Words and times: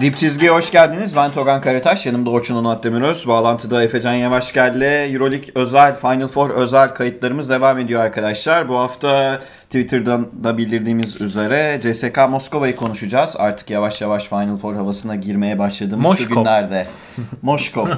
Dip 0.00 0.16
çizgiye 0.16 0.50
hoş 0.50 0.70
geldiniz. 0.70 1.16
Ben 1.16 1.32
Togan 1.32 1.60
Karataş. 1.60 2.06
Yanımda 2.06 2.30
Orçun 2.30 2.56
Onat 2.56 2.84
Demiröz. 2.84 3.28
Bağlantıda 3.28 3.82
Efecan 3.82 4.12
Yavaşgel 4.14 4.74
ile 4.74 5.06
Euroleague 5.06 5.48
özel, 5.54 5.96
Final 5.96 6.26
Four 6.28 6.50
özel 6.50 6.88
kayıtlarımız 6.88 7.50
devam 7.50 7.78
ediyor 7.78 8.02
arkadaşlar. 8.02 8.68
Bu 8.68 8.78
hafta 8.78 9.40
Twitter'dan 9.64 10.44
da 10.44 10.58
bildirdiğimiz 10.58 11.20
üzere 11.20 11.80
CSK 11.82 12.18
Moskova'yı 12.28 12.76
konuşacağız. 12.76 13.36
Artık 13.38 13.70
yavaş 13.70 14.00
yavaş 14.00 14.28
Final 14.28 14.56
Four 14.56 14.74
havasına 14.74 15.14
girmeye 15.14 15.58
başladığımız 15.58 16.06
Moşkov. 16.10 16.28
şu 16.28 16.34
günlerde. 16.34 16.86
Moşkov. 17.42 17.88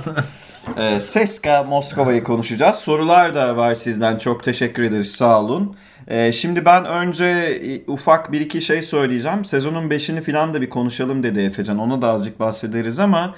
Ee, 0.79 1.01
Seska 1.01 1.63
Moskova'yı 1.63 2.25
konuşacağız. 2.25 2.77
Sorular 2.77 3.35
da 3.35 3.57
var 3.57 3.75
sizden. 3.75 4.19
Çok 4.19 4.45
teşekkür 4.45 4.83
ederiz. 4.83 5.13
Sağ 5.13 5.41
olun. 5.41 5.77
Ee, 6.09 6.33
şimdi 6.33 6.65
ben 6.65 6.85
önce 6.85 7.25
e, 7.25 7.91
ufak 7.91 8.33
bir 8.33 8.41
iki 8.41 8.63
şey 8.63 8.83
söyleyeceğim. 8.83 9.45
Sezonun 9.45 9.91
5'ini 9.91 10.21
falan 10.21 10.55
da 10.55 10.61
bir 10.61 10.71
konuşalım 10.71 11.23
dedi 11.23 11.41
Efecan. 11.41 11.79
Ona 11.79 12.03
da 12.03 12.09
azıcık 12.09 12.41
bahsederiz 12.41 12.99
ama 13.01 13.35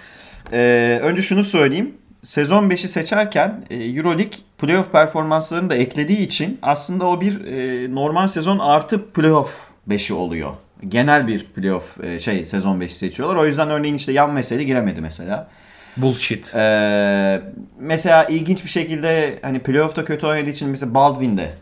e, 0.53 0.99
önce 1.03 1.23
şunu 1.23 1.45
söyleyeyim. 1.45 1.95
Sezon 2.23 2.71
5'i 2.71 2.89
seçerken 2.89 3.65
e, 3.71 3.85
Euroleague 3.85 4.39
playoff 4.59 4.93
performanslarını 4.93 5.71
da 5.71 5.75
eklediği 5.75 6.19
için 6.19 6.59
aslında 6.63 7.07
o 7.07 7.21
bir 7.21 7.45
e, 7.45 7.95
normal 7.95 8.29
sezon 8.29 8.59
artı 8.59 9.11
playoff 9.11 9.69
5'i 9.89 10.15
oluyor. 10.15 10.51
Genel 10.89 11.27
bir 11.27 11.45
playoff 11.45 12.05
e, 12.05 12.21
şey 12.21 12.47
sezon 12.47 12.81
5'i 12.81 12.89
seçiyorlar. 12.89 13.37
O 13.37 13.47
yüzden 13.47 13.71
örneğin 13.71 13.95
işte 13.95 14.13
yan 14.13 14.33
mesele 14.33 14.65
giremedi 14.65 15.01
mesela. 15.01 15.49
Bullshit. 15.97 16.55
Ee, 16.55 17.41
mesela 17.79 18.25
ilginç 18.25 18.65
bir 18.65 18.71
şekilde 18.71 19.39
hani 19.43 19.59
playoff'ta 19.59 20.05
kötü 20.05 20.27
oynadığı 20.27 20.51
için 20.51 20.69
mesela 20.69 20.95
Baldwin 20.95 21.37
de 21.37 21.53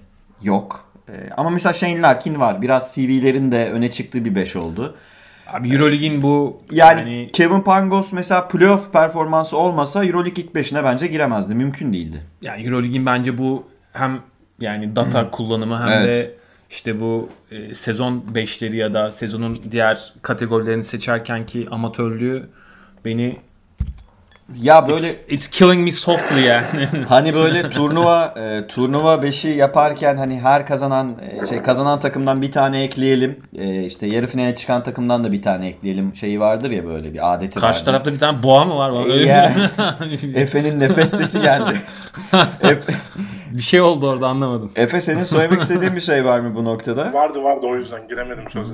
yok. 0.43 0.86
Ee, 1.09 1.13
ama 1.37 1.51
mesela 1.51 1.73
Shane 1.73 2.03
Larkin 2.03 2.41
var. 2.41 2.63
Biraz 2.63 2.95
CV'lerin 2.95 3.53
de 3.53 3.71
öne 3.71 3.91
çıktığı 3.91 4.25
bir 4.25 4.35
5 4.35 4.57
oldu. 4.57 4.97
Abi 5.53 5.75
Euroleague'in 5.75 6.23
bu 6.23 6.63
Yani, 6.71 7.01
yani 7.01 7.31
Kevin 7.33 7.61
Pangos 7.61 8.13
mesela 8.13 8.49
playoff 8.49 8.93
performansı 8.93 9.59
olmasa 9.59 10.05
Euroleague 10.05 10.45
ilk 10.45 10.55
5'ine 10.55 10.85
bence 10.85 11.07
giremezdi. 11.07 11.55
Mümkün 11.55 11.93
değildi. 11.93 12.23
yani 12.43 12.67
Euroleague'in 12.67 13.07
bence 13.07 13.39
bu 13.39 13.67
hem 13.93 14.21
yani 14.61 14.97
data 14.97 15.31
kullanımı 15.31 15.81
hem 15.81 15.89
Evet. 15.89 16.15
de 16.15 16.35
işte 16.71 17.01
bu 17.01 17.29
e, 17.51 17.75
sezon 17.75 18.25
5'leri 18.35 18.77
ya 18.77 18.95
da 18.95 19.11
sezonun 19.11 19.59
diğer 19.71 20.13
kategorilerini 20.23 20.85
seçerken 20.85 21.47
ki 21.47 21.69
amatörlüğü 21.71 22.49
beni 23.05 23.37
Ya 24.55 24.89
böyle 24.89 25.09
it's, 25.11 25.19
it's 25.29 25.49
killing 25.49 25.85
me 25.85 25.93
softly 25.93 26.41
yani. 26.45 26.65
hani 27.09 27.35
böyle 27.35 27.71
turnuva 27.71 28.35
e, 28.37 28.67
turnuva 28.67 29.15
5'i 29.15 29.57
yaparken 29.57 30.17
hani 30.17 30.41
her 30.41 30.67
kazanan 30.67 31.17
e, 31.43 31.47
şey 31.47 31.63
kazanan 31.63 32.01
takımdan 32.01 32.43
bir 32.43 32.53
tane 32.53 32.83
ekleyelim. 32.83 33.39
E, 33.59 33.83
işte 33.85 34.07
yarı 34.07 34.27
finale 34.27 34.57
çıkan 34.57 34.83
takımdan 34.83 35.25
da 35.25 35.33
bir 35.33 35.43
tane 35.43 35.69
ekleyelim. 35.69 36.17
Şeyi 36.17 36.41
vardır 36.41 36.71
ya 36.71 36.85
böyle 36.87 37.13
bir 37.15 37.35
adeti 37.35 37.61
Karşı 37.61 37.67
vardır. 37.79 37.85
tarafta 37.85 38.13
bir 38.13 38.19
tane 38.19 38.43
boğa 38.43 38.65
mı 38.65 38.77
var? 38.77 39.07
Öyle 39.09 39.25
Ya. 39.27 39.53
bir- 40.01 40.35
Efe'nin 40.43 40.81
nefes 40.81 41.11
sesi 41.11 41.41
geldi. 41.41 41.77
Efe, 42.63 42.93
bir 43.55 43.63
şey 43.63 43.81
oldu 43.81 44.11
orada 44.11 44.27
anlamadım. 44.27 44.73
Efe 44.77 45.01
senin 45.01 45.25
söylemek 45.25 45.63
istediğin 45.63 45.97
bir 45.97 46.01
şey 46.01 46.25
var 46.25 46.39
mı 46.39 46.55
bu 46.55 46.65
noktada? 46.65 47.13
Vardı 47.13 47.43
vardı 47.43 47.67
o 47.67 47.77
yüzden 47.77 48.09
giremedim 48.09 48.45
söze. 48.53 48.73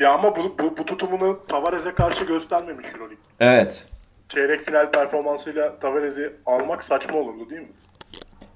Ya 0.00 0.12
ama 0.14 0.36
bu, 0.36 0.56
bu, 0.62 0.76
bu 0.78 0.84
tutumunu 0.84 1.38
Tavares'e 1.48 1.94
karşı 1.94 2.24
göstermemiş 2.24 2.86
Euroleague. 2.86 3.16
Evet. 3.40 3.84
Çeyrek 4.28 4.64
final 4.66 4.90
performansıyla 4.90 5.78
Tavares'i 5.80 6.32
almak 6.46 6.84
saçma 6.84 7.18
olurdu 7.18 7.50
değil 7.50 7.60
mi? 7.62 7.68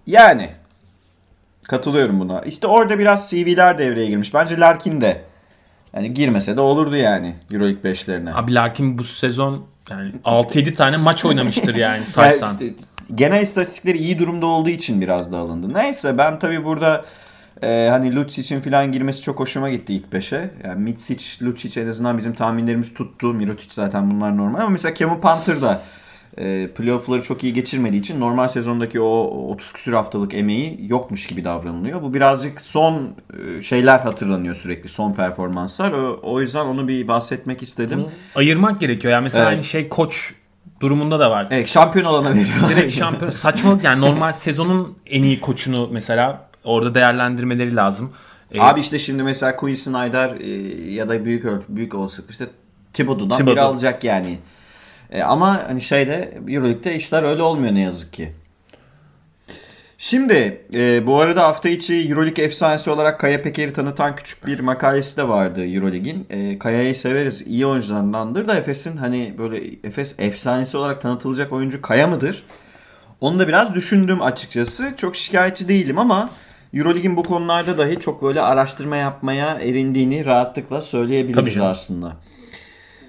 Yani. 0.07 0.51
Katılıyorum 1.63 2.21
buna. 2.21 2.41
İşte 2.41 2.67
orada 2.67 2.99
biraz 2.99 3.31
CV'ler 3.31 3.79
devreye 3.79 4.07
girmiş. 4.07 4.35
Bence 4.35 4.59
Larkin 4.61 5.01
de. 5.01 5.25
Yani 5.95 6.15
girmese 6.15 6.57
de 6.57 6.61
olurdu 6.61 6.97
yani 6.97 7.35
Euroleague 7.53 7.93
5'lerine. 7.93 8.35
Abi 8.35 8.55
Larkin 8.55 8.99
bu 8.99 9.05
sezon 9.05 9.67
yani 9.91 10.13
6-7 10.25 10.75
tane 10.75 10.97
maç 10.97 11.25
oynamıştır 11.25 11.75
yani 11.75 11.81
Yani 11.97 12.05
saysan. 12.07 12.59
işte 12.61 12.75
genel 13.15 13.43
istatistikleri 13.43 13.99
iyi 13.99 14.19
durumda 14.19 14.47
olduğu 14.47 14.69
için 14.69 15.01
biraz 15.01 15.33
da 15.33 15.39
alındı. 15.39 15.75
Neyse 15.75 16.19
ben 16.19 16.39
tabii 16.39 16.65
burada 16.65 17.05
e, 17.63 17.89
hani 17.91 18.17
Lucic'in 18.17 18.61
falan 18.61 18.93
girmesi 18.93 19.23
çok 19.23 19.41
hoşuma 19.41 19.71
gitti 19.71 19.95
ilk 19.95 20.07
5'e. 20.13 20.51
Yani 20.65 20.83
Mitsic, 20.83 21.45
Lucic 21.45 21.81
en 21.81 21.87
azından 21.87 22.19
bizim 22.19 22.35
tahminlerimiz 22.35 22.95
tuttu. 22.95 23.35
Mirotic 23.35 23.69
zaten 23.71 24.11
bunlar 24.11 24.37
normal 24.37 24.61
ama 24.61 24.69
mesela 24.69 24.95
Kevin 24.95 25.21
Panther 25.21 25.63
da 25.63 25.83
e, 26.39 26.69
playoff'ları 26.77 27.23
çok 27.23 27.45
iyi 27.45 27.53
geçirmediği 27.53 28.01
için 28.01 28.21
normal 28.21 28.49
sezondaki 28.49 29.01
o 29.01 29.23
30 29.53 29.73
küsür 29.73 29.93
haftalık 29.93 30.35
emeği 30.35 30.81
yokmuş 30.89 31.27
gibi 31.27 31.45
davranılıyor. 31.45 32.03
Bu 32.03 32.15
birazcık 32.15 32.61
son 32.61 33.15
e, 33.59 33.63
şeyler 33.63 33.99
hatırlanıyor 33.99 34.55
sürekli. 34.55 34.89
Son 34.89 35.13
performanslar. 35.13 35.93
O, 35.93 36.21
o 36.23 36.41
yüzden 36.41 36.65
onu 36.65 36.89
bir 36.89 37.09
bahsetmek 37.09 37.63
istedim. 37.63 38.05
Ayırmak 38.35 38.81
gerekiyor. 38.81 39.13
Yani 39.13 39.23
mesela 39.23 39.45
Evet. 39.45 39.53
aynı 39.53 39.65
şey 39.65 39.89
koç 39.89 40.35
durumunda 40.81 41.21
da 41.21 41.31
var. 41.31 41.49
Evet, 41.51 41.69
şampiyon 41.69 42.07
olana 42.07 42.31
veriyor. 42.31 42.69
Direkt 42.69 42.93
şampiyon 42.99 43.31
saçmalık 43.31 43.85
yani 43.85 44.01
normal 44.01 44.33
sezonun 44.33 44.99
en 45.07 45.23
iyi 45.23 45.41
koçunu 45.41 45.89
mesela 45.93 46.50
orada 46.65 46.95
değerlendirmeleri 46.95 47.77
lazım. 47.77 48.13
Ee, 48.53 48.61
Abi 48.61 48.81
işte 48.81 48.99
şimdi 48.99 49.23
mesela 49.23 49.57
Quinn 49.57 49.75
Snyder 49.75 50.41
e, 50.41 50.49
ya 50.93 51.09
da 51.09 51.25
büyük 51.25 51.45
büyük 51.69 51.95
olasılık 51.95 52.31
işte 52.31 52.47
Thibodeau'dan 52.93 53.37
Thibodeau. 53.37 53.57
biri 53.57 53.61
alacak 53.61 54.05
yani. 54.05 54.39
E, 55.11 55.23
ama 55.23 55.65
hani 55.69 55.81
şeyde 55.81 56.39
Euroleague'de 56.49 56.97
işler 56.97 57.23
öyle 57.23 57.43
olmuyor 57.43 57.75
ne 57.75 57.81
yazık 57.81 58.13
ki. 58.13 58.33
Şimdi 59.99 60.67
e, 60.75 61.07
bu 61.07 61.21
arada 61.21 61.43
hafta 61.43 61.69
içi 61.69 62.09
Euroleague 62.09 62.45
efsanesi 62.45 62.91
olarak 62.91 63.21
Kaya 63.21 63.43
Peker'i 63.43 63.73
tanıtan 63.73 64.17
küçük 64.17 64.47
bir 64.47 64.61
makalesi 64.61 65.17
de 65.17 65.29
vardı 65.29 65.67
Euroleague'in. 65.67 66.27
E, 66.31 66.59
Kaya'yı 66.59 66.97
severiz. 66.97 67.43
iyi 67.47 67.67
oyuncularındandır 67.67 68.49
da 68.49 68.55
Efes'in 68.55 68.97
hani 68.97 69.35
böyle 69.39 69.61
Efes 69.85 70.15
efsanesi 70.19 70.77
olarak 70.77 71.01
tanıtılacak 71.01 71.53
oyuncu 71.53 71.83
Kaya 71.83 72.07
mıdır? 72.07 72.43
Onu 73.21 73.39
da 73.39 73.49
biraz 73.49 73.75
düşündüm 73.75 74.23
açıkçası. 74.23 74.95
Çok 74.97 75.17
şikayetçi 75.17 75.69
değilim 75.69 75.99
ama 75.99 76.31
Euroleague'in 76.75 77.17
bu 77.17 77.23
konularda 77.23 77.79
dahi 77.79 78.01
çok 78.01 78.23
böyle 78.23 78.41
araştırma 78.41 78.97
yapmaya 78.97 79.55
erindiğini 79.55 80.25
rahatlıkla 80.25 80.83
söyleyebiliriz 80.83 81.61
aslında. 81.61 82.13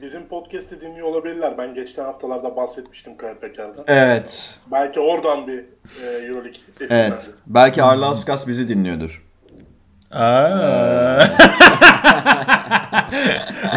Bizim 0.01 0.27
podcast'i 0.27 0.81
dinliyor 0.81 1.07
olabilirler. 1.07 1.57
Ben 1.57 1.73
geçen 1.73 2.03
haftalarda 2.03 2.55
bahsetmiştim 2.55 3.17
Kaya 3.17 3.39
Peker'den. 3.39 3.83
Evet. 3.87 4.55
Belki 4.71 4.99
oradan 4.99 5.47
bir 5.47 5.57
e, 5.57 5.63
Euroleague 6.27 6.61
esinlendi. 6.81 7.11
Evet. 7.11 7.29
Belki 7.47 7.83
Arlauskas 7.83 8.47
bizi 8.47 8.67
dinliyordur. 8.67 9.25
Aa. 10.11 11.19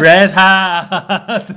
Red 0.01 0.31
Hat. 0.31 1.45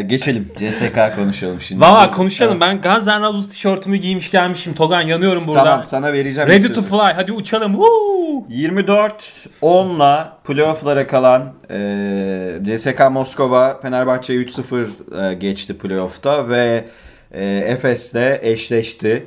Ee, 0.00 0.02
geçelim. 0.02 0.48
CSK 0.56 1.16
konuşalım 1.16 1.60
şimdi. 1.60 1.80
Valla 1.80 2.10
konuşalım. 2.10 2.60
Ben 2.60 2.80
Guns 2.80 3.06
N' 3.06 3.20
Roses 3.20 3.48
tişörtümü 3.48 3.96
giymiş 3.96 4.30
gelmişim. 4.30 4.74
Togan 4.74 5.00
yanıyorum 5.00 5.46
burada. 5.46 5.64
Tamam 5.64 5.84
sana 5.84 6.12
vereceğim. 6.12 6.48
Ready 6.48 6.72
to 6.72 6.82
fly. 6.82 7.12
Hadi 7.14 7.32
uçalım. 7.32 7.72
Woo! 7.72 8.46
24-10'la 8.50 10.38
playoff'lara 10.44 11.06
kalan 11.06 11.52
e, 11.70 12.58
CSK 12.64 13.10
Moskova 13.10 13.80
Fenerbahçe 13.80 14.34
3-0 14.34 15.30
e, 15.30 15.34
geçti 15.34 15.78
playoff'ta 15.78 16.48
ve 16.48 16.84
e, 17.32 17.44
Efes'le 17.44 18.38
eşleşti. 18.42 19.26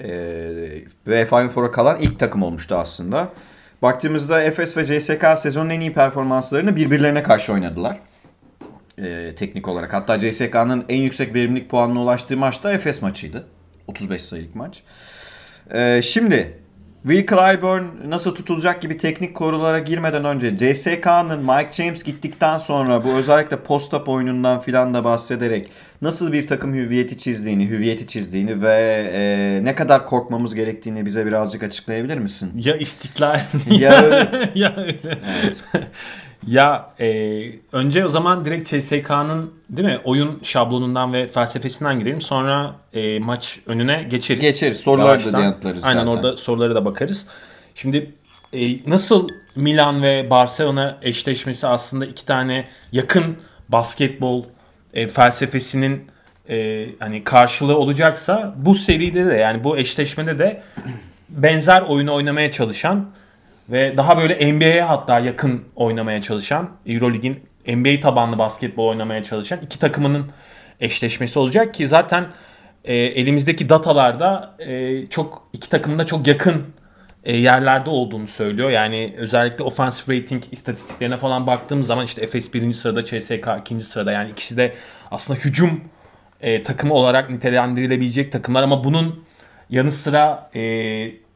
E, 0.00 0.10
ve 1.06 1.26
Final 1.26 1.48
Four'a 1.48 1.70
kalan 1.70 1.98
ilk 2.00 2.18
takım 2.18 2.42
olmuştu 2.42 2.74
aslında. 2.74 3.28
Baktığımızda 3.82 4.42
Efes 4.42 4.76
ve 4.76 4.86
CSK 4.86 5.24
sezonun 5.36 5.70
en 5.70 5.80
iyi 5.80 5.92
performanslarını 5.92 6.76
birbirlerine 6.76 7.22
karşı 7.22 7.52
oynadılar. 7.52 7.96
E, 9.02 9.34
teknik 9.34 9.68
olarak. 9.68 9.92
Hatta 9.92 10.18
CSK'nın 10.18 10.84
en 10.88 11.02
yüksek 11.02 11.34
verimlilik 11.34 11.70
puanına 11.70 12.02
ulaştığı 12.02 12.36
maç 12.36 12.64
da 12.64 12.72
Efes 12.72 13.02
maçıydı. 13.02 13.46
35 13.86 14.22
sayılık 14.22 14.54
maç. 14.54 14.82
Ee, 15.74 16.00
şimdi 16.02 16.58
Will 17.02 17.26
Clyburn 17.26 17.84
nasıl 18.10 18.34
tutulacak 18.34 18.82
gibi 18.82 18.98
teknik 18.98 19.34
konulara 19.34 19.78
girmeden 19.78 20.24
önce 20.24 20.56
CSK'nın 20.56 21.38
Mike 21.38 21.72
James 21.72 22.02
gittikten 22.02 22.58
sonra 22.58 23.04
bu 23.04 23.08
özellikle 23.08 23.56
post-up 23.56 24.08
oyunundan 24.08 24.58
filan 24.58 24.94
da 24.94 25.04
bahsederek 25.04 25.70
nasıl 26.02 26.32
bir 26.32 26.46
takım 26.46 26.74
hüviyeti 26.74 27.18
çizdiğini, 27.18 27.68
hüviyeti 27.68 28.06
çizdiğini 28.06 28.62
ve 28.62 29.10
e, 29.14 29.60
ne 29.64 29.74
kadar 29.74 30.06
korkmamız 30.06 30.54
gerektiğini 30.54 31.06
bize 31.06 31.26
birazcık 31.26 31.62
açıklayabilir 31.62 32.18
misin? 32.18 32.52
Ya 32.56 32.76
istiklal. 32.76 33.40
Ya 33.70 34.00
öyle. 34.04 34.50
ya 34.54 34.74
öyle. 34.76 35.18
Evet. 35.42 35.62
Ya 36.46 36.90
e, 37.00 37.42
önce 37.72 38.06
o 38.06 38.08
zaman 38.08 38.44
direkt 38.44 38.68
CSK'nın 38.68 39.54
değil 39.70 39.88
mi 39.88 39.98
oyun 40.04 40.40
şablonundan 40.42 41.12
ve 41.12 41.26
felsefesinden 41.26 42.00
girelim. 42.00 42.22
Sonra 42.22 42.74
e, 42.92 43.18
maç 43.18 43.60
önüne 43.66 44.02
geçeriz. 44.10 44.42
Geçeriz. 44.42 44.80
Soruları 44.80 45.32
da 45.32 45.40
yanıtlarız 45.40 45.84
Aynen 45.84 46.04
zaten. 46.04 46.16
orada 46.16 46.36
sorulara 46.36 46.74
da 46.74 46.84
bakarız. 46.84 47.26
Şimdi 47.74 48.14
e, 48.52 48.90
nasıl 48.90 49.28
Milan 49.56 50.02
ve 50.02 50.30
Barcelona 50.30 50.98
eşleşmesi 51.02 51.66
aslında 51.66 52.06
iki 52.06 52.26
tane 52.26 52.68
yakın 52.92 53.36
basketbol 53.68 54.44
e, 54.94 55.06
felsefesinin 55.06 56.06
e, 56.48 56.86
hani 56.98 57.24
karşılığı 57.24 57.78
olacaksa 57.78 58.54
bu 58.56 58.74
seride 58.74 59.26
de 59.26 59.34
yani 59.34 59.64
bu 59.64 59.78
eşleşmede 59.78 60.38
de 60.38 60.62
benzer 61.28 61.82
oyunu 61.82 62.14
oynamaya 62.14 62.52
çalışan 62.52 63.10
ve 63.70 63.96
daha 63.96 64.18
böyle 64.18 64.52
NBA'ye 64.52 64.82
hatta 64.82 65.18
yakın 65.18 65.64
oynamaya 65.76 66.22
çalışan 66.22 66.70
Eurolig'in 66.86 67.40
NBA 67.66 68.00
tabanlı 68.00 68.38
basketbol 68.38 68.88
oynamaya 68.88 69.24
çalışan 69.24 69.58
iki 69.62 69.78
takımının 69.78 70.30
eşleşmesi 70.80 71.38
olacak 71.38 71.74
ki 71.74 71.88
zaten 71.88 72.26
e, 72.84 72.94
elimizdeki 72.94 73.68
datalarda 73.68 74.56
e, 74.58 75.06
çok 75.06 75.48
iki 75.52 75.70
takımın 75.70 75.98
da 75.98 76.06
çok 76.06 76.26
yakın 76.26 76.66
e, 77.24 77.36
yerlerde 77.36 77.90
olduğunu 77.90 78.28
söylüyor. 78.28 78.70
Yani 78.70 79.14
özellikle 79.16 79.64
offensive 79.64 80.20
rating 80.20 80.42
istatistiklerine 80.50 81.16
falan 81.18 81.46
baktığımız 81.46 81.86
zaman 81.86 82.04
işte 82.04 82.22
Efes 82.22 82.54
birinci 82.54 82.76
sırada, 82.76 83.04
CSK 83.04 83.48
ikinci 83.60 83.84
sırada. 83.84 84.12
Yani 84.12 84.30
ikisi 84.30 84.56
de 84.56 84.74
aslında 85.10 85.40
hücum 85.40 85.80
e, 86.40 86.62
takımı 86.62 86.94
olarak 86.94 87.30
nitelendirilebilecek 87.30 88.32
takımlar 88.32 88.62
ama 88.62 88.84
bunun 88.84 89.24
yanı 89.70 89.92
sıra 89.92 90.50
e, 90.54 90.60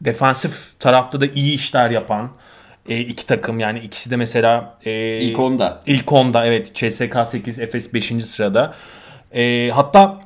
defansif 0.04 0.80
tarafta 0.80 1.20
da 1.20 1.26
iyi 1.26 1.54
işler 1.54 1.90
yapan 1.90 2.30
e, 2.88 3.00
iki 3.00 3.26
takım. 3.26 3.60
Yani 3.60 3.78
ikisi 3.78 4.10
de 4.10 4.16
mesela 4.16 4.78
e, 4.84 5.18
İlk 5.18 5.40
onda. 5.40 5.80
İlk 5.86 6.12
onda 6.12 6.46
evet 6.46 6.74
CSK 6.74 7.16
8, 7.26 7.58
Efes 7.58 7.94
5. 7.94 8.24
sırada. 8.24 8.74
E, 9.32 9.70
hatta 9.74 10.20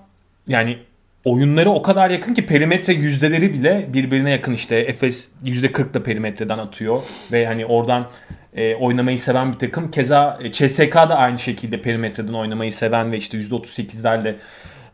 yani 0.48 0.78
oyunları 1.24 1.70
o 1.70 1.82
kadar 1.82 2.10
yakın 2.10 2.34
ki 2.34 2.46
perimetre 2.46 2.92
yüzdeleri 2.92 3.52
bile 3.54 3.88
birbirine 3.92 4.30
yakın 4.30 4.54
işte. 4.54 4.76
Efes 4.76 5.28
%40 5.44 5.94
da 5.94 6.02
perimetreden 6.02 6.58
atıyor 6.58 7.02
ve 7.32 7.46
hani 7.46 7.66
oradan 7.66 8.06
e, 8.54 8.74
oynamayı 8.74 9.18
seven 9.18 9.52
bir 9.52 9.58
takım. 9.58 9.90
Keza 9.90 10.38
e, 10.42 10.52
CSK 10.52 10.94
da 10.94 11.16
aynı 11.16 11.38
şekilde 11.38 11.82
perimetreden 11.82 12.32
oynamayı 12.32 12.72
seven 12.72 13.12
ve 13.12 13.16
işte 13.16 13.38
%38'lerle 13.38 14.34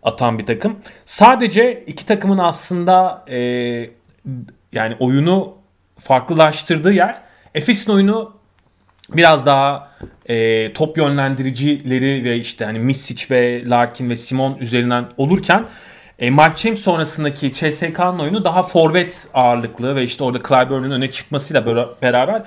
atan 0.03 0.39
bir 0.39 0.47
takım. 0.47 0.77
Sadece 1.05 1.85
iki 1.87 2.07
takımın 2.07 2.39
aslında 2.39 3.25
e, 3.31 3.39
yani 4.75 4.97
oyunu 5.01 5.55
farklılaştırdığı 6.01 6.93
yer 6.93 7.17
Efes'in 7.55 7.93
oyunu 7.93 8.35
biraz 9.09 9.47
daha 9.47 9.89
e, 10.27 10.73
top 10.73 10.97
yönlendiricileri 10.99 12.25
ve 12.25 12.37
işte 12.37 12.65
hani 12.65 12.79
Misic 12.79 13.35
ve 13.35 13.69
Larkin 13.71 14.11
ve 14.11 14.17
Simon 14.17 14.57
üzerinden 14.61 15.05
olurken 15.17 15.65
e, 16.19 16.31
Mark 16.31 16.59
James 16.59 16.81
sonrasındaki 16.81 17.53
CSK'nın 17.53 18.19
oyunu 18.19 18.45
daha 18.45 18.63
forvet 18.63 19.27
ağırlıklı 19.35 19.97
ve 19.97 20.03
işte 20.05 20.25
orada 20.25 20.39
Clyburn'un 20.49 20.91
öne 20.91 21.11
çıkmasıyla 21.11 21.63
bera- 21.63 21.89
beraber 22.03 22.43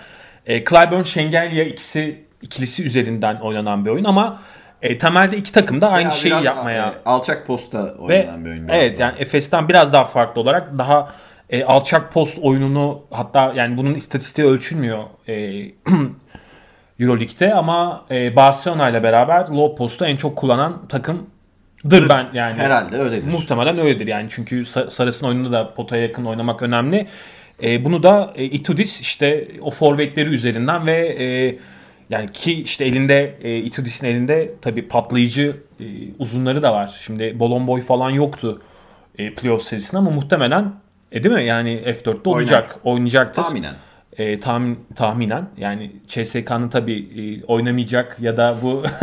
e, 0.45 0.63
Clyburn 0.63 1.03
Şengelya 1.03 1.63
ikisi 1.63 2.25
ikilisi 2.41 2.83
üzerinden 2.83 3.35
oynanan 3.35 3.85
bir 3.85 3.89
oyun 3.89 4.03
ama 4.03 4.41
e, 4.81 4.97
temelde 4.97 5.37
iki 5.37 5.51
takım 5.53 5.81
da 5.81 5.89
aynı 5.91 6.07
Ya 6.07 6.11
şeyi 6.11 6.43
yapmaya 6.43 6.85
e, 6.87 7.09
alçak 7.09 7.47
posta 7.47 7.85
ve 7.85 7.89
oynanan 7.99 8.45
bir 8.45 8.49
oyun. 8.49 8.67
evet 8.67 8.99
daha. 8.99 9.07
yani 9.07 9.19
Efes'ten 9.21 9.69
biraz 9.69 9.93
daha 9.93 10.05
farklı 10.05 10.41
olarak 10.41 10.77
daha 10.77 11.09
e, 11.49 11.63
alçak 11.63 12.13
post 12.13 12.39
oyununu 12.41 13.01
hatta 13.11 13.53
yani 13.55 13.77
bunun 13.77 13.93
istatistiği 13.93 14.47
ölçülmüyor 14.47 15.03
e, 15.27 15.33
Euroleague'de 16.99 17.53
ama 17.53 18.05
e, 18.11 18.35
Barcelona 18.35 18.89
ile 18.89 19.03
beraber 19.03 19.47
low 19.47 19.77
post'u 19.77 20.05
en 20.05 20.17
çok 20.17 20.35
kullanan 20.35 20.87
takımdır 20.87 22.09
ben 22.09 22.27
yani. 22.33 22.59
Herhalde 22.59 22.97
öyledir. 22.97 23.31
Muhtemelen 23.31 23.77
öyledir 23.77 24.07
yani 24.07 24.27
çünkü 24.29 24.61
Sa- 24.61 24.89
Sarıs'ın 24.89 25.27
oyununda 25.27 25.51
da 25.51 25.73
potaya 25.73 26.03
yakın 26.03 26.25
oynamak 26.25 26.61
önemli. 26.61 27.07
E, 27.63 27.85
bunu 27.85 28.03
da 28.03 28.33
e, 28.35 28.43
Itudis 28.45 29.01
işte 29.01 29.47
o 29.61 29.71
forvetleri 29.71 30.29
üzerinden 30.29 30.87
ve 30.87 31.07
e, 31.19 31.57
yani 32.09 32.31
ki 32.31 32.61
işte 32.63 32.85
elinde 32.85 33.35
e, 33.41 33.57
Itudis'in 33.57 34.07
elinde 34.07 34.53
tabi 34.61 34.87
patlayıcı 34.87 35.57
e, 35.79 35.85
uzunları 36.19 36.63
da 36.63 36.73
var. 36.73 36.99
Şimdi 37.01 37.39
Bolon 37.39 37.67
Boy 37.67 37.81
falan 37.81 38.09
yoktu 38.09 38.61
e, 39.17 39.33
playoff 39.33 39.61
serisinde 39.61 39.97
ama 39.97 40.11
muhtemelen 40.11 40.73
e, 41.11 41.23
değil 41.23 41.35
mi? 41.35 41.45
Yani 41.45 41.83
F4'te 41.85 42.29
olacak. 42.29 42.79
Oynayacaktır. 42.83 43.43
Tahminen. 43.43 43.73
E, 44.17 44.39
tahmin, 44.39 44.79
tahminen 44.95 45.49
yani 45.57 45.91
CSK'nın 46.07 46.69
tabi 46.69 46.93
e, 46.99 47.43
oynamayacak 47.43 48.17
ya 48.21 48.37
da 48.37 48.57
bu 48.61 48.83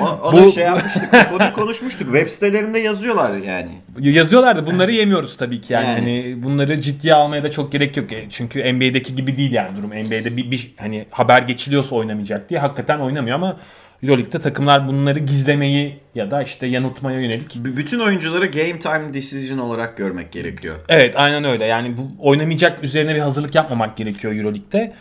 O, 0.00 0.04
onu 0.04 0.44
Bu- 0.44 0.52
şey 0.52 0.64
yapmıştık. 0.64 1.02
bu 1.32 1.38
konuyu 1.38 1.52
konuşmuştuk. 1.52 2.06
Web 2.06 2.28
sitelerinde 2.28 2.78
yazıyorlar 2.78 3.36
yani. 3.36 3.70
Yazıyorlar 4.00 4.56
da 4.56 4.66
bunları 4.66 4.92
yemiyoruz 4.92 5.36
tabii 5.36 5.60
ki 5.60 5.72
yani. 5.72 5.86
Yani. 5.86 5.98
Hani 5.98 6.42
bunları 6.42 6.80
ciddiye 6.80 7.14
almaya 7.14 7.42
da 7.42 7.50
çok 7.50 7.72
gerek 7.72 7.96
yok. 7.96 8.12
E, 8.12 8.26
Çünkü 8.30 8.72
NBA'deki 8.74 9.14
gibi 9.16 9.36
değil 9.36 9.52
yani 9.52 9.76
durum. 9.76 9.90
NBA'de 9.90 10.36
bir, 10.36 10.50
bir 10.50 10.74
hani 10.76 11.06
haber 11.10 11.42
geçiliyorsa 11.42 11.96
oynamayacak 11.96 12.50
diye 12.50 12.60
hakikaten 12.60 12.98
oynamıyor 12.98 13.36
ama 13.36 13.56
Euroleague'de 14.02 14.38
takımlar 14.40 14.88
bunları 14.88 15.18
gizlemeyi 15.18 16.00
ya 16.14 16.30
da 16.30 16.42
işte 16.42 16.66
yanıltmaya 16.66 17.20
yönelik. 17.20 17.56
B- 17.56 17.76
bütün 17.76 18.00
oyuncuları 18.00 18.46
game 18.46 18.78
time 18.78 19.14
decision 19.14 19.58
olarak 19.58 19.96
görmek 19.96 20.32
gerekiyor. 20.32 20.76
Evet 20.88 21.14
aynen 21.16 21.44
öyle. 21.44 21.64
Yani 21.64 21.96
bu 21.96 22.08
oynamayacak 22.18 22.84
üzerine 22.84 23.14
bir 23.14 23.20
hazırlık 23.20 23.54
yapmamak 23.54 23.96
gerekiyor 23.96 24.34
Euroleague'de. 24.34 24.92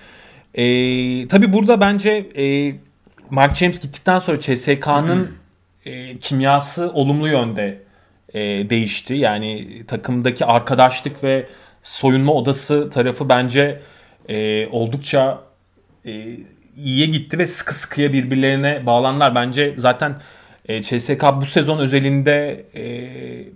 Ee, 0.53 1.27
tabii 1.27 1.53
burada 1.53 1.81
bence 1.81 2.09
e, 2.37 2.75
Mark 3.29 3.55
James 3.55 3.79
gittikten 3.79 4.19
sonra 4.19 4.39
CSK'nın 4.39 5.31
e, 5.85 6.17
kimyası 6.17 6.91
olumlu 6.93 7.27
yönde 7.27 7.81
e, 8.33 8.39
değişti. 8.69 9.13
Yani 9.13 9.83
takımdaki 9.87 10.45
arkadaşlık 10.45 11.23
ve 11.23 11.47
soyunma 11.83 12.33
odası 12.33 12.89
tarafı 12.89 13.29
bence 13.29 13.81
e, 14.29 14.67
oldukça 14.67 15.41
e, 16.05 16.11
iyiye 16.77 17.05
gitti 17.05 17.39
ve 17.39 17.47
sıkı 17.47 17.73
sıkıya 17.75 18.13
birbirlerine 18.13 18.85
bağlanlar. 18.85 19.35
Bence 19.35 19.73
zaten 19.77 20.15
e, 20.65 20.81
CSK 20.81 21.23
bu 21.41 21.45
sezon 21.45 21.79
özelinde 21.79 22.65
e, 22.75 22.83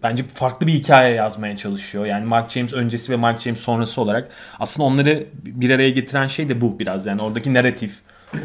bence 0.04 0.24
farklı 0.33 0.68
bir 0.68 0.74
hikaye 0.74 1.16
yazmaya 1.16 1.57
çalışıyor. 1.57 2.06
Yani 2.06 2.25
Mark 2.25 2.51
James 2.51 2.74
öncesi 2.74 3.12
ve 3.12 3.16
Mark 3.16 3.42
James 3.42 3.60
sonrası 3.60 4.01
olarak 4.01 4.30
aslında 4.60 4.88
onları 4.88 5.25
bir 5.44 5.69
araya 5.69 5.89
getiren 5.89 6.27
şey 6.27 6.50
de 6.50 6.62
bu 6.62 6.80
biraz. 6.80 7.06
Yani 7.06 7.21
oradaki 7.21 7.54
narratif. 7.54 7.94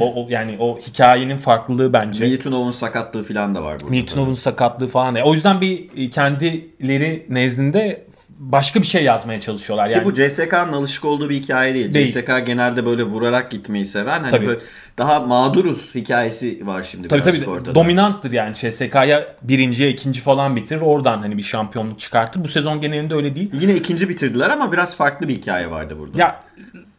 O, 0.00 0.24
o 0.24 0.26
yani 0.30 0.56
o 0.58 0.78
hikayenin 0.78 1.36
farklılığı 1.36 1.92
bence. 1.92 2.24
Miltunov'un 2.24 2.70
sakatlığı 2.70 3.24
falan 3.24 3.54
da 3.54 3.62
var 3.62 3.74
burada. 3.80 3.90
Miltunov'un 3.90 4.34
sakatlığı 4.34 4.88
falan. 4.88 5.16
O 5.24 5.34
yüzden 5.34 5.60
bir 5.60 5.88
e, 5.96 6.10
kendileri 6.10 7.26
nezdinde 7.28 8.04
başka 8.52 8.82
bir 8.82 8.86
şey 8.86 9.04
yazmaya 9.04 9.40
çalışıyorlar. 9.40 9.90
Ki 9.90 9.96
Yani 9.96 10.04
bu 10.04 10.14
CSK'nın 10.14 10.72
alışık 10.72 11.04
olduğu 11.04 11.30
bir 11.30 11.34
hikaye 11.34 11.74
değil. 11.74 11.94
Değil. 11.94 12.06
CSK 12.06 12.46
genelde 12.46 12.86
böyle 12.86 13.02
vurarak 13.02 13.50
gitmeyi 13.50 13.86
seven. 13.86 14.20
Hani 14.20 14.30
Tabii. 14.30 14.46
böyle 14.46 14.60
daha 14.98 15.20
mağduruz 15.20 15.94
hikayesi 15.94 16.66
var 16.66 16.82
şimdi 16.82 17.08
Tabii 17.08 17.22
tabii 17.22 17.46
ortada. 17.46 17.74
dominanttır 17.74 18.32
yani 18.32 18.54
CSK'ya 18.54 19.34
birinciye 19.42 19.90
ikinci 19.90 20.20
falan 20.20 20.56
bitirir 20.56 20.80
oradan 20.80 21.18
hani 21.18 21.38
bir 21.38 21.42
şampiyonluk 21.42 22.00
çıkartır. 22.00 22.44
Bu 22.44 22.48
sezon 22.48 22.80
genelinde 22.80 23.14
öyle 23.14 23.34
değil. 23.34 23.50
Yine 23.60 23.74
ikinci 23.74 24.08
bitirdiler 24.08 24.50
ama 24.50 24.72
biraz 24.72 24.96
farklı 24.96 25.28
bir 25.28 25.34
hikaye 25.34 25.70
vardı 25.70 25.96
burada. 25.98 26.18
Ya 26.18 26.40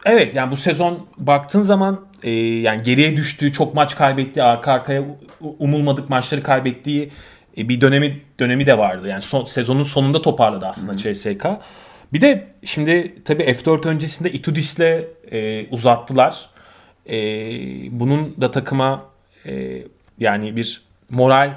evet 0.06 0.36
yani 0.36 0.52
bu 0.52 0.56
sezon 0.56 1.08
baktığın 1.18 1.62
zaman 1.62 2.00
e, 2.24 2.32
yani 2.32 2.84
geriye 2.84 3.18
düştüğü 3.18 3.54
çok 3.54 3.74
maç 3.74 3.96
kaybettiği 3.96 4.44
arka 4.44 4.72
arkaya 4.72 5.04
umulmadık 5.60 6.10
maçları 6.10 6.44
kaybettiği 6.44 7.12
e, 7.58 7.70
bir 7.70 7.82
dönemi 7.82 8.22
dönemi 8.40 8.66
de 8.66 8.78
vardı. 8.78 9.08
Yani 9.08 9.22
son, 9.22 9.46
sezonun 9.46 9.84
sonunda 9.84 10.22
toparladı 10.22 10.66
aslında 10.66 10.98
CSK. 10.98 11.46
Bir 12.14 12.22
de 12.22 12.48
şimdi 12.64 13.16
tabii 13.26 13.44
F4 13.44 13.88
öncesinde 13.88 14.32
Itudis'le 14.32 15.04
e, 15.32 15.68
uzattılar. 15.72 16.50
E, 17.10 17.18
bunun 18.00 18.36
da 18.42 18.52
takıma 18.52 19.06
e, 19.46 19.82
yani 20.20 20.56
bir 20.56 20.82
moral 21.10 21.52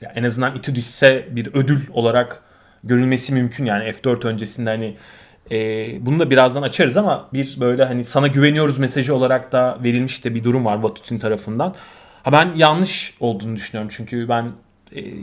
ya 0.00 0.12
en 0.14 0.22
azından 0.22 0.56
Itudis'e 0.56 1.26
bir 1.30 1.54
ödül 1.54 1.80
olarak 1.92 2.42
görülmesi 2.84 3.32
mümkün. 3.32 3.64
Yani 3.64 3.84
F4 3.84 4.26
öncesinde 4.26 4.70
hani 4.70 4.96
e, 5.50 5.56
bunu 6.06 6.20
da 6.20 6.30
birazdan 6.30 6.62
açarız 6.62 6.96
ama 6.96 7.28
bir 7.32 7.56
böyle 7.60 7.84
hani 7.84 8.04
sana 8.04 8.26
güveniyoruz 8.26 8.78
mesajı 8.78 9.14
olarak 9.14 9.52
da 9.52 9.78
verilmiş 9.84 10.24
de 10.24 10.34
bir 10.34 10.44
durum 10.44 10.64
var 10.64 10.76
Vatut'un 10.76 11.18
tarafından. 11.18 11.74
Ha 12.22 12.32
ben 12.32 12.54
yanlış 12.56 13.14
olduğunu 13.20 13.56
düşünüyorum 13.56 13.90
çünkü 13.96 14.28
ben 14.28 14.52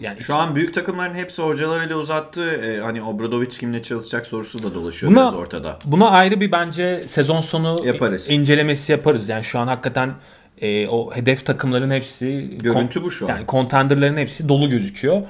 yani 0.01 0.19
Şu 0.19 0.35
an 0.35 0.55
büyük 0.55 0.73
takımların 0.73 1.15
hepsi 1.15 1.41
hocalarıyla 1.41 1.95
uzattığı 1.95 2.51
e, 2.51 2.79
hani 2.79 3.03
Obradovic 3.03 3.49
kimle 3.49 3.83
çalışacak 3.83 4.25
sorusu 4.27 4.63
da 4.63 4.73
dolaşıyor 4.73 5.11
Buna- 5.11 5.21
biraz 5.21 5.33
ortada. 5.33 5.79
Buna 5.85 6.09
ayrı 6.09 6.39
bir 6.41 6.51
bence 6.51 7.01
sezon 7.07 7.41
sonu 7.41 7.85
Yaparız. 7.85 8.31
incelemesi 8.31 8.91
yaparız. 8.91 9.29
Yani 9.29 9.43
şu 9.43 9.59
an 9.59 9.67
hakikaten 9.67 10.13
e, 10.61 10.87
o 10.87 11.15
hedef 11.15 11.45
takımların 11.45 11.91
hepsi 11.91 12.57
Görüntü 12.63 13.03
bu 13.03 13.11
şu 13.11 13.25
an. 13.25 13.29
Yani 13.29 13.45
contenderların 13.47 14.17
hepsi 14.17 14.49
dolu 14.49 14.69
gözüküyor. 14.69 15.21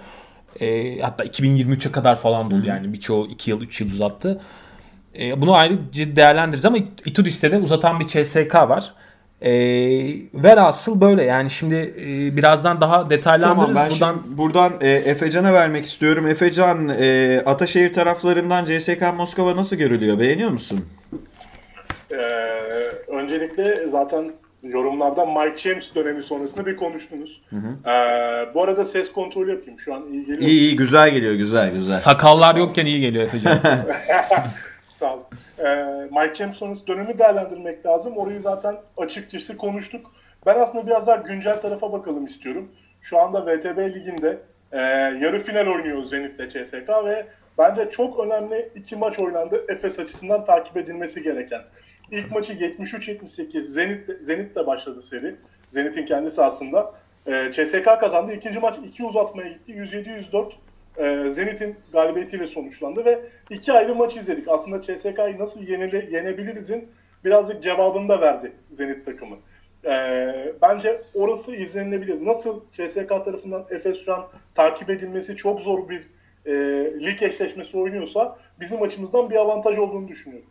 E, 0.59 0.99
hatta 1.01 1.25
2023'e 1.25 1.91
kadar 1.91 2.15
falan 2.15 2.51
dolu 2.51 2.65
yani 2.65 2.93
birçoğu 2.93 3.27
2 3.27 3.49
yıl 3.49 3.61
3 3.61 3.81
yıl 3.81 3.87
uzattı. 3.87 4.41
E, 5.19 5.41
bunu 5.41 5.55
ayrıca 5.55 6.15
değerlendiririz 6.15 6.65
ama 6.65 6.77
Itudis'te 7.05 7.51
de 7.51 7.57
uzatan 7.57 7.99
bir 7.99 8.07
CSK 8.07 8.55
var. 8.55 8.93
E, 9.43 9.51
velhasıl 10.33 11.01
böyle 11.01 11.23
yani 11.23 11.49
şimdi 11.49 11.75
e, 11.75 12.37
birazdan 12.37 12.81
daha 12.81 13.09
detaylandırırız. 13.09 13.75
Tamam 13.75 13.89
ben 13.91 14.15
Buradan 14.25 14.37
buradan 14.37 14.73
e, 14.81 14.89
Efecan'a 14.89 15.53
vermek 15.53 15.85
istiyorum. 15.85 16.27
Efecan 16.27 16.89
e, 16.89 17.39
Ataşehir 17.45 17.93
taraflarından 17.93 18.65
CSK 18.65 19.01
Moskova 19.17 19.55
nasıl 19.55 19.75
görülüyor? 19.75 20.19
Beğeniyor 20.19 20.49
musun? 20.49 20.85
Ee, 22.11 22.15
öncelikle 23.07 23.89
zaten 23.89 24.31
yorumlardan 24.63 25.27
Mike 25.29 25.57
James 25.57 25.95
dönemi 25.95 26.23
sonrasında 26.23 26.65
bir 26.65 26.75
konuştunuz. 26.75 27.41
Ee, 27.53 27.89
bu 28.53 28.63
arada 28.63 28.85
ses 28.85 29.11
kontrolü 29.11 29.51
yapayım. 29.51 29.79
Şu 29.79 29.93
an 29.93 30.03
iyi 30.11 30.25
geliyor. 30.25 30.41
İyi 30.41 30.59
iyi 30.59 30.75
güzel 30.75 31.09
geliyor 31.13 31.33
güzel 31.33 31.73
güzel. 31.73 31.97
sakallar 31.97 32.55
yokken 32.55 32.85
iyi 32.85 33.01
geliyor 33.01 33.23
Efecan. 33.23 33.59
Sağ 35.03 35.15
ol. 35.15 35.19
Ee, 35.59 35.85
Mike 36.11 36.35
James 36.35 36.55
sonrası 36.55 36.87
dönemi 36.87 37.17
değerlendirmek 37.17 37.85
lazım. 37.85 38.17
Orayı 38.17 38.41
zaten 38.41 38.75
açıkçası 38.97 39.57
konuştuk. 39.57 40.11
Ben 40.45 40.59
aslında 40.59 40.87
biraz 40.87 41.07
daha 41.07 41.15
güncel 41.15 41.61
tarafa 41.61 41.91
bakalım 41.91 42.25
istiyorum. 42.25 42.71
Şu 43.01 43.19
anda 43.19 43.45
VTB 43.45 43.77
Ligi'nde 43.77 44.39
e, 44.71 44.79
yarı 45.21 45.43
final 45.43 45.67
oynuyor 45.67 46.03
Zenit'le 46.03 46.49
CSK 46.49 46.89
ve 47.05 47.25
bence 47.57 47.89
çok 47.89 48.19
önemli 48.19 48.71
iki 48.75 48.95
maç 48.95 49.19
oynandı 49.19 49.65
Efes 49.69 49.99
açısından 49.99 50.45
takip 50.45 50.77
edilmesi 50.77 51.23
gereken. 51.23 51.61
İlk 52.11 52.31
maçı 52.31 52.53
73-78 52.53 53.61
Zenit, 53.61 54.09
Zenit'le 54.21 54.67
başladı 54.67 55.01
seri. 55.01 55.35
Zenit'in 55.69 56.05
kendisi 56.05 56.43
aslında. 56.43 56.93
E, 57.27 57.51
CSK 57.51 57.85
kazandı. 57.99 58.33
İkinci 58.33 58.59
maç 58.59 58.75
2 58.85 59.03
uzatmaya 59.03 59.49
gitti. 59.49 59.71
107-104 59.71 60.51
e, 60.97 61.29
Zenit'in 61.29 61.75
galibiyetiyle 61.91 62.47
sonuçlandı 62.47 63.05
ve 63.05 63.19
iki 63.49 63.73
ayrı 63.73 63.95
maç 63.95 64.17
izledik. 64.17 64.47
Aslında 64.47 64.81
CSK'yı 64.81 65.39
nasıl 65.39 65.63
yenile, 65.63 66.07
yenebilirizin 66.11 66.89
birazcık 67.25 67.63
cevabını 67.63 68.09
da 68.09 68.21
verdi 68.21 68.51
Zenit 68.71 69.05
takımı. 69.05 69.35
E, 69.85 69.93
bence 70.61 71.01
orası 71.13 71.55
izlenilebilir. 71.55 72.25
Nasıl 72.25 72.61
CSK 72.71 73.09
tarafından 73.09 73.65
Efes 73.69 74.05
şu 74.05 74.13
an 74.13 74.27
takip 74.55 74.89
edilmesi 74.89 75.35
çok 75.35 75.61
zor 75.61 75.89
bir 75.89 76.03
e, 76.45 76.53
lig 77.05 77.23
eşleşmesi 77.23 77.77
oynuyorsa 77.77 78.37
bizim 78.59 78.81
açımızdan 78.81 79.29
bir 79.29 79.35
avantaj 79.35 79.77
olduğunu 79.77 80.07
düşünüyorum. 80.07 80.49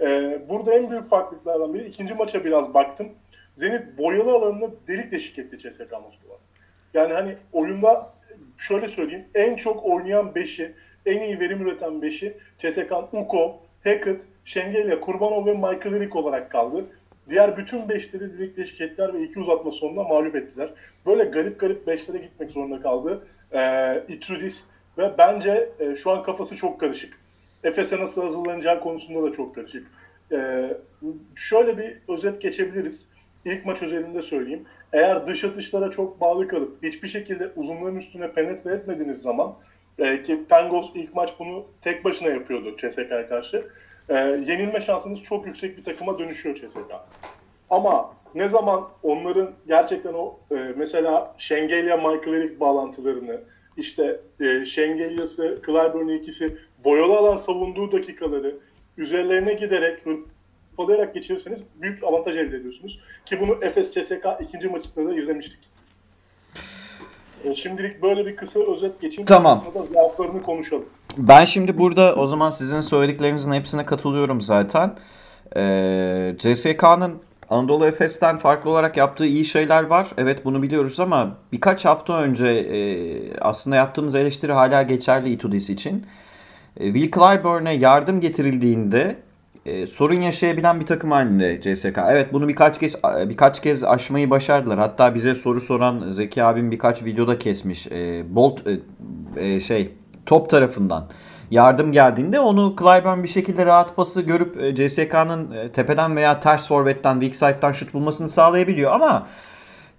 E, 0.00 0.38
burada 0.48 0.74
en 0.74 0.90
büyük 0.90 1.08
farklılıklardan 1.08 1.74
biri 1.74 1.88
ikinci 1.88 2.14
maça 2.14 2.44
biraz 2.44 2.74
baktım. 2.74 3.08
Zenit 3.54 3.98
boyalı 3.98 4.32
alanını 4.32 4.70
delik 4.88 5.12
deşik 5.12 5.38
etti 5.38 5.58
CSK 5.58 5.92
Moskova. 5.92 6.38
Yani 6.94 7.12
hani 7.12 7.36
oyunda 7.52 8.12
şöyle 8.60 8.88
söyleyeyim 8.88 9.24
en 9.34 9.56
çok 9.56 9.84
oynayan 9.84 10.26
5'i, 10.26 10.72
en 11.06 11.20
iyi 11.20 11.40
verim 11.40 11.66
üreten 11.66 11.92
5'i 11.92 12.36
CSK'nın 12.58 13.22
Uko, 13.22 13.60
Hackett, 13.84 14.22
Şengelya, 14.44 15.00
Kurbanov 15.00 15.46
ve 15.46 15.52
Michael 15.52 15.92
Eric 15.92 16.18
olarak 16.18 16.50
kaldı. 16.50 16.84
Diğer 17.28 17.56
bütün 17.56 17.78
5'leri 17.78 18.38
direkt 18.38 18.58
deşik 18.58 18.80
ettiler 18.80 19.14
ve 19.14 19.22
iki 19.22 19.40
uzatma 19.40 19.70
sonunda 19.70 20.02
mağlup 20.02 20.36
ettiler. 20.36 20.70
Böyle 21.06 21.24
garip 21.24 21.60
garip 21.60 21.88
5'lere 21.88 22.22
gitmek 22.22 22.50
zorunda 22.50 22.82
kaldı. 22.82 23.26
Ee, 23.52 24.02
Itrudis 24.08 24.64
ve 24.98 25.10
bence 25.18 25.68
e, 25.80 25.96
şu 25.96 26.10
an 26.10 26.22
kafası 26.22 26.56
çok 26.56 26.80
karışık. 26.80 27.20
Efes'e 27.64 28.00
nasıl 28.00 28.22
hazırlanacağı 28.22 28.80
konusunda 28.80 29.30
da 29.30 29.32
çok 29.32 29.54
karışık. 29.54 29.86
Ee, 30.32 30.76
şöyle 31.34 31.78
bir 31.78 31.96
özet 32.08 32.42
geçebiliriz. 32.42 33.08
İlk 33.44 33.66
maç 33.66 33.82
özelinde 33.82 34.22
söyleyeyim. 34.22 34.64
Eğer 34.92 35.26
dış 35.26 35.44
atışlara 35.44 35.90
çok 35.90 36.20
bağlı 36.20 36.48
kalıp 36.48 36.82
hiçbir 36.82 37.08
şekilde 37.08 37.50
uzunluğun 37.56 37.96
üstüne 37.96 38.32
penetre 38.32 38.70
etmediğiniz 38.70 39.22
zaman 39.22 39.54
e, 39.98 40.22
ki 40.22 40.40
Tangos 40.48 40.90
ilk 40.94 41.14
maç 41.14 41.30
bunu 41.38 41.66
tek 41.82 42.04
başına 42.04 42.28
yapıyordu 42.28 42.76
CSK'ya 42.76 43.28
karşı. 43.28 43.66
E, 44.08 44.14
yenilme 44.14 44.80
şansınız 44.80 45.22
çok 45.22 45.46
yüksek 45.46 45.78
bir 45.78 45.84
takıma 45.84 46.18
dönüşüyor 46.18 46.56
CSK. 46.56 46.92
Ama 47.70 48.14
ne 48.34 48.48
zaman 48.48 48.88
onların 49.02 49.50
gerçekten 49.68 50.14
o 50.14 50.38
e, 50.50 50.54
mesela 50.76 51.34
Şengelya 51.38 51.96
Michael 51.96 52.34
Eric 52.34 52.60
bağlantılarını 52.60 53.40
işte 53.76 54.20
e, 54.40 54.64
Şengelya'sı, 54.64 55.58
Clyburn'u 55.66 56.12
ikisi 56.12 56.56
boyalı 56.84 57.16
alan 57.16 57.36
savunduğu 57.36 57.92
dakikaları 57.92 58.56
üzerlerine 58.98 59.54
giderek 59.54 60.06
hırpalayarak 60.80 61.14
geçirirseniz 61.14 61.64
büyük 61.82 62.04
avantaj 62.04 62.36
elde 62.36 62.56
ediyorsunuz. 62.56 63.00
Ki 63.26 63.40
bunu 63.40 63.64
Efes 63.64 63.94
CSK 63.94 64.26
ikinci 64.40 64.68
maçında 64.68 65.10
da 65.10 65.14
izlemiştik. 65.14 65.58
E, 67.44 67.54
şimdilik 67.54 68.02
böyle 68.02 68.26
bir 68.26 68.36
kısa 68.36 68.60
özet 68.60 69.00
geçeyim. 69.00 69.26
Tamam. 69.26 69.64
Sonra 69.64 69.84
da 69.84 69.92
zaaflarını 69.92 70.42
konuşalım. 70.42 70.84
Ben 71.16 71.44
şimdi 71.44 71.78
burada 71.78 72.14
o 72.14 72.26
zaman 72.26 72.50
sizin 72.50 72.80
söylediklerinizin 72.80 73.52
hepsine 73.52 73.86
katılıyorum 73.86 74.40
zaten. 74.40 74.94
Ee, 75.56 76.34
CSK'nın 76.38 77.18
Anadolu 77.50 77.86
Efes'ten 77.86 78.38
farklı 78.38 78.70
olarak 78.70 78.96
yaptığı 78.96 79.26
iyi 79.26 79.44
şeyler 79.44 79.82
var. 79.82 80.06
Evet 80.18 80.44
bunu 80.44 80.62
biliyoruz 80.62 81.00
ama 81.00 81.36
birkaç 81.52 81.84
hafta 81.84 82.20
önce 82.20 82.46
e, 82.46 82.78
aslında 83.40 83.76
yaptığımız 83.76 84.14
eleştiri 84.14 84.52
hala 84.52 84.82
geçerli 84.82 85.30
Itudis 85.30 85.70
için. 85.70 86.06
E, 86.76 86.84
Will 86.84 87.10
Clyburn'e 87.10 87.72
yardım 87.72 88.20
getirildiğinde 88.20 89.16
e, 89.70 89.86
sorun 89.86 90.20
yaşayabilen 90.20 90.80
bir 90.80 90.86
takım 90.86 91.10
halinde 91.10 91.60
CSK. 91.60 91.98
Evet 92.08 92.32
bunu 92.32 92.48
birkaç 92.48 92.80
kez 92.80 92.96
birkaç 93.04 93.62
kez 93.62 93.84
aşmayı 93.84 94.30
başardılar. 94.30 94.78
Hatta 94.78 95.14
bize 95.14 95.34
soru 95.34 95.60
soran 95.60 96.12
Zeki 96.12 96.44
abim 96.44 96.70
birkaç 96.70 97.04
videoda 97.04 97.38
kesmiş. 97.38 97.86
E, 97.86 98.22
Bolt 98.34 98.60
e, 98.66 98.80
e, 99.36 99.60
şey 99.60 99.90
top 100.26 100.50
tarafından 100.50 101.08
yardım 101.50 101.92
geldiğinde 101.92 102.40
onu 102.40 102.76
Clyburn 102.78 103.22
bir 103.22 103.28
şekilde 103.28 103.66
rahat 103.66 103.96
pası 103.96 104.20
görüp 104.20 104.62
e, 104.62 104.74
CSK'nın 104.74 105.52
e, 105.52 105.72
tepeden 105.72 106.16
veya 106.16 106.40
ters 106.40 106.68
forvetten 106.68 107.20
weak 107.20 107.34
side'dan 107.34 107.72
şut 107.72 107.94
bulmasını 107.94 108.28
sağlayabiliyor 108.28 108.92
ama 108.92 109.26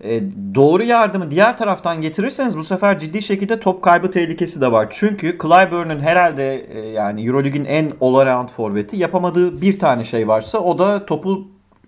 e, 0.03 0.21
doğru 0.55 0.83
yardımı 0.83 1.31
diğer 1.31 1.57
taraftan 1.57 2.01
getirirseniz 2.01 2.57
bu 2.57 2.63
sefer 2.63 2.99
ciddi 2.99 3.21
şekilde 3.21 3.59
top 3.59 3.81
kaybı 3.81 4.11
tehlikesi 4.11 4.61
de 4.61 4.71
var. 4.71 4.87
Çünkü 4.89 5.37
Clyburn'un 5.41 5.99
herhalde 5.99 6.65
yani 6.95 7.27
Eurolig'in 7.27 7.65
en 7.65 7.89
all-around 8.01 8.47
forveti 8.47 8.97
yapamadığı 8.97 9.61
bir 9.61 9.79
tane 9.79 10.03
şey 10.03 10.27
varsa 10.27 10.59
o 10.59 10.79
da 10.79 11.05
topu 11.05 11.47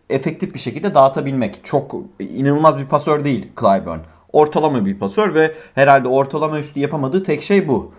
efektif 0.09 0.53
bir 0.53 0.59
şekilde 0.59 0.93
dağıtabilmek. 0.93 1.59
Çok 1.63 1.95
inanılmaz 2.19 2.79
bir 2.79 2.85
pasör 2.85 3.23
değil 3.23 3.47
Clyburn. 3.59 3.99
Ortalama 4.33 4.85
bir 4.85 4.99
pasör 4.99 5.33
ve 5.33 5.55
herhalde 5.75 6.07
ortalama 6.07 6.59
üstü 6.59 6.79
yapamadığı 6.79 7.23
tek 7.23 7.43
şey 7.43 7.67
bu. 7.67 7.93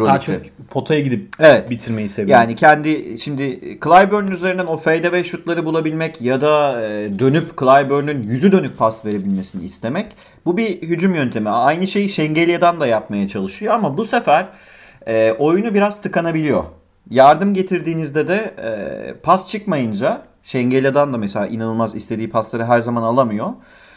Daha 0.00 0.20
çok 0.20 0.36
potaya 0.70 1.00
gidip 1.00 1.28
evet. 1.38 1.70
bitirmeyi 1.70 2.08
seviyor. 2.08 2.38
Yani 2.38 2.54
kendi 2.54 3.18
şimdi 3.18 3.60
Clyburn'un 3.84 4.30
üzerinden 4.30 4.66
o 4.66 4.76
fadeaway 4.76 5.24
şutları 5.24 5.64
bulabilmek 5.64 6.20
ya 6.22 6.40
da 6.40 6.82
e, 6.82 7.18
dönüp 7.18 7.58
Clyburn'un 7.58 8.22
yüzü 8.22 8.52
dönük 8.52 8.78
pas 8.78 9.04
verebilmesini 9.04 9.64
istemek. 9.64 10.12
Bu 10.44 10.56
bir 10.56 10.82
hücum 10.82 11.14
yöntemi. 11.14 11.50
Aynı 11.50 11.86
şeyi 11.86 12.08
Şengelya'dan 12.08 12.80
da 12.80 12.86
yapmaya 12.86 13.28
çalışıyor 13.28 13.74
ama 13.74 13.98
bu 13.98 14.04
sefer 14.04 14.48
e, 15.06 15.32
oyunu 15.32 15.74
biraz 15.74 16.00
tıkanabiliyor. 16.00 16.64
Yardım 17.10 17.54
getirdiğinizde 17.54 18.28
de 18.28 18.54
e, 18.58 19.20
pas 19.20 19.50
çıkmayınca 19.50 20.22
Şengelya'dan 20.42 21.12
da 21.12 21.18
mesela 21.18 21.46
inanılmaz 21.46 21.94
istediği 21.94 22.30
pasları 22.30 22.64
her 22.64 22.80
zaman 22.80 23.02
alamıyor. 23.02 23.52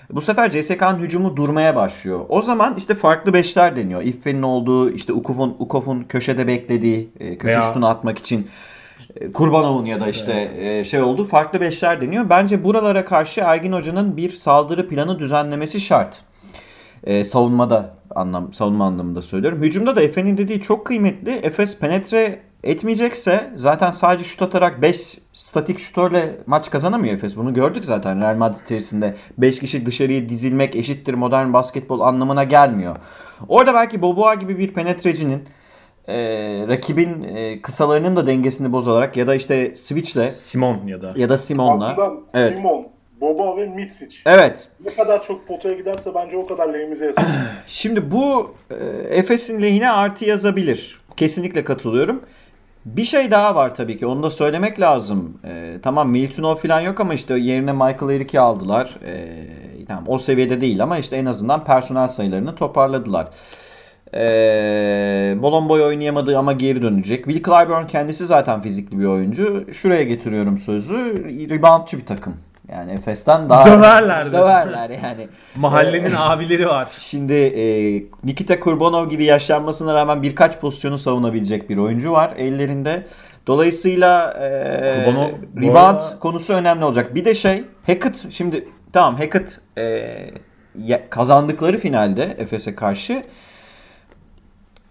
Bu 0.09 0.21
sefer 0.21 0.49
CSK'nın 0.49 0.99
hücumu 0.99 1.35
durmaya 1.35 1.75
başlıyor. 1.75 2.19
O 2.29 2.41
zaman 2.41 2.75
işte 2.77 2.95
farklı 2.95 3.33
beşler 3.33 3.75
deniyor. 3.75 4.01
İffe'nin 4.03 4.41
olduğu, 4.41 4.89
işte 4.89 5.13
Ukof'un 5.13 5.55
Ukof'un 5.59 6.03
köşede 6.03 6.47
beklediği, 6.47 7.09
e, 7.19 7.37
köşe 7.37 7.61
şutunu 7.61 7.87
atmak 7.87 8.17
için 8.17 8.47
e, 9.15 9.31
Kurbanov'un 9.31 9.85
ya 9.85 9.99
da 9.99 10.07
işte 10.07 10.51
evet. 10.59 10.85
şey 10.85 11.01
oldu 11.01 11.23
farklı 11.23 11.61
beşler 11.61 12.01
deniyor. 12.01 12.29
Bence 12.29 12.63
buralara 12.63 13.05
karşı 13.05 13.41
Ergin 13.41 13.71
Hoca'nın 13.71 14.17
bir 14.17 14.29
saldırı 14.29 14.87
planı 14.87 15.19
düzenlemesi 15.19 15.79
şart. 15.79 16.21
Ee, 17.05 17.23
savunmada 17.23 17.95
anlam 18.15 18.53
savunma 18.53 18.85
anlamında 18.85 19.21
söylüyorum. 19.21 19.61
Hücumda 19.61 19.95
da 19.95 20.01
Efe'nin 20.01 20.37
dediği 20.37 20.61
çok 20.61 20.85
kıymetli. 20.85 21.31
Efes 21.31 21.79
penetre 21.79 22.39
etmeyecekse 22.63 23.51
zaten 23.55 23.91
sadece 23.91 24.23
şut 24.23 24.41
atarak 24.41 24.81
5 24.81 25.17
statik 25.33 25.79
şutörle 25.79 26.31
maç 26.45 26.69
kazanamıyor 26.71 27.13
Efes. 27.13 27.37
Bunu 27.37 27.53
gördük 27.53 27.85
zaten 27.85 28.21
Real 28.21 28.35
Madrid 28.35 28.61
içerisinde. 28.61 29.15
5 29.37 29.59
kişi 29.59 29.85
dışarıya 29.85 30.29
dizilmek 30.29 30.75
eşittir 30.75 31.13
modern 31.13 31.53
basketbol 31.53 31.99
anlamına 31.99 32.43
gelmiyor. 32.43 32.95
Orada 33.47 33.73
belki 33.73 34.01
Boboa 34.01 34.33
gibi 34.33 34.57
bir 34.57 34.73
penetrecinin 34.73 35.43
e, 36.07 36.17
rakibin 36.67 37.23
e, 37.23 37.61
kısalarının 37.61 38.15
da 38.15 38.27
dengesini 38.27 38.71
bozarak 38.71 39.17
ya 39.17 39.27
da 39.27 39.35
işte 39.35 39.75
switch'le 39.75 40.29
Simon 40.31 40.87
ya 40.87 41.01
da 41.01 41.13
ya 41.15 41.29
da 41.29 41.37
Simon'la 41.37 41.87
Aslında 41.87 42.11
evet. 42.33 42.57
Simon, 42.57 42.87
Boba 43.25 43.57
ve 43.57 43.65
Mitsic. 43.65 44.17
Evet. 44.25 44.67
Ne 44.85 44.93
kadar 44.93 45.23
çok 45.23 45.47
potaya 45.47 45.75
giderse 45.75 46.15
bence 46.15 46.37
o 46.37 46.47
kadar 46.47 46.73
lehimize 46.73 47.05
yazar. 47.05 47.25
Şimdi 47.67 48.11
bu 48.11 48.53
e, 48.69 48.75
Efes'in 49.17 49.61
lehine 49.61 49.91
artı 49.91 50.25
yazabilir. 50.25 50.99
Kesinlikle 51.17 51.63
katılıyorum. 51.63 52.21
Bir 52.85 53.03
şey 53.03 53.31
daha 53.31 53.55
var 53.55 53.75
tabii 53.75 53.97
ki 53.97 54.05
onu 54.05 54.23
da 54.23 54.29
söylemek 54.29 54.79
lazım. 54.79 55.37
Ee, 55.45 55.77
tamam 55.83 56.09
Miltonov 56.09 56.55
falan 56.55 56.81
yok 56.81 56.99
ama 56.99 57.13
işte 57.13 57.37
yerine 57.37 57.71
Michael 57.71 58.15
Eric'i 58.15 58.39
aldılar. 58.39 58.97
Ee, 59.05 59.85
tamam 59.87 60.03
o 60.07 60.17
seviyede 60.17 60.61
değil 60.61 60.83
ama 60.83 60.97
işte 60.97 61.15
en 61.15 61.25
azından 61.25 61.63
personel 61.63 62.07
sayılarını 62.07 62.55
toparladılar. 62.55 63.27
Ee, 64.13 65.35
Bolomboy 65.41 65.83
oynayamadı 65.83 66.37
ama 66.37 66.53
geri 66.53 66.81
dönecek. 66.81 67.25
Will 67.25 67.43
Clyburn 67.43 67.87
kendisi 67.87 68.25
zaten 68.25 68.61
fizikli 68.61 68.99
bir 68.99 69.05
oyuncu. 69.05 69.73
Şuraya 69.73 70.03
getiriyorum 70.03 70.57
sözü. 70.57 70.95
Reboundçı 71.49 71.97
bir 71.97 72.05
takım. 72.05 72.35
Yani 72.71 72.91
Efes'ten 72.91 73.49
daha 73.49 73.65
döverler. 73.71 74.33
Döverler 74.33 74.89
yani. 74.89 75.27
Mahallenin 75.55 76.13
ee, 76.13 76.17
abileri 76.17 76.67
var. 76.67 76.87
Şimdi 76.91 77.33
e, 77.33 77.65
Nikita 78.23 78.59
Kurbanov 78.59 79.09
gibi 79.09 79.23
yaşlanmasına 79.23 79.93
rağmen 79.93 80.23
birkaç 80.23 80.59
pozisyonu 80.59 80.97
savunabilecek 80.97 81.69
bir 81.69 81.77
oyuncu 81.77 82.11
var 82.11 82.33
ellerinde. 82.37 83.07
Dolayısıyla 83.47 84.31
e, 84.31 85.05
Kurbanov, 85.05 85.29
rebound 85.57 85.99
arada... 85.99 86.19
konusu 86.19 86.53
önemli 86.53 86.85
olacak. 86.85 87.15
Bir 87.15 87.25
de 87.25 87.33
şey 87.35 87.63
Hackett 87.87 88.25
şimdi 88.29 88.67
tamam 88.93 89.15
Hackett 89.15 89.59
e, 89.77 90.15
kazandıkları 91.09 91.77
finalde 91.77 92.35
Efes'e 92.37 92.75
karşı 92.75 93.23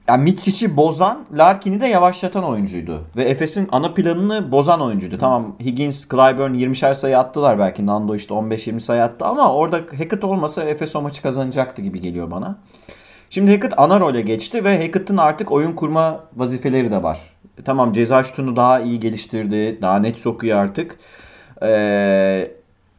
yani 0.09 0.23
Mitsic'i 0.23 0.77
bozan, 0.77 1.27
Larkin'i 1.33 1.81
de 1.81 1.87
yavaşlatan 1.87 2.45
oyuncuydu. 2.45 3.05
Ve 3.17 3.23
Efes'in 3.23 3.69
ana 3.73 3.95
planını 3.95 4.53
bozan 4.53 4.81
oyuncuydu. 4.81 5.19
Tamam 5.19 5.57
Higgins, 5.61 6.09
Clyburn 6.09 6.55
20'şer 6.55 6.95
sayı 6.95 7.19
attılar 7.19 7.59
belki. 7.59 7.87
Nando 7.87 8.15
işte 8.15 8.35
15-20 8.35 8.81
sayı 8.81 9.03
attı 9.03 9.25
ama 9.25 9.55
orada 9.55 9.77
Hackett 9.77 10.25
olmasa 10.25 10.65
Efes 10.65 10.97
o 10.97 11.03
maçı 11.03 11.23
kazanacaktı 11.23 11.83
gibi 11.83 12.01
geliyor 12.01 12.31
bana. 12.31 12.59
Şimdi 13.31 13.53
Hackett 13.53 13.75
ana 13.77 14.01
role 14.01 14.21
geçti 14.21 14.65
ve 14.65 14.79
Hackett'ın 14.79 15.17
artık 15.17 15.53
oyun 15.53 15.73
kurma 15.73 16.25
vazifeleri 16.37 16.91
de 16.91 17.03
var. 17.03 17.19
Tamam 17.65 17.93
ceza 17.93 18.25
şutunu 18.25 18.57
daha 18.57 18.81
iyi 18.81 19.01
geliştirdi. 19.01 19.83
Daha 19.83 19.99
net 19.99 20.19
sokuyor 20.19 20.59
artık. 20.59 20.99
Ee, 21.63 22.51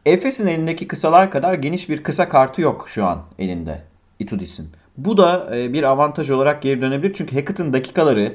Efes'in 0.06 0.46
elindeki 0.46 0.88
kısalar 0.88 1.30
kadar 1.30 1.54
geniş 1.54 1.88
bir 1.88 2.02
kısa 2.02 2.28
kartı 2.28 2.60
yok 2.60 2.86
şu 2.88 3.04
an 3.04 3.22
elinde. 3.38 3.82
Itudis'in. 4.18 4.68
Bu 4.98 5.16
da 5.16 5.56
e, 5.56 5.72
bir 5.72 5.82
avantaj 5.82 6.30
olarak 6.30 6.62
geri 6.62 6.82
dönebilir. 6.82 7.12
Çünkü 7.14 7.36
Hackett'ın 7.36 7.72
dakikaları 7.72 8.32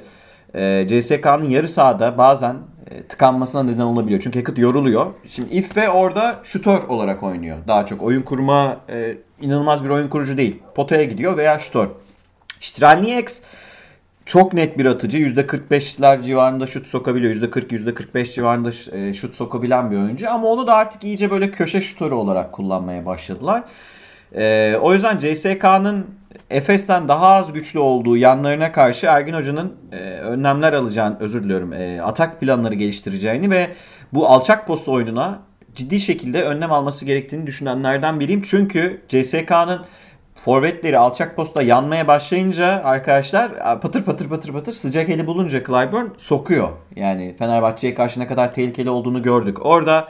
e, 0.55 0.87
CSK'nın 0.87 1.49
yarı 1.49 1.69
sahada 1.69 2.17
bazen 2.17 2.57
e, 2.91 3.03
tıkanmasına 3.03 3.63
neden 3.63 3.83
olabiliyor. 3.83 4.21
Çünkü 4.21 4.39
Hackett 4.39 4.57
yoruluyor. 4.57 5.05
Şimdi 5.27 5.55
Iffe 5.55 5.89
orada 5.89 6.35
şutör 6.43 6.83
olarak 6.83 7.23
oynuyor. 7.23 7.57
Daha 7.67 7.85
çok 7.85 8.03
oyun 8.03 8.21
kurma 8.21 8.77
inanılmaz 9.41 9.83
bir 9.83 9.89
oyun 9.89 10.07
kurucu 10.07 10.37
değil. 10.37 10.59
Potaya 10.75 11.03
gidiyor 11.03 11.37
veya 11.37 11.59
şutör. 11.59 11.87
Strelnieks 12.59 13.41
çok 14.25 14.53
net 14.53 14.77
bir 14.77 14.85
atıcı. 14.85 15.17
%45'ler 15.17 16.23
civarında 16.23 16.67
şut 16.67 16.87
sokabiliyor. 16.87 17.35
%40, 17.35 17.67
%45 17.67 18.33
civarında 18.33 18.71
şut 19.13 19.35
sokabilen 19.35 19.91
bir 19.91 19.97
oyuncu. 19.97 20.29
Ama 20.29 20.47
onu 20.47 20.67
da 20.67 20.73
artık 20.73 21.03
iyice 21.03 21.31
böyle 21.31 21.51
köşe 21.51 21.81
şutörü 21.81 22.13
olarak 22.13 22.51
kullanmaya 22.51 23.05
başladılar. 23.05 23.63
Ee, 24.35 24.75
o 24.81 24.93
yüzden 24.93 25.17
CSK'nın 25.17 26.20
Efes'ten 26.51 27.07
daha 27.07 27.27
az 27.27 27.53
güçlü 27.53 27.79
olduğu 27.79 28.17
yanlarına 28.17 28.71
karşı 28.71 29.07
Ergin 29.07 29.33
Hoca'nın 29.33 29.73
e, 29.91 29.95
önlemler 30.05 30.73
alacağını, 30.73 31.17
özür 31.19 31.43
diliyorum, 31.43 31.73
e, 31.73 32.01
atak 32.01 32.39
planları 32.39 32.75
geliştireceğini 32.75 33.49
ve 33.49 33.67
bu 34.13 34.27
alçak 34.27 34.67
post 34.67 34.87
oyununa 34.87 35.39
ciddi 35.75 35.99
şekilde 35.99 36.43
önlem 36.43 36.71
alması 36.71 37.05
gerektiğini 37.05 37.47
düşünenlerden 37.47 38.19
biriyim. 38.19 38.41
Çünkü 38.41 39.01
CSK'nın 39.07 39.81
forvetleri 40.35 40.97
alçak 40.97 41.35
posta 41.35 41.61
yanmaya 41.61 42.07
başlayınca 42.07 42.81
arkadaşlar 42.83 43.81
patır 43.81 44.03
patır 44.03 44.29
patır 44.29 44.53
patır 44.53 44.73
sıcak 44.73 45.09
eli 45.09 45.27
bulunca 45.27 45.63
Clyburn 45.63 46.07
sokuyor. 46.17 46.69
Yani 46.95 47.35
Fenerbahçe'ye 47.39 47.93
karşı 47.93 48.19
ne 48.19 48.27
kadar 48.27 48.53
tehlikeli 48.53 48.89
olduğunu 48.89 49.21
gördük. 49.21 49.65
Orada 49.65 50.07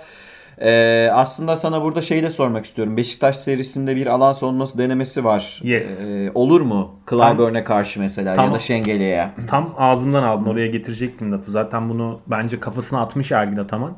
ee, 0.62 1.10
aslında 1.14 1.58
sana 1.58 1.82
burada 1.82 2.02
şeyi 2.02 2.24
de 2.24 2.32
sormak 2.32 2.66
istiyorum. 2.66 2.98
Beşiktaş 2.98 3.36
serisinde 3.36 3.96
bir 3.96 4.08
alan 4.08 4.32
savunması 4.32 4.78
denemesi 4.78 5.26
var. 5.26 5.60
Yes. 5.64 6.08
Ee, 6.08 6.32
olur 6.36 6.62
mu? 6.62 6.96
Clyburn'e 7.10 7.64
karşı 7.64 8.00
mesela 8.00 8.36
tam, 8.36 8.46
ya 8.46 8.54
da 8.54 8.60
Şengeli'ye. 8.60 9.30
Tam 9.48 9.76
ağzımdan 9.78 10.24
aldım. 10.24 10.48
Oraya 10.48 10.68
getirecektim 10.68 11.32
lafı. 11.32 11.52
Zaten 11.52 11.90
bunu 11.90 12.20
bence 12.28 12.60
kafasına 12.60 13.02
atmış 13.02 13.32
Ergin 13.32 13.58
Ataman. 13.58 13.98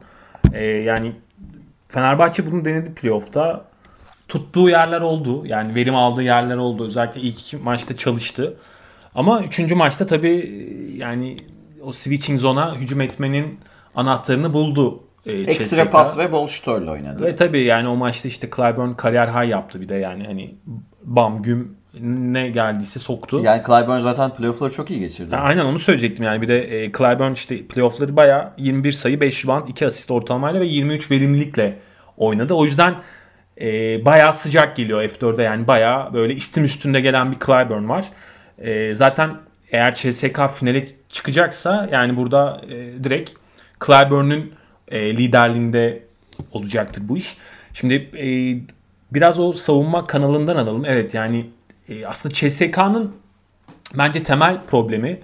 Ee, 0.54 0.66
yani 0.66 1.12
Fenerbahçe 1.88 2.52
bunu 2.52 2.66
denedi 2.66 2.94
playoff'ta. 2.94 3.66
Tuttuğu 4.28 4.70
yerler 4.70 5.02
oldu. 5.02 5.46
Yani 5.46 5.76
verim 5.76 5.96
aldığı 5.96 6.24
yerler 6.24 6.58
oldu. 6.58 6.86
Özellikle 6.86 7.22
ilk 7.22 7.40
iki 7.40 7.58
maçta 7.58 7.98
çalıştı. 7.98 8.58
Ama 9.16 9.42
üçüncü 9.42 9.76
maçta 9.76 10.08
tabii 10.08 10.64
yani 10.98 11.38
o 11.84 11.92
switching 11.92 12.40
zona 12.40 12.76
hücum 12.76 13.02
etmenin 13.02 13.60
anahtarını 13.96 14.54
buldu 14.54 15.04
e, 15.26 15.32
Ekstra 15.32 15.90
pas 15.90 16.18
ve 16.18 16.32
bol 16.32 16.48
şutörle 16.48 16.92
oynadı. 16.92 17.24
Ve 17.24 17.36
tabii 17.36 17.64
yani 17.64 17.88
o 17.88 17.96
maçta 17.96 18.28
işte 18.28 18.50
Clyburn 18.56 18.94
kariyer 18.94 19.28
high 19.28 19.50
yaptı 19.50 19.82
bir 19.82 19.90
de 19.90 19.96
yani 19.96 20.24
hani 20.24 20.56
bam 21.04 21.42
güm 21.42 21.78
ne 22.02 22.50
geldiyse 22.50 23.00
soktu. 23.00 23.40
Yani 23.44 23.62
Clyburn 23.66 24.00
zaten 24.00 24.34
playoff'ları 24.34 24.72
çok 24.72 24.92
iyi 24.92 25.00
geçirdi. 25.00 25.36
aynen 25.36 25.66
onu 25.66 25.80
söyleyecektim 25.80 26.26
yani 26.26 26.42
bir 26.42 26.48
de 26.48 26.84
e, 26.84 26.92
Clyburn 26.92 27.34
işte 27.34 27.68
playoff'ları 27.68 28.16
baya 28.16 28.54
21 28.58 28.92
sayı 28.92 29.22
5 29.22 29.46
rebound 29.46 29.68
2 29.68 29.88
asist 29.88 30.12
ortalamayla 30.12 30.62
ve 30.62 30.66
23 30.66 31.12
verimlilikle 31.12 31.80
oynadı. 32.18 32.54
O 32.54 32.66
yüzden 32.66 32.96
e, 33.62 33.66
bayağı 34.06 34.34
sıcak 34.34 34.76
geliyor 34.76 35.04
F4'e 35.04 35.44
yani 35.44 35.68
baya 35.68 36.10
böyle 36.14 36.34
istim 36.34 36.64
üstünde 36.64 37.02
gelen 37.02 37.32
bir 37.32 37.40
Clyburn 37.40 37.90
var. 37.90 38.06
E, 38.58 38.96
zaten 38.96 39.32
eğer 39.72 39.94
CSK 39.96 40.50
finale 40.60 40.88
çıkacaksa 41.10 41.90
yani 41.92 42.18
burada 42.18 42.62
e, 42.70 43.04
direkt 43.04 43.32
Clyburn'un 43.86 44.52
e, 44.94 45.18
liderliğinde 45.18 46.04
olacaktır 46.52 47.04
bu 47.06 47.18
iş. 47.18 47.38
Şimdi 47.74 47.94
e, 47.94 48.28
biraz 49.14 49.40
o 49.40 49.54
savunma 49.54 50.08
kanalından 50.08 50.56
alalım. 50.56 50.86
Evet 50.86 51.14
yani 51.14 51.50
e, 51.90 52.06
aslında 52.06 52.36
CSK'nın 52.36 53.16
bence 53.98 54.24
temel 54.24 54.62
problemi 54.68 55.20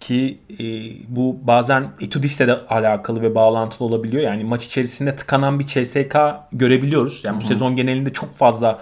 ki 0.00 0.38
e, 0.50 0.64
bu 1.08 1.38
bazen 1.42 1.88
Etudis'le 2.00 2.40
de 2.40 2.52
alakalı 2.52 3.22
ve 3.22 3.34
bağlantılı 3.34 3.88
olabiliyor. 3.88 4.22
Yani 4.22 4.44
maç 4.44 4.66
içerisinde 4.66 5.16
tıkanan 5.16 5.60
bir 5.60 5.66
CSK 5.66 6.16
görebiliyoruz. 6.52 7.20
Yani 7.24 7.36
bu 7.36 7.40
Hı-hı. 7.40 7.48
sezon 7.48 7.76
genelinde 7.76 8.12
çok 8.12 8.34
fazla 8.34 8.78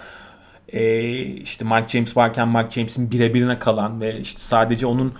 e, 0.69 1.11
işte 1.21 1.65
Mike 1.65 1.87
James 1.87 2.17
varken 2.17 2.47
Mike 2.47 2.69
James'in 2.69 3.11
birebirine 3.11 3.59
kalan 3.59 4.01
ve 4.01 4.19
işte 4.19 4.41
sadece 4.41 4.85
onun 4.85 5.13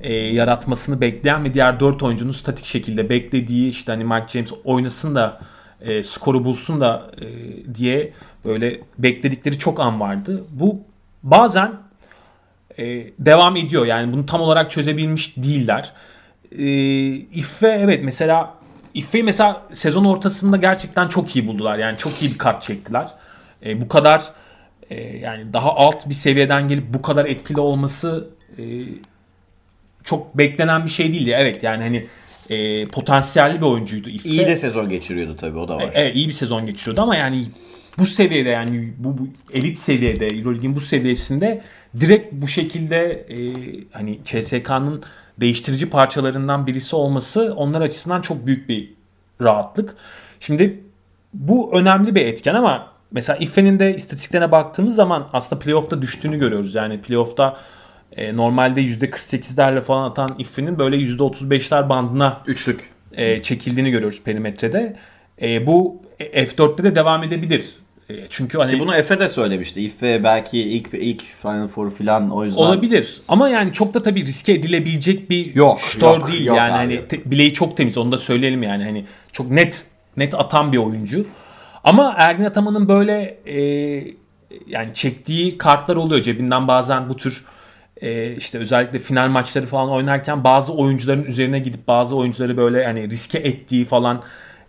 e, 0.00 0.12
yaratmasını 0.14 1.00
bekleyen 1.00 1.44
ve 1.44 1.54
diğer 1.54 1.80
4 1.80 2.02
oyuncunun 2.02 2.32
statik 2.32 2.64
şekilde 2.64 3.08
beklediği 3.08 3.70
işte 3.70 3.92
hani 3.92 4.04
Mike 4.04 4.28
James 4.28 4.52
oynasın 4.64 5.14
da 5.14 5.40
e, 5.80 6.02
skoru 6.02 6.44
bulsun 6.44 6.80
da 6.80 7.10
e, 7.20 7.26
diye 7.74 8.12
böyle 8.44 8.80
bekledikleri 8.98 9.58
çok 9.58 9.80
an 9.80 10.00
vardı. 10.00 10.44
Bu 10.50 10.80
bazen 11.22 11.72
e, 12.78 12.84
devam 13.18 13.56
ediyor. 13.56 13.86
Yani 13.86 14.12
bunu 14.12 14.26
tam 14.26 14.40
olarak 14.40 14.70
çözebilmiş 14.70 15.36
değiller. 15.36 15.92
E, 16.52 16.66
İffe 17.14 17.68
evet 17.68 18.04
mesela 18.04 18.54
İffe'yi 18.94 19.24
mesela 19.24 19.62
sezon 19.72 20.04
ortasında 20.04 20.56
gerçekten 20.56 21.08
çok 21.08 21.36
iyi 21.36 21.46
buldular. 21.46 21.78
Yani 21.78 21.98
çok 21.98 22.22
iyi 22.22 22.32
bir 22.32 22.38
kart 22.38 22.62
çektiler. 22.62 23.08
E, 23.66 23.80
bu 23.80 23.88
kadar 23.88 24.32
e, 24.90 25.18
yani 25.18 25.52
daha 25.52 25.76
alt 25.76 26.08
bir 26.08 26.14
seviyeden 26.14 26.68
gelip 26.68 26.94
bu 26.94 27.02
kadar 27.02 27.24
etkili 27.24 27.60
olması 27.60 28.28
e, 28.58 28.62
çok 30.04 30.38
beklenen 30.38 30.84
bir 30.84 30.90
şey 30.90 31.12
değildi. 31.12 31.34
Evet 31.36 31.62
yani 31.62 31.82
hani 31.82 32.06
e, 32.50 32.86
potansiyelli 32.86 33.56
bir 33.56 33.66
oyuncuydu 33.66 34.10
İffe. 34.10 34.28
İyi 34.28 34.46
de 34.46 34.56
sezon 34.56 34.88
geçiriyordu 34.88 35.36
tabii 35.36 35.58
o 35.58 35.68
da 35.68 35.76
var. 35.76 35.82
E, 35.82 35.90
evet 35.94 36.16
iyi 36.16 36.28
bir 36.28 36.32
sezon 36.32 36.66
geçiriyordu 36.66 37.02
ama 37.02 37.16
yani 37.16 37.44
bu 37.98 38.06
seviyede 38.06 38.48
yani 38.48 38.92
bu, 38.98 39.18
bu 39.18 39.28
elit 39.52 39.78
seviyede 39.78 40.26
Euroleague'in 40.26 40.76
bu 40.76 40.80
seviyesinde 40.80 41.62
direkt 42.00 42.32
bu 42.32 42.48
şekilde 42.48 43.26
e, 43.28 43.36
hani 43.92 44.18
CSK'nın 44.24 45.02
değiştirici 45.40 45.90
parçalarından 45.90 46.66
birisi 46.66 46.96
olması 46.96 47.54
onlar 47.56 47.80
açısından 47.80 48.20
çok 48.20 48.46
büyük 48.46 48.68
bir 48.68 48.94
rahatlık. 49.40 49.96
Şimdi 50.40 50.80
bu 51.34 51.70
önemli 51.74 52.14
bir 52.14 52.26
etken 52.26 52.54
ama 52.54 52.92
mesela 53.12 53.36
Iffe'nin 53.36 53.78
de 53.78 53.96
istatistiklerine 53.96 54.52
baktığımız 54.52 54.94
zaman 54.94 55.28
aslında 55.32 55.62
playoff'ta 55.62 56.02
düştüğünü 56.02 56.38
görüyoruz. 56.38 56.74
Yani 56.74 57.02
playoff'ta 57.02 57.56
e, 58.16 58.36
normalde 58.36 58.80
%48'lerle 58.82 59.80
falan 59.80 60.10
atan 60.10 60.28
Iffe'nin 60.38 60.78
böyle 60.78 60.96
%35'ler 60.96 61.88
bandına 61.88 62.40
üçlük 62.46 62.90
e, 63.12 63.42
çekildiğini 63.42 63.90
görüyoruz 63.90 64.22
perimetrede. 64.22 64.96
E, 65.42 65.66
bu 65.66 66.02
F4'te 66.20 66.82
de 66.82 66.94
devam 66.94 67.22
edebilir. 67.22 67.64
E, 68.10 68.14
çünkü 68.30 68.58
hani 68.58 68.70
Ki 68.70 68.80
bunu 68.80 68.94
Efe 68.94 69.20
de 69.20 69.28
söylemişti. 69.28 69.86
Efe 69.86 70.24
belki 70.24 70.60
ilk 70.60 70.94
ilk 70.94 71.22
Final 71.42 71.68
Four 71.68 71.90
falan 71.90 72.30
o 72.30 72.44
yüzden 72.44 72.62
olabilir. 72.62 73.20
Ama 73.28 73.48
yani 73.48 73.72
çok 73.72 73.94
da 73.94 74.02
tabii 74.02 74.26
riske 74.26 74.52
edilebilecek 74.52 75.30
bir 75.30 75.54
yok, 75.54 75.80
şutör 75.80 76.26
değil 76.26 76.44
yok 76.44 76.56
yani 76.56 76.72
abi. 76.72 76.78
hani 76.78 77.08
te, 77.08 77.30
bileği 77.30 77.52
çok 77.52 77.76
temiz 77.76 77.98
onu 77.98 78.12
da 78.12 78.18
söyleyelim 78.18 78.62
yani 78.62 78.84
hani 78.84 79.04
çok 79.32 79.50
net 79.50 79.84
net 80.16 80.34
atan 80.34 80.72
bir 80.72 80.78
oyuncu. 80.78 81.26
Ama 81.84 82.14
Ergin 82.16 82.44
Ataman'ın 82.44 82.88
böyle 82.88 83.38
e, 83.46 83.58
yani 84.66 84.94
çektiği 84.94 85.58
kartlar 85.58 85.96
oluyor 85.96 86.22
cebinden 86.22 86.68
bazen 86.68 87.08
bu 87.08 87.16
tür 87.16 87.44
e, 88.00 88.36
işte 88.36 88.58
özellikle 88.58 88.98
final 88.98 89.28
maçları 89.28 89.66
falan 89.66 89.90
oynarken 89.90 90.44
bazı 90.44 90.72
oyuncuların 90.72 91.24
üzerine 91.24 91.58
gidip 91.58 91.88
bazı 91.88 92.16
oyuncuları 92.16 92.56
böyle 92.56 92.84
hani 92.84 93.10
riske 93.10 93.38
ettiği 93.38 93.84
falan 93.84 94.22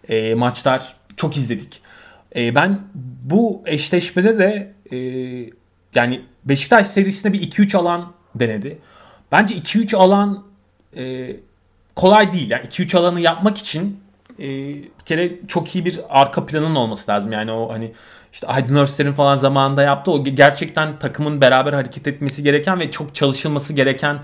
e, 0.10 0.36
maçlar 0.36 0.96
çok 1.17 1.38
izledik. 1.38 1.82
E, 2.36 2.56
ben 2.56 2.80
bu 3.24 3.63
eşleşmede 3.65 4.39
de 4.39 4.74
e, 4.91 4.98
yani 5.96 6.22
Beşiktaş 6.46 6.88
serisinde 6.88 7.34
bir 7.34 7.52
2-3 7.52 7.78
alan 7.78 8.13
denedi. 8.36 8.78
Bence 9.32 9.56
2-3 9.56 9.96
alan 9.96 10.44
e, 10.98 11.36
kolay 11.96 12.34
değil. 12.34 12.50
Yani 12.50 12.65
2-3 12.65 12.98
alanı 12.98 13.22
yapmak 13.22 13.58
için 13.58 14.00
e, 14.39 14.48
bir 15.00 15.06
kere 15.06 15.32
çok 15.48 15.76
iyi 15.76 15.86
bir 15.86 16.00
arka 16.10 16.46
planın 16.46 16.76
olması 16.76 17.12
lazım. 17.12 17.32
Yani 17.32 17.52
o 17.52 17.74
hani 17.74 17.91
işte 18.32 18.48
Aydın 18.48 18.76
Örster'in 18.76 19.13
falan 19.13 19.36
zamanında 19.36 19.82
yaptı. 19.82 20.12
O 20.12 20.24
gerçekten 20.24 21.00
takımın 21.00 21.41
beraber 21.41 21.74
hareket 21.74 22.08
etmesi 22.08 22.44
gereken 22.44 22.80
ve 22.80 22.91
çok 22.91 23.15
çalışılması 23.15 23.74
gereken 23.74 24.20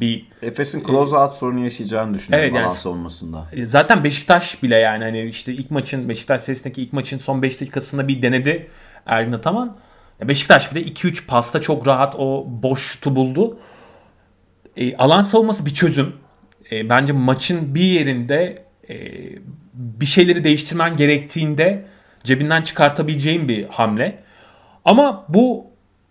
bir 0.00 0.26
Efes'in 0.42 0.84
close 0.86 1.16
out 1.16 1.32
sorunu 1.32 1.64
yaşayacağını 1.64 2.14
düşünüyorum 2.14 2.56
evet, 2.56 2.76
yani, 2.84 2.94
olmasında. 2.94 3.48
E, 3.52 3.66
zaten 3.66 4.04
Beşiktaş 4.04 4.62
bile 4.62 4.76
yani 4.76 5.04
hani 5.04 5.22
işte 5.22 5.52
ilk 5.52 5.70
maçın 5.70 6.08
Beşiktaş 6.08 6.40
serisindeki 6.40 6.82
ilk 6.82 6.92
maçın 6.92 7.18
son 7.18 7.42
5 7.42 7.60
dakikasında 7.60 8.08
bir 8.08 8.22
denedi 8.22 8.70
Ergin 9.06 9.32
Ataman. 9.32 9.76
Beşiktaş 10.22 10.74
bile 10.74 10.82
2-3 10.82 11.26
pasta 11.26 11.60
çok 11.60 11.86
rahat 11.86 12.14
o 12.18 12.46
boş 12.48 12.82
şutu 12.82 13.16
buldu. 13.16 13.58
e, 14.76 14.96
alan 14.96 15.22
savunması 15.22 15.66
bir 15.66 15.74
çözüm. 15.74 16.12
E, 16.72 16.88
bence 16.88 17.12
maçın 17.12 17.74
bir 17.74 17.84
yerinde 17.84 18.64
e, 18.88 18.94
bir 19.74 20.06
şeyleri 20.06 20.44
değiştirmen 20.44 20.96
gerektiğinde 20.96 21.86
cebinden 22.24 22.62
çıkartabileceğin 22.62 23.48
bir 23.48 23.68
hamle. 23.68 24.18
Ama 24.84 25.24
bu 25.28 25.66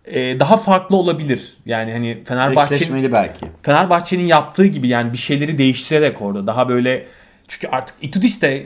e, 0.06 0.40
daha 0.40 0.58
farklı 0.58 0.96
olabilir. 0.96 1.58
Yani 1.66 1.92
hani 1.92 2.24
Fenerbahçe'nin 2.24 3.12
belki. 3.12 3.46
Fenerbahçe'nin 3.64 4.26
yaptığı 4.26 4.66
gibi 4.66 4.88
yani 4.88 5.14
bir 5.14 5.18
şeyleri 5.18 5.58
değiştirerek 5.58 6.22
orada 6.22 6.48
daha 6.48 6.70
böyle 6.70 7.08
çünkü 7.48 7.68
artık 7.68 7.96
Itudis 8.02 8.42
de 8.42 8.58
e, 8.58 8.66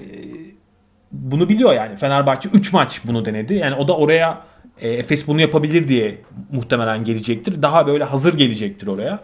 bunu 1.12 1.50
biliyor 1.50 1.74
yani. 1.74 1.96
Fenerbahçe 1.96 2.50
3 2.50 2.74
maç 2.74 3.02
bunu 3.04 3.26
denedi. 3.26 3.54
Yani 3.54 3.76
o 3.76 3.88
da 3.88 3.98
oraya 3.98 4.42
e, 4.80 4.90
Efes 4.90 5.28
bunu 5.28 5.42
yapabilir 5.42 5.88
diye 5.88 6.18
muhtemelen 6.52 7.04
gelecektir. 7.04 7.62
Daha 7.62 7.88
böyle 7.88 8.04
hazır 8.04 8.38
gelecektir 8.38 8.88
oraya. 8.88 9.20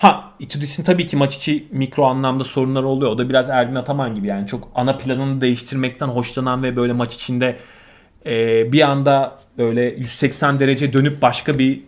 Ha 0.00 0.30
Itudis'in 0.38 0.84
tabii 0.84 1.06
ki 1.06 1.16
maç 1.16 1.36
içi 1.36 1.66
mikro 1.70 2.04
anlamda 2.04 2.44
sorunları 2.44 2.86
oluyor. 2.86 3.10
O 3.10 3.18
da 3.18 3.28
biraz 3.28 3.50
Ergin 3.50 3.74
Ataman 3.74 4.14
gibi 4.14 4.26
yani 4.26 4.46
çok 4.46 4.68
ana 4.74 4.98
planını 4.98 5.40
değiştirmekten 5.40 6.08
hoşlanan 6.08 6.62
ve 6.62 6.76
böyle 6.76 6.92
maç 6.92 7.14
içinde 7.14 7.56
e, 8.26 8.72
bir 8.72 8.80
anda 8.82 9.38
böyle 9.58 9.82
180 9.82 10.58
derece 10.58 10.92
dönüp 10.92 11.22
başka 11.22 11.58
bir 11.58 11.82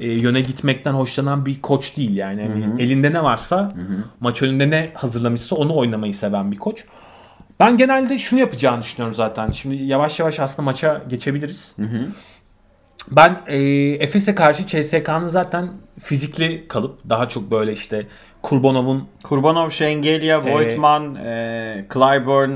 e, 0.00 0.10
yöne 0.10 0.40
gitmekten 0.40 0.92
hoşlanan 0.92 1.46
bir 1.46 1.60
koç 1.60 1.96
değil 1.96 2.16
yani. 2.16 2.42
Hani 2.42 2.82
elinde 2.82 3.12
ne 3.12 3.22
varsa 3.22 3.68
maç 4.20 4.42
önünde 4.42 4.70
ne 4.70 4.90
hazırlamışsa 4.94 5.56
onu 5.56 5.76
oynamayı 5.76 6.14
seven 6.14 6.52
bir 6.52 6.58
koç. 6.58 6.84
Ben 7.60 7.76
genelde 7.76 8.18
şunu 8.18 8.40
yapacağını 8.40 8.82
düşünüyorum 8.82 9.14
zaten. 9.14 9.48
Şimdi 9.48 9.76
yavaş 9.76 10.20
yavaş 10.20 10.40
aslında 10.40 10.62
maça 10.62 11.02
geçebiliriz. 11.08 11.74
Ben 13.10 13.40
e, 13.46 13.58
Efes'e 14.04 14.34
karşı 14.34 14.66
CSK'nın 14.66 15.28
zaten 15.28 15.68
fizikli 16.00 16.68
kalıp 16.68 17.08
daha 17.08 17.28
çok 17.28 17.50
böyle 17.50 17.72
işte 17.72 18.06
Kurbanov'un 18.42 19.08
Kurbanov, 19.24 19.70
Şengelya, 19.70 20.44
Voigtman, 20.44 21.14
e, 21.14 21.86
Clyburn. 21.94 22.50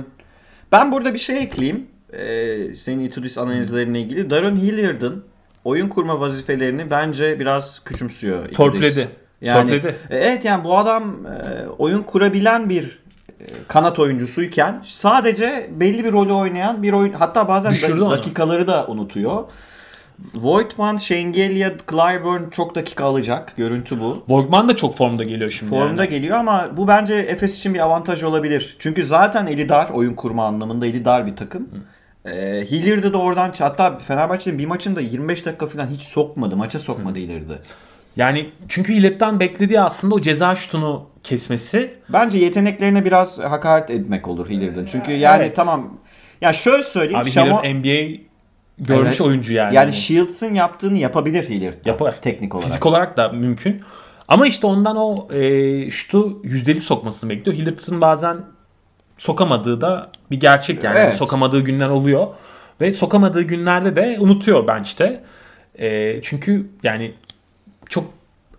Ben 0.73 0.93
burada 0.93 1.15
bir 1.15 1.19
şey 1.19 1.39
ekleyeyim. 1.39 1.87
E, 2.13 2.77
senin 2.77 3.05
Itudis 3.05 3.39
analizlerine 3.39 4.01
ilgili. 4.01 4.31
Darren 4.31 4.57
Hilliard'ın 4.57 5.25
oyun 5.65 5.89
kurma 5.89 6.21
vazifelerini 6.21 6.91
bence 6.91 7.41
biraz 7.41 7.85
küçümsüyor. 7.85 8.39
Itudis. 8.39 8.57
Torpiledi. 8.57 9.09
Yani, 9.41 9.71
Torpiledi. 9.71 9.97
E, 10.11 10.17
Evet 10.17 10.45
yani 10.45 10.65
bu 10.65 10.79
adam 10.79 11.27
e, 11.27 11.69
oyun 11.79 12.03
kurabilen 12.03 12.69
bir 12.69 12.99
e, 13.41 13.45
kanat 13.69 13.99
oyuncusuyken 13.99 14.81
sadece 14.85 15.71
belli 15.71 16.05
bir 16.05 16.13
rolü 16.13 16.33
oynayan 16.33 16.83
bir 16.83 16.93
oyun 16.93 17.13
hatta 17.13 17.49
bazen 17.49 17.73
Düşürdü 17.73 18.01
onu. 18.01 18.11
dakikaları 18.11 18.67
da 18.67 18.87
unutuyor. 18.87 19.45
Voigtman, 20.35 20.97
Şengelya, 20.97 21.73
Clyburn 21.91 22.51
çok 22.51 22.75
dakika 22.75 23.05
alacak. 23.05 23.57
Görüntü 23.57 24.01
bu. 24.01 24.25
Borgman 24.29 24.69
da 24.69 24.77
çok 24.77 24.97
formda 24.97 25.25
geliyor 25.25 25.51
şimdi. 25.51 25.71
Formda 25.71 26.03
yani. 26.05 26.11
geliyor 26.11 26.39
ama 26.39 26.71
bu 26.77 26.89
bence 26.89 27.15
Efes 27.15 27.59
için 27.59 27.75
bir 27.75 27.81
avantaj 27.81 28.23
olabilir. 28.23 28.77
Çünkü 28.79 29.05
zaten 29.05 29.47
eli 29.47 29.69
dar 29.69 29.89
oyun 29.89 30.15
kurma 30.15 30.47
anlamında 30.47 30.87
eli 30.87 31.05
dar 31.05 31.27
bir 31.27 31.37
takım. 31.37 31.69
Ee, 32.27 32.31
Hilliard'ı 32.71 33.13
da 33.13 33.19
oradan 33.19 33.53
hatta 33.59 33.99
Fenerbahçe'nin 33.99 34.59
bir 34.59 34.67
maçında 34.67 35.01
25 35.01 35.47
dakika 35.47 35.67
falan 35.67 35.87
hiç 35.87 36.03
sokmadı. 36.03 36.57
Maça 36.57 36.81
sokmadı 36.81 37.19
Hilliard'ı. 37.19 37.59
Yani 38.17 38.51
çünkü 38.69 38.95
Hillert'tan 38.95 39.41
beklediği 39.41 39.81
aslında 39.81 40.15
o 40.15 40.21
ceza 40.21 40.57
şutunu 40.57 41.07
kesmesi. 41.25 41.95
Bence 42.09 42.39
yeteneklerine 42.39 43.05
biraz 43.05 43.41
hakaret 43.41 43.91
etmek 43.91 44.29
olur 44.29 44.51
Hilliard'ın. 44.51 44.87
Çünkü 44.87 45.13
yani 45.13 45.43
Evet. 45.43 45.57
tamam 45.57 45.99
ya 46.41 46.53
şöyle 46.53 46.83
söyleyeyim. 46.83 47.21
Abi 47.21 47.29
Şamo- 47.31 47.63
Hillert 47.63 47.77
NBA 47.77 48.25
görmüş 48.79 49.09
Evet. 49.09 49.21
oyuncu 49.21 49.53
yani. 49.53 49.75
yani 49.75 49.93
Shields'ın 49.93 50.55
yaptığını 50.55 50.99
yapabilir 50.99 51.49
Hilliard. 51.49 51.87
Yapar. 51.87 52.21
Teknik 52.21 52.55
olarak. 52.55 52.69
Fizik 52.69 52.87
olarak 52.87 53.17
da 53.17 53.29
mümkün. 53.29 53.83
Ama 54.29 54.47
işte 54.47 54.67
ondan 54.67 54.97
o 54.97 55.33
e, 55.33 55.91
şutu 55.91 56.41
yüzdeli 56.43 56.81
sokmasını 56.81 57.31
bekliyor. 57.31 57.57
Hillert'ın 57.57 58.01
bazen 58.01 58.37
sokamadığı 59.19 59.81
da 59.81 60.03
bir 60.31 60.41
gerçek 60.41 60.85
yani. 60.85 60.99
Evet. 60.99 61.15
Sokamadığı 61.15 61.61
günler 61.61 61.89
oluyor. 61.89 62.27
Ve 62.81 62.93
sokamadığı 62.93 63.43
günlerde 63.43 63.97
de 63.97 64.17
unutuyor 64.21 64.67
bench'te. 64.67 65.25
E, 65.79 66.23
çünkü 66.23 66.67
yani 66.83 67.15
çok 67.89 68.05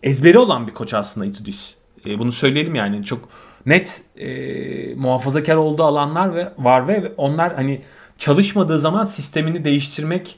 ezberi 0.03 0.39
olan 0.39 0.67
bir 0.67 0.73
koç 0.73 0.93
aslında 0.93 1.25
Itudis. 1.25 1.73
E, 2.05 2.19
bunu 2.19 2.31
söyleyelim 2.31 2.75
yani 2.75 3.05
çok 3.05 3.29
net 3.65 4.01
e, 4.17 4.95
muhafazakar 4.95 5.55
olduğu 5.55 5.83
alanlar 5.83 6.35
ve 6.35 6.51
var 6.57 6.87
ve 6.87 7.11
onlar 7.17 7.55
hani 7.55 7.81
çalışmadığı 8.17 8.79
zaman 8.79 9.05
sistemini 9.05 9.63
değiştirmek 9.63 10.35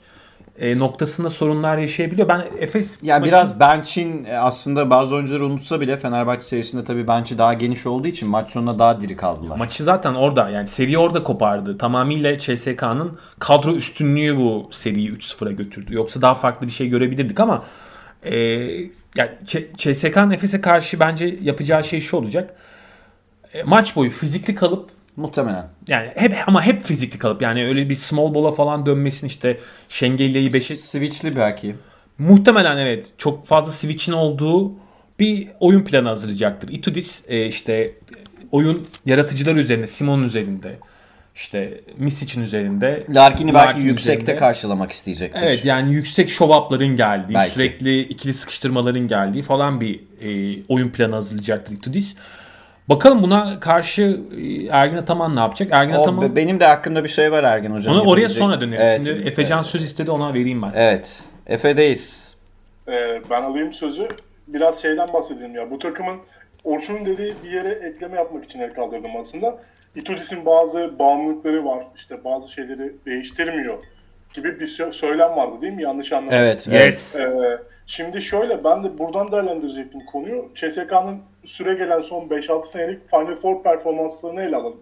e, 0.59 0.79
noktasında 0.79 1.29
sorunlar 1.29 1.77
yaşayabiliyor. 1.77 2.27
Ben 2.27 2.45
Efes 2.59 2.99
Ya 3.03 3.19
maçın- 3.19 3.27
biraz 3.27 3.59
bench'in 3.59 4.25
e, 4.25 4.37
aslında 4.37 4.89
bazı 4.89 5.15
oyuncuları 5.15 5.45
unutsa 5.45 5.81
bile 5.81 5.97
Fenerbahçe 5.97 6.41
serisinde 6.41 6.83
tabii 6.83 7.07
bench'i 7.07 7.37
daha 7.37 7.53
geniş 7.53 7.85
olduğu 7.85 8.07
için 8.07 8.29
maç 8.29 8.49
sonunda 8.49 8.79
daha 8.79 9.01
diri 9.01 9.15
kaldılar. 9.15 9.57
Maçı 9.57 9.83
zaten 9.83 10.13
orada 10.13 10.49
yani 10.49 10.67
seri 10.67 10.97
orada 10.97 11.23
kopardı. 11.23 11.77
Tamamıyla 11.77 12.37
CSK'nın 12.39 13.19
kadro 13.39 13.71
üstünlüğü 13.75 14.37
bu 14.37 14.69
seriyi 14.71 15.11
3-0'a 15.11 15.51
götürdü. 15.51 15.93
Yoksa 15.95 16.21
daha 16.21 16.33
farklı 16.33 16.67
bir 16.67 16.71
şey 16.71 16.89
görebilirdik 16.89 17.39
ama 17.39 17.63
e, 18.23 18.35
yani 19.15 19.31
CSK'nın 19.77 20.31
Efes'e 20.31 20.61
karşı 20.61 20.99
bence 20.99 21.35
yapacağı 21.41 21.83
şey 21.83 22.01
şu 22.01 22.17
olacak. 22.17 22.55
E, 23.53 23.63
maç 23.63 23.95
boyu 23.95 24.11
fizikli 24.11 24.55
kalıp 24.55 24.89
Muhtemelen. 25.17 25.65
yani 25.87 26.11
hep 26.15 26.35
ama 26.47 26.65
hep 26.65 26.83
fizikli 26.83 27.19
kalıp 27.19 27.41
yani 27.41 27.65
öyle 27.65 27.89
bir 27.89 27.95
small 27.95 28.33
ball'a 28.33 28.51
falan 28.51 28.85
dönmesin 28.85 29.27
işte 29.27 29.59
Şengelya'yı 29.89 30.49
5'e 30.49 30.59
Switch'li 30.59 31.35
belki. 31.35 31.75
Muhtemelen 32.17 32.77
evet. 32.77 33.11
Çok 33.17 33.47
fazla 33.47 33.71
switch'in 33.71 34.13
olduğu 34.13 34.71
bir 35.19 35.47
oyun 35.59 35.83
planı 35.83 36.07
hazırlayacaktır. 36.07 36.69
Itudis 36.69 37.23
e, 37.27 37.45
işte 37.45 37.91
oyun 38.51 38.85
yaratıcılar 39.05 39.55
üzerinde, 39.55 39.87
Simon 39.87 40.23
üzerinde, 40.23 40.79
işte 41.35 41.81
Misic'in 41.97 42.43
üzerinde. 42.43 43.03
Larkin'i 43.09 43.53
belki 43.53 43.67
Larkin 43.67 43.81
yüksekte 43.81 44.23
üzerinde. 44.23 44.39
karşılamak 44.39 44.91
isteyecektir. 44.91 45.41
Evet 45.43 45.65
yani 45.65 45.93
yüksek 45.93 46.29
show-up'ların 46.29 46.95
geldiği, 46.95 47.33
Belki. 47.33 47.51
sürekli 47.53 48.01
ikili 48.01 48.33
sıkıştırmaların 48.33 49.07
geldiği 49.07 49.41
falan 49.41 49.81
bir 49.81 49.99
e, 50.21 50.59
oyun 50.67 50.89
planı 50.89 51.15
hazırlayacaktır 51.15 51.73
Itudis. 51.73 52.15
Bakalım 52.89 53.23
buna 53.23 53.59
karşı 53.59 54.19
e, 54.37 54.65
Ergin 54.65 54.97
Ataman 54.97 55.35
ne 55.35 55.39
yapacak? 55.39 55.69
Ergin 55.71 55.95
O, 55.95 56.01
Ataman 56.01 56.21
be- 56.31 56.35
benim 56.35 56.59
de 56.59 56.67
aklımda 56.67 57.03
bir 57.03 57.09
şey 57.09 57.31
var 57.31 57.43
Ergen 57.43 57.71
Hoca'nın. 57.71 57.99
ona 57.99 58.09
oraya 58.09 58.29
sonra 58.29 58.61
döneriz. 58.61 58.79
Evet, 58.85 59.05
Şimdi 59.05 59.27
Efecan 59.29 59.61
söz 59.61 59.83
istedi 59.83 60.11
ona 60.11 60.33
vereyim 60.33 60.61
ben. 60.61 60.71
Evet. 60.75 61.23
Efe'deyiz. 61.47 62.35
Ee, 62.87 63.21
ben 63.29 63.41
alayım 63.41 63.73
sözü. 63.73 64.03
Biraz 64.47 64.81
şeyden 64.81 65.07
bahsedeyim 65.13 65.55
ya. 65.55 65.71
Bu 65.71 65.79
takımın 65.79 66.17
Orçun'un 66.63 67.05
dediği 67.05 67.33
bir 67.43 67.51
yere 67.51 67.69
ekleme 67.69 68.17
yapmak 68.17 68.45
için 68.45 68.59
el 68.59 68.69
kaldırdım 68.71 69.11
aslında. 69.21 69.57
Itudis'in 69.95 70.45
bazı 70.45 70.99
bağımlılıkları 70.99 71.65
var. 71.65 71.83
İşte 71.95 72.23
bazı 72.23 72.51
şeyleri 72.51 72.93
değiştirmiyor 73.05 73.77
gibi 74.35 74.59
bir 74.59 74.67
sö- 74.67 74.91
söylem 74.91 75.29
vardı 75.35 75.61
değil 75.61 75.73
mi? 75.73 75.83
Yanlış 75.83 76.11
anlamadım. 76.13 76.37
Evet. 76.39 76.67
Yes. 76.71 77.15
Ee, 77.15 77.57
şimdi 77.87 78.21
şöyle 78.21 78.63
ben 78.63 78.83
de 78.83 78.97
buradan 78.97 79.31
değerlendirecektim 79.31 80.05
konuyu. 80.05 80.49
CSK'nın 80.55 81.21
süre 81.45 81.73
gelen 81.73 82.01
son 82.01 82.27
5-6 82.27 82.63
senelik 82.63 83.09
Final 83.09 83.35
Four 83.35 83.63
performanslarını 83.63 84.41
ele 84.41 84.55
alalım. 84.55 84.81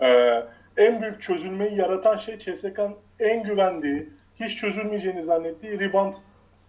Ee, 0.00 0.42
en 0.76 1.02
büyük 1.02 1.22
çözülmeyi 1.22 1.76
yaratan 1.76 2.16
şey 2.16 2.38
CSK'nın 2.38 2.94
en 3.20 3.42
güvendiği, 3.42 4.08
hiç 4.40 4.58
çözülmeyeceğini 4.58 5.22
zannettiği 5.22 5.80
rebound 5.80 6.14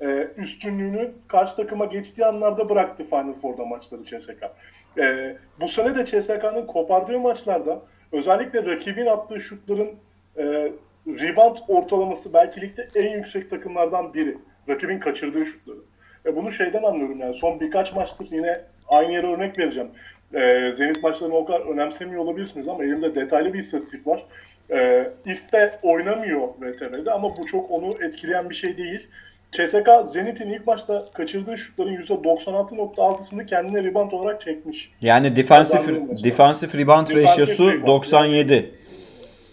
e, 0.01 0.27
üstünlüğünü 0.37 1.11
karşı 1.27 1.55
takıma 1.55 1.85
geçtiği 1.85 2.25
anlarda 2.25 2.69
bıraktı 2.69 3.03
Final 3.09 3.33
Four'da 3.33 3.65
maçları 3.65 4.03
CSK. 4.05 4.43
Ee, 4.97 5.37
bu 5.59 5.67
sene 5.67 5.95
de 5.95 6.05
CSK'nın 6.05 6.65
kopardığı 6.65 7.19
maçlarda 7.19 7.81
özellikle 8.11 8.65
rakibin 8.65 9.05
attığı 9.05 9.41
şutların 9.41 9.89
e, 10.37 10.71
rebound 11.07 11.57
ortalaması 11.67 12.33
belki 12.33 12.61
ligde 12.61 12.87
en 12.95 13.09
yüksek 13.09 13.49
takımlardan 13.49 14.13
biri. 14.13 14.37
Rakibin 14.69 14.99
kaçırdığı 14.99 15.45
şutları. 15.45 15.77
Ve 16.25 16.35
bunu 16.35 16.51
şeyden 16.51 16.83
anlıyorum 16.83 17.19
yani 17.19 17.35
son 17.35 17.59
birkaç 17.59 17.93
maçtır 17.93 18.27
yine 18.31 18.61
aynı 18.87 19.13
yere 19.13 19.27
örnek 19.27 19.59
vereceğim. 19.59 19.89
Ee, 20.33 20.71
Zenit 20.71 21.03
maçlarını 21.03 21.35
o 21.35 21.45
kadar 21.45 21.61
önemsemiyor 21.61 22.23
olabilirsiniz 22.23 22.67
ama 22.67 22.83
elimde 22.83 23.15
detaylı 23.15 23.53
bir 23.53 23.59
istatistik 23.59 24.07
var. 24.07 24.25
Ee, 24.71 25.09
İF'te 25.25 25.71
oynamıyor 25.83 26.47
VTR'de 26.61 27.11
ama 27.11 27.37
bu 27.37 27.45
çok 27.45 27.71
onu 27.71 27.89
etkileyen 28.01 28.49
bir 28.49 28.55
şey 28.55 28.77
değil. 28.77 29.07
CSK 29.51 29.89
Zenit'in 30.05 30.49
ilk 30.49 30.67
maçta 30.67 31.05
kaçırdığı 31.13 31.57
şutların 31.57 31.95
%96.6'sını 31.95 33.45
kendine 33.45 33.83
rebound 33.83 34.11
olarak 34.11 34.41
çekmiş. 34.41 34.91
Yani 35.01 36.07
mesela. 36.09 36.31
defensive 36.31 36.81
rebound 36.81 37.07
ratio'su 37.07 37.71
rebound. 37.71 37.87
97. 37.87 38.71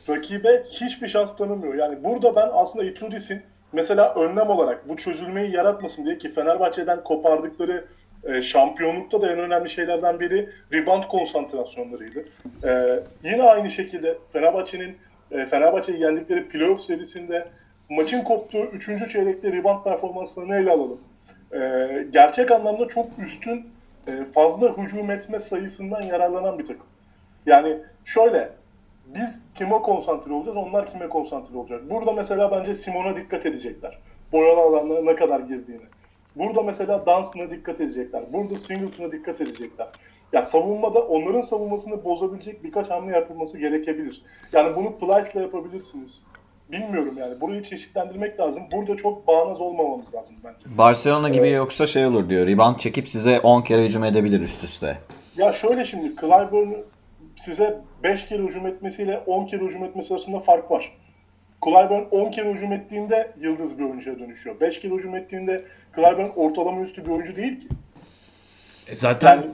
rakibe 0.09 0.62
hiçbir 0.70 1.09
şans 1.09 1.37
tanımıyor. 1.37 1.75
Yani 1.75 2.05
burada 2.05 2.37
ben 2.37 2.48
aslında 2.53 2.85
Itudis'in 2.85 3.42
mesela 3.72 4.14
önlem 4.14 4.50
olarak 4.50 4.88
bu 4.88 4.96
çözülmeyi 4.96 5.54
yaratmasın 5.56 6.04
diye 6.04 6.18
ki 6.18 6.35
Fenerbahçe'den 6.35 7.04
kopardıkları 7.04 7.85
e, 8.24 8.42
şampiyonlukta 8.42 9.22
da 9.22 9.32
en 9.32 9.38
önemli 9.38 9.70
şeylerden 9.70 10.20
biri 10.20 10.48
rebound 10.72 11.04
konsantrasyonlarıydı. 11.04 12.24
E, 12.64 13.00
yine 13.24 13.42
aynı 13.42 13.70
şekilde 13.70 14.18
Fenerbahçe'nin 14.32 14.96
e, 15.30 15.46
Fenerbahçe'yi 15.46 16.00
yendikleri 16.00 16.48
playoff 16.48 16.80
serisinde 16.80 17.48
maçın 17.88 18.20
koptuğu 18.20 18.64
3. 18.64 19.12
çeyrekte 19.12 19.52
rebound 19.52 19.85
performanslarını 19.85 20.56
ele 20.56 20.70
alalım. 20.70 21.00
E, 21.52 21.58
gerçek 22.11 22.50
anlamda 22.50 22.88
çok 22.88 23.06
üstün 23.18 23.66
e, 24.06 24.24
fazla 24.35 24.76
hücum 24.76 25.11
etme 25.11 25.38
sayısından 25.38 26.02
yararlanan 26.02 26.58
bir 26.58 26.66
takım. 26.66 26.87
Yani 27.46 27.78
şöyle 28.04 28.50
biz 29.14 29.44
kime 29.55 29.83
konsantre 29.83 30.33
olacağız, 30.33 30.57
onlar 30.57 30.92
kime 30.92 31.09
konsantre 31.09 31.59
olacak. 31.59 31.90
Burada 31.90 32.12
mesela 32.12 32.51
bence 32.51 32.75
Simon'a 32.75 33.16
dikkat 33.16 33.46
edecekler. 33.46 33.98
Boyalı 34.33 34.61
alanlara 34.61 35.03
ne 35.03 35.16
kadar 35.16 35.40
girdiğini. 35.40 35.83
Burada 36.37 36.62
mesela 36.62 37.07
Dunstan'a 37.07 37.51
dikkat 37.51 37.81
edecekler. 37.81 38.22
Burada 38.33 38.55
Singleton'a 38.55 39.12
dikkat 39.12 39.40
edecekler. 39.40 39.88
Ya 40.33 40.44
savunmada 40.44 41.01
onların 41.01 41.40
savunmasını 41.40 42.05
bozabilecek 42.05 42.64
birkaç 42.64 42.90
hamle 42.90 43.16
yapılması 43.16 43.59
gerekebilir. 43.59 44.22
Yani 44.53 44.77
bunu 44.77 44.98
Plyce'la 44.98 45.42
yapabilirsiniz. 45.42 46.22
Bilmiyorum 46.72 47.14
yani. 47.18 47.40
Burayı 47.40 47.62
çeşitlendirmek 47.62 48.40
lazım. 48.40 48.62
Burada 48.72 48.96
çok 48.96 49.27
bağnaz 49.27 49.61
olmamamız 49.61 50.14
lazım 50.14 50.37
bence. 50.44 50.79
Barcelona 50.79 51.29
gibi 51.29 51.48
yoksa 51.48 51.87
şey 51.87 52.07
olur 52.07 52.29
diyor. 52.29 52.46
Rebound 52.46 52.77
çekip 52.77 53.09
size 53.09 53.40
10 53.40 53.62
kere 53.62 53.85
hücum 53.85 54.05
edebilir 54.05 54.40
üst 54.40 54.64
üste. 54.64 54.98
Ya 55.37 55.53
şöyle 55.53 55.85
şimdi 55.85 56.16
Clyburn 56.20 56.72
size 57.44 57.81
5 58.02 58.28
kere 58.28 58.42
hücum 58.42 58.66
etmesiyle 58.66 59.18
10 59.18 59.46
kere 59.46 59.64
hücum 59.64 59.85
etmesi 59.85 60.14
arasında 60.14 60.40
fark 60.40 60.70
var. 60.70 60.92
Clyburn 61.64 62.05
10 62.11 62.31
kere 62.31 62.52
hücum 62.52 62.72
ettiğinde 62.72 63.33
yıldız 63.40 63.78
bir 63.78 63.85
oyuncuya 63.85 64.18
dönüşüyor. 64.18 64.61
5 64.61 64.81
kere 64.81 64.94
hücum 64.94 65.16
ettiğinde 65.16 65.64
Clyburn 65.96 66.28
ortalama 66.37 66.81
üstü 66.81 67.07
bir 67.07 67.11
oyuncu 67.11 67.37
değil 67.37 67.61
ki. 67.61 67.68
E 68.88 68.96
zaten 68.96 69.37
Yani 69.37 69.46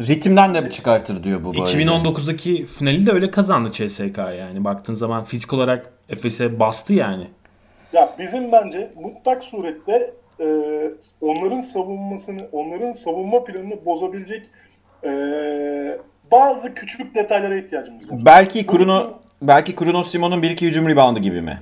Ritimden 0.00 0.54
de 0.54 0.64
bir 0.64 0.70
çıkartır 0.70 1.22
diyor 1.22 1.44
bu 1.44 1.54
böylece. 1.54 1.78
2019'daki 1.78 2.66
finali 2.66 3.06
de 3.06 3.12
öyle 3.12 3.30
kazandı 3.30 3.72
CSK 3.72 4.18
yani. 4.18 4.64
Baktığın 4.64 4.94
zaman 4.94 5.24
fizik 5.24 5.52
olarak 5.52 5.92
Efes'e 6.08 6.60
bastı 6.60 6.94
yani. 6.94 7.26
ya 7.92 8.14
bizim 8.18 8.52
bence 8.52 8.90
mutlak 9.02 9.44
surette 9.44 10.14
e, 10.40 10.46
onların 11.20 11.60
savunmasını, 11.60 12.48
onların 12.52 12.92
savunma 12.92 13.44
planını 13.44 13.84
bozabilecek 13.84 14.46
e, 15.04 15.10
bazı 16.32 16.74
küçük 16.74 17.14
detaylara 17.14 17.56
ihtiyacımız 17.56 18.10
var. 18.10 18.18
Belki 18.24 18.68
Bruno 18.68 19.10
belki 19.42 19.76
Bruno 19.80 20.02
Simon'un 20.02 20.42
1-2 20.42 20.66
hücum 20.66 20.88
reboundu 20.88 21.20
gibi 21.20 21.40
mi? 21.40 21.58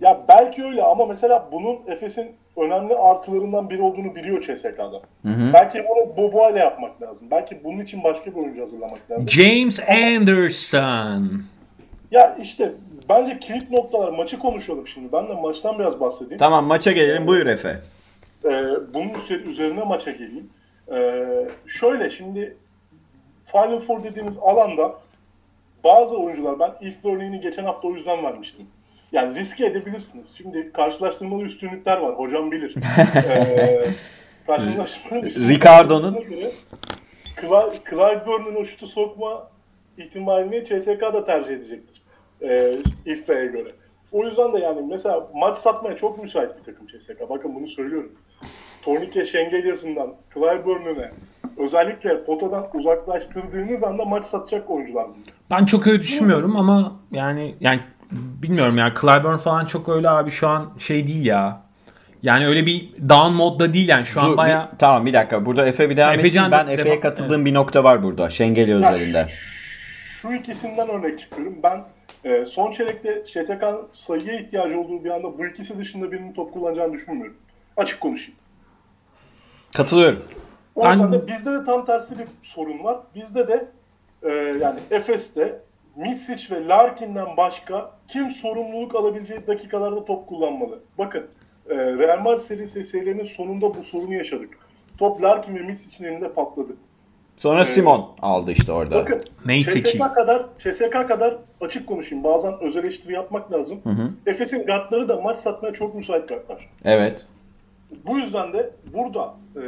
Ya 0.00 0.20
belki 0.28 0.64
öyle 0.64 0.82
ama 0.82 1.06
mesela 1.06 1.48
bunun 1.52 1.78
Efes'in 1.86 2.26
önemli 2.56 2.94
artılarından 2.96 3.70
biri 3.70 3.82
olduğunu 3.82 4.14
biliyor 4.14 4.40
CSK'da. 4.42 5.00
Belki 5.54 5.84
bunu 5.88 6.16
Boboa 6.16 6.50
ile 6.50 6.58
yapmak 6.58 7.02
lazım. 7.02 7.28
Belki 7.30 7.64
bunun 7.64 7.80
için 7.80 8.04
başka 8.04 8.30
bir 8.30 8.36
oyuncu 8.36 8.62
hazırlamak 8.62 9.10
lazım. 9.10 9.28
James 9.28 9.80
Anderson. 9.88 11.42
ya 12.10 12.36
işte 12.42 12.72
bence 13.08 13.38
kilit 13.38 13.70
noktalar 13.70 14.08
maçı 14.12 14.38
konuşalım 14.38 14.86
şimdi. 14.88 15.12
Ben 15.12 15.28
de 15.28 15.34
maçtan 15.34 15.78
biraz 15.78 16.00
bahsedeyim. 16.00 16.38
Tamam 16.38 16.66
maça 16.66 16.92
gelelim. 16.92 17.26
Buyur 17.26 17.46
Efe. 17.46 17.80
Ee, 18.44 18.64
bunun 18.94 19.10
üzerine 19.50 19.84
maça 19.84 20.10
geleyim. 20.10 20.50
Ee, 20.92 21.24
şöyle 21.66 22.10
şimdi 22.10 22.56
Final 23.56 23.80
Four 23.80 24.04
dediğimiz 24.04 24.38
alanda 24.38 24.94
bazı 25.84 26.16
oyuncular 26.16 26.58
ben 26.58 26.72
ilk 26.80 27.04
örneğini 27.04 27.40
geçen 27.40 27.64
hafta 27.64 27.88
o 27.88 27.94
yüzden 27.94 28.22
vermiştim. 28.24 28.66
Yani 29.12 29.38
riske 29.38 29.66
edebilirsiniz. 29.66 30.34
Şimdi 30.36 30.72
karşılaştırmalı 30.72 31.42
üstünlükler 31.42 31.96
var. 31.96 32.14
Hocam 32.14 32.50
bilir. 32.52 32.74
ee, 33.28 33.90
karşılaştırmalı 34.46 35.26
Ricardo'nun- 35.26 36.22
Clyburn'un 37.90 38.54
o 38.54 38.64
şutu 38.64 38.86
sokma 38.86 39.50
ihtimalini 39.98 40.64
CSK 40.64 41.00
da 41.00 41.24
tercih 41.24 41.50
edecektir. 41.54 42.02
Ee, 42.42 42.72
İFF'ye 43.06 43.46
göre. 43.46 43.72
O 44.16 44.24
yüzden 44.24 44.52
de 44.52 44.58
yani 44.58 44.80
mesela 44.90 45.28
maç 45.34 45.58
satmaya 45.58 45.96
çok 45.96 46.22
müsait 46.22 46.50
bir 46.58 46.64
takım 46.72 46.86
CSK. 46.86 47.30
Bakın 47.30 47.54
bunu 47.54 47.66
söylüyorum. 47.68 48.12
Tornike 48.82 49.26
Şengelyası'ndan 49.26 50.14
Clyburn'une 50.34 51.10
özellikle 51.56 52.24
potadan 52.24 52.66
uzaklaştırdığınız 52.74 53.84
anda 53.84 54.04
maç 54.04 54.24
satacak 54.24 54.70
oyuncular. 54.70 55.06
Ben 55.50 55.64
çok 55.64 55.86
öyle 55.86 56.00
düşünmüyorum 56.00 56.56
ama 56.56 56.92
yani 57.12 57.54
yani 57.60 57.80
bilmiyorum 58.42 58.78
ya 58.78 58.94
Clyburn 59.00 59.36
falan 59.36 59.64
çok 59.66 59.88
öyle 59.88 60.10
abi 60.10 60.30
şu 60.30 60.48
an 60.48 60.72
şey 60.78 61.06
değil 61.06 61.26
ya. 61.26 61.60
Yani 62.22 62.46
öyle 62.46 62.66
bir 62.66 62.92
down 63.08 63.32
modda 63.32 63.72
değil 63.72 63.88
yani 63.88 64.06
şu 64.06 64.20
an 64.20 64.30
Dur, 64.32 64.36
baya 64.36 64.68
bir- 64.72 64.78
tamam 64.78 65.06
bir 65.06 65.12
dakika. 65.12 65.46
Burada 65.46 65.66
Efe 65.66 65.90
bir 65.90 65.96
devam 65.96 66.12
etsin. 66.12 66.20
Efecan 66.20 66.50
Ben 66.52 66.66
Efe'ye 66.66 67.00
katıldığım 67.00 67.44
bir 67.44 67.54
nokta 67.54 67.84
var 67.84 68.02
burada. 68.02 68.30
Şengeli 68.30 68.74
özelinde. 68.74 69.26
Şu 70.22 70.32
ikisinden 70.32 70.88
örnek 70.88 71.18
çıkıyorum. 71.20 71.54
Ben 71.62 71.84
e, 72.26 72.44
son 72.44 72.70
çeyrekte 72.72 73.24
STK'nın 73.26 73.88
sayıya 73.92 74.40
ihtiyacı 74.40 74.80
olduğu 74.80 75.04
bir 75.04 75.10
anda 75.10 75.38
bu 75.38 75.46
ikisi 75.46 75.78
dışında 75.78 76.12
birinin 76.12 76.32
top 76.32 76.52
kullanacağını 76.52 76.92
düşünmüyorum. 76.92 77.36
Açık 77.76 78.00
konuşayım. 78.00 78.38
Katılıyorum. 79.76 80.22
O 80.74 80.84
Ben- 80.84 80.90
yüzden 80.92 81.12
de 81.12 81.26
bizde 81.26 81.52
de 81.52 81.64
tam 81.64 81.84
tersi 81.84 82.18
bir 82.18 82.26
sorun 82.42 82.84
var. 82.84 82.98
Bizde 83.14 83.48
de 83.48 83.68
e, 84.22 84.30
yani 84.32 84.80
Efes'te 84.90 85.60
Misic 85.96 86.54
ve 86.56 86.68
Larkin'den 86.68 87.36
başka 87.36 87.90
kim 88.08 88.30
sorumluluk 88.30 88.94
alabileceği 88.94 89.46
dakikalarda 89.46 90.04
top 90.04 90.26
kullanmalı. 90.28 90.78
Bakın 90.98 91.26
e, 91.70 91.74
Real 91.76 92.20
Madrid 92.20 92.40
serisi 92.40 92.84
serilerinin 92.84 93.24
sonunda 93.24 93.74
bu 93.74 93.82
sorunu 93.84 94.14
yaşadık. 94.14 94.58
Top 94.98 95.22
Larkin 95.22 95.54
ve 95.56 95.60
Misic'in 95.60 96.04
elinde 96.08 96.28
patladı. 96.32 96.76
Sonra 97.36 97.64
Simon 97.64 98.10
aldı 98.22 98.52
işte 98.52 98.72
orada. 98.72 98.94
Bakın 98.94 99.20
Neyse 99.46 99.80
CSK 99.80 99.92
ki. 99.92 99.98
kadar 99.98 100.46
CSK 100.58 100.92
kadar 100.92 101.36
açık 101.60 101.86
konuşayım. 101.86 102.24
Bazen 102.24 102.54
öz 102.60 102.76
eleştiri 102.76 103.12
yapmak 103.12 103.52
lazım. 103.52 103.80
Efes'in 104.26 104.66
guardları 104.66 105.08
da 105.08 105.20
maç 105.20 105.38
satmaya 105.38 105.74
çok 105.74 105.94
müsait 105.94 106.28
guardlar. 106.28 106.70
Evet. 106.84 107.26
Bu 108.06 108.18
yüzden 108.18 108.52
de 108.52 108.70
burada 108.94 109.34
e, 109.56 109.62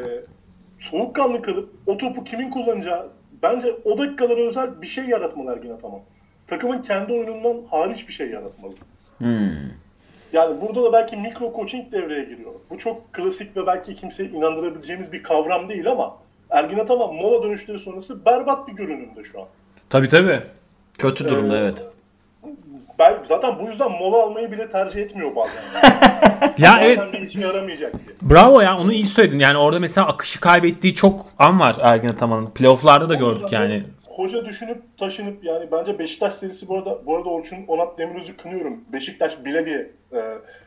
soğukkanlı 0.79 1.43
kalıp 1.43 1.71
o 1.87 1.97
topu 1.97 2.25
kimin 2.25 2.51
kullanacağı 2.51 3.09
bence 3.43 3.75
o 3.85 3.99
dakikalara 3.99 4.41
özel 4.41 4.83
bir 4.83 4.87
şey 4.87 5.05
yaratmalı 5.05 5.53
Ergin 5.53 5.71
Ataman. 5.71 6.01
Takımın 6.47 6.83
kendi 6.83 7.13
oyunundan 7.13 7.57
hariç 7.71 8.09
bir 8.09 8.13
şey 8.13 8.31
yaratmalı. 8.31 8.73
Yani 10.33 10.61
burada 10.61 10.83
da 10.85 10.93
belki 10.93 11.17
mikro 11.17 11.53
coaching 11.57 11.93
devreye 11.93 12.25
giriyor. 12.25 12.53
Bu 12.71 12.79
çok 12.79 13.13
klasik 13.13 13.57
ve 13.57 13.67
belki 13.67 13.97
kimseye 13.97 14.29
inandırabileceğimiz 14.29 15.13
bir 15.13 15.23
kavram 15.23 15.69
değil 15.69 15.91
ama 15.91 16.17
Ergin 16.51 16.79
Ataman 16.79 17.15
mola 17.15 17.43
dönüşleri 17.43 17.79
sonrası 17.79 18.25
berbat 18.25 18.69
bir 18.69 18.73
görünümde 18.73 19.25
şu 19.25 19.41
an. 19.41 19.47
Tabii 19.91 20.09
tabii. 20.09 20.41
Kötü 20.99 21.29
durumda 21.29 21.57
Ee, 21.57 21.61
evet. 21.61 21.87
Ben 22.99 23.19
zaten 23.25 23.59
bu 23.59 23.69
yüzden 23.69 23.91
mola 23.93 24.23
almayı 24.23 24.53
bile 24.53 24.71
tercih 24.71 25.03
etmiyor 25.03 25.37
bazen. 25.37 25.63
Ya 26.59 26.79
evet 26.83 26.99
Bazen 26.99 27.13
bir 27.13 27.21
işe 27.29 27.41
yaramayacak 27.41 27.93
diye. 27.93 28.31
bravo 28.31 28.61
ya 28.61 28.79
onu 28.79 28.93
iyi 28.93 29.07
söyledin. 29.07 29.39
Yani 29.39 29.59
orada 29.59 29.81
mesela 29.81 30.07
akışı 30.07 30.41
kaybettiği 30.41 30.95
çok 30.95 31.27
an 31.39 31.61
var 31.61 31.77
Ergin 31.81 32.09
Ataman'ın. 32.09 32.47
Playoff'larda 32.51 33.09
da 33.09 33.15
gördük 33.15 33.53
yani. 33.53 33.83
Hoca 34.07 34.45
düşünüp 34.45 34.99
taşınıp 34.99 35.45
yani 35.45 35.69
bence 35.73 35.99
Beşiktaş 35.99 36.35
serisi 36.35 36.69
bu 36.69 36.79
arada 36.79 37.07
bu 37.07 37.17
arada 37.17 37.29
Orçun 37.29 37.59
Onat 37.69 37.99
Demiröz'ü 37.99 38.37
kınıyorum. 38.37 38.81
Beşiktaş 38.93 39.45
bile 39.45 39.67
diye 39.67 39.91
e, 40.13 40.21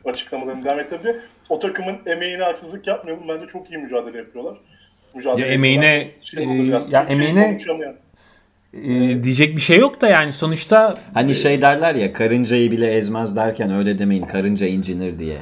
açıklamalarını 0.09 0.63
devam 0.63 0.79
ettirdi. 0.79 1.15
O 1.49 1.59
takımın 1.59 1.97
emeğine 2.05 2.43
haksızlık 2.43 2.87
yapmayalım. 2.87 3.23
Bence 3.27 3.47
çok 3.47 3.71
iyi 3.71 3.77
mücadele 3.77 4.17
yapıyorlar. 4.17 4.57
Mücadele 5.15 5.47
Ya 5.47 5.53
emeğine. 5.53 6.07
Şey 6.23 6.43
e, 6.43 6.47
ya 6.47 6.81
şey 6.81 7.15
emeğine- 7.15 7.45
konuşamayan. 7.47 7.93
Ee, 8.73 9.23
diyecek 9.23 9.55
bir 9.55 9.61
şey 9.61 9.77
yok 9.77 10.01
da 10.01 10.07
yani 10.07 10.31
sonuçta 10.31 10.97
Hani 11.13 11.35
şey 11.35 11.61
derler 11.61 11.95
ya 11.95 12.13
karıncayı 12.13 12.71
bile 12.71 12.91
ezmez 12.93 13.35
derken 13.35 13.73
öyle 13.73 13.99
demeyin 13.99 14.23
karınca 14.23 14.67
incinir 14.67 15.19
diye. 15.19 15.37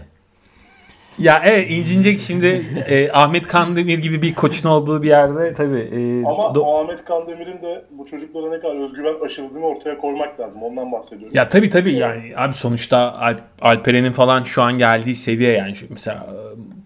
ya 1.20 1.42
evet 1.46 1.72
incinecek 1.72 2.20
şimdi 2.20 2.66
e, 2.88 3.12
Ahmet 3.12 3.48
Kandemir 3.48 3.98
gibi 4.00 4.22
bir 4.22 4.34
koçun 4.34 4.70
olduğu 4.70 5.04
bir 5.04 5.08
yerde 5.08 5.54
tabii. 5.54 5.80
e, 5.80 6.26
Ama 6.26 6.44
do- 6.44 6.82
Ahmet 6.84 7.06
Kandemir'in 7.06 7.62
de 7.62 7.86
bu 7.92 8.06
çocuklara 8.06 8.50
ne 8.50 8.60
kadar 8.60 8.84
özgüven 8.86 9.26
aşıladığını 9.26 9.66
ortaya 9.66 9.98
koymak 9.98 10.40
lazım. 10.40 10.64
Ondan 10.64 10.92
bahsediyorum. 10.92 11.32
Ya 11.38 11.50
tabii 11.50 11.70
tabii 11.70 11.94
yani 11.96 12.34
abi 12.36 12.54
sonuçta 12.54 12.98
Al- 13.14 13.38
Alperen'in 13.62 14.12
falan 14.12 14.44
şu 14.44 14.62
an 14.62 14.78
geldiği 14.78 15.16
seviye 15.16 15.52
yani 15.54 15.74
mesela 15.90 16.28
e, 16.30 16.38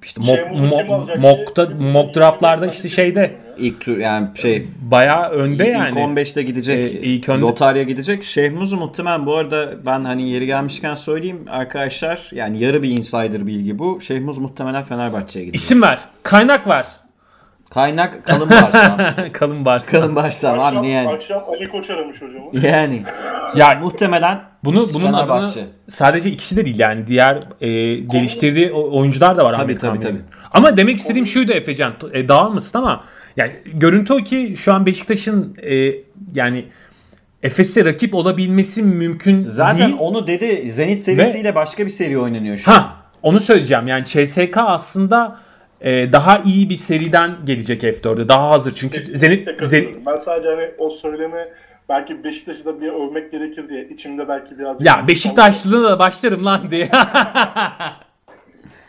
işte 0.04 0.22
mock, 0.22 0.56
kim 0.56 0.66
mock, 0.66 1.18
mock'ta, 1.20 1.70
mock 1.80 2.16
draftlarda 2.16 2.68
işte 2.68 2.90
şeyde 2.90 3.32
İlk 3.58 3.82
tur 3.82 3.98
yani 3.98 4.28
şey 4.36 4.68
bayağı 4.82 5.30
önde 5.30 5.68
ilk 5.68 5.74
yani. 5.74 6.00
15'te 6.00 6.44
gidecek. 6.44 6.78
Ee, 6.96 7.00
ilk 7.00 7.30
önde- 7.30 7.42
Lotarya 7.42 7.84
gidecek. 7.84 8.24
Şehmuz'u 8.24 8.78
muhtemelen 8.78 9.26
bu 9.26 9.36
arada 9.36 9.86
ben 9.86 10.04
hani 10.04 10.30
yeri 10.30 10.46
gelmişken 10.46 10.94
söyleyeyim 10.94 11.46
arkadaşlar. 11.50 12.30
Yani 12.32 12.60
yarı 12.60 12.84
bir 12.84 12.90
insider 12.90 13.48
bilgi 13.48 13.80
bu. 13.80 14.02
Şehmuz 14.02 14.38
muhtemelen 14.38 14.84
Fenerbahçe'ye 14.84 15.46
gidecek. 15.46 15.62
İsim 15.62 15.82
ver. 15.82 16.00
Kaynak 16.24 16.68
ver. 16.68 16.86
Kaynak 17.70 18.26
kalın 18.26 18.50
bağırsam. 18.50 18.98
Kalın 19.34 19.66
bağırsam. 19.66 20.02
kalın 20.02 20.16
bağırsam 20.16 20.60
abi 20.60 20.82
niye 20.82 20.94
yani? 20.94 21.10
akşam 21.10 21.44
Ali 21.50 21.70
Koç 21.70 21.90
aramış 21.90 22.22
hocamı. 22.22 22.68
Yani 22.68 23.04
Ya 23.56 23.80
muhtemelen 23.82 24.40
bunu 24.66 24.94
bunun 24.94 25.14
adını 25.14 25.52
sadece 25.90 26.32
ikisi 26.32 26.56
de 26.56 26.66
değil 26.66 26.80
yani 26.80 27.08
diğer 27.08 27.40
e, 27.62 27.68
geliştirdiği 27.96 28.72
oyuncular 28.72 29.38
da 29.38 29.46
var 29.46 29.54
Tabii, 29.54 29.64
Ahmet 29.64 29.82
tabii, 29.82 30.00
tabii. 30.00 30.22
Ama 30.52 30.78
demek 30.78 30.98
istediğim 30.98 31.26
şuydu 31.26 31.52
Efecan 31.52 31.94
e, 32.14 32.28
dağılmasın 32.28 32.80
ama 32.80 33.04
yani 33.38 33.52
görüntü 33.66 34.14
o 34.14 34.18
ki 34.18 34.54
şu 34.58 34.74
an 34.74 34.86
Beşiktaş'ın 34.86 35.58
e, 35.64 35.96
yani 36.34 36.66
Efes'e 37.44 37.86
rakip 37.86 38.16
olabilmesi 38.16 38.84
mümkün 38.84 39.46
zaten 39.46 39.88
değil. 39.88 40.00
onu 40.00 40.28
dedi 40.28 40.72
Zenit 40.72 41.02
serisiyle 41.02 41.56
başka 41.56 41.86
bir 41.86 41.90
seri 41.90 42.18
oynanıyor 42.18 42.58
şu 42.58 42.72
an. 42.72 42.76
Ha, 42.76 42.96
onu 43.22 43.40
söyleyeceğim. 43.40 43.88
Yani 43.88 44.06
CSK 44.06 44.58
aslında 44.58 45.40
e, 45.82 46.14
daha 46.14 46.38
iyi 46.40 46.70
bir 46.70 46.78
seriden 46.78 47.36
gelecek 47.46 47.84
F4'e. 47.84 48.28
Daha 48.28 48.50
hazır. 48.50 48.74
Çünkü 48.76 49.00
Zenit, 49.00 49.46
Kesinlikle 49.46 49.68
Zenit. 49.68 50.06
Ben 50.06 50.18
sadece 50.18 50.50
hani 50.50 50.72
o 50.78 50.90
söyleme 50.90 51.48
belki 51.90 52.24
Beşiktaş'ı 52.24 52.66
da 52.66 52.82
bir 52.82 52.88
övmek 52.88 53.32
gerekir 53.32 53.70
diye 53.70 53.88
içimde 53.90 54.28
belki 54.28 54.60
biraz... 54.60 54.86
ya 54.86 55.08
Beşiktaşlılığına 55.08 55.90
da 55.92 56.00
başlarım 56.00 56.46
lan 56.46 56.62
diye. 56.72 56.90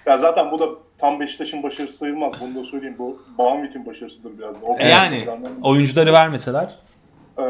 Ya 0.07 0.18
zaten 0.18 0.50
bu 0.50 0.59
da 0.59 0.68
tam 0.98 1.20
Beşiktaş'ın 1.20 1.62
başarısı 1.62 1.96
sayılmaz. 1.96 2.33
Bunu 2.40 2.54
da 2.62 2.64
söyleyeyim. 2.68 2.96
Bu 2.98 3.22
Baumwitt'in 3.38 3.87
başarısıdır 3.87 4.38
biraz 4.38 4.62
da. 4.62 4.66
O 4.66 4.76
yani 4.80 5.16
yüzden- 5.16 5.40
oyuncuları 5.62 6.12
vermeseler. 6.12 6.74
Ee, 7.38 7.42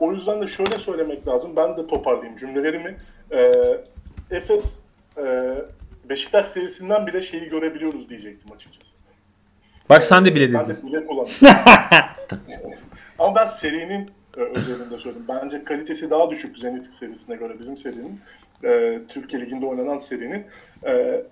o 0.00 0.12
yüzden 0.12 0.42
de 0.42 0.46
şöyle 0.46 0.78
söylemek 0.78 1.28
lazım. 1.28 1.52
Ben 1.56 1.76
de 1.76 1.86
toparlayayım 1.86 2.36
cümlelerimi. 2.36 2.96
Ee, 3.30 3.52
Efes 4.30 4.78
e, 5.18 5.22
Beşiktaş 6.08 6.46
serisinden 6.46 7.06
bile 7.06 7.22
şeyi 7.22 7.48
görebiliyoruz 7.48 8.08
diyecektim 8.08 8.56
açıkçası. 8.56 8.90
Bak 9.88 10.02
sen 10.04 10.24
de 10.24 10.34
bile 10.34 10.52
Ben 10.54 10.68
dedin. 10.68 10.92
de 10.92 11.08
bile. 11.08 11.26
Ama 13.18 13.34
ben 13.34 13.46
serinin 13.46 14.00
e, 14.02 14.10
özelinde 14.36 14.98
söyledim. 14.98 15.24
Bence 15.28 15.64
kalitesi 15.64 16.10
daha 16.10 16.30
düşük 16.30 16.58
Zenit 16.58 16.86
serisine 16.86 17.36
göre 17.36 17.58
bizim 17.58 17.78
serinin. 17.78 18.20
E, 18.64 19.00
Türkiye 19.08 19.42
Ligi'nde 19.42 19.66
oynanan 19.66 19.96
serinin. 19.96 20.46
E, 20.86 21.22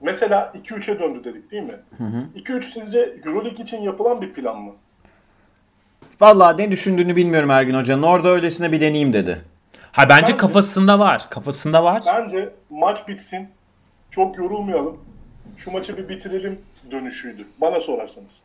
mesela 0.00 0.52
2-3'e 0.64 0.98
döndü 0.98 1.24
dedik 1.24 1.50
değil 1.50 1.62
mi? 1.62 1.76
2-3 2.36 2.62
sizce 2.62 3.16
Euroleague 3.24 3.64
için 3.64 3.82
yapılan 3.82 4.22
bir 4.22 4.32
plan 4.32 4.56
mı? 4.62 4.72
Vallahi 6.20 6.62
ne 6.62 6.70
düşündüğünü 6.70 7.16
bilmiyorum 7.16 7.50
Ergin 7.50 7.74
Hoca'nın. 7.74 8.02
Orada 8.02 8.28
öylesine 8.28 8.72
bir 8.72 8.80
deneyeyim 8.80 9.12
dedi. 9.12 9.42
Ha 9.92 10.02
bence 10.08 10.22
Bence- 10.22 10.36
kafasında 10.36 10.98
var. 10.98 11.30
Kafasında 11.30 11.84
var. 11.84 12.02
Bence 12.06 12.48
maç 12.70 13.08
bitsin, 13.08 13.48
çok 14.10 14.38
yorulmayalım, 14.38 15.00
şu 15.56 15.70
maçı 15.70 15.96
bir 15.96 16.08
bitirelim 16.08 16.58
dönüşüydü. 16.90 17.46
Bana 17.60 17.80
sorarsanız. 17.80 18.40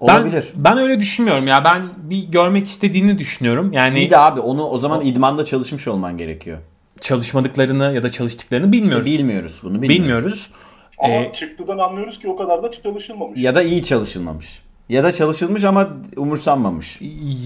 Olabilir. 0.00 0.44
Ben, 0.54 0.64
ben 0.64 0.78
öyle 0.78 1.00
düşünmüyorum 1.00 1.46
ya. 1.46 1.64
Ben 1.64 1.82
bir 1.96 2.22
görmek 2.28 2.66
istediğini 2.66 3.18
düşünüyorum. 3.18 3.72
Yani 3.72 3.98
İyi 3.98 4.10
de 4.10 4.18
abi 4.18 4.40
onu 4.40 4.64
o 4.66 4.76
zaman 4.78 5.00
idmanda 5.04 5.44
çalışmış 5.44 5.88
olman 5.88 6.18
gerekiyor. 6.18 6.58
çalışmadıklarını 7.00 7.92
ya 7.94 8.02
da 8.02 8.10
çalıştıklarını 8.10 8.72
bilmiyoruz. 8.72 9.06
Bilmiyoruz 9.06 9.60
bunu. 9.64 9.82
Bilmiyoruz. 9.82 9.98
Bilmiyoruz. 10.04 10.50
Ama 10.98 11.14
Ee, 11.14 11.32
çıktıdan 11.32 11.78
anlıyoruz 11.78 12.18
ki 12.18 12.28
o 12.28 12.36
kadar 12.36 12.62
da 12.62 12.70
çalışılmamış. 12.72 13.40
Ya 13.42 13.54
da 13.54 13.62
iyi 13.62 13.82
çalışılmamış. 13.82 14.62
Ya 14.88 15.04
da 15.04 15.12
çalışılmış 15.12 15.64
ama 15.64 15.88
umursanmamış. 16.16 16.98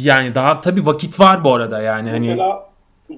yani 0.03 0.35
daha 0.35 0.61
tabii 0.61 0.87
vakit 0.87 1.21
var 1.21 1.45
bu 1.45 1.55
arada 1.55 1.83
yani 1.83 2.11
hani 2.11 2.29
Mesela 2.29 2.71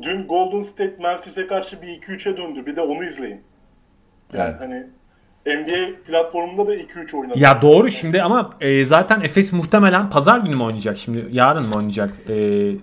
dün 0.02 0.26
Golden 0.26 0.62
State 0.62 0.96
Memphis'e 1.02 1.46
karşı 1.46 1.82
bir 1.82 1.86
2-3'e 1.88 2.36
döndü. 2.36 2.66
Bir 2.66 2.76
de 2.76 2.80
onu 2.80 3.04
izleyin. 3.04 3.40
Yani 4.32 4.44
Evet. 4.50 4.54
hani 4.60 4.86
NBA 5.46 5.90
platformunda 6.06 6.66
da 6.66 6.74
2-3 6.76 7.16
oynadı. 7.16 7.38
ya 7.38 7.62
doğru 7.62 7.90
şimdi 7.90 8.22
ama 8.22 8.50
e, 8.60 8.84
zaten 8.84 9.20
Efes 9.20 9.52
muhtemelen 9.52 10.10
pazar 10.10 10.38
günü 10.38 10.56
mü 10.56 10.62
oynayacak 10.62 10.98
şimdi? 10.98 11.26
Yarın 11.32 11.66
mı 11.66 11.74
oynayacak 11.76 12.10
e, 12.28 12.34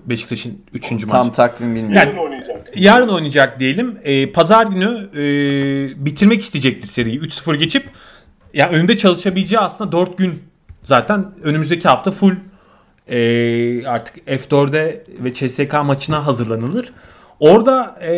Beşiktaş'ın 0.05 0.61
3. 0.73 0.91
maçı? 0.91 1.07
Tam 1.07 1.31
takvim 1.31 1.75
bilmiyorum. 1.75 1.93
Yani- 1.95 2.09
Yarın 2.09 2.17
oynayacak. 2.25 2.71
Yarın 2.75 3.07
oynayacak 3.09 3.59
diyelim. 3.59 3.97
E, 4.03 4.31
pazar 4.31 4.65
günü 4.65 5.09
e, 5.15 6.05
bitirmek 6.05 6.41
isteyecektir 6.41 6.87
seriyi. 6.87 7.19
3-0 7.19 7.55
geçip 7.55 7.85
ya 8.53 8.69
önünde 8.69 8.97
çalışabileceği 8.97 9.59
aslında 9.59 9.91
4 9.91 10.17
gün 10.17 10.43
zaten 10.83 11.25
önümüzdeki 11.43 11.87
hafta 11.87 12.11
full 12.11 12.35
e, 13.07 13.87
artık 13.87 14.17
F4'e 14.27 15.03
ve 15.23 15.33
CSK 15.33 15.73
maçına 15.85 16.25
hazırlanılır. 16.25 16.93
Orada 17.39 17.95
e, 18.01 18.11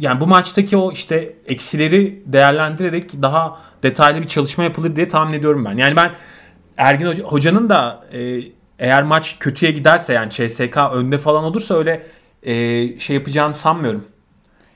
yani 0.00 0.20
bu 0.20 0.26
maçtaki 0.26 0.76
o 0.76 0.92
işte 0.92 1.32
eksileri 1.46 2.22
değerlendirerek 2.26 3.22
daha 3.22 3.58
detaylı 3.82 4.22
bir 4.22 4.26
çalışma 4.28 4.64
yapılır 4.64 4.96
diye 4.96 5.08
tahmin 5.08 5.38
ediyorum 5.38 5.64
ben. 5.64 5.76
Yani 5.76 5.96
ben 5.96 6.10
Ergin 6.76 7.06
Hoca- 7.06 7.22
Hoca'nın 7.22 7.68
da 7.68 8.04
e, 8.12 8.40
eğer 8.78 9.02
maç 9.02 9.36
kötüye 9.40 9.72
giderse 9.72 10.12
yani 10.12 10.30
CSK 10.30 10.76
önde 10.92 11.18
falan 11.18 11.44
olursa 11.44 11.74
öyle 11.74 12.02
e, 12.42 12.52
şey 12.98 13.16
yapacağını 13.16 13.54
sanmıyorum. 13.54 14.04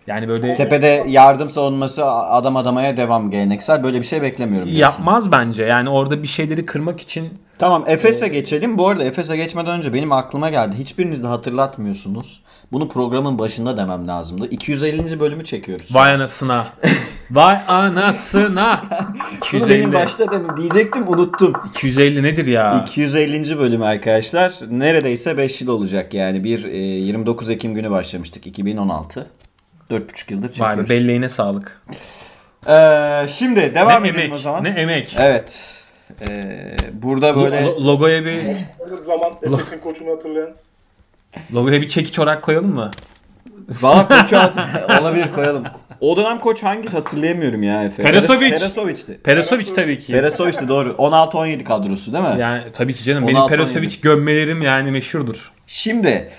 Yani 0.07 0.29
böyle 0.29 0.55
Tepede 0.55 1.05
yardım 1.09 1.49
savunması 1.49 2.05
adam 2.07 2.57
adamaya 2.57 2.97
devam 2.97 3.31
geleneksel. 3.31 3.85
Böyle 3.85 4.01
bir 4.01 4.05
şey 4.07 4.23
beklemiyorum 4.23 4.69
diyorsun. 4.69 4.83
yapmaz 4.99 5.33
bence. 5.33 5.63
Yani 5.65 5.89
orada 5.89 6.23
bir 6.23 6.29
şeyleri 6.29 6.67
kırmak 6.67 7.01
için 7.01 7.29
Tamam 7.63 7.85
Efes'e 7.87 8.29
geçelim. 8.29 8.79
Bu 8.79 8.89
arada 8.89 9.05
Efes'e 9.05 9.37
geçmeden 9.37 9.79
önce 9.79 9.95
benim 9.95 10.13
aklıma 10.13 10.51
geldi. 10.51 10.77
Hiçbiriniz 10.79 11.23
de 11.23 11.27
hatırlatmıyorsunuz. 11.27 12.41
Bunu 12.73 12.89
programın 12.89 13.39
başında 13.39 13.77
demem 13.77 14.09
lazımdı. 14.09 14.47
250. 14.51 15.21
bölümü 15.21 15.45
çekiyoruz. 15.45 15.95
vay 15.95 16.13
anasına. 16.13 16.67
vay 17.31 17.59
anasına. 17.69 18.83
Bunu 19.53 19.69
benim 19.69 19.89
250. 19.89 19.93
başta 19.93 20.33
demin 20.33 20.57
diyecektim 20.57 21.09
unuttum. 21.09 21.53
250 21.71 22.23
nedir 22.23 22.47
ya? 22.47 22.81
250. 22.83 23.59
bölüm 23.59 23.83
arkadaşlar. 23.83 24.53
Neredeyse 24.71 25.37
5 25.37 25.61
yıl 25.61 25.69
olacak 25.69 26.15
yani. 26.15 26.45
Bir 26.45 26.65
e, 26.65 26.77
29 26.77 27.51
Ekim 27.51 27.75
günü 27.75 27.91
başlamıştık 27.91 28.47
2016. 28.47 29.27
4,5 29.91 30.33
yıldır 30.33 30.49
Vay 30.49 30.53
çekiyoruz. 30.53 30.91
be 30.91 30.95
belleğine 30.95 31.29
sağlık. 31.29 31.83
Ee, 32.69 33.29
şimdi 33.29 33.75
devam 33.75 34.03
ne 34.05 34.09
edelim 34.09 34.21
emek. 34.21 34.35
o 34.35 34.39
zaman. 34.39 34.65
Ne 34.65 34.69
emek. 34.69 35.17
Evet. 35.19 35.82
Ee, 36.29 36.77
burada 36.93 37.37
böyle 37.37 37.57
Lo- 37.57 37.85
logoya 37.85 38.25
bir 38.25 38.43
zaman 39.01 39.33
Efes'in 39.43 39.79
koçunu 39.79 40.11
hatırlayan 40.11 40.49
logoya 41.55 41.81
bir 41.81 41.89
çekiç 41.89 42.19
olarak 42.19 42.43
koyalım 42.43 42.75
mı? 42.75 42.91
Valla 43.83 44.09
koçu 44.21 44.39
at- 44.39 45.01
olabilir 45.01 45.33
koyalım. 45.33 45.65
O 46.01 46.17
dönem 46.17 46.39
koç 46.41 46.63
hangisi 46.63 46.97
hatırlayamıyorum 46.97 47.63
ya 47.63 47.85
Efe. 47.85 48.03
Perasovic. 48.03 48.51
Perasovic'ti. 48.51 49.19
Perosovic 49.25 49.75
tabii 49.75 49.99
ki. 49.99 50.13
Perasovic'ti 50.13 50.69
doğru. 50.69 50.89
16-17 50.91 51.65
kadrosu 51.65 52.13
değil 52.13 52.25
mi? 52.25 52.41
Yani 52.41 52.63
tabii 52.73 52.95
ki 52.95 53.05
canım. 53.05 53.27
Benim 53.29 53.37
16-17. 53.39 53.49
Perosovic 53.49 53.97
gömmelerim 54.03 54.63
yani 54.63 54.91
meşhurdur. 54.91 55.53
Şimdi 55.67 56.31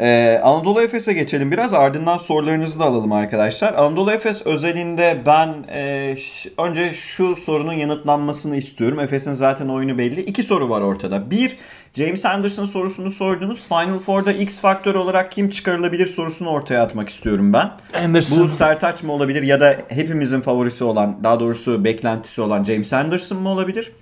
e, 0.00 0.40
Anadolu 0.42 0.82
Efes'e 0.82 1.12
geçelim 1.12 1.52
biraz 1.52 1.74
ardından 1.74 2.16
sorularınızı 2.16 2.78
da 2.78 2.84
alalım 2.84 3.12
arkadaşlar. 3.12 3.74
Anadolu 3.74 4.12
Efes 4.12 4.46
özelinde 4.46 5.18
ben 5.26 5.54
e, 5.72 6.16
önce 6.58 6.94
şu 6.94 7.36
sorunun 7.36 7.72
yanıtlanmasını 7.72 8.56
istiyorum. 8.56 9.00
Efes'in 9.00 9.32
zaten 9.32 9.68
oyunu 9.68 9.98
belli. 9.98 10.20
İki 10.20 10.42
soru 10.42 10.70
var 10.70 10.80
ortada. 10.80 11.30
Bir, 11.30 11.56
James 11.94 12.26
Anderson 12.26 12.64
sorusunu 12.64 13.10
sordunuz. 13.10 13.66
Final 13.68 13.98
Four'da 13.98 14.32
X 14.32 14.60
faktör 14.60 14.94
olarak 14.94 15.32
kim 15.32 15.50
çıkarılabilir 15.50 16.06
sorusunu 16.06 16.48
ortaya 16.48 16.82
atmak 16.82 17.08
istiyorum 17.08 17.52
ben. 17.52 17.70
Anderson. 18.04 18.44
Bu 18.44 18.48
Sertaç 18.48 19.02
mı 19.02 19.12
olabilir 19.12 19.42
ya 19.42 19.60
da 19.60 19.76
hepimizin 19.88 20.40
favorisi 20.40 20.84
olan, 20.84 21.24
daha 21.24 21.40
doğrusu 21.40 21.84
beklentisi 21.84 22.42
olan 22.42 22.64
James 22.64 22.92
Anderson 22.92 23.38
mı 23.38 23.48
olabilir? 23.48 23.92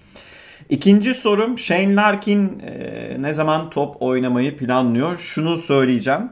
İkinci 0.69 1.15
sorum 1.15 1.59
Shane 1.59 1.95
Larkin 1.95 2.59
e, 2.67 3.17
ne 3.23 3.33
zaman 3.33 3.71
top 3.71 4.03
oynamayı 4.03 4.57
planlıyor? 4.57 5.19
Şunu 5.19 5.59
söyleyeceğim. 5.59 6.31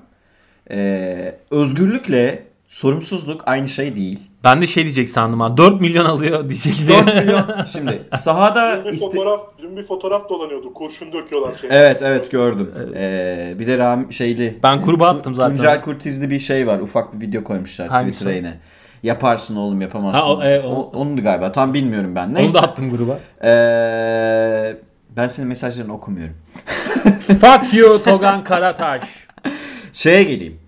E, 0.71 1.35
özgürlükle 1.51 2.43
sorumsuzluk 2.69 3.43
aynı 3.47 3.69
şey 3.69 3.97
değil. 3.97 4.21
Ben 4.45 4.63
de 4.63 4.67
şey 4.67 4.83
diyecek 4.83 5.09
sandım 5.09 5.41
ha. 5.41 5.57
4 5.57 5.81
milyon 5.81 6.05
alıyor 6.05 6.49
diyecek. 6.49 6.75
4 6.89 7.15
milyon. 7.25 7.45
Şimdi 7.73 8.03
sahada 8.13 8.77
dün 8.85 8.85
bir 8.85 8.97
iste- 8.97 9.07
fotoğraf 9.07 9.41
dün 9.59 9.77
bir 9.77 9.83
fotoğraf 9.87 10.29
dolanıyordu. 10.29 10.75
Kurşun 10.75 11.13
döküyorlar 11.13 11.59
şey. 11.59 11.71
Evet 11.73 12.03
evet 12.03 12.31
gördüm. 12.31 12.71
E, 12.97 13.55
bir 13.59 13.67
de 13.67 13.79
Ram 13.79 14.13
şeyli. 14.13 14.59
Ben 14.63 14.83
kurbağa 14.83 15.09
attım 15.09 15.35
zaten. 15.35 15.57
Tuncel 15.57 15.81
Kurtizli 15.83 16.31
bir 16.31 16.39
şey 16.41 16.67
var. 16.67 16.79
Ufak 16.81 17.15
bir 17.15 17.27
video 17.27 17.45
koymuşlar 17.45 17.89
Hangisi 17.89 18.19
Twitter'a 18.19 18.37
yine. 18.37 18.59
Yaparsın 19.11 19.57
oğlum 19.57 19.81
yapamazsın. 19.81 20.21
Ha, 20.21 20.33
o- 20.33 20.43
e, 20.43 20.61
o- 20.61 20.69
O- 20.71 20.91
Onundu 20.99 21.23
galiba. 21.23 21.53
Tam 21.53 21.75
bilmiyorum 21.75 22.15
ben. 22.15 22.27
Onu 22.27 22.35
Neyse. 22.35 22.59
da 22.59 22.63
attım 22.63 22.91
gruba. 22.91 23.19
Ee, 23.45 24.77
ben 25.17 25.27
senin 25.27 25.49
mesajlarını 25.49 25.93
okumuyorum. 25.95 26.35
Fuck 27.21 27.75
you 27.75 28.03
Togan 28.03 28.45
Karataş. 28.45 29.03
Şeye 29.93 30.23
geleyim. 30.23 30.59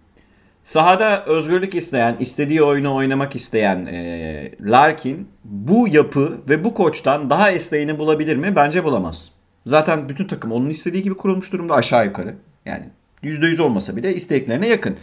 Sahada 0.65 1.25
özgürlük 1.25 1.75
isteyen, 1.75 2.17
istediği 2.21 2.63
oyunu 2.63 2.95
oynamak 2.95 3.37
isteyen 3.37 3.87
e, 3.87 4.51
Larkin 4.61 5.29
bu 5.45 5.89
yapı 5.89 6.39
ve 6.49 6.65
bu 6.65 6.75
koçtan 6.75 7.31
daha 7.31 7.51
esneğini 7.51 7.99
bulabilir 7.99 8.37
mi? 8.37 8.57
Bence 8.57 8.85
bulamaz. 8.85 9.33
Zaten 9.67 10.09
bütün 10.09 10.27
takım 10.27 10.53
onun 10.53 10.71
istediği 10.71 11.03
gibi 11.03 11.15
kurulmuş 11.15 11.53
durumda 11.53 11.75
aşağı 11.75 12.05
yukarı. 12.05 12.35
Yani 12.67 12.85
%100 13.23 13.63
olmasa 13.63 13.97
bile 13.97 14.15
isteklerine 14.15 14.69
yakın. 14.69 14.97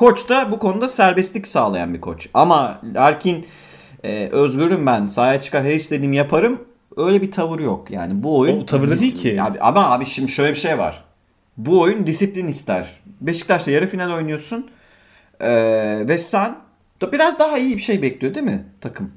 Koç 0.00 0.28
da 0.28 0.52
bu 0.52 0.58
konuda 0.58 0.88
serbestlik 0.88 1.46
sağlayan 1.46 1.94
bir 1.94 2.00
koç. 2.00 2.28
Ama 2.34 2.80
Larkin 2.94 3.46
e, 4.02 4.28
özgürüm 4.28 4.86
ben 4.86 5.06
sahaya 5.06 5.40
çıkar 5.40 5.64
her 5.64 5.74
istediğimi 5.74 6.16
yaparım. 6.16 6.64
Öyle 6.96 7.22
bir 7.22 7.30
tavır 7.30 7.60
yok. 7.60 7.90
Yani 7.90 8.22
bu 8.22 8.38
oyun... 8.38 8.60
O 8.60 8.66
tavırda 8.66 9.00
değil 9.00 9.16
ki. 9.16 9.42
Abi, 9.42 9.60
ama 9.60 9.90
abi 9.90 10.06
şimdi 10.06 10.32
şöyle 10.32 10.50
bir 10.50 10.58
şey 10.58 10.78
var. 10.78 11.04
Bu 11.56 11.80
oyun 11.80 12.06
disiplin 12.06 12.46
ister. 12.46 13.00
Beşiktaş'ta 13.20 13.70
yarı 13.70 13.86
final 13.86 14.10
oynuyorsun. 14.16 14.70
Ee, 15.40 16.08
ve 16.08 16.18
sen 16.18 16.56
da 17.00 17.12
biraz 17.12 17.38
daha 17.38 17.58
iyi 17.58 17.76
bir 17.76 17.82
şey 17.82 18.02
bekliyor 18.02 18.34
değil 18.34 18.46
mi 18.46 18.64
takım? 18.80 19.12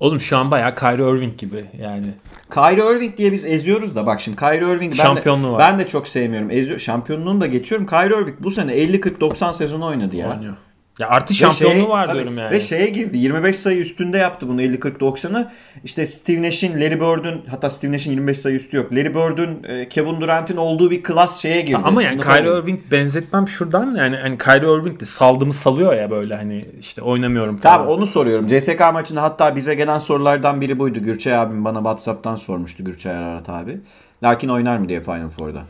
Oğlum 0.00 0.20
şu 0.20 0.36
an 0.36 0.50
bayağı 0.50 0.74
Kyrie 0.74 1.10
Irving 1.10 1.38
gibi 1.38 1.64
yani. 1.80 2.06
Kyrie 2.54 2.96
Irving 2.96 3.16
diye 3.16 3.32
biz 3.32 3.44
eziyoruz 3.44 3.96
da 3.96 4.06
bak 4.06 4.20
şimdi 4.20 4.36
Kyrie 4.36 4.74
Irving 4.74 4.94
ben 4.98 5.16
de, 5.16 5.52
var. 5.52 5.58
ben 5.58 5.78
de 5.78 5.86
çok 5.86 6.08
sevmiyorum. 6.08 6.50
Eziyor, 6.50 6.78
şampiyonluğunu 6.78 7.40
da 7.40 7.46
geçiyorum. 7.46 7.86
Kyrie 7.86 8.22
Irving 8.22 8.36
bu 8.40 8.50
sene 8.50 8.72
50 8.72 9.00
40 9.00 9.20
90 9.20 9.52
sezonu 9.52 9.86
oynadı 9.86 10.16
ya. 10.16 10.30
Oynuyor. 10.30 10.56
Ya 10.98 11.08
artı 11.08 11.34
şampiyonluğu 11.34 11.76
şeye- 11.76 11.88
var 11.88 12.04
tabii, 12.06 12.14
diyorum 12.14 12.38
yani. 12.38 12.50
Ve 12.50 12.60
şeye 12.60 12.86
girdi. 12.86 13.16
25 13.18 13.58
sayı 13.58 13.78
üstünde 13.80 14.18
yaptı 14.18 14.48
bunu 14.48 14.62
50 14.62 14.80
40 14.80 15.00
90'ı. 15.00 15.52
İşte 15.84 16.06
Steve 16.06 16.42
Nash'in, 16.42 16.80
Larry 16.80 17.00
Bird'ün 17.00 17.42
hatta 17.50 17.70
Steve 17.70 17.92
Nash'in 17.92 18.10
25 18.10 18.38
sayı 18.38 18.56
üstü 18.56 18.76
yok. 18.76 18.92
Larry 18.92 19.14
Bird'ün, 19.14 19.62
e, 19.64 19.88
Kevin 19.88 20.20
Durant'in 20.20 20.56
olduğu 20.56 20.90
bir 20.90 21.02
klas 21.02 21.40
şeye 21.40 21.60
girdi. 21.60 21.78
Ama 21.84 22.02
yani 22.02 22.20
Kyrie 22.20 22.42
girdi. 22.42 22.48
Irving 22.48 22.80
benzetmem 22.90 23.48
şuradan 23.48 23.94
yani 23.94 24.16
hani 24.16 24.38
Kyrie 24.38 24.80
Irving 24.80 25.00
de 25.00 25.04
saldımı 25.04 25.54
salıyor 25.54 25.94
ya 25.94 26.10
böyle 26.10 26.36
hani 26.36 26.62
işte 26.80 27.02
oynamıyorum 27.02 27.56
falan. 27.56 27.76
Tamam 27.76 27.88
onu 27.88 28.06
soruyorum. 28.06 28.46
CSK 28.48 28.80
maçında 28.92 29.22
hatta 29.22 29.56
bize 29.56 29.74
gelen 29.74 29.98
sorulardan 29.98 30.60
biri 30.60 30.78
buydu. 30.78 30.98
Gürçay 30.98 31.34
abim 31.36 31.64
bana 31.64 31.78
Whatsapp'tan 31.78 32.36
sormuştu 32.36 32.84
Gürçay 32.84 33.16
Ararat 33.16 33.48
abi. 33.48 33.80
Larkin 34.22 34.48
oynar 34.48 34.78
mı 34.78 34.88
diye 34.88 35.00
Final 35.02 35.28
Four'da. 35.28 35.62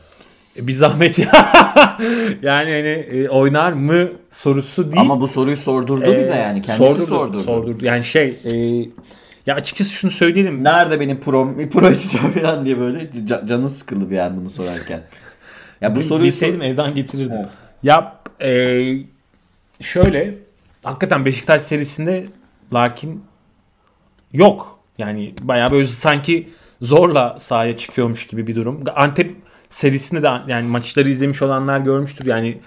E, 0.59 0.67
Bir 0.67 0.73
zahmet 0.73 1.19
ya. 1.19 1.31
yani 2.43 2.71
hani 2.71 2.89
e, 2.89 3.29
oynar 3.29 3.73
mı 3.73 4.09
sorusu 4.31 4.85
değil. 4.93 5.01
Ama 5.01 5.21
bu 5.21 5.29
soruyu 5.29 5.57
sordurdu 5.57 6.05
E, 6.15 6.19
bize 6.19 6.35
yani. 6.37 6.63
Kendisi 6.63 7.03
sordurdu. 7.03 7.41
sordurdu. 7.41 7.85
Yani 7.85 8.05
şey 8.05 8.37
e, 8.45 8.57
ya 9.47 9.55
açıkçası 9.55 9.91
şunu 9.91 10.11
söyleyelim. 10.11 10.65
Nerede 10.65 11.01
benim 11.01 11.21
pro, 11.21 11.59
bir 11.59 11.71
pro 11.71 11.91
içeceğim 11.91 12.31
falan 12.33 12.65
diye 12.67 12.79
böyle 12.79 12.99
ca- 12.99 13.47
canım 13.49 13.71
sıkıldı 13.71 14.11
bir 14.11 14.19
an 14.19 14.37
bunu 14.37 14.51
sorarken. 14.51 15.03
Ya 15.81 15.97
bu 15.97 16.03
soruyu 16.03 16.27
Bilseydim 16.27 16.63
evden 16.63 16.95
getirirdim. 16.95 17.47
Ya 17.83 18.17
e, 18.43 18.81
şöyle 19.81 20.35
hakikaten 20.83 21.25
Beşiktaş 21.25 21.63
serisinde 21.63 22.27
Larkin 22.73 23.25
yok. 24.33 24.79
Yani 24.99 25.35
bayağı 25.43 25.71
böyle 25.71 25.87
sanki 25.87 26.49
zorla 26.83 27.37
sahaya 27.39 27.77
çıkıyormuş 27.77 28.27
gibi 28.27 28.47
bir 28.47 28.55
durum. 28.55 28.85
Antep 28.95 29.35
serisinde 29.71 30.23
de 30.23 30.29
yani 30.49 30.69
maçları 30.69 31.11
izlemiş 31.11 31.43
olanlar 31.43 31.81
görmüştür. 31.81 32.27
Yani 32.27 32.59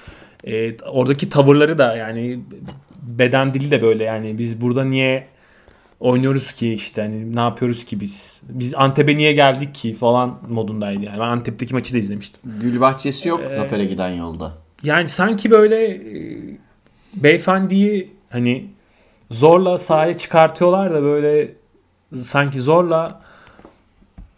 e, 0.43 0.78
oradaki 0.78 1.30
tavırları 1.30 1.78
da 1.78 1.95
yani 1.95 2.39
beden 3.02 3.54
dili 3.54 3.72
de 3.72 3.82
böyle 3.82 4.04
yani 4.04 4.38
biz 4.38 4.62
burada 4.62 4.84
niye 4.84 5.28
oynuyoruz 6.00 6.52
ki 6.52 6.74
işte 6.74 7.02
hani 7.02 7.36
ne 7.36 7.39
yapıyoruz 7.39 7.86
ki 7.86 8.00
biz? 8.00 8.41
Biz 8.50 8.74
Antep'e 8.76 9.18
niye 9.18 9.34
geldik 9.34 9.76
ki 9.76 9.93
falan 9.93 10.39
modundaydı 10.50 11.04
yani. 11.04 11.20
Ben 11.20 11.28
Antep'teki 11.28 11.74
maçı 11.74 11.93
da 11.93 11.97
izlemiştim. 11.97 12.39
Gül 12.62 12.82
bahçesi 12.82 13.30
yok 13.30 13.41
Ee, 13.50 13.54
Zafer'e 13.54 13.86
giden 13.86 14.10
yolda. 14.10 14.54
Yani 14.84 15.08
sanki 15.08 15.52
böyle 15.52 15.86
e, 15.86 16.02
beyefendiyi 17.14 18.12
hani 18.30 18.66
zorla 19.32 19.78
sahaya 19.78 20.18
çıkartıyorlar 20.18 20.93
da 20.93 21.04
böyle 21.04 21.52
sanki 22.22 22.60
zorla 22.60 23.22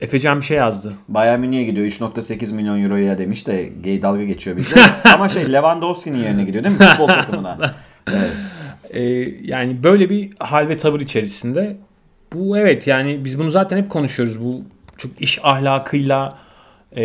Efecan 0.01 0.39
bir 0.39 0.45
şey 0.45 0.57
yazdı. 0.57 0.93
Bayern 1.07 1.39
Münih'e 1.39 1.63
gidiyor 1.63 1.85
3.8 1.87 2.53
milyon 2.55 2.83
euroya 2.83 3.17
demiş 3.17 3.47
de 3.47 3.69
gay 3.83 4.01
dalga 4.01 4.23
geçiyor 4.23 4.57
bizde. 4.57 4.79
Ama 5.13 5.29
şey 5.29 5.53
Lewandowski'nin 5.53 6.17
yerine 6.17 6.43
gidiyor 6.43 6.63
değil 6.63 6.79
mi? 6.79 6.85
Futbol 6.85 7.07
takımına. 7.21 7.57
Evet. 8.07 8.31
Ee, 8.89 9.01
yani 9.41 9.83
böyle 9.83 10.09
bir 10.09 10.29
hal 10.39 10.69
ve 10.69 10.77
tavır 10.77 11.01
içerisinde. 11.01 11.77
Bu 12.33 12.57
evet 12.57 12.87
yani 12.87 13.25
biz 13.25 13.39
bunu 13.39 13.49
zaten 13.49 13.77
hep 13.77 13.89
konuşuyoruz. 13.89 14.39
Bu 14.43 14.61
çok 14.97 15.21
iş 15.21 15.39
ahlakıyla 15.43 16.37
e, 16.97 17.01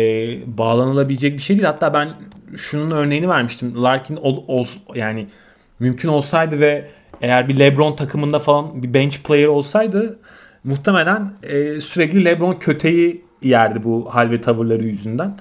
bağlanılabilecek 0.57 1.33
bir 1.33 1.41
şey 1.41 1.55
değil. 1.55 1.65
Hatta 1.67 1.93
ben 1.93 2.09
şunun 2.57 2.91
örneğini 2.91 3.29
vermiştim. 3.29 3.83
Larkin 3.83 4.15
ol, 4.15 4.43
ol- 4.47 4.65
yani 4.95 5.27
mümkün 5.79 6.09
olsaydı 6.09 6.59
ve 6.59 6.87
eğer 7.21 7.47
bir 7.49 7.59
LeBron 7.59 7.95
takımında 7.95 8.39
falan 8.39 8.83
bir 8.83 8.93
bench 8.93 9.17
player 9.17 9.47
olsaydı 9.47 10.19
muhtemelen 10.67 11.31
e, 11.43 11.81
sürekli 11.81 12.25
LeBron 12.25 12.53
köteyi 12.53 13.25
yerdi 13.41 13.83
bu 13.83 14.09
hal 14.15 14.31
ve 14.31 14.41
tavırları 14.41 14.83
yüzünden. 14.83 15.37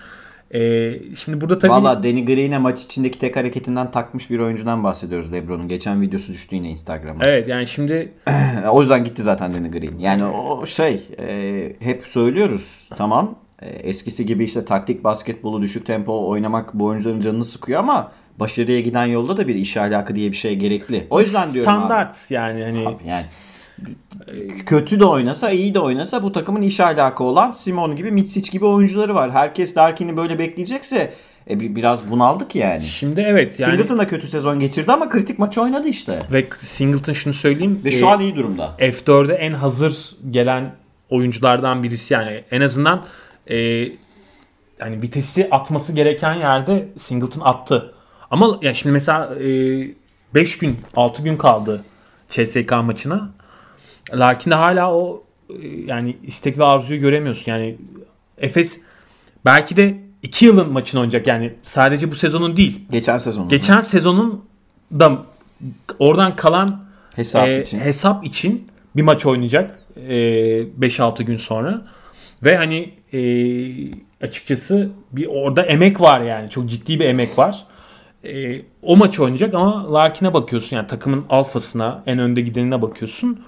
E, 0.54 0.92
şimdi 1.14 1.40
burada 1.40 1.58
tabii 1.58 1.72
Valla 1.72 2.02
Danny 2.02 2.24
Green'e 2.24 2.58
maç 2.58 2.84
içindeki 2.84 3.18
tek 3.18 3.36
hareketinden 3.36 3.90
takmış 3.90 4.30
bir 4.30 4.38
oyuncudan 4.38 4.84
bahsediyoruz 4.84 5.32
Lebron'un. 5.32 5.68
Geçen 5.68 6.00
videosu 6.00 6.32
düştü 6.32 6.56
yine 6.56 6.70
Instagram'a. 6.70 7.20
evet 7.24 7.48
yani 7.48 7.66
şimdi 7.66 8.12
O 8.70 8.80
yüzden 8.80 9.04
gitti 9.04 9.22
zaten 9.22 9.54
Danny 9.54 9.70
Green. 9.70 9.98
Yani 9.98 10.24
o 10.24 10.66
şey 10.66 11.02
e, 11.18 11.72
hep 11.80 12.02
söylüyoruz 12.06 12.88
tamam 12.96 13.38
e, 13.62 13.68
eskisi 13.68 14.26
gibi 14.26 14.44
işte 14.44 14.64
taktik 14.64 15.04
basketbolu 15.04 15.62
düşük 15.62 15.86
tempo 15.86 16.28
oynamak 16.28 16.74
bu 16.74 16.84
oyuncuların 16.84 17.20
canını 17.20 17.44
sıkıyor 17.44 17.80
ama 17.80 18.12
başarıya 18.38 18.80
giden 18.80 19.06
yolda 19.06 19.36
da 19.36 19.48
bir 19.48 19.54
iş 19.54 19.76
ahlakı 19.76 20.14
diye 20.14 20.30
bir 20.30 20.36
şey 20.36 20.56
gerekli. 20.56 21.06
O 21.10 21.20
yüzden 21.20 21.52
diyorum 21.52 21.72
abi. 21.72 21.78
standart 21.78 22.30
yani 22.30 22.64
hani 22.64 22.88
Abi 22.88 23.06
yani 23.06 23.26
kötü 24.66 25.00
de 25.00 25.04
oynasa 25.04 25.50
iyi 25.50 25.74
de 25.74 25.80
oynasa 25.80 26.22
bu 26.22 26.32
takımın 26.32 26.62
iş 26.62 26.80
ahlakı 26.80 27.24
olan 27.24 27.50
Simon 27.50 27.96
gibi 27.96 28.10
Mitsic 28.10 28.52
gibi 28.52 28.64
oyuncuları 28.64 29.14
var. 29.14 29.30
Herkes 29.30 29.76
Larkin'i 29.76 30.16
böyle 30.16 30.38
bekleyecekse 30.38 31.12
e, 31.50 31.60
bir- 31.60 31.76
biraz 31.76 32.10
bunaldık 32.10 32.54
yani. 32.54 32.82
Şimdi 32.82 33.20
evet 33.20 33.60
yani 33.60 33.70
Singleton 33.70 33.98
da 33.98 34.06
kötü 34.06 34.26
sezon 34.26 34.60
geçirdi 34.60 34.92
ama 34.92 35.08
kritik 35.08 35.38
maçı 35.38 35.62
oynadı 35.62 35.88
işte. 35.88 36.18
ve 36.32 36.46
Singleton 36.58 37.12
şunu 37.12 37.32
söyleyeyim. 37.34 37.80
Ve 37.84 37.88
e, 37.88 37.92
şu 37.92 38.08
an 38.08 38.20
iyi 38.20 38.36
durumda. 38.36 38.70
F4'e 38.78 39.34
en 39.34 39.52
hazır 39.52 40.16
gelen 40.30 40.74
oyunculardan 41.10 41.82
birisi 41.82 42.14
yani 42.14 42.44
en 42.50 42.60
azından 42.60 43.04
e, 43.46 43.56
yani 44.80 45.02
vitesi 45.02 45.48
atması 45.50 45.92
gereken 45.92 46.34
yerde 46.34 46.88
Singleton 46.98 47.40
attı. 47.40 47.92
Ama 48.30 48.58
ya 48.62 48.74
şimdi 48.74 48.92
mesela 48.92 49.30
5 50.34 50.58
gün 50.58 50.76
6 50.96 51.22
gün 51.22 51.36
kaldı 51.36 51.84
CSK 52.30 52.72
maçına. 52.84 53.30
Larkin'de 54.14 54.54
hala 54.54 54.94
o 54.94 55.24
e, 55.50 55.54
yani 55.68 56.16
istek 56.22 56.58
ve 56.58 56.64
arzuyu 56.64 57.00
göremiyorsun. 57.00 57.52
Yani 57.52 57.76
Efes 58.38 58.80
belki 59.44 59.76
de 59.76 59.98
2 60.22 60.44
yılın 60.44 60.72
maçını 60.72 61.00
oynayacak 61.00 61.26
yani 61.26 61.54
sadece 61.62 62.10
bu 62.10 62.14
sezonun 62.14 62.56
değil. 62.56 62.80
Geçen 62.90 63.18
sezon. 63.18 63.48
Geçen 63.48 63.80
sezonun 63.80 64.44
da 64.92 65.18
oradan 65.98 66.36
kalan 66.36 66.84
hesap 67.14 67.48
e, 67.48 67.60
için. 67.60 67.80
hesap 67.80 68.24
için 68.24 68.68
bir 68.96 69.02
maç 69.02 69.26
oynayacak 69.26 69.78
e, 69.96 70.10
5-6 70.10 71.22
gün 71.22 71.36
sonra. 71.36 71.82
Ve 72.44 72.56
hani 72.56 72.92
e, 73.12 73.20
açıkçası 74.26 74.90
bir 75.12 75.26
orada 75.26 75.62
emek 75.62 76.00
var 76.00 76.20
yani. 76.20 76.50
Çok 76.50 76.66
ciddi 76.66 77.00
bir 77.00 77.04
emek 77.04 77.38
var. 77.38 77.66
E, 78.24 78.62
o 78.82 78.96
maç 78.96 79.20
oynayacak 79.20 79.54
ama 79.54 79.94
Larkin'e 79.94 80.34
bakıyorsun 80.34 80.76
yani 80.76 80.86
takımın 80.86 81.24
alfasına, 81.30 82.02
en 82.06 82.18
önde 82.18 82.40
gidenine 82.40 82.82
bakıyorsun. 82.82 83.44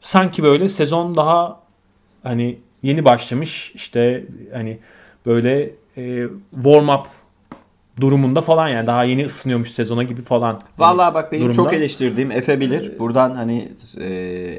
Sanki 0.00 0.42
böyle 0.42 0.68
sezon 0.68 1.16
daha 1.16 1.60
hani 2.22 2.58
yeni 2.82 3.04
başlamış 3.04 3.72
işte 3.74 4.24
hani 4.52 4.78
böyle 5.26 5.70
e, 5.96 6.26
warm 6.54 6.88
up 6.88 7.06
durumunda 8.00 8.40
falan 8.40 8.68
yani 8.68 8.86
daha 8.86 9.04
yeni 9.04 9.26
ısınıyormuş 9.26 9.70
sezona 9.70 10.02
gibi 10.02 10.22
falan. 10.22 10.60
Vallahi 10.78 11.14
bak 11.14 11.32
benim 11.32 11.42
durumda. 11.42 11.56
çok 11.56 11.72
eleştirdiğim 11.72 12.30
Efe 12.30 12.60
bilir. 12.60 12.98
Buradan 12.98 13.30
hani 13.30 13.68
e, 14.00 14.04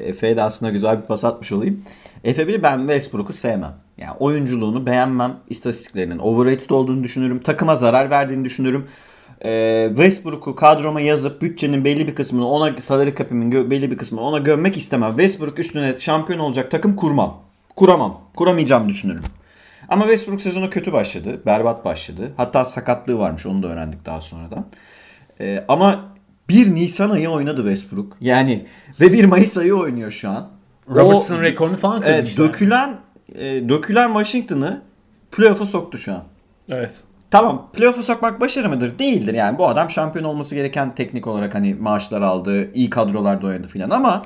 Efe'ye 0.06 0.36
de 0.36 0.42
aslında 0.42 0.72
güzel 0.72 1.02
bir 1.02 1.06
pas 1.06 1.24
atmış 1.24 1.52
olayım. 1.52 1.82
Efe 2.24 2.48
bilir 2.48 2.62
ben 2.62 2.78
Westbrook'u 2.78 3.32
sevmem. 3.32 3.74
Yani 3.98 4.16
oyunculuğunu 4.18 4.86
beğenmem. 4.86 5.36
İstatistiklerinin 5.48 6.18
overrated 6.18 6.70
olduğunu 6.70 7.02
düşünürüm. 7.02 7.42
Takıma 7.42 7.76
zarar 7.76 8.10
verdiğini 8.10 8.44
düşünürüm. 8.44 8.86
E, 9.44 9.86
Westbrook'u 9.88 10.54
kadroma 10.54 11.00
yazıp 11.00 11.42
bütçenin 11.42 11.84
belli 11.84 12.08
bir 12.08 12.14
kısmını 12.14 12.48
ona 12.48 12.80
salary 12.80 13.14
cap'imin 13.14 13.70
belli 13.70 13.90
bir 13.90 13.96
kısmını 13.98 14.22
ona 14.24 14.38
gömmek 14.38 14.76
istemem. 14.76 15.10
Westbrook 15.10 15.58
üstüne 15.58 15.98
şampiyon 15.98 16.38
olacak 16.38 16.70
takım 16.70 16.96
kurmam. 16.96 17.42
Kuramam. 17.76 18.20
Kuramayacağımı 18.36 18.88
düşünürüm. 18.88 19.22
Ama 19.88 20.02
Westbrook 20.04 20.40
sezonu 20.40 20.70
kötü 20.70 20.92
başladı. 20.92 21.42
Berbat 21.46 21.84
başladı. 21.84 22.32
Hatta 22.36 22.64
sakatlığı 22.64 23.18
varmış. 23.18 23.46
Onu 23.46 23.62
da 23.62 23.68
öğrendik 23.68 24.06
daha 24.06 24.20
sonradan. 24.20 24.66
Ee, 25.40 25.64
ama 25.68 26.04
1 26.48 26.74
Nisan 26.74 27.10
ayı 27.10 27.28
oynadı 27.30 27.60
Westbrook. 27.60 28.16
Yani 28.20 28.66
ve 29.00 29.12
1 29.12 29.24
Mayıs 29.24 29.58
ayı 29.58 29.74
oynuyor 29.74 30.10
şu 30.10 30.28
an. 30.30 30.48
Robertson 30.90 31.36
O- 31.38 31.42
rekorunu 31.42 31.76
falan 31.76 32.02
Evet, 32.06 32.28
işte. 32.28 32.42
dökülen 32.42 32.96
e, 33.34 33.68
dökülen 33.68 34.08
Washington'ı 34.08 34.82
playoff'a 35.32 35.66
soktu 35.66 35.98
şu 35.98 36.12
an. 36.12 36.24
Evet. 36.68 37.00
Tamam 37.30 37.70
playoff'a 37.72 38.02
sokmak 38.02 38.40
başarı 38.40 38.68
mıdır? 38.68 38.98
Değildir 38.98 39.34
yani. 39.34 39.58
Bu 39.58 39.68
adam 39.68 39.90
şampiyon 39.90 40.24
olması 40.24 40.54
gereken 40.54 40.94
teknik 40.94 41.26
olarak 41.26 41.54
hani 41.54 41.74
maaşlar 41.74 42.22
aldı, 42.22 42.72
iyi 42.74 42.90
kadrolarda 42.90 43.46
oynadı 43.46 43.68
filan 43.68 43.90
ama 43.90 44.22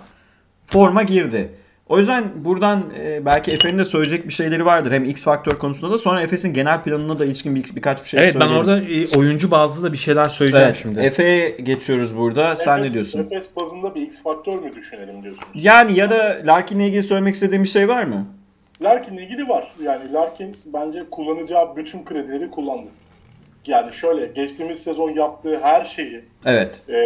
forma 0.66 1.02
girdi. 1.02 1.50
O 1.88 1.98
yüzden 1.98 2.24
buradan 2.44 2.82
e, 2.98 3.26
belki 3.26 3.50
Efe'nin 3.50 3.78
de 3.78 3.84
söyleyecek 3.84 4.28
bir 4.28 4.32
şeyleri 4.32 4.66
vardır. 4.66 4.92
Hem 4.92 5.04
X 5.04 5.24
faktör 5.24 5.52
konusunda 5.52 5.94
da 5.94 5.98
sonra 5.98 6.22
Efes'in 6.22 6.54
genel 6.54 6.82
planına 6.82 7.18
da 7.18 7.24
ilişkin 7.24 7.54
bir, 7.54 7.76
birkaç 7.76 8.02
bir 8.04 8.08
şey 8.08 8.20
Evet 8.20 8.34
ben 8.34 8.40
söyleyelim. 8.40 8.60
orada 8.68 8.80
e, 8.80 9.18
oyuncu 9.18 9.50
bazlı 9.50 9.82
da 9.82 9.92
bir 9.92 9.98
şeyler 9.98 10.24
söyleyeceğim 10.28 10.66
Evet, 10.68 10.78
şimdi. 10.82 11.00
Efe'ye 11.00 11.50
geçiyoruz 11.50 12.16
burada. 12.16 12.56
Sen 12.56 12.78
Efes- 12.78 12.88
ne 12.88 12.92
diyorsun? 12.92 13.20
Efes 13.20 13.46
bazında 13.60 13.94
bir 13.94 14.02
X 14.02 14.22
faktör 14.22 14.54
mü 14.54 14.72
düşünelim 14.76 15.22
diyorsunuz? 15.22 15.48
Yani 15.54 15.98
ya 15.98 16.10
da 16.10 16.38
Larkin'le 16.46 16.80
ilgili 16.80 17.02
söylemek 17.02 17.34
istediğin 17.34 17.62
bir 17.64 17.68
şey 17.68 17.88
var 17.88 18.04
mı? 18.04 18.26
Larkin'le 18.84 19.18
ilgili 19.18 19.48
var. 19.48 19.72
Yani 19.82 20.12
Larkin 20.12 20.56
bence 20.66 21.04
kullanacağı 21.10 21.76
bütün 21.76 22.04
kredileri 22.04 22.50
kullandı. 22.50 22.88
Yani 23.66 23.92
şöyle 23.92 24.26
geçtiğimiz 24.26 24.82
sezon 24.82 25.10
yaptığı 25.10 25.58
her 25.60 25.84
şeyi 25.84 26.24
Evet. 26.46 26.82
e, 26.88 26.96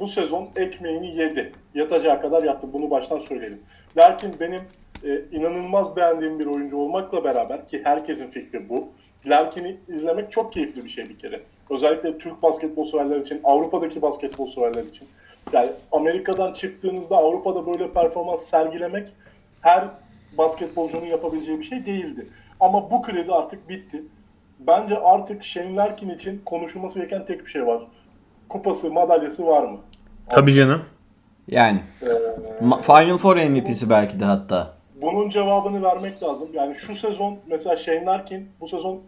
bu 0.00 0.08
sezon 0.08 0.48
ekmeğini 0.56 1.16
yedi. 1.16 1.52
Yatacağı 1.74 2.20
kadar 2.20 2.42
yaptı. 2.42 2.68
Bunu 2.72 2.90
baştan 2.90 3.18
söyleyelim. 3.18 3.60
Larkin 3.96 4.30
benim 4.40 4.60
e, 5.04 5.20
inanılmaz 5.32 5.96
beğendiğim 5.96 6.38
bir 6.38 6.46
oyuncu 6.46 6.76
olmakla 6.76 7.24
beraber 7.24 7.68
ki 7.68 7.80
herkesin 7.84 8.26
fikri 8.26 8.68
bu. 8.68 8.88
Larkin'i 9.26 9.76
izlemek 9.88 10.32
çok 10.32 10.52
keyifli 10.52 10.84
bir 10.84 10.90
şey 10.90 11.08
bir 11.08 11.18
kere. 11.18 11.40
Özellikle 11.70 12.18
Türk 12.18 12.42
basketbol 12.42 12.84
severler 12.84 13.20
için, 13.20 13.40
Avrupa'daki 13.44 14.02
basketbol 14.02 14.50
severler 14.50 14.82
için. 14.82 15.08
Yani 15.52 15.70
Amerika'dan 15.92 16.52
çıktığınızda 16.52 17.16
Avrupa'da 17.16 17.66
böyle 17.66 17.92
performans 17.92 18.42
sergilemek 18.42 19.08
her 19.60 19.84
basketbolcunun 20.38 21.06
yapabileceği 21.06 21.58
bir 21.58 21.64
şey 21.64 21.86
değildi. 21.86 22.26
Ama 22.60 22.90
bu 22.90 23.02
kredi 23.02 23.32
artık 23.32 23.68
bitti. 23.68 24.02
Bence 24.60 24.98
artık 24.98 25.44
Shane 25.44 25.76
Larkin 25.76 26.08
için 26.10 26.42
konuşulması 26.46 26.98
gereken 26.98 27.26
tek 27.26 27.46
bir 27.46 27.50
şey 27.50 27.66
var. 27.66 27.82
Kupası, 28.48 28.92
madalyası 28.92 29.46
var 29.46 29.62
mı? 29.64 29.78
Tabii 30.28 30.54
canım. 30.54 30.82
Yani 31.48 31.80
Ma- 32.62 32.82
Final 32.82 33.16
Four 33.18 33.36
MVP'si 33.36 33.90
belki 33.90 34.20
de 34.20 34.24
hatta. 34.24 34.74
Bunun 35.02 35.30
cevabını 35.30 35.82
vermek 35.82 36.22
lazım. 36.22 36.48
Yani 36.52 36.74
şu 36.74 36.96
sezon 36.96 37.36
mesela 37.46 37.76
Shane 37.76 38.04
Larkin 38.04 38.48
bu 38.60 38.68
sezon 38.68 39.00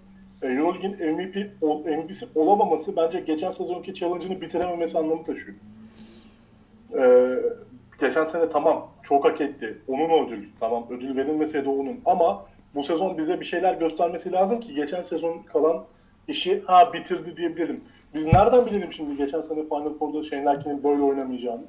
e, 0.42 0.46
Euroleague'in 0.46 1.14
MVP, 1.14 1.62
MVP'si 1.86 2.26
olamaması 2.34 2.96
bence 2.96 3.20
geçen 3.20 3.50
sezonki 3.50 3.94
challenge'ını 3.94 4.40
bitirememesi 4.40 4.98
anlamı 4.98 5.24
taşıyor. 5.24 5.56
Ee, 6.94 7.36
geçen 8.00 8.24
sene 8.24 8.50
tamam 8.50 8.88
çok 9.02 9.24
hak 9.24 9.40
etti. 9.40 9.78
Onun 9.88 10.26
ödül. 10.26 10.48
Tamam 10.60 10.86
ödül 10.90 11.16
verilmeseydi 11.16 11.68
onun. 11.68 12.00
Ama 12.04 12.44
bu 12.74 12.82
sezon 12.82 13.18
bize 13.18 13.40
bir 13.40 13.44
şeyler 13.44 13.74
göstermesi 13.74 14.32
lazım 14.32 14.60
ki 14.60 14.74
geçen 14.74 15.02
sezon 15.02 15.42
kalan 15.52 15.84
işi 16.28 16.62
ha 16.66 16.92
bitirdi 16.92 17.36
diyebilelim. 17.36 17.80
Biz 18.14 18.26
nereden 18.26 18.66
bilelim 18.66 18.92
şimdi 18.92 19.16
geçen 19.16 19.40
sene 19.40 19.62
Final 19.62 19.98
Four'da 19.98 20.22
Shane 20.22 20.44
Larkin'in 20.44 20.84
böyle 20.84 21.02
oynamayacağını? 21.02 21.62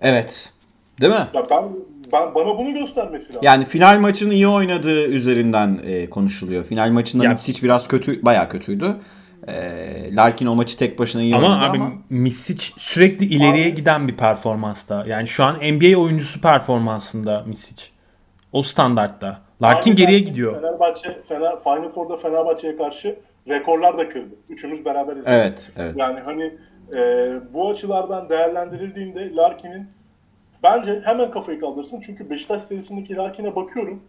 Evet. 0.00 0.52
Değil 1.00 1.12
mi? 1.12 1.28
Ya 1.34 1.42
ben, 1.50 1.64
ben 2.12 2.34
bana 2.34 2.58
bunu 2.58 2.74
göstermesi 2.74 3.28
lazım. 3.28 3.40
Yani 3.42 3.64
final 3.64 3.98
maçını 4.00 4.34
iyi 4.34 4.48
oynadığı 4.48 5.06
üzerinden 5.06 5.80
e, 5.86 6.10
konuşuluyor. 6.10 6.64
Final 6.64 6.90
maçında 6.90 7.28
Mitsic 7.28 7.62
biraz 7.62 7.88
kötü, 7.88 8.24
bayağı 8.24 8.48
kötüydü. 8.48 8.96
E, 9.48 10.16
Larkin 10.16 10.46
o 10.46 10.54
maçı 10.54 10.78
tek 10.78 10.98
başına 10.98 11.22
iyi 11.22 11.36
Ama 11.36 11.64
abi 11.64 11.78
ama 11.78 11.92
Misic 12.10 12.64
sürekli 12.76 13.26
ileriye 13.26 13.70
giden 13.70 14.08
bir 14.08 14.16
performansta. 14.16 15.04
Yani 15.06 15.28
şu 15.28 15.44
an 15.44 15.54
NBA 15.54 15.98
oyuncusu 15.98 16.40
performansında 16.40 17.44
Misic. 17.46 17.84
O 18.52 18.62
standartta. 18.62 19.40
Larkin 19.62 19.90
Aynı 19.90 19.98
geriye 19.98 20.18
gidiyor. 20.18 20.60
Fenerbahçe, 20.60 21.22
Fener, 21.28 21.62
Final 21.62 21.92
Four'da 21.92 22.16
Fenerbahçe'ye 22.16 22.76
karşı 22.76 23.16
rekorlar 23.48 23.98
da 23.98 24.08
kırdı. 24.08 24.34
Üçümüz 24.48 24.84
beraber 24.84 25.16
izledik. 25.16 25.28
evet, 25.28 25.70
evet. 25.76 25.94
Yani 25.96 26.20
hani 26.20 26.54
e, 26.96 27.00
bu 27.54 27.70
açılardan 27.70 28.28
değerlendirildiğinde 28.28 29.34
Larkin'in 29.34 29.86
bence 30.62 31.00
hemen 31.04 31.30
kafayı 31.30 31.60
kaldırsın. 31.60 32.00
Çünkü 32.06 32.30
Beşiktaş 32.30 32.62
serisindeki 32.62 33.16
Larkin'e 33.16 33.56
bakıyorum. 33.56 34.02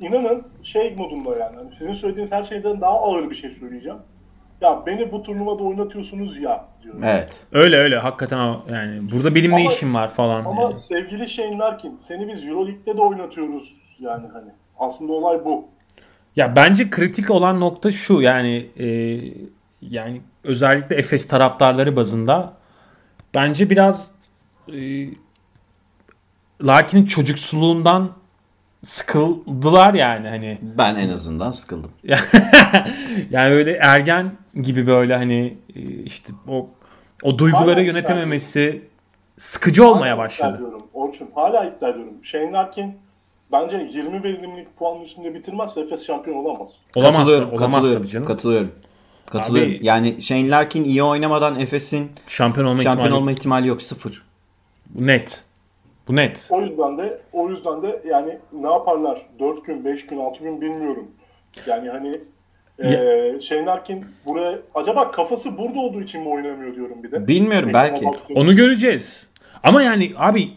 İnanın 0.00 0.46
şey 0.62 0.94
modunda 0.94 1.36
yani. 1.36 1.56
Hani 1.56 1.72
sizin 1.72 1.92
söylediğiniz 1.92 2.32
her 2.32 2.44
şeyden 2.44 2.80
daha 2.80 3.00
ağır 3.00 3.30
bir 3.30 3.34
şey 3.34 3.50
söyleyeceğim. 3.50 3.98
Ya 4.60 4.82
beni 4.86 5.12
bu 5.12 5.22
turnuvada 5.22 5.62
oynatıyorsunuz 5.62 6.36
ya 6.36 6.68
diyorum. 6.82 7.04
Evet. 7.04 7.46
Öyle 7.52 7.76
öyle 7.76 7.98
hakikaten 7.98 8.54
yani 8.72 9.10
burada 9.12 9.34
benim 9.34 9.50
ne 9.50 9.54
Ama- 9.56 9.72
işim 9.72 9.94
var 9.94 10.08
falan. 10.08 10.44
Ama 10.44 10.62
yani. 10.62 10.74
sevgili 10.74 11.28
Shane 11.28 11.58
Larkin 11.58 11.96
seni 11.98 12.28
biz 12.28 12.44
Euroleague'de 12.44 12.96
de 12.96 13.00
oynatıyoruz 13.00 13.76
yani 14.00 14.26
hani. 14.32 14.50
Aslında 14.78 15.12
olay 15.12 15.44
bu. 15.44 15.64
Ya 16.36 16.56
bence 16.56 16.90
kritik 16.90 17.30
olan 17.30 17.60
nokta 17.60 17.92
şu 17.92 18.20
yani 18.20 18.66
e, 18.78 19.18
yani 19.82 20.20
özellikle 20.44 20.96
Efes 20.96 21.26
taraftarları 21.28 21.96
bazında 21.96 22.52
bence 23.34 23.70
biraz 23.70 24.10
e, 24.72 24.78
Larkin'in 26.62 27.06
çocuksuluğundan 27.06 28.10
sıkıldılar 28.84 29.94
yani 29.94 30.28
hani 30.28 30.58
Ben 30.62 30.94
en 30.94 31.08
azından 31.08 31.50
sıkıldım. 31.50 31.90
yani 33.30 33.54
öyle 33.54 33.72
ergen 33.72 34.32
gibi 34.62 34.86
böyle 34.86 35.16
hani 35.16 35.58
e, 35.76 35.80
işte 35.80 36.32
o 36.48 36.68
o 37.22 37.38
duyguları 37.38 37.70
Hala 37.70 37.80
yönetememesi 37.80 38.82
sıkıcı 39.36 39.88
olmaya 39.88 40.18
başladı. 40.18 40.56
ediyorum 40.56 40.82
Orçun. 40.94 41.28
Hala 41.34 41.64
iddia 41.64 41.88
ediyorum. 41.88 42.14
Shane 42.22 42.52
Larkin 42.52 42.94
bence 43.52 43.76
20 43.92 44.22
verimlilik 44.22 44.76
puanın 44.76 45.04
üstünde 45.04 45.34
bitirmezse 45.34 45.80
Efes 45.80 46.06
şampiyon 46.06 46.36
olamaz. 46.36 46.70
Olamaz, 46.94 47.16
katılıyorum, 47.16 47.48
olamaz 47.52 47.74
katılıyorum, 47.74 48.02
tabii 48.02 48.12
canım. 48.12 48.26
Katılıyorum. 48.26 48.72
Katılıyorum. 49.26 49.72
Abi- 49.72 49.86
yani 49.86 50.22
Shane 50.22 50.50
Larkin 50.50 50.84
iyi 50.84 51.02
oynamadan 51.02 51.60
Efes'in 51.60 52.10
Şampiyon 52.26 52.66
olma 52.66 52.82
şampiyon 52.82 53.04
ihtimali 53.06 53.20
olma 53.20 53.32
ihtimali 53.32 53.68
yok. 53.68 53.82
Sıfır. 53.82 54.22
bu 54.90 55.06
net. 55.06 55.42
Bu 56.08 56.16
net. 56.16 56.48
O 56.50 56.60
yüzden 56.60 56.98
de 56.98 57.20
o 57.32 57.50
yüzden 57.50 57.82
de 57.82 58.02
yani 58.08 58.38
ne 58.52 58.70
yaparlar? 58.72 59.26
4 59.38 59.64
gün, 59.64 59.84
5 59.84 60.06
gün, 60.06 60.18
6 60.18 60.44
gün 60.44 60.60
bilmiyorum. 60.60 61.06
Yani 61.66 61.88
hani 61.88 62.20
eee 62.82 63.40
Shane 63.42 63.64
Larkin 63.66 64.04
buraya 64.26 64.58
acaba 64.74 65.10
kafası 65.10 65.58
burada 65.58 65.78
olduğu 65.80 66.02
için 66.02 66.20
mi 66.20 66.28
oynamıyor 66.28 66.74
diyorum 66.74 67.02
bir 67.02 67.12
de. 67.12 67.28
Bilmiyorum, 67.28 67.70
belki. 67.74 68.06
Onu 68.34 68.56
göreceğiz. 68.56 69.28
Ama 69.62 69.82
yani 69.82 70.12
abi 70.16 70.48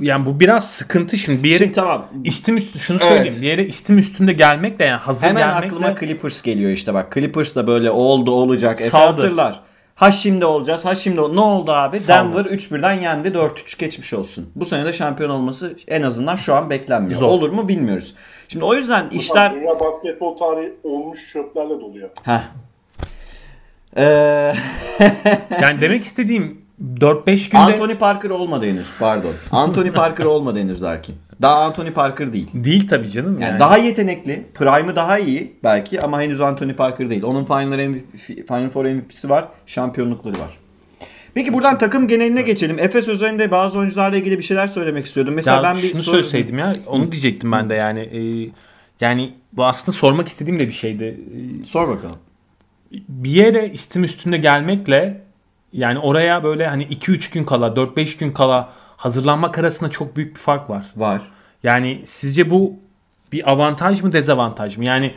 yani 0.00 0.26
bu 0.26 0.40
biraz 0.40 0.70
sıkıntı 0.70 1.16
şimdi 1.16 1.42
bir 1.42 1.48
yere 1.48 1.58
Şimdi 1.58 1.72
tamam. 1.72 2.06
istim 2.24 2.56
üstü 2.56 2.78
şunu 2.78 2.98
Evet. 3.00 3.08
söyleyeyim. 3.08 3.42
Bir 3.42 3.46
yere 3.46 3.64
istim 3.64 3.98
üstünde 3.98 4.32
gelmek 4.32 4.78
de 4.78 4.84
yani 4.84 4.98
hazır 5.00 5.26
Hemen 5.26 5.48
gelmekle 5.48 5.66
aklıma 5.66 5.96
Clippers 6.00 6.42
geliyor 6.42 6.70
işte 6.70 6.94
bak. 6.94 7.12
Clippers 7.14 7.56
da 7.56 7.66
böyle 7.66 7.90
oldu 7.90 8.30
olacak. 8.30 8.80
Efe 8.80 8.90
Saldı. 8.90 9.04
hatırlar. 9.10 9.60
Ha 9.98 10.10
şimdi 10.10 10.44
olacağız. 10.44 10.84
Ha 10.84 10.94
şimdi 10.94 11.20
ol- 11.20 11.32
ne 11.32 11.40
oldu 11.40 11.72
abi? 11.72 12.00
Saldı. 12.00 12.18
Denver 12.38 12.44
3-1'den 12.50 12.92
yendi. 12.92 13.28
4-3 13.28 13.78
geçmiş 13.78 14.14
olsun. 14.14 14.50
Bu 14.54 14.64
sene 14.64 14.84
de 14.84 14.92
şampiyon 14.92 15.30
olması 15.30 15.76
en 15.88 16.02
azından 16.02 16.36
şu 16.36 16.54
an 16.54 16.70
beklenmiyor. 16.70 17.20
Zor. 17.20 17.28
Olur 17.28 17.50
mu 17.50 17.68
bilmiyoruz. 17.68 18.14
Şimdi 18.48 18.64
o 18.64 18.74
yüzden 18.74 19.08
işler 19.10 19.54
Dünya 19.54 19.80
basketbol 19.80 20.38
tarihi 20.38 20.72
olmuş 20.82 21.32
çöplerle 21.32 21.80
doluyor. 21.80 22.10
Heh. 22.22 22.40
Ee, 23.96 24.02
yani 25.62 25.80
demek 25.80 26.04
istediğim 26.04 26.62
4-5 26.96 27.50
günde 27.50 27.58
Anthony 27.62 27.94
Parker 27.94 28.30
olmadı 28.30 28.66
henüz 28.66 28.98
pardon. 28.98 29.32
Anthony 29.52 29.90
Parker 29.92 30.24
olmadı 30.34 30.58
henüz 30.58 30.82
Larkin. 30.82 31.16
Daha 31.42 31.54
Anthony 31.54 31.90
Parker 31.90 32.32
değil. 32.32 32.48
değil 32.54 32.88
tabii 32.88 33.10
canım 33.10 33.32
yani. 33.40 33.44
Yani 33.50 33.60
daha 33.60 33.76
yetenekli. 33.76 34.46
Prime'ı 34.54 34.96
daha 34.96 35.18
iyi 35.18 35.52
belki 35.64 36.00
ama 36.02 36.22
henüz 36.22 36.40
Anthony 36.40 36.72
Parker 36.72 37.10
değil. 37.10 37.22
Onun 37.22 37.44
Final, 37.44 37.86
MVP, 37.88 38.26
Final 38.48 38.68
Four 38.68 38.84
MVP'si 38.84 39.30
var. 39.30 39.48
Şampiyonlukları 39.66 40.40
var. 40.40 40.50
Peki 41.34 41.52
buradan 41.52 41.78
takım 41.78 42.08
geneline 42.08 42.42
geçelim. 42.42 42.78
Efes 42.78 43.08
özelinde 43.08 43.50
bazı 43.50 43.78
oyuncularla 43.78 44.16
ilgili 44.16 44.38
bir 44.38 44.42
şeyler 44.42 44.66
söylemek 44.66 45.04
istiyordum. 45.04 45.34
Mesela 45.34 45.56
Ya 45.56 45.62
ben 45.62 45.82
bir 45.82 45.88
şunu 45.90 46.02
soru- 46.02 46.04
söyleseydim 46.14 46.58
ya 46.58 46.72
onu 46.86 47.12
diyecektim 47.12 47.52
ben 47.52 47.70
de 47.70 47.74
yani. 47.74 48.00
Ee, 48.00 48.50
yani 49.00 49.34
bu 49.52 49.64
aslında 49.66 49.96
sormak 49.96 50.28
istediğim 50.28 50.58
de 50.60 50.66
bir 50.68 50.72
şeydi. 50.72 51.04
Ee, 51.60 51.64
Sor 51.64 51.88
bakalım. 51.88 52.16
bir 52.92 53.30
yere 53.30 53.68
istim 53.70 54.04
üstünde 54.04 54.36
gelmekle 54.36 55.20
yani 55.72 55.98
oraya 55.98 56.44
böyle 56.44 56.66
hani 56.68 56.84
2-3 56.84 57.32
gün 57.34 57.44
kala 57.44 57.66
4-5 57.76 58.18
gün 58.18 58.32
kala 58.32 58.68
hazırlanmak 58.98 59.58
arasında 59.58 59.90
çok 59.90 60.16
büyük 60.16 60.34
bir 60.34 60.40
fark 60.40 60.70
var. 60.70 60.84
Var. 60.96 61.22
Yani 61.62 62.02
sizce 62.04 62.50
bu 62.50 62.72
bir 63.32 63.50
avantaj 63.52 64.02
mı 64.02 64.12
dezavantaj 64.12 64.78
mı? 64.78 64.84
Yani 64.84 65.14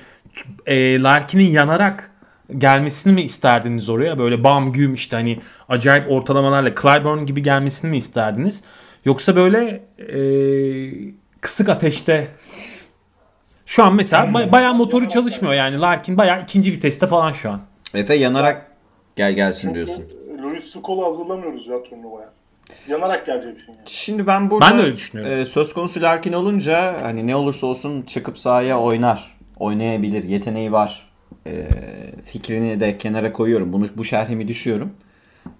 e, 0.65 1.01
Larkin'in 1.01 1.51
yanarak 1.51 2.11
gelmesini 2.57 3.13
mi 3.13 3.21
isterdiniz 3.21 3.89
oraya? 3.89 4.17
Böyle 4.17 4.43
bam 4.43 4.71
güm 4.71 4.93
işte 4.93 5.15
hani 5.15 5.39
acayip 5.69 6.11
ortalamalarla 6.11 6.75
Clyburn 6.75 7.25
gibi 7.25 7.43
gelmesini 7.43 7.91
mi 7.91 7.97
isterdiniz? 7.97 8.63
Yoksa 9.05 9.35
böyle 9.35 9.83
e, 9.97 10.19
kısık 11.41 11.69
ateşte 11.69 12.27
şu 13.65 13.83
an 13.83 13.95
mesela 13.95 14.33
bay- 14.33 14.51
bayağı 14.51 14.73
motoru 14.73 15.07
çalışmıyor 15.07 15.53
yani 15.53 15.79
Larkin 15.79 16.17
bayağı 16.17 16.41
ikinci 16.43 16.71
viteste 16.71 17.07
falan 17.07 17.31
şu 17.33 17.49
an. 17.51 17.61
Efe 17.93 18.15
yanarak 18.15 18.61
gel 19.15 19.33
gelsin 19.33 19.73
diyorsun. 19.73 20.03
Louis 20.43 20.65
Skol'u 20.65 21.05
hazırlamıyoruz 21.05 21.67
ya 21.67 21.83
turnuvaya. 21.83 22.29
Yanarak 22.87 23.25
geleceksin 23.25 23.71
yani. 23.71 23.81
Şimdi 23.85 24.27
ben 24.27 24.51
burada 24.51 24.69
Ben 24.69 24.77
de 24.77 24.81
öyle 24.81 24.95
düşünüyorum. 24.95 25.33
e, 25.33 25.45
söz 25.45 25.73
konusu 25.73 26.01
Larkin 26.01 26.33
olunca 26.33 26.97
hani 27.01 27.27
ne 27.27 27.35
olursa 27.35 27.67
olsun 27.67 28.01
çıkıp 28.01 28.39
sahaya 28.39 28.79
oynar. 28.79 29.37
Oynayabilir. 29.59 30.23
Yeteneği 30.23 30.71
var. 30.71 31.09
E, 31.47 31.67
fikrini 32.25 32.79
de 32.79 32.97
kenara 32.97 33.33
koyuyorum. 33.33 33.73
Bunu 33.73 33.87
bu 33.97 34.05
şerhimi 34.05 34.47
düşüyorum. 34.47 34.93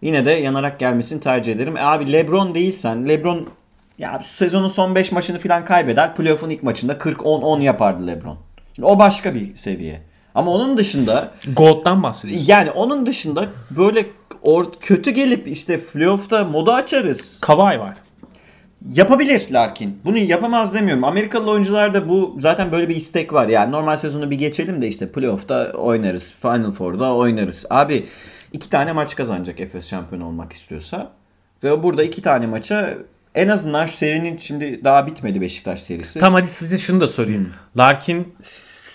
Yine 0.02 0.26
de 0.26 0.32
yanarak 0.32 0.80
gelmesini 0.80 1.20
tercih 1.20 1.54
ederim. 1.54 1.78
E, 1.78 1.82
abi 1.84 2.12
LeBron 2.12 2.56
değilsen 2.56 3.10
LeBron 3.10 3.48
ya 3.98 4.20
sezonun 4.24 4.68
son 4.68 4.96
5 4.96 5.12
maçını 5.12 5.40
falan 5.40 5.66
kaybeder. 5.66 6.16
Playoff'un 6.16 6.50
ilk 6.50 6.64
maçında 6.64 6.94
40-10-10 6.94 7.62
yapardı 7.62 8.08
LeBron. 8.08 8.38
Şimdi 8.76 8.86
o 8.86 9.00
başka 9.00 9.36
bir 9.36 9.56
seviye. 9.56 10.02
Ama 10.36 10.52
onun 10.52 10.78
dışında 10.78 11.32
Gold'dan 11.56 12.04
bahsediyoruz. 12.04 12.50
yani 12.50 12.72
onun 12.72 13.06
dışında 13.06 13.50
böyle 13.72 14.06
or- 14.44 14.80
kötü 14.80 15.12
gelip 15.12 15.48
işte 15.48 15.80
playoff'ta 15.80 16.46
modu 16.46 16.72
açarız. 16.72 17.40
Kavai 17.42 17.80
var. 17.80 17.98
Yapabilir 18.94 19.48
Larkin. 19.52 20.00
Bunu 20.06 20.18
yapamaz 20.18 20.74
demiyorum. 20.74 21.04
Amerikalı 21.04 21.52
oyuncularda 21.52 22.10
bu 22.10 22.36
zaten 22.40 22.72
böyle 22.72 22.90
bir 22.90 22.96
istek 22.96 23.34
var. 23.34 23.48
Yani 23.48 23.72
normal 23.72 23.96
sezonu 23.96 24.32
bir 24.32 24.36
geçelim 24.38 24.82
de 24.82 24.88
işte 24.88 25.12
playoff'ta 25.12 25.72
oynarız. 25.72 26.34
Final 26.42 26.72
Four'da 26.72 27.16
oynarız. 27.16 27.66
Abi 27.70 28.06
iki 28.54 28.70
tane 28.70 28.92
maç 28.92 29.16
kazanacak 29.16 29.60
Efes 29.60 29.90
şampiyon 29.90 30.22
olmak 30.22 30.54
istiyorsa. 30.54 31.12
Ve 31.64 31.84
burada 31.84 32.04
iki 32.04 32.22
tane 32.22 32.46
maça 32.48 32.94
en 33.36 33.48
azından 33.48 33.86
şu 33.86 33.98
serinin 33.98 34.38
şimdi 34.38 34.84
daha 34.84 35.08
bitmedi 35.08 35.42
Beşiktaş 35.42 35.82
serisi. 35.84 36.20
Tamam 36.20 36.40
hadi 36.40 36.48
size 36.48 36.78
şunu 36.78 37.00
da 37.00 37.08
sorayım. 37.08 37.44
Hmm. 37.44 37.52
Larkin 37.78 38.34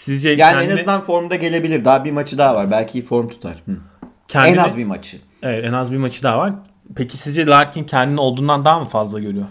Sizce 0.07 0.29
Yani 0.31 0.39
kendini, 0.39 0.73
en 0.73 0.75
azından 0.77 1.05
formda 1.05 1.37
gelebilir. 1.37 1.85
Daha 1.85 2.05
bir 2.05 2.11
maçı 2.13 2.39
daha 2.39 2.55
var. 2.55 2.71
Belki 2.71 3.03
form 3.03 3.29
tutar. 3.29 3.63
Hı. 3.67 3.73
kendini- 4.29 4.53
En 4.55 4.57
az 4.65 4.77
bir 4.77 4.85
maçı. 4.85 5.17
Evet, 5.43 5.65
en 5.65 5.73
az 5.73 5.93
bir 5.93 5.97
maçı 5.97 6.23
daha 6.23 6.39
var. 6.39 6.53
Peki 6.97 7.17
sizce 7.17 7.47
Larkin 7.47 7.85
kendini 7.85 8.21
olduğundan 8.21 8.65
daha 8.65 8.79
mı 8.79 8.85
fazla 8.85 9.19
görüyor? 9.21 9.47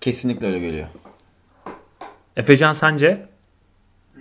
Kesinlikle 0.00 0.46
öyle 0.46 0.58
geliyor. 0.58 0.86
Efecan 2.36 2.72
sence? 2.72 3.26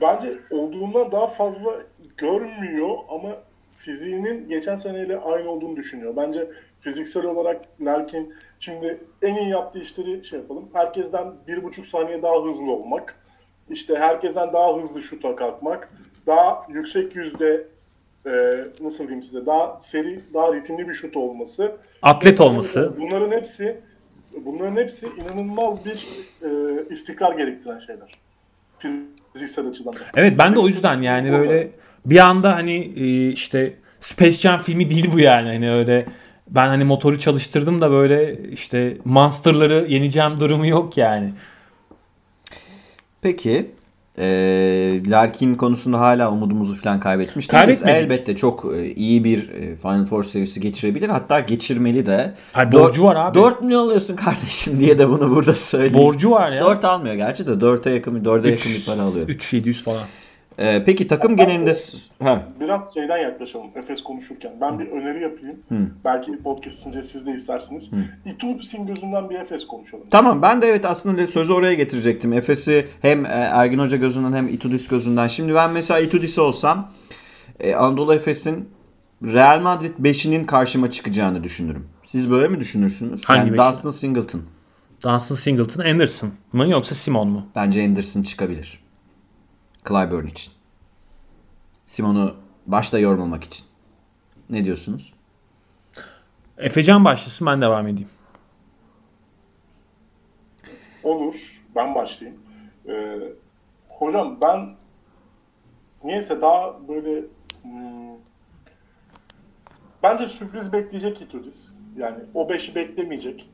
Bence 0.02 0.34
olduğundan 0.52 1.12
daha 1.12 1.28
fazla 1.28 1.72
görmüyor 2.18 2.90
ama 3.10 3.30
fiziğinin 3.78 4.50
geçen 4.50 4.76
seneyle 4.76 5.18
aynı 5.20 5.50
olduğunu 5.50 5.76
düşünüyor. 5.76 6.16
Bence 6.18 6.48
fiziksel 6.80 7.26
olarak 7.26 7.62
Larkin 7.82 8.34
şimdi 8.60 8.98
en 9.22 9.36
iyi 9.36 9.50
yaptığı 9.50 9.80
işleri 9.80 10.26
şey 10.26 10.40
yapalım. 10.40 10.70
Herkesten 10.74 11.28
bir 11.48 11.64
buçuk 11.64 11.86
saniye 11.88 12.22
daha 12.22 12.44
hızlı 12.46 12.72
olmak. 12.72 13.16
İşte 13.70 13.96
herkesten 13.96 14.54
daha 14.54 14.78
hızlı 14.78 15.04
şuta 15.04 15.36
kalkmak. 15.36 15.90
Daha 16.28 16.64
yüksek 16.70 17.16
yüzde 17.16 17.68
e, 18.26 18.32
nasıl 18.82 19.00
diyeyim 19.00 19.24
size 19.24 19.46
daha 19.46 19.80
seri, 19.80 20.20
daha 20.34 20.54
ritimli 20.54 20.90
bir 20.90 20.94
şut 20.94 21.18
olması. 21.18 21.76
Atlet 22.02 22.34
Mesela 22.34 22.50
olması. 22.50 22.94
Bunların 23.00 23.32
hepsi 23.32 23.78
bunların 24.46 24.76
hepsi 24.76 25.08
inanılmaz 25.08 25.86
bir 25.86 26.08
e, 26.42 26.50
istikrar 26.94 27.38
gerektiren 27.38 27.80
şeyler. 27.80 28.12
Fiziksel 29.34 29.68
açıdan. 29.68 29.94
da. 29.94 29.98
Evet 30.16 30.34
ben 30.38 30.56
de 30.56 30.60
o 30.60 30.68
yüzden 30.68 31.02
yani 31.02 31.32
böyle 31.32 31.72
bir 32.06 32.20
anda 32.20 32.56
hani 32.56 32.76
e, 32.96 33.30
işte 33.30 33.74
Space 34.00 34.32
Jam 34.32 34.60
filmi 34.60 34.90
değil 34.90 35.10
bu 35.14 35.20
yani. 35.20 35.48
Hani 35.48 35.72
öyle 35.72 36.06
ben 36.50 36.68
hani 36.68 36.84
motoru 36.84 37.20
çalıştırdım 37.20 37.82
da 37.82 37.92
böyle 37.92 38.38
işte 38.38 38.98
monsterları 39.06 39.86
yeneceğim 39.88 40.40
durumu 40.40 40.68
yok 40.68 40.98
yani. 40.98 41.34
Peki. 43.22 43.72
Eee 44.18 45.10
Larkin 45.10 45.56
konusunda 45.56 46.00
hala 46.00 46.32
umudumuzu 46.32 46.76
falan 46.76 47.00
kaybetmiş. 47.00 47.48
Kaybetmedik. 47.48 47.96
Elbette 47.96 48.36
çok 48.36 48.66
e, 48.76 48.94
iyi 48.94 49.24
bir 49.24 49.50
e, 49.50 49.76
Final 49.76 50.06
Four 50.06 50.24
serisi 50.24 50.60
geçirebilir. 50.60 51.10
Hatta 51.10 51.40
geçirmeli 51.40 52.06
de. 52.06 52.34
Hayır, 52.54 52.72
borcu 52.72 53.04
var 53.04 53.16
abi. 53.16 53.38
4 53.38 53.62
milyon 53.62 53.86
alıyorsun 53.86 54.16
kardeşim 54.16 54.80
diye 54.80 55.00
de 55.00 55.10
bunu 55.10 55.36
burada 55.36 55.56
söyleyeyim. 55.56 55.94
Borcu 56.06 56.32
var 56.32 56.52
ya. 56.52 56.66
4 56.66 56.86
almıyor 56.86 57.16
gerçi 57.16 57.48
de 57.48 57.52
4'e 57.52 57.94
yakın 57.94 58.24
4'e 58.24 58.52
yakın 58.52 58.72
bir 58.72 58.86
para 58.86 59.02
alıyor. 59.02 59.28
3700 59.28 59.84
falan. 59.84 60.04
Ee, 60.64 60.84
peki 60.86 61.08
takım 61.08 61.38
genelinde 61.38 61.74
ha, 62.24 62.44
Biraz 62.60 62.94
şeyden 62.94 63.18
yaklaşalım 63.18 63.68
Efes 63.76 64.04
konuşurken. 64.04 64.52
Ben 64.62 64.80
bir 64.80 64.88
öneri 64.88 65.24
yapayım. 65.24 65.56
Belki 66.06 66.44
podcast 66.44 66.80
içince 66.80 67.04
siz 67.04 67.26
de 67.28 67.34
istersiniz. 67.34 67.92
İtudis'in 68.26 68.88
gözünden 68.88 69.30
bir 69.30 69.36
Efes 69.36 69.68
konuşalım. 69.68 70.04
Tamam 70.12 70.42
ben 70.42 70.62
de 70.62 70.68
evet 70.68 70.86
aslında 70.86 71.28
sözü 71.28 71.54
oraya 71.54 71.74
getirecektim. 71.74 72.34
Efes'i 72.34 72.88
hem 73.02 73.26
e, 73.26 73.30
Ergin 73.30 73.80
Hoca 73.80 73.98
gözünden 73.98 74.34
hem 74.34 74.48
Itudis 74.48 74.88
gözünden. 74.88 75.28
Şimdi 75.28 75.54
ben 75.54 75.72
mesela 75.72 76.00
Itudis 76.00 76.40
olsam 76.40 76.92
e, 77.60 77.76
Anadolu 77.76 78.14
Efes'in 78.14 78.70
Real 79.24 79.60
Madrid 79.62 79.94
5'inin 80.02 80.44
karşıma 80.44 80.92
çıkacağını 80.92 81.44
düşünürüm. 81.44 81.88
Siz 82.04 82.32
böyle 82.32 82.48
mi 82.48 82.60
düşünürsünüz? 82.60 83.26
Hangi 83.26 83.40
yani 83.40 83.52
beşi? 83.54 83.70
Dustin 83.70 83.90
Singleton. 83.90 84.42
Dunstan 85.04 85.36
Singleton 85.36 85.84
Anderson 85.84 86.32
mı 86.54 86.70
yoksa 86.70 86.96
Simon 86.96 87.30
mu? 87.30 87.46
Bence 87.56 87.86
Anderson 87.86 88.24
çıkabilir. 88.24 88.87
Clyburn 89.88 90.28
için. 90.28 90.54
Simon'u 91.86 92.36
başta 92.66 93.00
yormamak 93.00 93.44
için. 93.44 93.66
Ne 94.50 94.64
diyorsunuz? 94.64 95.14
Efecan 96.58 97.06
başlasın 97.06 97.48
ben 97.48 97.62
devam 97.62 97.88
edeyim. 97.88 98.10
Olur. 101.04 101.62
Ben 101.76 101.96
başlayayım. 101.96 102.42
Ee, 102.88 103.20
hocam 103.88 104.38
ben 104.44 104.76
niyeyse 106.04 106.42
daha 106.42 106.88
böyle 106.88 107.26
hmm, 107.62 108.18
bence 110.04 110.28
sürpriz 110.28 110.74
bekleyecek 110.74 111.22
Itudis. 111.22 111.70
Yani 111.98 112.18
o 112.34 112.50
beşi 112.50 112.76
beklemeyecek. 112.76 113.50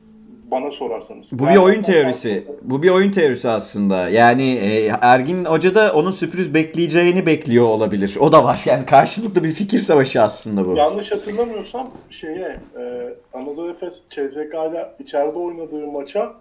Bana 0.50 0.70
sorarsanız. 0.70 1.32
Bu 1.32 1.48
bir 1.48 1.56
oyun 1.56 1.82
teorisi. 1.82 2.44
Bu 2.62 2.82
bir 2.82 2.90
oyun 2.90 3.10
teorisi 3.10 3.48
aslında. 3.48 4.08
Yani 4.08 4.54
e, 4.54 4.92
Ergin 5.00 5.44
Hoca 5.44 5.74
da 5.74 5.92
onun 5.92 6.10
sürpriz 6.10 6.54
bekleyeceğini 6.54 7.26
bekliyor 7.26 7.64
olabilir. 7.64 8.16
O 8.20 8.32
da 8.32 8.44
var. 8.44 8.62
Yani 8.64 8.86
karşılıklı 8.86 9.44
bir 9.44 9.52
fikir 9.52 9.80
savaşı 9.80 10.22
aslında 10.22 10.66
bu. 10.66 10.76
Yanlış 10.76 11.12
hatırlamıyorsam 11.12 11.90
şeye 12.10 12.60
e, 12.78 13.14
Anadolu 13.34 13.70
Efes 13.70 14.02
CSK 14.10 14.54
ile 14.70 14.88
içeride 14.98 15.38
oynadığı 15.38 15.86
maça 15.86 16.32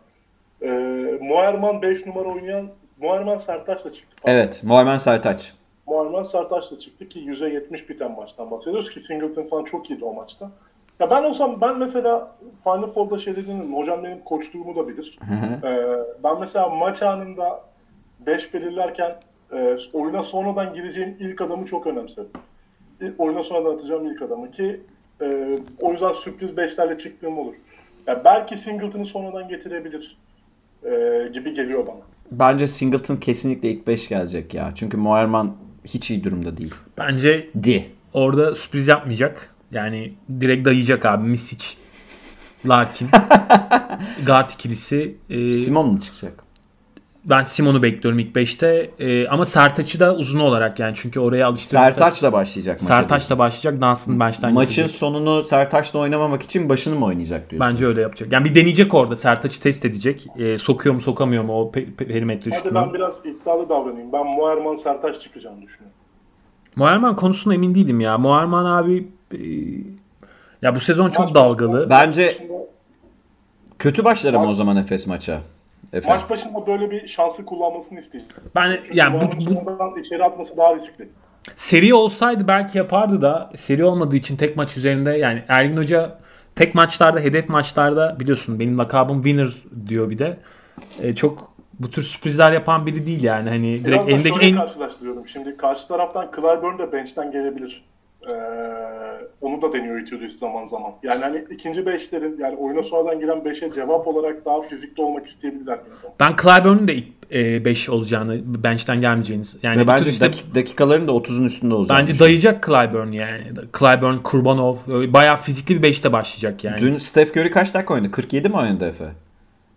e, 0.62 0.68
Muayerman 1.22 1.82
5 1.82 2.06
numara 2.06 2.28
oynayan 2.30 2.68
Muayerman 3.02 3.38
Sertaç'la 3.38 3.94
çıktı. 3.94 4.16
Evet. 4.26 4.62
Muharmen 4.64 4.98
Sertaç. 4.98 5.54
Muayerman 5.88 6.24
Sertaç'la 6.24 6.80
çıktı 6.80 7.10
ki 7.10 7.20
%70 7.20 7.90
biten 7.90 8.12
maçtan 8.12 8.52
bahsediyoruz 8.52 8.90
ki 8.90 9.00
Singleton 9.00 9.44
falan 9.44 9.64
çok 9.64 9.90
iyiydi 9.90 10.06
o 10.06 10.14
maçta. 10.14 10.52
Ya 11.00 11.10
ben 11.10 11.24
olsam 11.24 11.62
ben 11.62 11.80
mesela 11.80 12.36
Final 12.64 12.92
Four'da 12.92 13.18
şey 13.18 13.36
dediğim 13.36 13.76
hocam 13.76 14.04
benim 14.04 14.20
koçluğumu 14.20 14.76
da 14.76 14.88
bilir. 14.88 15.20
Ee, 15.64 15.88
ben 16.24 16.40
mesela 16.40 16.70
maç 16.70 17.04
anında 17.04 17.62
5 18.26 18.54
belirlerken 18.54 19.16
e, 19.54 19.78
oyuna 19.94 20.24
sonradan 20.24 20.74
gireceğim 20.74 21.16
ilk 21.20 21.42
adamı 21.42 21.66
çok 21.66 21.88
önemserim. 21.88 22.30
İlk- 23.02 23.14
Oyuna 23.20 23.44
sonradan 23.44 23.76
atacağım 23.76 24.12
ilk 24.12 24.22
adamı 24.22 24.52
ki 24.52 24.82
e, 25.22 25.48
o 25.80 25.92
yüzden 25.92 26.14
sürpriz 26.14 26.52
5'lerle 26.52 26.98
çıktığım 26.98 27.38
olur. 27.40 27.54
Ya 28.08 28.22
belki 28.26 28.58
Singleton'ı 28.58 29.06
sonradan 29.06 29.48
getirebilir 29.50 30.18
e, 30.84 30.90
gibi 31.34 31.54
geliyor 31.54 31.88
bana. 31.88 32.00
Bence 32.32 32.68
Singleton 32.68 33.16
kesinlikle 33.16 33.70
ilk 33.70 33.88
5 33.88 34.10
gelecek 34.10 34.54
ya. 34.54 34.72
Çünkü 34.76 34.98
Muharman 34.98 35.56
hiç 35.86 36.12
iyi 36.12 36.24
durumda 36.24 36.58
değil. 36.58 36.76
Bence 36.98 37.50
Di. 37.64 37.86
orada 38.14 38.56
sürpriz 38.56 38.88
yapmayacak. 38.88 39.53
Yani 39.74 40.14
direkt 40.40 40.66
dayayacak 40.66 41.06
abi 41.06 41.28
Misic. 41.28 41.66
Larkin. 42.68 43.08
Guard 44.26 44.50
ikilisi. 44.54 45.18
Ee, 45.30 45.54
Simon 45.54 45.88
mu 45.94 46.00
çıkacak? 46.00 46.44
ben 47.26 47.44
Simon'u 47.44 47.84
bekliyorum 47.84 48.20
ilk 48.20 48.36
5'te. 48.36 48.92
Ee, 49.00 49.28
ama 49.28 49.46
Sertaç'ı 49.46 50.00
da 50.00 50.16
uzun 50.16 50.40
olarak 50.40 50.80
yani 50.80 50.94
çünkü 50.96 51.20
oraya 51.20 51.48
alıştırırsa. 51.48 51.92
Sertaç'la 51.92 52.34
başlayacak 52.34 52.82
maça. 52.82 52.96
Sertaç'la 52.96 53.38
başlayacak. 53.40 53.82
Dunstan 53.82 54.20
bench'ten 54.20 54.54
Maçın 54.54 54.70
getirecek. 54.70 54.96
sonunu 55.00 55.44
Sertaç'la 55.44 56.00
oynamamak 56.00 56.42
için 56.44 56.70
başını 56.70 56.96
mı 56.96 57.06
oynayacak 57.06 57.50
diyorsun? 57.52 57.72
Bence 57.74 57.86
öyle 57.88 58.02
yapacak. 58.02 58.32
Yani 58.32 58.46
bir 58.46 58.56
deneyecek 58.56 58.94
orada. 58.94 59.16
Sertaç'ı 59.16 59.62
test 59.62 59.86
edecek. 59.86 60.26
Ee, 60.38 60.58
sokuyor 60.60 60.96
mu 60.96 61.02
sokamıyor 61.02 61.44
mu 61.44 61.54
o 61.62 61.72
pe- 61.72 61.96
pe- 61.96 62.08
perimetre 62.08 62.52
Hadi 62.52 62.64
şutunu. 62.64 62.76
ben 62.76 62.94
biraz 62.94 63.26
iddialı 63.26 63.70
davranayım. 63.70 64.14
Ben 64.14 64.26
Muayerman 64.26 64.76
Sertaç 64.76 65.22
çıkacağını 65.22 65.62
düşünüyorum. 65.62 65.98
Muharman 66.76 67.16
konusunda 67.16 67.56
emin 67.56 67.76
değilim 67.76 68.02
ya. 68.02 68.18
Muharman 68.18 68.66
abi 68.66 68.98
e, 68.98 69.23
ya 70.62 70.76
bu 70.76 70.80
sezon 70.80 71.10
çok 71.10 71.26
Maç 71.26 71.36
dalgalı. 71.36 71.90
Bence 71.90 72.28
başında- 72.28 72.64
kötü 73.80 74.04
başlar 74.06 74.34
ama 74.34 74.50
o 74.50 74.54
zaman 74.54 74.78
Efes 74.78 75.08
maça. 75.08 75.40
Efe. 75.94 76.10
Maç 76.10 76.30
başında 76.30 76.68
böyle 76.68 76.92
bir 76.92 77.08
şansı 77.08 77.46
kullanmasını 77.46 78.00
isteyeceğim. 78.00 78.36
Ben 78.56 78.76
Çünkü 78.76 78.98
yani 78.98 79.22
bu, 79.22 79.56
bu, 79.96 80.00
içeri 80.00 80.24
atması 80.24 80.58
daha 80.58 80.76
riskli. 80.76 81.10
seri 81.56 81.94
olsaydı 81.94 82.48
belki 82.48 82.78
yapardı 82.78 83.22
da 83.22 83.50
seri 83.56 83.86
olmadığı 83.86 84.16
için 84.16 84.38
tek 84.38 84.58
maç 84.58 84.78
üzerinde 84.78 85.12
yani 85.12 85.44
Ergin 85.48 85.78
Hoca 85.78 86.18
tek 86.56 86.76
maçlarda 86.76 87.20
hedef 87.20 87.50
maçlarda 87.50 88.18
biliyorsun 88.20 88.60
benim 88.60 88.78
lakabım 88.78 89.22
winner 89.22 89.50
diyor 89.88 90.10
bir 90.10 90.20
de. 90.20 90.38
E, 91.02 91.16
çok 91.16 91.54
bu 91.80 91.92
tür 91.92 92.02
sürprizler 92.04 92.52
yapan 92.52 92.86
biri 92.86 93.06
değil 93.06 93.24
yani 93.24 93.50
hani 93.50 93.74
Biraz 93.74 93.86
direkt 93.86 94.08
da 94.08 94.12
elindeki 94.12 94.30
şöyle 94.30 94.46
en 94.48 94.56
karşılaştırıyorum. 94.56 95.28
Şimdi 95.28 95.58
karşı 95.58 95.88
taraftan 95.88 96.32
Clyburn 96.36 96.78
de 96.80 96.92
bench'ten 96.92 97.32
gelebilir. 97.32 97.86
Ee, 98.32 98.36
onu 99.42 99.62
da 99.62 99.74
deniyor 99.74 100.00
Itudis 100.00 100.40
zaman 100.40 100.66
zaman. 100.66 100.92
Yani 101.04 101.22
hani 101.24 101.44
ikinci 101.50 101.86
beşlerin 101.86 102.38
yani 102.40 102.56
oyuna 102.56 102.84
sonradan 102.84 103.20
giren 103.20 103.46
beşe 103.46 103.72
cevap 103.72 104.08
olarak 104.08 104.46
daha 104.46 104.62
fizikli 104.62 105.02
olmak 105.04 105.26
isteyebilirler. 105.28 105.80
ben 106.20 106.36
Clyburn'un 106.42 106.88
da 106.88 106.92
ilk 106.92 107.06
5 107.66 107.90
olacağını 107.90 108.42
bench'ten 108.64 109.02
gelmeyeceğini 109.02 109.44
yani 109.64 109.82
Ve 109.82 109.88
bence 109.88 110.02
Itudis'te- 110.10 110.26
dakik- 110.26 110.56
dakikaların 110.56 111.08
da 111.08 111.12
30'un 111.12 111.46
üstünde 111.46 111.74
olacak. 111.74 111.98
Bence 112.00 112.20
dayayacak 112.20 112.64
Clyburn 112.64 113.12
yani. 113.12 113.44
Clyburn, 113.80 114.18
Kurbanov 114.18 114.76
bayağı 115.14 115.38
fizikli 115.38 115.84
bir 115.84 115.90
5'te 115.90 116.14
başlayacak 116.14 116.64
yani. 116.64 116.80
Dün 116.80 116.98
Steph 116.98 117.32
Curry 117.38 117.52
kaç 117.52 117.74
dakika 117.74 117.94
oynadı? 117.94 118.12
47 118.12 118.50
mi 118.50 118.58
oynadı 118.58 118.88
Efe? 118.88 119.06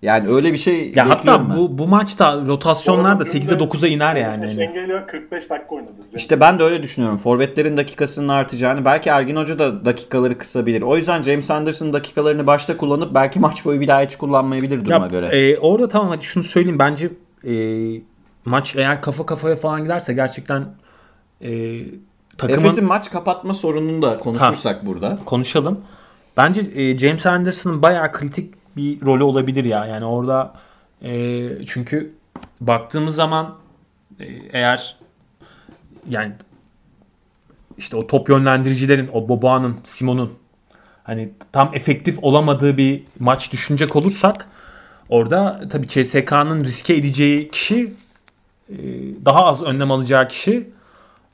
Yani 0.03 0.29
öyle 0.29 0.53
bir 0.53 0.59
şey 0.59 0.93
ya 0.97 1.09
hatta 1.09 1.49
ben. 1.51 1.57
bu 1.57 1.79
bu 1.79 1.89
maçta 1.89 2.41
rotasyonlar 2.47 3.21
da 3.21 3.23
8'e 3.25 3.59
9'a 3.59 3.89
iner 3.89 4.17
yani. 4.17 4.45
Hani. 4.47 4.55
Şengeli 4.55 5.07
45 5.07 5.51
dakika 5.51 5.75
oynadı. 5.75 5.91
İşte 6.17 6.41
ben 6.41 6.59
de 6.59 6.63
öyle 6.63 6.83
düşünüyorum. 6.83 7.17
Forvetlerin 7.19 7.77
dakikasının 7.77 8.29
artacağını. 8.29 8.85
Belki 8.85 9.09
Ergin 9.11 9.37
Hoca 9.37 9.59
da 9.59 9.85
dakikaları 9.85 10.39
kısabilir. 10.39 10.83
O 10.83 10.97
yüzden 10.97 11.23
James 11.23 11.51
Anderson 11.51 11.93
dakikalarını 11.93 12.47
başta 12.47 12.77
kullanıp 12.77 13.15
belki 13.15 13.41
maç 13.41 13.65
boyu 13.65 13.81
bir 13.81 13.89
daha 13.89 14.01
hiç 14.03 14.17
kullanmayabilir 14.17 14.85
duruma 14.85 15.03
Ya, 15.05 15.07
göre. 15.07 15.27
e, 15.27 15.59
orada 15.59 15.89
tamam 15.89 16.09
hadi 16.09 16.25
şunu 16.25 16.45
söyleyeyim. 16.45 16.79
Bence 16.79 17.11
e, 17.45 17.55
maç 18.45 18.77
eğer 18.77 19.03
kafa 19.03 19.27
kafaya 19.27 19.57
falan 19.57 19.83
giderse 19.83 20.13
gerçekten 20.15 20.65
e, 21.41 21.79
takımın 22.39 22.61
Efes'in 22.61 22.85
maç 22.85 23.11
kapatma 23.11 23.55
sorununu 23.55 24.03
da 24.03 24.19
konuşursak 24.19 24.87
burada. 24.87 25.19
konuşalım. 25.25 25.81
Bence 26.37 26.61
e, 26.75 26.99
James 26.99 27.27
Anderson'ın 27.27 27.83
bayağı 27.83 28.13
kritik 28.13 28.55
bir 28.77 29.01
rolü 29.01 29.23
olabilir 29.23 29.65
ya. 29.65 29.87
Yani 29.87 30.05
orada 30.05 30.55
e, 31.03 31.67
çünkü 31.67 32.15
baktığımız 32.61 33.15
zaman 33.15 33.55
e, 34.21 34.25
eğer 34.53 34.97
yani 36.09 36.33
işte 37.79 37.97
o 37.97 38.07
top 38.07 38.29
yönlendiricilerin, 38.29 39.11
o 39.13 39.29
Boboa'nın, 39.29 39.77
Simon'un 39.85 40.33
hani 41.05 41.31
tam 41.53 41.71
efektif 41.75 42.19
olamadığı 42.23 42.77
bir 42.77 43.03
maç 43.19 43.53
düşünecek 43.53 43.97
olursak 43.97 44.49
orada 45.09 45.63
tabii 45.71 45.89
CSK'nın 45.89 46.65
riske 46.65 46.95
edeceği 46.95 47.51
kişi 47.51 47.95
e, 48.69 48.77
daha 49.25 49.45
az 49.45 49.63
önlem 49.63 49.91
alacağı 49.91 50.29
kişi 50.29 50.71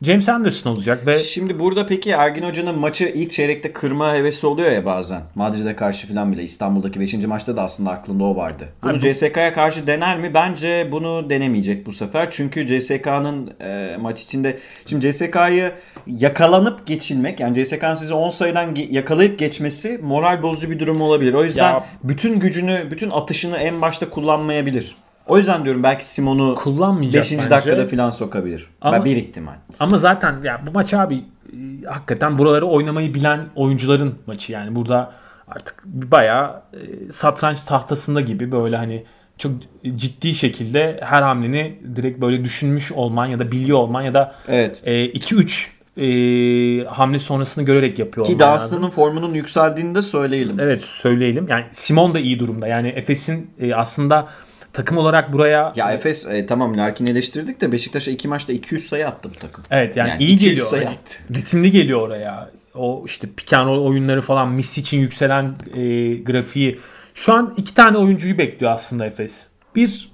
James 0.02 0.28
Anderson 0.28 0.70
olacak 0.70 1.06
ve 1.06 1.18
Şimdi 1.18 1.58
burada 1.58 1.86
peki 1.86 2.10
Ergin 2.10 2.42
Hoca'nın 2.42 2.78
maçı 2.78 3.04
ilk 3.04 3.32
çeyrekte 3.32 3.72
kırma 3.72 4.14
hevesi 4.14 4.46
oluyor 4.46 4.72
ya 4.72 4.84
bazen. 4.84 5.22
Madrid'e 5.34 5.76
karşı 5.76 6.06
falan 6.08 6.32
bile 6.32 6.42
İstanbul'daki 6.42 7.00
5. 7.00 7.14
maçta 7.14 7.56
da 7.56 7.62
aslında 7.62 7.90
aklında 7.90 8.24
o 8.24 8.36
vardı. 8.36 8.68
Bunu 8.82 8.90
Abi 8.92 8.98
bu- 8.98 9.12
CSK'ya 9.12 9.52
karşı 9.52 9.86
dener 9.86 10.18
mi? 10.18 10.34
Bence 10.34 10.88
bunu 10.92 11.30
denemeyecek 11.30 11.86
bu 11.86 11.92
sefer. 11.92 12.30
Çünkü 12.30 12.66
CSK'nın 12.66 13.50
e, 13.60 13.96
maç 14.00 14.22
içinde 14.22 14.58
şimdi 14.86 15.12
CSK'yı 15.12 15.72
yakalanıp 16.06 16.86
geçilmek 16.86 17.40
yani 17.40 17.64
CSK'nın 17.64 17.94
sizi 17.94 18.14
10 18.14 18.28
sayıdan 18.30 18.74
ge- 18.74 18.92
yakalayıp 18.94 19.38
geçmesi 19.38 19.98
moral 20.02 20.42
bozucu 20.42 20.70
bir 20.70 20.78
durum 20.78 21.00
olabilir. 21.00 21.34
O 21.34 21.44
yüzden 21.44 21.72
Ya- 21.72 21.84
bütün 22.04 22.40
gücünü, 22.40 22.88
bütün 22.90 23.10
atışını 23.10 23.56
en 23.56 23.80
başta 23.82 24.10
kullanmayabilir. 24.10 24.96
O 25.26 25.38
yüzden 25.38 25.64
diyorum 25.64 25.82
belki 25.82 26.06
Simon'u 26.06 26.54
Kullanmayacak 26.54 27.24
5. 27.24 27.32
bence. 27.32 27.50
dakikada 27.50 27.86
falan 27.86 28.10
sokabilir. 28.10 28.66
Ama- 28.80 28.96
Ben 28.96 29.04
bir 29.04 29.16
ihtimal. 29.16 29.52
Ama 29.80 29.98
zaten 29.98 30.34
ya 30.44 30.60
bu 30.66 30.70
maç 30.72 30.94
abi 30.94 31.14
e, 31.16 31.86
hakikaten 31.86 32.38
buraları 32.38 32.66
oynamayı 32.66 33.14
bilen 33.14 33.40
oyuncuların 33.54 34.14
maçı 34.26 34.52
yani 34.52 34.74
burada 34.74 35.12
artık 35.48 35.84
bayağı 35.84 36.62
e, 36.72 37.12
satranç 37.12 37.64
tahtasında 37.64 38.20
gibi 38.20 38.52
böyle 38.52 38.76
hani 38.76 39.04
çok 39.38 39.52
ciddi 39.96 40.34
şekilde 40.34 41.00
her 41.02 41.22
hamleni 41.22 41.78
direkt 41.96 42.20
böyle 42.20 42.44
düşünmüş 42.44 42.92
olman 42.92 43.26
ya 43.26 43.38
da 43.38 43.52
biliyor 43.52 43.78
olman 43.78 44.02
ya 44.02 44.14
da 44.14 44.34
Evet. 44.48 44.82
2-3 44.86 45.68
e, 45.96 46.84
hamle 46.84 47.18
sonrasını 47.18 47.64
görerek 47.64 47.98
yapıyor 47.98 48.26
Ki. 48.26 48.38
Dunstan'ın 48.38 48.90
formunun 48.90 49.34
yükseldiğini 49.34 49.94
de 49.94 50.02
söyleyelim. 50.02 50.60
Evet 50.60 50.82
söyleyelim. 50.82 51.46
Yani 51.48 51.64
Simon 51.72 52.14
da 52.14 52.18
iyi 52.18 52.38
durumda. 52.38 52.66
Yani 52.66 52.88
Efes'in 52.88 53.50
e, 53.60 53.74
aslında 53.74 54.28
takım 54.72 54.98
olarak 54.98 55.32
buraya 55.32 55.72
Ya 55.76 55.92
Efes 55.92 56.26
e, 56.26 56.46
tamam 56.46 56.78
Larkin'i 56.78 57.10
eleştirdik 57.10 57.60
de 57.60 57.72
Beşiktaş'a 57.72 58.10
iki 58.10 58.28
maçta 58.28 58.52
200 58.52 58.86
sayı 58.88 59.08
attı 59.08 59.30
bu 59.34 59.38
takım. 59.38 59.64
Evet 59.70 59.96
yani, 59.96 60.10
Yani 60.10 60.22
iyi 60.22 60.34
200 60.34 60.50
geliyor. 60.50 60.66
sayı 60.66 60.88
attı. 60.88 61.18
ritimli 61.34 61.70
geliyor 61.70 62.00
oraya. 62.00 62.50
O 62.74 63.04
işte 63.06 63.28
roll 63.52 63.86
oyunları 63.86 64.22
falan 64.22 64.52
Miss 64.52 64.78
için 64.78 64.98
yükselen 64.98 65.44
e, 65.74 66.14
grafiği. 66.14 66.78
Şu 67.14 67.32
an 67.32 67.54
iki 67.56 67.74
tane 67.74 67.98
oyuncuyu 67.98 68.38
bekliyor 68.38 68.72
aslında 68.72 69.06
Efes. 69.06 69.46
Bir 69.76 70.08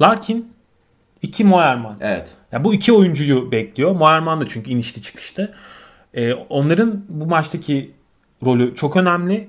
Larkin, 0.00 0.52
iki 1.22 1.44
Moerman. 1.44 1.96
Evet. 2.00 2.34
Ya 2.52 2.64
bu 2.64 2.74
iki 2.74 2.92
oyuncuyu 2.92 3.52
bekliyor. 3.52 3.92
Moerman 3.92 4.40
da 4.40 4.48
çünkü 4.48 4.70
inişli 4.70 5.02
çıkıştı. 5.02 5.54
E, 6.14 6.34
onların 6.34 7.04
bu 7.08 7.26
maçtaki 7.26 7.90
rolü 8.44 8.74
çok 8.74 8.96
önemli. 8.96 9.48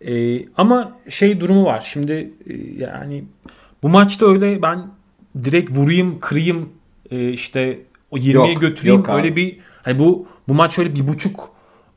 E, 0.00 0.44
ama 0.48 0.92
şey 1.08 1.40
durumu 1.40 1.64
var. 1.64 1.88
Şimdi 1.92 2.32
e, 2.46 2.54
yani 2.78 3.24
bu 3.82 3.88
maçta 3.88 4.26
öyle 4.26 4.62
ben 4.62 4.86
direkt 5.44 5.70
vurayım, 5.70 6.20
kırayım 6.20 6.68
e, 7.10 7.30
işte 7.30 7.78
o 8.10 8.16
20'ye 8.18 8.32
Yok, 8.52 8.60
götüreyim 8.60 8.96
yok 8.98 9.08
abi. 9.08 9.16
öyle 9.16 9.36
bir 9.36 9.58
hani 9.82 9.98
bu 9.98 10.26
bu 10.48 10.54
maç 10.54 10.78
öyle 10.78 10.94
bir 10.94 11.08
buçuk 11.08 11.50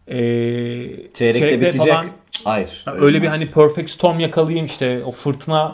e, 0.07 0.15
Çeyrekte, 0.17 1.13
çeyrekte 1.39 1.59
bitecek. 1.67 1.88
falan 1.88 2.05
Hayır. 2.43 2.86
öyle 2.99 3.21
bir 3.21 3.27
olmaz. 3.27 3.39
hani 3.39 3.51
perfect 3.51 3.89
storm 3.89 4.19
yakalayayım 4.19 4.65
işte 4.65 5.01
o 5.05 5.11
fırtınayı 5.11 5.73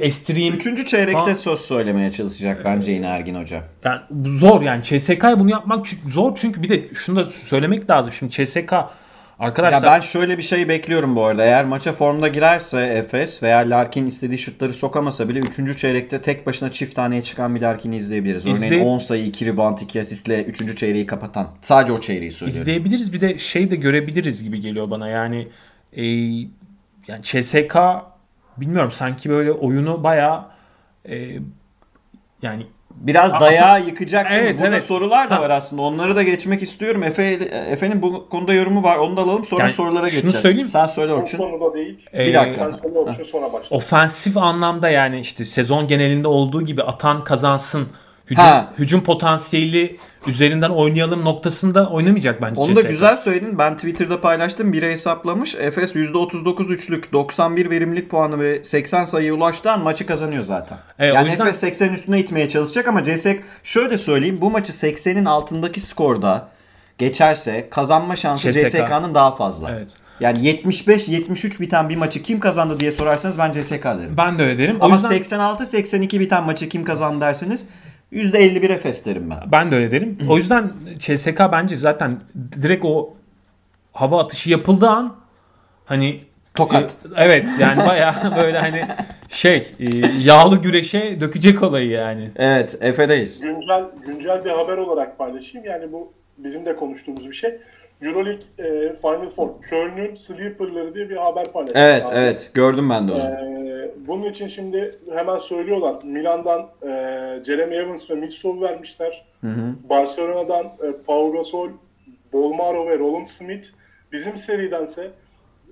estireyim. 0.00 0.54
Üçüncü 0.54 0.86
çeyrekte 0.86 1.18
Ha. 1.30 1.34
söz 1.34 1.60
söylemeye 1.60 2.10
çalışacak 2.10 2.62
bence 2.64 2.92
yine 2.92 3.06
Ergin 3.06 3.34
Hoca. 3.34 3.64
Yani 3.84 4.00
zor 4.26 4.62
yani 4.62 4.82
CSK'ya 4.82 5.38
bunu 5.38 5.50
yapmak 5.50 5.86
zor 6.08 6.32
çünkü 6.36 6.62
bir 6.62 6.68
de 6.68 6.94
şunu 6.94 7.16
da 7.16 7.24
söylemek 7.24 7.90
lazım. 7.90 8.12
Şimdi 8.12 8.32
CSK 8.32 8.74
arkadaşlar 9.38 9.82
Ya 9.82 9.94
ben 9.94 10.00
şöyle 10.00 10.38
bir 10.38 10.42
şey 10.42 10.68
bekliyorum 10.68 11.16
bu 11.16 11.24
arada. 11.24 11.44
Eğer 11.44 11.64
maça 11.64 11.92
formda 11.92 12.28
girerse 12.28 12.80
Efes 12.80 13.42
veya 13.42 13.58
Larkin 13.58 14.06
istediği 14.06 14.38
şutları 14.38 14.72
sokamasa 14.72 15.28
bile 15.28 15.38
3. 15.38 15.78
çeyrekte 15.78 16.20
tek 16.20 16.46
başına 16.46 16.70
çift 16.70 16.94
taneye 16.94 17.22
çıkan 17.22 17.54
bir 17.54 17.60
Larkin'i 17.60 17.96
izleyebiliriz. 17.96 18.46
Örneğin 18.46 18.72
İzley- 18.72 18.82
10 18.82 18.98
sayı, 18.98 19.24
2 19.26 19.46
rebound, 19.46 19.78
2 19.78 20.00
asistle 20.00 20.44
3. 20.44 20.76
çeyreği 20.76 21.06
kapatan. 21.06 21.48
Sadece 21.62 21.92
o 21.92 22.00
çeyreği 22.00 22.32
söylüyorum. 22.32 22.62
izleyebiliriz 22.62 23.12
bir 23.12 23.20
de 23.20 23.38
şey 23.38 23.70
de 23.70 23.76
görebiliriz 23.76 24.42
gibi 24.42 24.60
geliyor 24.60 24.90
bana. 24.90 25.08
Yani 25.08 25.48
e, 25.92 26.04
yani 27.08 27.22
CSK 27.22 27.76
bilmiyorum 28.56 28.90
sanki 28.90 29.30
böyle 29.30 29.52
oyunu 29.52 30.04
bayağı 30.04 30.44
e, 31.08 31.38
yani 32.42 32.66
Biraz 32.96 33.40
dayağı 33.40 33.86
yıkacak 33.86 34.30
değil 34.30 34.40
mi? 34.40 34.46
Evet, 34.46 34.58
Burada 34.58 34.68
evet. 34.68 34.82
sorular 34.82 35.30
da 35.30 35.40
var 35.40 35.50
aslında. 35.50 35.82
Onları 35.82 36.16
da 36.16 36.22
geçmek 36.22 36.62
istiyorum. 36.62 37.02
Efe 37.02 37.24
Efe'nin 37.70 38.02
bu 38.02 38.28
konuda 38.28 38.52
yorumu 38.54 38.82
var. 38.82 38.96
Onu 38.96 39.16
da 39.16 39.20
alalım 39.22 39.44
sonra 39.44 39.62
Yani 39.62 39.72
sorulara 39.72 39.96
şunu 40.08 40.10
geçeceğiz. 40.10 40.36
söyleyeyim. 40.42 40.68
Sen 40.68 40.86
söyle 40.86 41.12
Bu 41.12 41.16
Orçun. 41.16 41.38
konuda 41.38 41.74
değil. 41.74 41.98
e, 42.12 42.26
Bir 42.26 42.34
dakika. 42.34 42.64
Sen 42.64 42.72
söyle 42.82 42.98
Orçun 42.98 43.24
sonra 43.24 43.52
başla. 43.52 43.76
ofensif 43.76 44.36
anlamda 44.36 44.88
yani 44.88 45.20
işte 45.20 45.44
sezon 45.44 45.88
genelinde 45.88 46.28
olduğu 46.28 46.62
gibi 46.62 46.82
atan 46.82 47.24
kazansın 47.24 47.88
hücum, 48.30 48.44
Ha. 48.44 48.72
hücum 48.78 49.00
potansiyeli 49.04 49.96
üzerinden 50.26 50.70
oynayalım 50.70 51.24
noktasında 51.24 51.88
oynamayacak 51.90 52.42
bence 52.42 52.60
Onu 52.60 52.76
da 52.76 52.80
CSK. 52.80 52.88
güzel 52.90 53.16
söyledin. 53.16 53.58
Ben 53.58 53.76
Twitter'da 53.76 54.20
paylaştım. 54.20 54.72
Biri 54.72 54.90
hesaplamış. 54.90 55.54
Efes 55.54 55.94
%39 55.96 56.70
üçlük, 56.72 57.12
91 57.12 57.70
verimlilik 57.70 58.10
puanı 58.10 58.40
ve 58.40 58.64
80 58.64 59.04
sayıya 59.04 59.34
ulaştığı 59.34 59.70
an 59.72 59.80
maçı 59.80 60.06
kazanıyor 60.06 60.42
zaten. 60.44 60.78
Evet, 60.98 61.14
yani 61.14 61.28
yüzden- 61.30 61.46
Efes 61.46 61.60
80 61.60 61.92
üstüne 61.92 62.18
itmeye 62.20 62.48
çalışacak 62.48 62.88
ama 62.88 63.02
CSK 63.02 63.36
şöyle 63.64 63.96
söyleyeyim. 63.96 64.38
Bu 64.40 64.50
maçı 64.50 64.72
80'in 64.72 65.24
altındaki 65.24 65.80
skorda 65.80 66.48
geçerse 66.98 67.68
kazanma 67.70 68.16
şansı 68.16 68.52
CSK. 68.52 68.64
CSK'nın 68.70 69.14
daha 69.14 69.34
fazla. 69.34 69.70
Evet. 69.70 69.88
Yani 70.20 70.38
75-73 70.48 71.60
biten 71.60 71.88
bir 71.88 71.96
maçı 71.96 72.22
kim 72.22 72.40
kazandı 72.40 72.80
diye 72.80 72.92
sorarsanız 72.92 73.38
ben 73.38 73.52
CSK 73.52 73.84
derim. 73.84 74.14
Ben 74.16 74.38
de 74.38 74.42
öyle 74.42 74.58
derim. 74.58 74.76
O 74.80 74.84
Ama 74.84 74.94
yüzden 74.94 75.10
86-82 75.12 76.20
biten 76.20 76.44
maçı 76.44 76.68
kim 76.68 76.84
kazandı 76.84 77.20
derseniz 77.20 77.66
%51 78.16 78.72
Efes 78.72 79.06
derim 79.06 79.30
ben. 79.30 79.52
ben 79.52 79.72
de 79.72 79.76
öyle 79.76 79.90
derim. 79.90 80.18
O 80.28 80.36
yüzden 80.36 80.70
CSK 80.98 81.40
bence 81.52 81.76
zaten 81.76 82.20
direkt 82.62 82.84
o 82.84 83.14
hava 83.92 84.22
atışı 84.22 84.50
yapıldığı 84.50 84.88
an 84.88 85.16
hani 85.84 86.20
Tokat. 86.54 86.90
e, 86.90 87.08
evet 87.16 87.48
yani 87.60 87.86
bayağı 87.86 88.36
böyle 88.36 88.58
hani 88.58 88.84
şey 89.28 89.66
e, 89.80 89.86
yağlı 90.18 90.62
güreşe 90.62 91.20
dökecek 91.20 91.62
olayı 91.62 91.88
yani. 91.88 92.30
Evet 92.36 92.78
Efe'deyiz. 92.80 93.40
Güncel 93.40 93.84
güncel 94.06 94.44
bir 94.44 94.50
haber 94.50 94.76
olarak 94.76 95.18
paylaşayım. 95.18 95.66
Yani 95.66 95.92
bu 95.92 96.12
bizim 96.38 96.66
de 96.66 96.76
konuştuğumuz 96.76 97.30
bir 97.30 97.34
şey. 97.34 97.58
Euroleague 98.02 98.42
e, 98.58 98.96
Final 99.00 99.30
Four, 99.30 99.48
Köln'ün 99.62 100.16
Sleeper'ları 100.16 100.94
diye 100.94 101.10
bir 101.10 101.16
haber 101.16 101.44
paylaştı. 101.52 101.78
Evet 101.78 102.06
Abi. 102.08 102.14
evet 102.16 102.50
gördüm 102.54 102.90
ben 102.90 103.08
de 103.08 103.12
onu. 103.12 103.22
Ee, 103.22 103.90
bunun 104.06 104.30
için 104.30 104.48
şimdi 104.48 104.94
hemen 105.14 105.38
söylüyorlar. 105.38 105.96
Milan'dan 106.04 106.60
e, 106.82 106.90
Jeremy 107.44 107.76
Evans 107.76 108.10
ve 108.10 108.14
Mitsov 108.14 108.60
vermişler. 108.60 109.24
Barcelona'dan 109.88 110.64
e, 110.64 110.92
Pau 111.06 111.32
Gasol, 111.32 111.68
Bolmaro 112.32 112.86
ve 112.88 112.98
Roland 112.98 113.26
Smith. 113.26 113.68
Bizim 114.12 114.36
seridense 114.36 115.10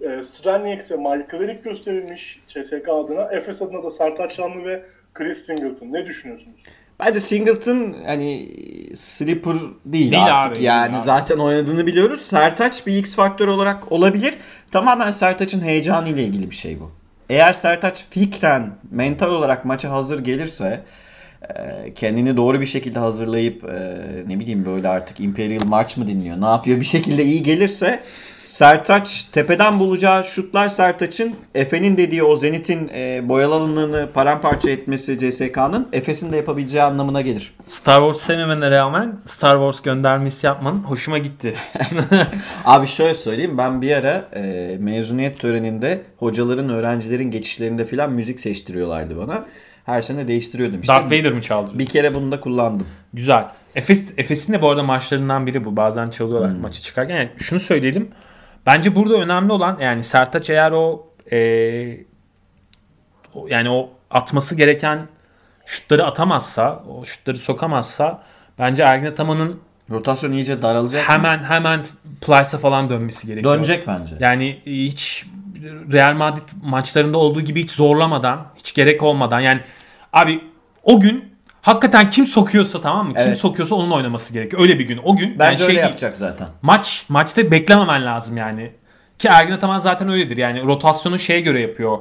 e, 0.01 0.23
Stranieks 0.23 0.91
ve 0.91 0.97
Michael 0.97 1.41
Eric 1.43 1.61
gösterilmiş 1.65 2.41
CSK 2.49 2.89
adına. 2.89 3.23
Efes 3.23 3.63
adına 3.63 3.83
da 3.83 3.91
Sertaç 3.91 4.33
Şanlı 4.33 4.65
ve 4.65 4.83
Chris 5.15 5.47
Singleton. 5.47 5.93
Ne 5.93 6.07
düşünüyorsunuz? 6.07 6.61
Bence 7.01 7.21
Singleton 7.21 7.97
hani 8.07 8.49
sleeper 8.97 9.55
değil, 9.85 10.13
Değil 10.13 10.35
artık 10.35 10.57
abi, 10.57 10.65
yani 10.65 10.85
değil 10.89 10.97
abi. 10.99 11.05
zaten 11.05 11.39
oynadığını 11.39 11.87
biliyoruz. 11.87 12.21
Sertaç 12.21 12.87
bir 12.87 12.97
X 12.97 13.17
faktör 13.17 13.49
olarak 13.49 13.93
olabilir. 13.93 14.35
Tamamen 14.71 15.11
Sertaç'ın 15.11 15.61
heyecanı 15.61 16.09
ile 16.09 16.23
ilgili 16.25 16.51
bir 16.51 16.57
şey 16.57 16.81
bu. 16.81 16.91
Eğer 17.31 17.53
Sertaç 17.53 18.05
fikren, 18.11 18.77
mental 18.91 19.31
olarak 19.31 19.65
maça 19.65 19.91
hazır 19.91 20.25
gelirse 20.25 20.85
kendini 21.95 22.37
doğru 22.37 22.61
bir 22.61 22.67
şekilde 22.67 22.99
hazırlayıp 22.99 23.65
e, 23.65 24.05
ne 24.27 24.41
bileyim 24.41 24.65
böyle 24.65 24.89
artık 24.89 25.21
Imperial 25.21 25.67
March 25.67 25.99
mı 25.99 26.09
dinliyor 26.09 26.41
ne 26.41 26.47
yapıyor 26.47 26.81
bir 26.81 26.85
şekilde 26.85 27.25
iyi 27.25 27.43
gelirse 27.43 28.01
Sertaç 28.45 29.25
tepeden 29.25 29.79
bulacağı 29.79 30.25
şutlar 30.25 30.69
Sertaç'ın 30.69 31.35
Efe'nin 31.55 31.97
dediği 31.97 32.23
o 32.23 32.37
Zenit'in 32.37 32.91
e, 32.95 33.29
boyalı 33.29 33.55
alanını 33.55 34.09
paramparça 34.15 34.71
etmesi 34.71 35.19
CSK'nın 35.19 35.89
Efes'in 35.93 36.33
de 36.33 36.37
yapabileceği 36.37 36.83
anlamına 36.83 37.21
gelir. 37.21 37.53
Star 37.69 38.01
Wars 38.01 38.27
sevmemene 38.27 38.71
rağmen 38.71 39.17
Star 39.27 39.57
Wars 39.57 39.83
göndermesi 39.83 40.47
yapman 40.47 40.75
hoşuma 40.75 41.19
gitti. 41.19 41.55
Abi 42.65 42.87
şöyle 42.87 43.15
söyleyeyim 43.15 43.59
ben 43.59 43.83
bir 43.83 43.97
ara 43.97 44.29
e, 44.35 44.77
mezuniyet 44.81 45.39
töreninde 45.41 46.01
hocaların 46.17 46.69
öğrencilerin 46.69 47.31
geçişlerinde 47.31 47.85
filan 47.85 48.13
müzik 48.13 48.41
seçtiriyorlardı 48.41 49.19
bana. 49.19 49.45
Her 49.85 50.03
sene 50.03 50.29
değiştiriyordum 50.29 50.81
işte. 50.81 50.93
Darth 50.93 51.07
Vader 51.07 51.33
mı 51.33 51.43
çaldı? 51.43 51.71
Bir 51.75 51.87
kere 51.87 52.15
bunu 52.15 52.33
da 52.33 52.41
kullandım. 52.41 52.87
Güzel. 53.13 53.49
Efes, 53.75 54.15
Efes'in 54.17 54.53
de 54.53 54.63
bu 54.63 54.71
arada 54.71 54.83
maçlarından 54.83 55.47
biri 55.47 55.65
bu. 55.65 55.77
Bazen 55.77 56.11
çalıyorlar 56.11 56.51
maçı 56.51 56.83
çıkarken. 56.83 57.17
Yani 57.17 57.31
şunu 57.37 57.61
söyleyelim. 57.61 58.09
Bence 58.67 58.95
burada 58.95 59.15
önemli 59.15 59.53
olan 59.53 59.79
yani 59.81 60.05
Sertaç 60.05 60.51
eğer 60.51 60.73
o, 60.73 61.07
e, 61.33 61.37
yani 63.49 63.71
o 63.71 63.91
atması 64.11 64.55
gereken 64.55 65.09
şutları 65.67 66.05
atamazsa, 66.05 66.85
o 66.89 67.05
şutları 67.05 67.39
sokamazsa 67.39 68.23
Bence 68.59 68.83
Ergin 68.83 69.07
Ataman'ın 69.07 69.61
Rotasyon 69.91 70.33
iyice 70.33 70.63
daralacak. 70.63 71.09
hemen 71.09 71.43
hemen 71.43 71.85
Plyce'a 72.21 72.59
falan 72.59 72.91
dönmesi 72.91 73.27
gerekiyor. 73.27 73.55
Dönecek 73.55 73.87
bence. 73.87 74.17
Yani 74.21 74.61
hiç 74.67 75.27
Real 75.93 76.15
Madrid 76.15 76.43
maçlarında 76.63 77.19
olduğu 77.19 77.41
gibi 77.41 77.63
hiç 77.63 77.71
zorlamadan, 77.71 78.47
hiç 78.57 78.75
gerek 78.75 79.03
olmadan 79.03 79.41
yani 79.41 79.61
abi 80.13 80.41
o 80.83 81.01
gün 81.01 81.25
hakikaten 81.63 82.11
kim 82.11 82.27
sokuyorsa 82.27 82.81
tamam 82.81 83.07
mı? 83.07 83.13
Kim 83.15 83.23
Evet. 83.23 83.37
sokuyorsa 83.39 83.75
onun 83.75 83.91
oynaması 83.91 84.33
gerekiyor. 84.33 84.63
Öyle 84.63 84.79
bir 84.79 84.85
gün. 84.85 85.01
O 85.05 85.17
gün 85.17 85.39
Bence 85.39 85.45
yani 85.45 85.57
şey 85.59 85.67
öyle 85.67 85.77
değil. 85.77 85.87
yapacak 85.87 86.17
zaten. 86.17 86.49
Maç 86.63 87.05
maçta 87.09 87.51
beklememen 87.51 88.05
lazım 88.07 88.37
yani. 88.37 88.71
Ki 89.19 89.29
Ergin 89.29 89.53
Ataman 89.53 89.79
zaten 89.79 90.09
öyledir. 90.09 90.37
Yani 90.37 90.63
rotasyonu 90.63 91.19
şeye 91.19 91.41
göre 91.41 91.61
yapıyor. 91.61 91.99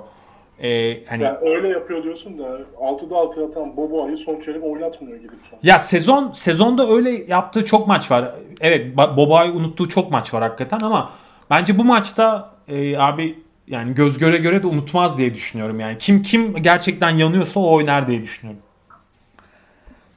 Ee, 0.64 1.06
hani 1.06 1.24
Yani 1.24 1.38
öyle 1.42 1.68
yapıyor 1.68 2.04
diyorsun 2.04 2.38
da 2.40 2.44
6'da 2.80 3.16
6 3.16 3.46
atan 3.46 3.78
Boboa'yı 3.78 4.18
son 4.18 4.40
çeyrek 4.42 4.64
oynatmıyor 4.64 5.18
gidip 5.18 5.40
sonra. 5.50 5.60
Ya 5.64 5.80
sezon 5.80 6.32
sezonda 6.32 6.90
öyle 6.90 7.10
yaptığı 7.28 7.66
çok 7.66 7.88
maç 7.88 8.12
var. 8.12 8.36
Evet 8.62 8.98
Boba'yı 8.98 9.52
unuttuğu 9.52 9.90
çok 9.90 10.12
maç 10.12 10.34
var 10.34 10.44
hakikaten 10.44 10.80
ama 10.80 11.10
bence 11.50 11.78
bu 11.78 11.84
maçta 11.84 12.53
e, 12.68 12.98
abi 12.98 13.36
yani 13.68 13.96
göz 13.96 14.18
göre 14.18 14.38
göre 14.38 14.64
de 14.64 14.68
unutmaz 14.68 15.18
diye 15.18 15.36
düşünüyorum 15.36 15.80
yani. 15.80 15.98
Kim 15.98 16.22
kim 16.22 16.64
gerçekten 16.64 17.10
yanıyorsa 17.10 17.60
o 17.60 17.74
oynar 17.74 18.08
diye 18.08 18.22
düşünüyorum. 18.22 18.62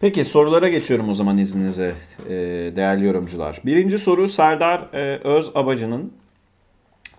Peki 0.00 0.24
sorulara 0.24 0.68
geçiyorum 0.68 1.08
o 1.08 1.14
zaman 1.14 1.38
izninizle 1.38 1.92
e, 2.28 2.32
değerli 2.76 3.04
yorumcular. 3.04 3.60
Birinci 3.64 3.98
soru 3.98 4.28
Serdar 4.28 4.94
e, 4.94 5.20
Öz 5.24 5.50
Abacı'nın 5.54 6.12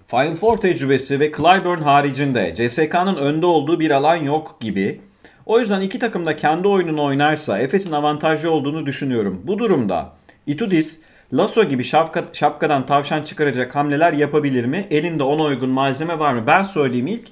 Final 0.08 0.36
Four 0.36 0.58
tecrübesi 0.58 1.20
ve 1.20 1.32
Clyburn 1.32 1.82
haricinde 1.82 2.54
CSK'nın 2.56 3.16
önde 3.16 3.46
olduğu 3.46 3.80
bir 3.80 3.92
alan 3.92 4.16
yok 4.16 4.58
gibi. 4.62 5.02
O 5.46 5.60
yüzden 5.60 5.82
iki 5.82 6.00
takım 6.00 6.26
da 6.26 6.36
kendi 6.36 6.68
oyununu 6.68 7.04
oynarsa 7.04 7.60
Efes'in 7.60 7.92
avantajlı 7.92 8.52
olduğunu 8.52 8.86
düşünüyorum. 8.86 9.42
Bu 9.44 9.60
durumda 9.60 10.14
Itudis, 10.48 11.02
Lasso 11.34 11.64
gibi 11.64 11.84
şapka, 11.84 12.24
şapkadan 12.34 12.86
tavşan 12.86 13.24
çıkaracak 13.24 13.76
hamleler 13.76 14.14
yapabilir 14.14 14.66
mi? 14.66 14.88
Elinde 14.92 15.24
ona 15.24 15.44
uygun 15.44 15.70
malzeme 15.70 16.20
var 16.20 16.34
mı? 16.34 16.48
Ben 16.48 16.64
söyleyeyim 16.64 17.08
ilk. 17.08 17.28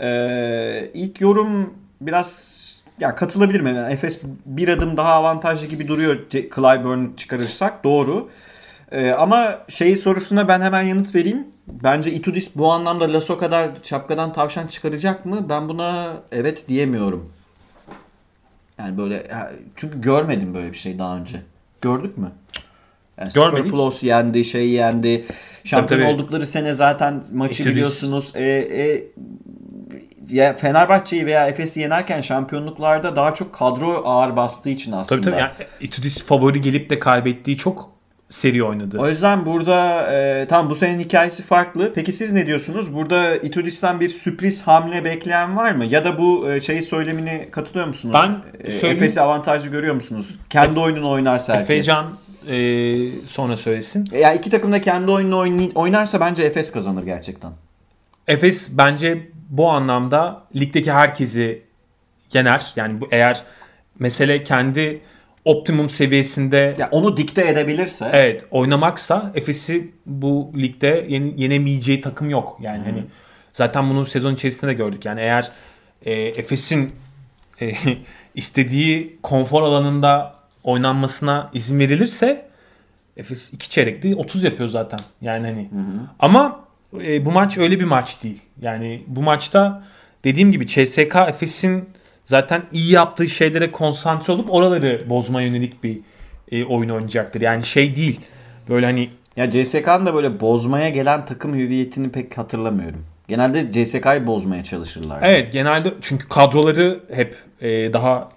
Ee, 0.00 0.90
ilk 0.94 1.20
yorum 1.20 1.74
biraz 2.00 2.64
ya 3.00 3.14
katılabilirim. 3.14 3.66
Yani 3.66 3.92
Efes 3.92 4.22
bir 4.46 4.68
adım 4.68 4.96
daha 4.96 5.12
avantajlı 5.12 5.66
gibi 5.66 5.88
duruyor 5.88 6.18
Clyburn 6.30 7.16
çıkarırsak. 7.16 7.84
Doğru. 7.84 8.28
Ee, 8.92 9.10
ama 9.10 9.58
şey 9.68 9.96
sorusuna 9.96 10.48
ben 10.48 10.60
hemen 10.60 10.82
yanıt 10.82 11.14
vereyim. 11.14 11.46
Bence 11.66 12.12
Itudis 12.12 12.56
bu 12.56 12.72
anlamda 12.72 13.12
Lasso 13.12 13.38
kadar 13.38 13.70
şapkadan 13.82 14.32
tavşan 14.32 14.66
çıkaracak 14.66 15.26
mı? 15.26 15.48
Ben 15.48 15.68
buna 15.68 16.16
evet 16.32 16.68
diyemiyorum. 16.68 17.32
Yani 18.78 18.98
böyle 18.98 19.26
çünkü 19.76 20.00
görmedim 20.00 20.54
böyle 20.54 20.72
bir 20.72 20.76
şey 20.76 20.98
daha 20.98 21.16
önce. 21.16 21.42
Gördük 21.80 22.18
mü? 22.18 22.32
Yani 23.20 23.30
Görmedik. 23.34 23.72
Plus 23.72 24.02
yendi, 24.02 24.44
şey 24.44 24.68
yendi. 24.70 25.24
Şampiyon 25.64 26.00
tabii. 26.00 26.10
oldukları 26.10 26.46
sene 26.46 26.72
zaten 26.74 27.24
maçı 27.32 27.62
Itudis. 27.62 27.66
biliyorsunuz. 27.66 28.32
E, 28.36 28.42
e, 28.42 29.04
ya 30.30 30.56
Fenerbahçe'yi 30.56 31.26
veya 31.26 31.48
Efes'i 31.48 31.80
yenerken 31.80 32.20
şampiyonluklarda 32.20 33.16
daha 33.16 33.34
çok 33.34 33.52
kadro 33.52 34.02
ağır 34.04 34.36
bastığı 34.36 34.70
için 34.70 34.92
aslında. 34.92 35.20
Tabii 35.20 35.30
tabii 35.30 35.40
yani 35.40 35.52
Itudis 35.80 36.24
favori 36.24 36.60
gelip 36.60 36.90
de 36.90 36.98
kaybettiği 36.98 37.56
çok 37.56 37.94
seri 38.30 38.64
oynadı. 38.64 38.98
O 38.98 39.08
yüzden 39.08 39.46
burada 39.46 40.12
e, 40.12 40.46
tam 40.48 40.70
bu 40.70 40.74
senenin 40.74 41.00
hikayesi 41.00 41.42
farklı. 41.42 41.92
Peki 41.94 42.12
siz 42.12 42.32
ne 42.32 42.46
diyorsunuz? 42.46 42.94
Burada 42.94 43.36
Itudis'ten 43.36 44.00
bir 44.00 44.08
sürpriz 44.08 44.66
hamle 44.66 45.04
bekleyen 45.04 45.56
var 45.56 45.72
mı? 45.72 45.84
Ya 45.84 46.04
da 46.04 46.18
bu 46.18 46.52
e, 46.52 46.60
şey 46.60 46.82
söylemine 46.82 47.50
katılıyor 47.50 47.86
musunuz? 47.86 48.14
Ben 48.14 48.42
E, 48.64 48.88
Efes'i 48.88 49.20
avantajlı 49.20 49.70
görüyor 49.70 49.94
musunuz? 49.94 50.38
Kendi 50.50 50.80
oyununu 50.80 51.10
oynarsa 51.10 51.52
herkes. 51.54 51.70
Efecan 51.70 52.06
e, 52.48 52.56
sonra 53.26 53.56
söylesin. 53.56 54.08
Ya 54.12 54.34
iki 54.34 54.50
takım 54.50 54.72
da 54.72 54.80
kendi 54.80 55.10
oyununu 55.10 55.70
oynarsa 55.74 56.20
bence 56.20 56.42
Efes 56.42 56.72
kazanır 56.72 57.02
gerçekten. 57.02 57.52
Efes 58.28 58.68
bence 58.72 59.28
bu 59.50 59.70
anlamda 59.70 60.42
ligdeki 60.56 60.92
herkesi 60.92 61.62
yener. 62.32 62.72
Yani 62.76 63.00
bu 63.00 63.08
eğer 63.10 63.42
mesele 63.98 64.44
kendi 64.44 65.00
optimum 65.44 65.90
seviyesinde 65.90 66.74
Ya 66.78 66.88
onu 66.90 67.16
dikte 67.16 67.48
edebilirse 67.48 68.10
evet 68.12 68.44
oynamaksa 68.50 69.32
Efes'i 69.34 69.92
bu 70.06 70.50
ligde 70.56 71.06
yeni- 71.08 71.42
yenemeyeceği 71.42 72.00
takım 72.00 72.30
yok. 72.30 72.58
Yani 72.60 72.82
hani 72.84 73.04
zaten 73.52 73.90
bunu 73.90 74.06
sezon 74.06 74.34
içerisinde 74.34 74.70
de 74.70 74.74
gördük. 74.74 75.04
Yani 75.04 75.20
eğer 75.20 75.50
e, 76.04 76.12
Efes'in 76.12 76.92
e, 77.60 77.72
istediği 78.34 79.18
konfor 79.22 79.62
alanında 79.62 80.34
oynanmasına 80.64 81.50
izin 81.54 81.78
verilirse 81.78 82.46
Efes 83.16 83.52
iki 83.52 83.70
çeyrekte 83.70 84.14
30 84.14 84.44
yapıyor 84.44 84.68
zaten. 84.68 84.98
Yani 85.20 85.46
hani 85.46 85.68
ama 86.18 86.60
e, 87.02 87.26
bu 87.26 87.32
maç 87.32 87.58
öyle 87.58 87.80
bir 87.80 87.84
maç 87.84 88.22
değil. 88.22 88.42
Yani 88.60 89.02
bu 89.06 89.22
maçta 89.22 89.82
dediğim 90.24 90.52
gibi 90.52 90.66
CSK 90.66 91.16
Efes'in 91.28 91.88
zaten 92.24 92.62
iyi 92.72 92.92
yaptığı 92.92 93.28
şeylere 93.28 93.72
konsantre 93.72 94.32
olup 94.32 94.52
oraları 94.52 95.04
bozma 95.10 95.42
yönelik 95.42 95.84
bir 95.84 96.00
e, 96.52 96.64
oyun 96.64 96.88
oynayacaktır. 96.88 97.40
Yani 97.40 97.62
şey 97.62 97.96
değil. 97.96 98.20
Böyle 98.68 98.86
hani 98.86 99.10
Ya 99.36 99.50
CSK'nın 99.50 100.06
da 100.06 100.14
böyle 100.14 100.40
bozmaya 100.40 100.88
gelen 100.88 101.24
takım 101.24 101.54
hüviyetini 101.54 102.12
pek 102.12 102.38
hatırlamıyorum. 102.38 103.04
Genelde 103.28 103.72
CSK'yı 103.72 104.26
bozmaya 104.26 104.64
çalışırlar. 104.64 105.22
evet 105.22 105.52
genelde 105.52 105.94
çünkü 106.00 106.28
kadroları 106.28 107.00
hep 107.14 107.36
e, 107.60 107.92
daha 107.92 108.28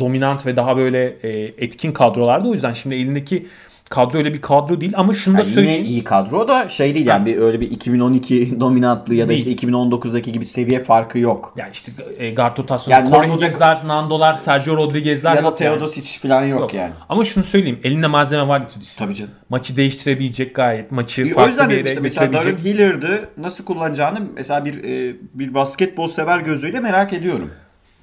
dominant 0.00 0.46
ve 0.46 0.56
daha 0.56 0.76
böyle 0.76 1.04
e, 1.22 1.28
etkin 1.64 1.92
kadrolardı. 1.92 2.48
O 2.48 2.52
yüzden 2.52 2.72
şimdi 2.72 2.94
elindeki 2.94 3.46
kadro 3.90 4.18
öyle 4.18 4.34
bir 4.34 4.40
kadro 4.40 4.80
değil 4.80 4.92
ama 4.96 5.12
şunu 5.14 5.34
da 5.34 5.38
Yani 5.38 5.48
yine 5.48 5.54
söyleyeyim. 5.54 5.84
iyi 5.84 6.04
kadro 6.04 6.48
da 6.48 6.68
şey 6.68 6.94
değil 6.94 7.06
yani 7.06 7.26
bir 7.26 7.36
öyle 7.36 7.60
bir 7.60 7.70
2012 7.70 8.60
dominantlı 8.60 9.14
ya 9.14 9.24
da 9.24 9.28
Değil. 9.28 9.46
işte 9.46 9.66
2019'daki 9.66 10.32
gibi 10.32 10.46
seviye 10.46 10.84
farkı 10.84 11.18
yok. 11.18 11.54
Yani 11.56 11.70
işte 11.72 11.92
e, 12.18 12.34
guard 12.34 12.58
rotasyonu, 12.58 13.14
Yani 13.14 13.34
Higgins'ler, 13.34 13.78
Nando'lar, 13.86 14.34
Sergio 14.34 14.76
Rodriguez'ler 14.76 15.30
Ya 15.34 15.36
da 15.36 15.40
yok 15.48 15.60
yani. 15.60 15.74
Teodosic 15.78 16.28
falan 16.28 16.44
yok, 16.44 16.60
Yok. 16.60 16.74
yani. 16.74 16.92
Ama 17.08 17.24
şunu 17.24 17.44
söyleyeyim. 17.44 17.78
Elinde 17.84 18.06
malzeme 18.06 18.48
var 18.48 18.60
Itudis. 18.60 18.96
Tabii 18.96 19.14
canım. 19.14 19.32
Maçı 19.48 19.76
değiştirebilecek 19.76 20.54
gayet. 20.54 20.92
Maçı 20.92 21.28
o 21.32 21.34
farklı 21.34 21.68
bir 21.68 21.76
yere 21.76 21.88
işte 21.88 22.00
mesela 22.00 22.32
Darren. 22.32 22.56
Hilliard'ı 22.56 23.28
nasıl 23.36 23.64
kullanacağını 23.64 24.22
mesela 24.34 24.64
bir 24.64 24.84
e, 24.84 25.16
bir 25.34 25.54
basketbol 25.54 26.06
sever 26.06 26.38
gözüyle 26.38 26.80
merak 26.80 27.12
ediyorum. 27.12 27.50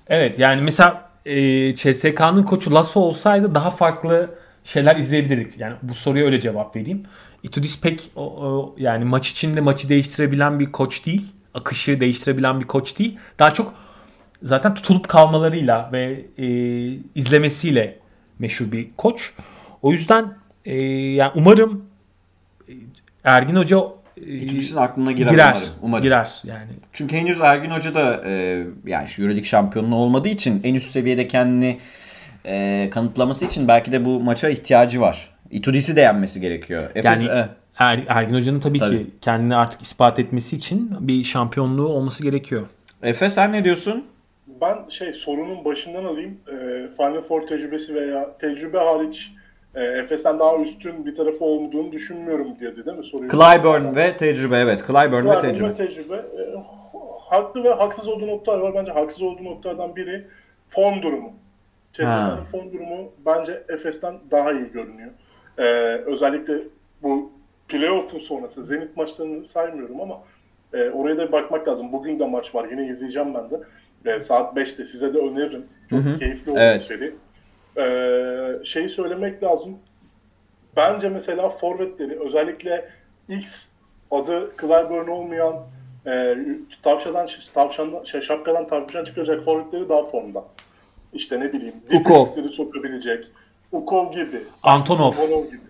Evet 0.07 0.39
yani 0.39 0.61
mesela 0.61 1.12
e, 1.25 1.75
CSK'nın 1.75 2.43
koçu 2.43 2.73
Lasso 2.73 2.99
olsaydı 2.99 3.55
daha 3.55 3.69
farklı 3.69 4.35
şeyler 4.63 4.95
izleyebilirdik. 4.95 5.59
Yani 5.59 5.75
bu 5.81 5.93
soruya 5.93 6.25
öyle 6.25 6.39
cevap 6.41 6.75
vereyim. 6.75 7.03
Itudis 7.43 7.81
pek 7.81 8.11
o, 8.15 8.21
o- 8.25 8.75
yani 8.77 9.05
maç 9.05 9.29
içinde 9.29 9.61
maçı 9.61 9.89
değiştirebilen 9.89 10.59
bir 10.59 10.71
koç 10.71 11.05
değil. 11.05 11.25
Akışı 11.53 11.99
değiştirebilen 11.99 12.59
bir 12.59 12.65
koç 12.65 12.99
değil. 12.99 13.17
Daha 13.39 13.53
çok 13.53 13.73
zaten 14.43 14.73
tutulup 14.73 15.07
kalmalarıyla 15.07 15.89
ve 15.93 16.25
e, 16.37 16.45
izlemesiyle 17.15 17.99
meşhur 18.39 18.71
bir 18.71 18.87
koç. 18.97 19.33
O 19.81 19.91
yüzden 19.91 20.33
e, 20.65 20.75
yani 20.91 21.31
umarım 21.35 21.85
e, 22.69 22.73
Ergin 23.23 23.55
Hoca 23.55 23.79
Itudis'in 24.17 24.77
aklına 24.77 25.11
girer, 25.11 25.29
girer. 25.29 25.53
umarım. 25.55 25.69
umarım. 25.81 26.03
Girer 26.03 26.31
yani. 26.43 26.69
Çünkü 26.93 27.15
henüz 27.17 27.39
Ergin 27.39 27.69
Hoca 27.71 27.95
da 27.95 28.21
e, 28.25 28.63
yani 28.85 29.07
şu 29.07 29.21
Euroleague 29.21 29.43
şampiyonluğu 29.45 29.95
olmadığı 29.95 30.29
için 30.29 30.61
en 30.63 30.75
üst 30.75 30.91
seviyede 30.91 31.27
kendini 31.27 31.77
e, 32.45 32.89
kanıtlaması 32.91 33.45
için 33.45 33.67
belki 33.67 33.91
de 33.91 34.05
bu 34.05 34.19
maça 34.19 34.49
ihtiyacı 34.49 35.01
var. 35.01 35.29
Itudis'i 35.51 35.95
de 35.95 36.01
yenmesi 36.01 36.41
gerekiyor. 36.41 36.83
Efes, 36.95 37.23
Yani 37.23 37.39
e, 37.39 37.49
Er- 37.79 38.03
Ergin 38.07 38.33
Hoca'nın 38.33 38.59
tabii, 38.59 38.79
Tabii. 38.79 38.97
ki 38.97 39.11
kendini 39.21 39.55
artık 39.55 39.81
ispat 39.81 40.19
etmesi 40.19 40.55
için 40.55 40.91
bir 40.99 41.23
şampiyonluğu 41.23 41.87
olması 41.87 42.23
gerekiyor. 42.23 42.65
Efe 43.03 43.29
sen 43.29 43.51
ne 43.51 43.63
diyorsun? 43.63 44.05
Ben 44.61 44.89
şey 44.89 45.13
sorunun 45.13 45.65
başından 45.65 46.05
alayım. 46.05 46.37
E, 46.47 46.53
Final 46.97 47.21
Four 47.21 47.47
tecrübesi 47.47 47.95
veya 47.95 48.37
tecrübe 48.37 48.77
hariç 48.77 49.31
e, 49.75 49.83
Efes'ten 49.83 50.39
daha 50.39 50.57
üstün 50.57 51.05
bir 51.05 51.15
tarafı 51.15 51.45
olduğunu 51.45 51.91
düşünmüyorum 51.91 52.47
diye 52.59 52.75
değil 52.75 52.97
mi? 52.97 53.03
Soruyu 53.05 53.29
Clyburn 53.29 53.95
ve 53.95 54.17
tecrübe 54.17 54.57
evet. 54.57 54.83
Clyburn 54.87 55.25
ve 55.25 55.31
Clyburn 55.31 55.41
tecrübe. 55.41 55.69
ve 55.69 55.73
tecrübe. 55.73 56.15
E, 56.15 56.43
haklı 57.29 57.63
ve 57.63 57.73
haksız 57.73 58.07
olduğu 58.07 58.27
noktalar 58.27 58.59
var. 58.59 58.75
Bence 58.75 58.91
haksız 58.91 59.21
olduğu 59.21 59.43
noktalardan 59.43 59.95
biri 59.95 60.25
form 60.69 61.01
durumu. 61.01 61.33
Ha. 61.97 62.39
form 62.51 62.73
durumu 62.73 63.11
bence 63.25 63.63
Efes'ten 63.69 64.15
daha 64.31 64.51
iyi 64.51 64.71
görünüyor. 64.71 65.11
E, 65.57 65.63
özellikle 66.05 66.53
bu 67.03 67.31
playoff'un 67.67 68.19
sonrası 68.19 68.63
Zenit 68.63 68.97
maçlarını 68.97 69.45
saymıyorum 69.45 70.01
ama 70.01 70.19
e, 70.73 70.89
oraya 70.89 71.17
da 71.17 71.31
bakmak 71.31 71.67
lazım. 71.67 71.91
Bugün 71.91 72.19
de 72.19 72.25
maç 72.25 72.55
var. 72.55 72.67
Yine 72.71 72.87
izleyeceğim 72.87 73.33
ben 73.33 73.49
de. 73.51 73.59
E, 74.05 74.21
saat 74.21 74.57
5'te 74.57 74.85
size 74.85 75.13
de 75.13 75.17
öneririm. 75.17 75.65
Çok 75.89 76.19
keyifli 76.19 76.51
oldu 76.51 76.59
Evet. 76.61 76.83
seri. 76.83 77.15
E, 77.77 78.65
şeyi 78.65 78.89
söylemek 78.89 79.43
lazım. 79.43 79.77
Bence 80.75 81.09
mesela 81.09 81.49
forvetleri 81.49 82.19
özellikle 82.19 82.89
X 83.29 83.67
adı 84.11 84.51
Clyburn 84.61 85.07
olmayan 85.07 85.55
e, 86.07 86.37
tavşadan 86.83 87.29
tavşandan 87.53 88.03
şey, 88.03 88.21
şapkadan 88.21 88.67
tavşan 88.67 89.03
çıkacak 89.03 89.43
forvetleri 89.43 89.89
daha 89.89 90.03
formda. 90.03 90.43
İşte 91.13 91.39
ne 91.39 91.53
bileyim 91.53 91.73
Ukov. 91.93 92.25
sokabilecek. 92.51 93.27
Ukov 93.71 94.11
gibi. 94.11 94.43
Antonov. 94.63 95.11
Antonov 95.11 95.45
gibi. 95.45 95.61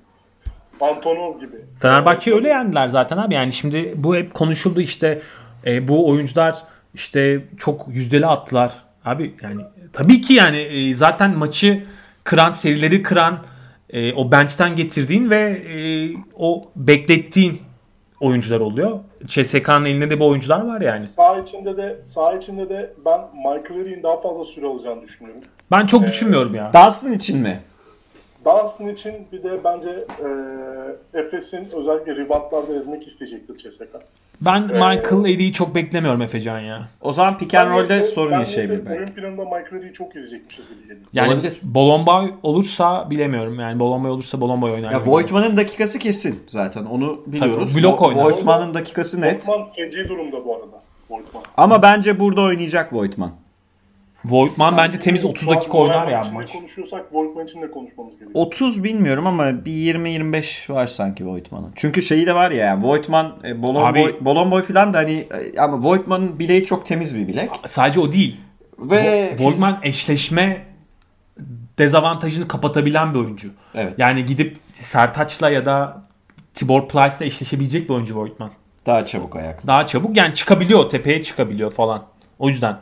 Antonov 0.82 1.40
gibi. 1.40 1.56
Fenerbahçe'yi 1.80 2.36
öyle 2.36 2.48
yendiler 2.48 2.88
zaten 2.88 3.18
abi. 3.18 3.34
Yani 3.34 3.54
şimdi 3.54 3.94
bu 3.96 4.16
hep 4.16 4.34
konuşuldu 4.34 4.82
işte 4.82 5.22
e, 5.66 5.88
bu 5.88 6.10
oyuncular 6.10 6.64
işte 6.94 7.44
çok 7.58 7.88
yüzdeli 7.88 8.28
attılar. 8.28 8.74
Abi 9.06 9.36
yani 9.42 9.62
tabii 9.94 10.22
ki 10.22 10.34
yani 10.34 10.58
e, 10.58 10.96
zaten 10.96 11.38
maçı 11.38 11.84
kıran, 12.24 12.52
serileri 12.52 13.04
kıran 13.04 13.40
e, 13.90 14.14
o 14.14 14.32
bench'ten 14.32 14.76
getirdiğin 14.76 15.30
ve 15.30 15.40
e, 15.52 15.76
o 16.36 16.62
beklettiğin 16.76 17.62
oyuncular 18.20 18.60
oluyor. 18.60 19.00
CSK'nın 19.26 19.86
elinde 19.86 20.10
de 20.10 20.20
bu 20.20 20.28
oyuncular 20.28 20.66
var 20.66 20.82
yani. 20.82 21.08
Sağ 21.08 21.40
içinde 21.40 21.78
de 21.78 22.02
sağ 22.04 22.34
içinde 22.34 22.70
de 22.70 22.94
ben 23.06 23.22
Michael 23.36 23.80
Erik'in 23.80 24.04
daha 24.04 24.22
fazla 24.22 24.46
süre 24.46 24.68
alacağını 24.68 25.02
düşünüyorum. 25.02 25.42
Ben 25.72 25.86
çok 25.86 26.04
düşünmüyorum 26.04 26.56
ya. 26.56 26.72
Dunstan 26.74 27.14
için 27.14 27.40
mi? 27.40 27.62
Dunstan 28.46 28.88
için 28.88 29.14
bir 29.32 29.44
de 29.44 29.64
bence 29.64 29.90
e, 31.14 31.20
Efes'in 31.20 31.68
özellikle 31.74 32.16
reboundlarda 32.16 32.78
ezmek 32.78 33.08
isteyecektir 33.08 33.58
CSK. 33.58 33.96
Ben 34.42 34.62
Michael 34.64 35.26
Erik'i 35.26 35.54
çok 35.54 35.76
beklemiyorum 35.76 36.22
Efecan 36.22 36.60
ya. 36.60 36.88
O 37.02 37.12
zaman 37.12 37.38
pick 37.38 37.54
and 37.54 37.70
roll'de 37.72 38.04
sorun 38.04 38.40
yaşayabilir 38.40 38.86
belki. 38.86 39.00
Oyun 39.00 39.12
planında 39.12 39.44
Michael 39.44 39.74
Erik'i 39.82 39.94
çok 39.94 40.16
izleyecekmişiz 40.16 40.70
gibi 40.70 40.82
geliyor. 40.82 41.02
Yani 41.14 41.34
Olabilir. 41.34 41.60
Bolomboy 41.64 42.32
olursa 42.44 43.10
bilemiyorum. 43.10 43.60
Yani 43.60 43.80
Bolomboy 43.80 44.12
olursa 44.12 44.42
Bolomboy 44.42 44.72
oynar. 44.72 44.92
Ya 44.92 44.98
gibi. 45.00 45.10
Voigtman'ın 45.10 45.58
dakikası 45.58 46.00
kesin 46.00 46.44
zaten 46.48 46.86
onu 46.86 47.24
biliyoruz. 47.28 47.76
blok 47.78 48.00
Vo- 48.00 48.08
oynar. 48.08 48.24
Voigtman'ın 48.24 48.74
dakikası 48.74 49.22
net. 49.22 49.34
Voigtman 49.50 49.74
feci 49.76 50.10
durumda 50.10 50.46
bu 50.46 50.56
arada. 50.56 50.82
Voigtman. 51.10 51.44
Ama 51.58 51.82
bence 51.82 52.20
burada 52.20 52.42
oynayacak 52.42 52.94
Voigtman. 52.94 53.32
Voigtman 54.26 54.78
bence 54.78 55.00
temiz 55.00 55.26
30 55.26 55.50
dakika 55.50 55.78
oynar 55.78 56.08
ya 56.08 56.24
maç. 56.34 56.52
konuşuyorsak 56.52 57.14
Voigtman 57.14 57.46
için 57.48 57.62
de 57.62 57.72
konuşmamız 57.72 58.14
gerekiyor. 58.20 58.46
30 58.46 58.84
bilmiyorum 58.84 59.28
ama 59.28 59.66
bir 59.66 59.72
20-25 59.72 60.70
var 60.74 60.88
sanki 60.88 61.28
Voigtman'ın. 61.28 61.72
Çünkü 61.76 62.02
şeyi 62.02 62.28
de 62.28 62.36
var 62.36 62.52
ya 62.52 62.66
yani 62.66 62.84
Voigtman, 62.84 63.36
e, 63.44 63.62
Bolon 63.62 63.86
Abi- 63.86 64.00
Boy, 64.04 64.16
Bolon 64.22 64.52
Boy 64.52 64.62
falan 64.62 64.94
da 64.94 64.98
hani 64.98 65.12
e, 65.56 65.60
ama 65.60 65.84
Voigtman'ın 65.84 66.40
bileği 66.40 66.66
çok 66.66 66.86
temiz 66.86 67.16
bir 67.16 67.28
bilek. 67.28 67.50
Sadece 67.66 68.00
o 68.00 68.14
değil. 68.14 68.38
Ve 68.80 69.36
Voigtman 69.40 69.80
eşleşme 69.84 70.66
dezavantajını 71.78 72.48
kapatabilen 72.48 73.14
bir 73.14 73.20
oyuncu. 73.20 73.48
Evet. 73.76 73.94
Yani 73.98 74.26
gidip 74.26 74.58
Sertaç'la 74.74 75.50
ya 75.50 75.66
da 75.66 76.04
Tibor 76.54 76.88
Plyce'la 76.88 77.26
eşleşebilecek 77.26 77.90
bir 77.90 77.94
oyuncu 77.94 78.16
Voigtman. 78.16 78.52
daha 78.86 79.06
çabuk 79.06 79.36
ayak. 79.36 79.68
Daha 79.68 79.88
çabuk 79.88 80.18
yani 80.18 80.34
çıkabiliyor 80.34 80.90
tepeye 80.90 81.24
çıkabiliyor 81.24 81.72
falan. 81.72 82.04
O 82.40 82.50
yüzden. 82.50 82.78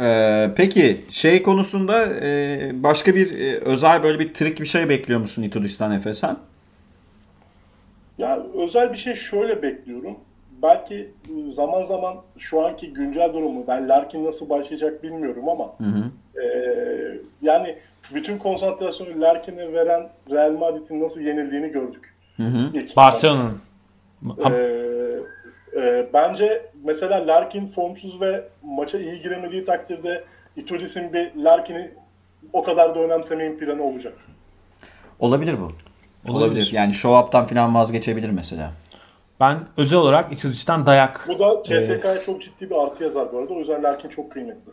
Ee, 0.00 0.50
peki 0.56 0.96
şey 1.10 1.42
konusunda 1.42 2.06
e, 2.22 2.70
başka 2.74 3.14
bir 3.14 3.38
e, 3.40 3.58
özel 3.58 4.02
böyle 4.02 4.18
bir 4.18 4.34
trik 4.34 4.60
bir 4.60 4.66
şey 4.66 4.88
bekliyor 4.88 5.20
musun 5.20 5.42
İtudistan 5.42 5.92
Efes'en? 5.92 6.36
Ya 8.18 8.42
özel 8.58 8.92
bir 8.92 8.98
şey 8.98 9.14
şöyle 9.14 9.62
bekliyorum. 9.62 10.16
Belki 10.62 11.10
zaman 11.50 11.82
zaman 11.82 12.16
şu 12.38 12.66
anki 12.66 12.92
güncel 12.92 13.32
durumu 13.32 13.64
ben 13.68 13.88
Larkin 13.88 14.24
nasıl 14.26 14.48
başlayacak 14.48 15.02
bilmiyorum 15.02 15.48
ama 15.48 15.72
eee, 16.36 17.18
yani 17.42 17.76
bütün 18.14 18.38
konsantrasyonu 18.38 19.20
Larkin'e 19.20 19.72
veren 19.72 20.08
Real 20.30 20.52
Madrid'in 20.52 21.02
nasıl 21.02 21.20
yenildiğini 21.20 21.68
gördük. 21.68 22.14
Barcelona'nın. 22.96 23.58
maç. 24.20 24.38
Eee, 25.80 26.06
bence 26.12 26.66
mesela 26.84 27.26
Larkin 27.26 27.68
formsuz 27.68 28.20
ve 28.20 28.44
maça 28.62 28.98
iyi 28.98 29.22
giremediği 29.22 29.64
takdirde 29.64 30.24
Itudis'in 30.56 31.12
bir 31.12 31.30
Larkin'i 31.36 31.90
o 32.52 32.64
kadar 32.64 32.94
da 32.94 32.98
önemsemeyin 32.98 33.58
planı 33.58 33.82
olacak. 33.82 34.14
Olabilir 35.18 35.56
bu. 35.60 35.64
Olabilir. 36.32 36.46
Olabilir. 36.46 36.70
Yani 36.72 36.94
show 36.94 37.20
up'tan 37.20 37.46
falan 37.46 37.74
vazgeçebilir 37.74 38.30
mesela. 38.30 38.70
Ben 39.40 39.58
özel 39.76 39.98
olarak 39.98 40.32
Itudic'den 40.32 40.86
dayak 40.86 41.24
Bu 41.28 41.38
da 41.38 41.62
CSK'ya 41.64 42.18
çok 42.26 42.42
ciddi 42.42 42.70
bir 42.70 42.76
artı 42.82 43.04
yazar 43.04 43.32
bu 43.32 43.38
arada. 43.38 43.54
O 43.54 43.58
yüzden 43.58 43.82
Larkin 43.82 44.08
çok 44.08 44.32
kıymetli. 44.32 44.72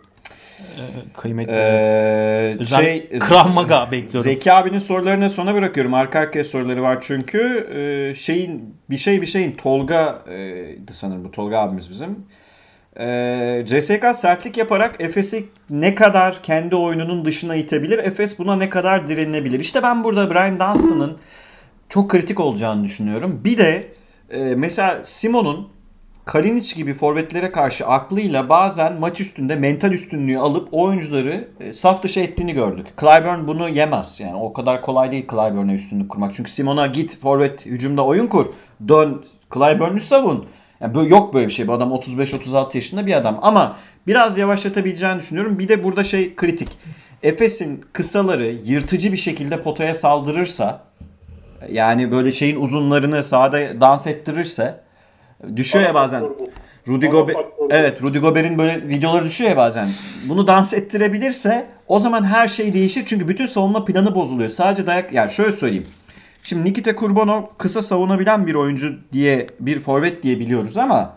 Kıymetli. 1.14 1.54
Ee, 1.54 2.66
şey 2.66 3.10
Krav 3.20 3.50
Maga 3.50 3.92
bekliyorum. 3.92 4.32
Zeki 4.32 4.54
abinin 4.54 4.80
sorularını 4.80 5.30
sona 5.30 5.56
bırakıyorum. 5.56 5.94
Arka 5.94 6.20
arkaya 6.20 6.44
soruları 6.44 6.82
var 6.82 6.98
çünkü. 7.02 7.68
Ee, 7.74 8.16
şeyin 8.16 8.76
bir 8.90 8.98
şey 8.98 9.22
bir 9.22 9.28
şeyin 9.28 9.52
Tolga'ydı 9.52 10.94
sanırım 10.94 11.24
bu 11.24 11.32
Tolga 11.32 11.60
abimiz 11.60 11.90
bizim. 11.90 12.26
Ee, 13.00 13.66
CSK 13.68 14.16
sertlik 14.16 14.58
yaparak 14.58 14.96
Efes'i 15.00 15.46
ne 15.70 15.96
kadar 15.96 16.42
kendi 16.44 16.76
oyununun 16.76 17.26
dışına 17.26 17.56
itebilir? 17.56 17.98
Efes 17.98 18.40
buna 18.40 18.56
ne 18.56 18.70
kadar 18.70 19.08
direnebilir? 19.08 19.60
İşte 19.60 19.84
ben 19.84 20.04
burada 20.04 20.30
Brian 20.30 20.60
Dunstan'ın 20.60 21.18
çok 21.90 22.10
kritik 22.10 22.40
olacağını 22.40 22.84
düşünüyorum. 22.84 23.42
Bir 23.44 23.58
de 23.58 23.88
e, 24.30 24.56
mesela 24.56 25.00
Simon'un 25.04 25.70
Kalinic 26.28 26.76
gibi 26.76 26.94
forvetlere 26.94 27.52
karşı 27.52 27.88
aklıyla 27.88 28.50
bazen 28.50 29.00
maç 29.00 29.22
üstünde 29.22 29.56
mental 29.56 29.92
üstünlüğü 29.92 30.38
alıp 30.38 30.70
oyuncuları 30.72 31.48
e, 31.60 31.74
saf 31.74 32.04
dışı 32.04 32.20
ettiğini 32.20 32.54
gördük. 32.54 32.88
Clyburn 33.00 33.48
bunu 33.48 33.70
yemez. 33.70 34.20
Yani 34.20 34.36
o 34.36 34.54
kadar 34.54 34.82
kolay 34.82 35.12
değil 35.12 35.28
Clyburn'a 35.32 35.74
üstünlük 35.74 36.10
kurmak. 36.10 36.34
Çünkü 36.34 36.52
Simon'a 36.52 36.88
git 36.88 37.20
forvet 37.20 37.66
hücumda 37.66 38.06
oyun 38.06 38.28
kur. 38.28 38.46
Dön 38.88 39.24
Clyburn'u 39.54 40.00
savun. 40.00 40.46
Yani 40.82 41.10
yok 41.10 41.34
böyle 41.34 41.48
bir 41.48 41.52
şey. 41.52 41.68
Bu 41.68 41.74
adam 41.74 41.92
35-36 41.92 42.78
yaşında 42.78 43.06
bir 43.06 43.14
adam. 43.14 43.40
Ama 43.42 43.78
biraz 44.08 44.38
yavaşlatabileceğini 44.38 45.20
düşünüyorum. 45.20 45.60
Bir 45.60 45.68
de 45.68 45.84
burada 45.84 46.04
şey 46.04 46.36
kritik. 46.36 46.70
Efes'in 47.24 47.86
kısaları 47.94 48.46
yırtıcı 48.46 49.12
bir 49.12 49.18
şekilde 49.18 49.64
potaya 49.64 49.94
saldırırsa 49.94 50.84
yani 51.72 52.12
böyle 52.12 52.32
şeyin 52.32 52.62
uzunlarını 52.62 53.24
sahada 53.24 53.82
dans 53.82 54.08
ettirirse 54.08 54.87
düşüyor 55.56 55.86
ya 55.86 55.94
bazen. 55.94 56.24
Rudy 56.88 57.06
Ana 57.06 57.14
Gober 57.14 57.34
faktör 57.34 57.52
bu. 57.60 57.68
Evet, 57.70 58.04
Rudy 58.04 58.20
Gobert'in 58.20 58.58
böyle 58.58 58.88
videoları 58.88 59.26
düşüyor 59.26 59.50
ya 59.50 59.58
bazen. 59.58 59.90
Bunu 60.30 60.48
dans 60.48 60.74
ettirebilirse 60.74 61.68
o 61.88 62.00
zaman 62.00 62.24
her 62.24 62.48
şey 62.48 62.74
değişir. 62.74 63.04
Çünkü 63.06 63.28
bütün 63.28 63.46
savunma 63.46 63.86
planı 63.86 64.16
bozuluyor. 64.16 64.50
Sadece 64.50 64.88
dayak 64.88 65.14
yani 65.14 65.32
şöyle 65.32 65.52
söyleyeyim. 65.52 65.88
Şimdi 66.44 66.70
Nikita 66.70 66.96
Kurbanov 66.96 67.42
kısa 67.58 67.82
savunabilen 67.82 68.48
bir 68.48 68.56
oyuncu 68.56 68.96
diye 69.14 69.48
bir 69.60 69.80
forvet 69.80 70.24
diye 70.24 70.40
biliyoruz 70.40 70.78
ama 70.78 71.14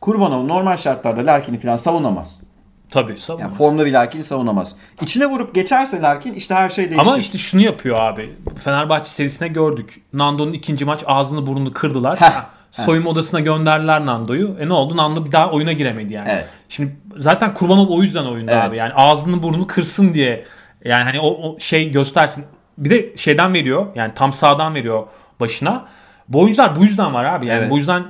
Kurbanov 0.00 0.48
normal 0.48 0.76
şartlarda 0.76 1.26
Larkin'i 1.26 1.58
falan 1.58 1.76
savunamaz. 1.76 2.42
Tabii 2.90 3.18
savunma. 3.18 3.42
Yani 3.42 3.54
formda 3.54 3.86
bir 3.86 3.92
Larkin'i 3.92 4.24
savunamaz. 4.24 4.76
İçine 5.02 5.26
vurup 5.26 5.54
geçerse 5.54 6.00
Larkin 6.00 6.32
işte 6.34 6.54
her 6.54 6.68
şey 6.68 6.84
değişir. 6.84 7.06
Ama 7.06 7.18
işte 7.18 7.38
şunu 7.38 7.60
yapıyor 7.60 7.98
abi. 8.00 8.30
Fenerbahçe 8.64 9.10
serisine 9.10 9.48
gördük. 9.48 10.02
Nando'nun 10.12 10.52
ikinci 10.52 10.84
maç 10.84 11.02
ağzını 11.06 11.46
burnunu 11.46 11.72
kırdılar. 11.72 12.20
Heh, 12.20 12.46
Soyunma 12.82 13.10
odasına 13.10 13.40
gönderdiler 13.40 14.06
Nando'yu. 14.06 14.56
E 14.60 14.68
ne 14.68 14.72
oldu? 14.72 14.96
Nando 14.96 15.26
bir 15.26 15.32
daha 15.32 15.50
oyuna 15.50 15.72
giremedi 15.72 16.12
yani. 16.12 16.28
Evet. 16.30 16.48
Şimdi 16.68 16.96
zaten 17.16 17.54
Kurbanov 17.54 17.88
o 17.88 18.02
yüzden 18.02 18.24
oyunda 18.24 18.52
Evet. 18.52 18.62
abi. 18.64 18.76
Yani 18.76 18.92
ağzını 18.94 19.42
burnunu 19.42 19.66
kırsın 19.66 20.14
diye. 20.14 20.44
Yani 20.84 21.04
hani 21.04 21.20
o, 21.20 21.26
o 21.28 21.58
şey 21.60 21.90
göstersin. 21.90 22.44
Bir 22.78 22.90
de 22.90 23.16
şeyden 23.16 23.54
veriyor. 23.54 23.86
Yani 23.94 24.12
tam 24.14 24.32
sağdan 24.32 24.74
veriyor 24.74 25.06
başına. 25.40 25.84
Bu 26.28 26.40
oyuncular 26.40 26.76
bu 26.76 26.84
yüzden 26.84 27.14
var 27.14 27.24
abi. 27.24 27.46
Yani 27.46 27.58
Evet. 27.58 27.70
bu 27.70 27.78
yüzden 27.78 28.04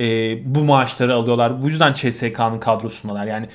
e, 0.00 0.04
bu 0.54 0.64
maaşları 0.64 1.14
alıyorlar. 1.14 1.62
Bu 1.62 1.68
yüzden 1.68 1.92
CSK'nın 1.92 2.58
kadrosundalar. 2.58 3.26
Yani 3.26 3.48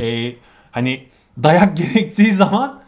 e, 0.00 0.34
hani 0.70 1.06
dayak 1.42 1.76
gerektiği 1.76 2.32
zaman 2.32 2.80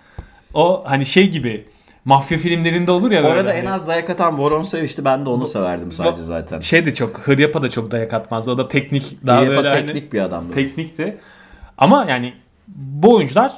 o 0.55 0.85
hani 0.87 1.07
şey 1.07 1.31
gibi 1.31 1.64
mafya 2.05 2.38
filmlerinde 2.38 2.90
olur 2.90 3.11
ya 3.11 3.22
böyle. 3.24 3.34
arada 3.34 3.50
hani. 3.50 3.59
en 3.59 3.66
az 3.66 3.88
dayak 3.88 4.11
atan 4.11 4.38
Voron 4.38 4.84
işte 4.84 5.05
ben 5.05 5.24
de 5.24 5.28
onu 5.28 5.46
severdim 5.46 5.92
sadece 5.92 6.22
zaten. 6.22 6.61
şey 6.61 6.86
de 6.86 6.94
çok 6.94 7.18
Hıryap'a 7.18 7.62
da 7.62 7.70
çok 7.70 7.90
dayak 7.90 8.14
atmazdı. 8.14 8.50
O 8.50 8.59
da 8.59 8.68
teknik 8.68 9.26
daha 9.26 9.40
Yepa 9.40 9.57
böyle 9.57 9.68
hani- 9.68 9.86
teknik 9.86 10.12
bir 10.12 10.20
adamdı. 10.20 10.55
teknikti. 10.55 11.18
Ama 11.78 12.05
yani 12.09 12.34
bu 12.68 13.14
oyuncular 13.14 13.52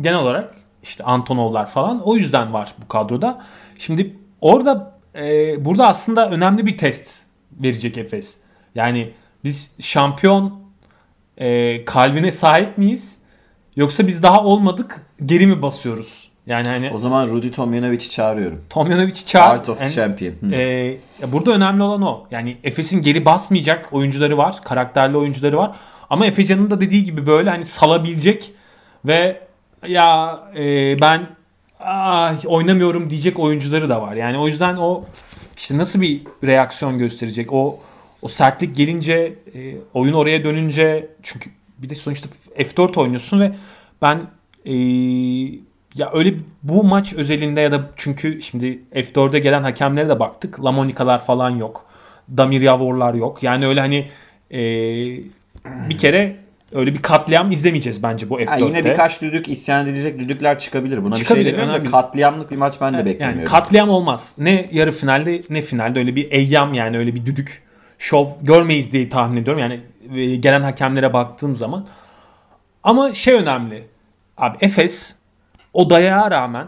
genel 0.00 0.18
olarak 0.18 0.54
işte 0.82 1.04
Antonovlar 1.04 1.66
falan 1.66 2.00
o 2.00 2.16
yüzden 2.16 2.52
var 2.52 2.74
bu 2.84 2.88
kadroda. 2.88 3.42
Şimdi 3.78 4.16
orada 4.40 4.98
e, 5.14 5.64
burada 5.64 5.86
aslında 5.86 6.30
önemli 6.30 6.66
bir 6.66 6.78
test 6.78 7.22
verecek 7.52 7.98
Efes. 7.98 8.40
Yani 8.74 9.12
biz 9.44 9.70
şampiyon 9.80 10.60
e, 11.38 11.84
kalbine 11.84 12.32
sahip 12.32 12.78
miyiz? 12.78 13.18
Yoksa 13.76 14.06
biz 14.06 14.22
daha 14.22 14.44
olmadık 14.44 15.00
geri 15.22 15.46
mi 15.46 15.62
basıyoruz? 15.62 16.25
Yani 16.46 16.68
hani 16.68 16.90
O 16.94 16.98
zaman 16.98 17.28
Rudy 17.28 17.50
Tomjanovic'i 17.50 18.10
çağırıyorum. 18.10 18.60
Tomjanovic'i 18.70 19.26
çağır. 19.26 19.54
Art 19.54 19.68
of 19.68 19.80
Yani- 19.80 19.92
Champion. 19.92 20.32
Hı. 20.40 20.54
ya 21.22 21.32
burada 21.32 21.50
önemli 21.50 21.82
olan 21.82 22.02
o. 22.02 22.26
Yani 22.30 22.56
Efes'in 22.64 23.02
geri 23.02 23.24
basmayacak 23.24 23.92
oyuncuları 23.92 24.38
var. 24.38 24.56
Karakterli 24.64 25.16
oyuncuları 25.16 25.56
var. 25.56 25.76
Ama 26.10 26.26
Efecan'ın 26.26 26.70
da 26.70 26.80
dediği 26.80 27.04
gibi 27.04 27.26
böyle 27.26 27.50
hani 27.50 27.64
salabilecek 27.64 28.52
ve 29.04 29.40
ya 29.88 30.40
e, 30.56 30.96
ben 31.00 31.26
ah, 31.80 32.44
oynamıyorum 32.46 33.10
diyecek 33.10 33.38
oyuncuları 33.38 33.88
da 33.88 34.02
var. 34.02 34.14
Yani 34.14 34.38
o 34.38 34.46
yüzden 34.46 34.76
o 34.76 35.04
işte 35.56 35.78
nasıl 35.78 36.00
bir 36.00 36.22
reaksiyon 36.44 36.98
gösterecek? 36.98 37.52
O 37.52 37.80
o 38.22 38.28
sertlik 38.28 38.76
gelince 38.76 39.34
e, 39.54 39.76
oyun 39.94 40.12
oraya 40.12 40.44
dönünce 40.44 41.08
çünkü 41.22 41.50
bir 41.78 41.88
de 41.88 41.94
sonuçta 41.94 42.28
F4 42.58 43.00
oynuyorsun 43.00 43.40
ve 43.40 43.52
ben 44.02 44.20
e, 44.64 44.72
ya 45.96 46.10
öyle 46.12 46.34
bu 46.62 46.84
maç 46.84 47.12
özelinde 47.12 47.60
ya 47.60 47.72
da 47.72 47.80
çünkü 47.96 48.42
şimdi 48.42 48.82
F4'e 48.94 49.38
gelen 49.38 49.62
hakemlere 49.62 50.08
de 50.08 50.20
baktık. 50.20 50.64
Lamonikalar 50.64 51.24
falan 51.24 51.50
yok. 51.50 51.86
Damir 52.36 52.60
Yavorlar 52.60 53.14
yok. 53.14 53.42
Yani 53.42 53.66
öyle 53.66 53.80
hani 53.80 54.08
e, 54.50 54.58
bir 55.88 55.98
kere 55.98 56.36
öyle 56.72 56.94
bir 56.94 57.02
katliam 57.02 57.50
izlemeyeceğiz 57.50 58.02
bence 58.02 58.30
bu 58.30 58.40
F4'te. 58.40 58.50
Ha, 58.50 58.56
yine 58.56 58.84
birkaç 58.84 59.22
düdük 59.22 59.48
isyan 59.48 59.86
edilecek 59.86 60.18
düdükler 60.18 60.58
çıkabilir. 60.58 61.04
Buna 61.04 61.14
Çıkabilir, 61.14 61.44
bir 61.44 61.50
şey 61.50 61.58
demiyorum 61.58 61.86
da 61.86 61.90
katliamlık 61.90 62.50
bir 62.50 62.56
maç 62.56 62.80
ben 62.80 62.92
de 62.92 62.96
yani 62.96 63.06
beklemiyorum. 63.06 63.52
katliam 63.52 63.88
olmaz. 63.88 64.34
Ne 64.38 64.68
yarı 64.72 64.92
finalde 64.92 65.42
ne 65.50 65.62
finalde 65.62 65.98
öyle 65.98 66.16
bir 66.16 66.30
eyyam 66.30 66.74
yani 66.74 66.98
öyle 66.98 67.14
bir 67.14 67.26
düdük 67.26 67.62
şov 67.98 68.26
görmeyiz 68.42 68.92
diye 68.92 69.08
tahmin 69.08 69.42
ediyorum. 69.42 69.62
Yani 69.62 69.80
e, 70.14 70.36
gelen 70.36 70.62
hakemlere 70.62 71.12
baktığım 71.12 71.54
zaman. 71.54 71.86
Ama 72.82 73.14
şey 73.14 73.34
önemli. 73.34 73.82
Abi 74.36 74.56
Efes 74.60 75.15
o 75.76 75.90
dayağa 75.90 76.30
rağmen 76.30 76.66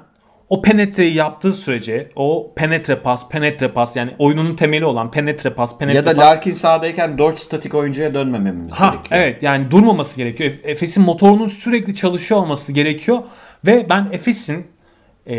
o 0.48 0.62
penetreyi 0.62 1.14
yaptığı 1.14 1.52
sürece 1.54 2.10
o 2.16 2.52
penetre 2.56 2.96
pas, 2.96 3.28
penetre 3.28 3.72
pas 3.72 3.96
yani 3.96 4.10
oyununun 4.18 4.56
temeli 4.56 4.84
olan 4.84 5.10
penetre 5.10 5.50
pas, 5.54 5.78
penetre 5.78 5.96
ya 5.96 6.06
da 6.06 6.14
pas. 6.14 6.18
Larkin 6.24 6.50
sahadayken 6.52 7.18
4 7.18 7.38
statik 7.38 7.74
oyuncuya 7.74 8.14
dönmememiz 8.14 8.74
Ha 8.80 8.90
gerekiyor. 8.90 9.20
evet 9.20 9.42
yani 9.42 9.70
durmaması 9.70 10.16
gerekiyor. 10.16 10.50
Ef- 10.50 10.60
Efes'in 10.70 11.02
motorunun 11.02 11.46
sürekli 11.46 11.94
çalışıyor 11.94 12.40
olması 12.40 12.72
gerekiyor 12.72 13.18
ve 13.66 13.86
ben 13.90 14.08
Efes'in 14.12 14.66
e, 15.30 15.34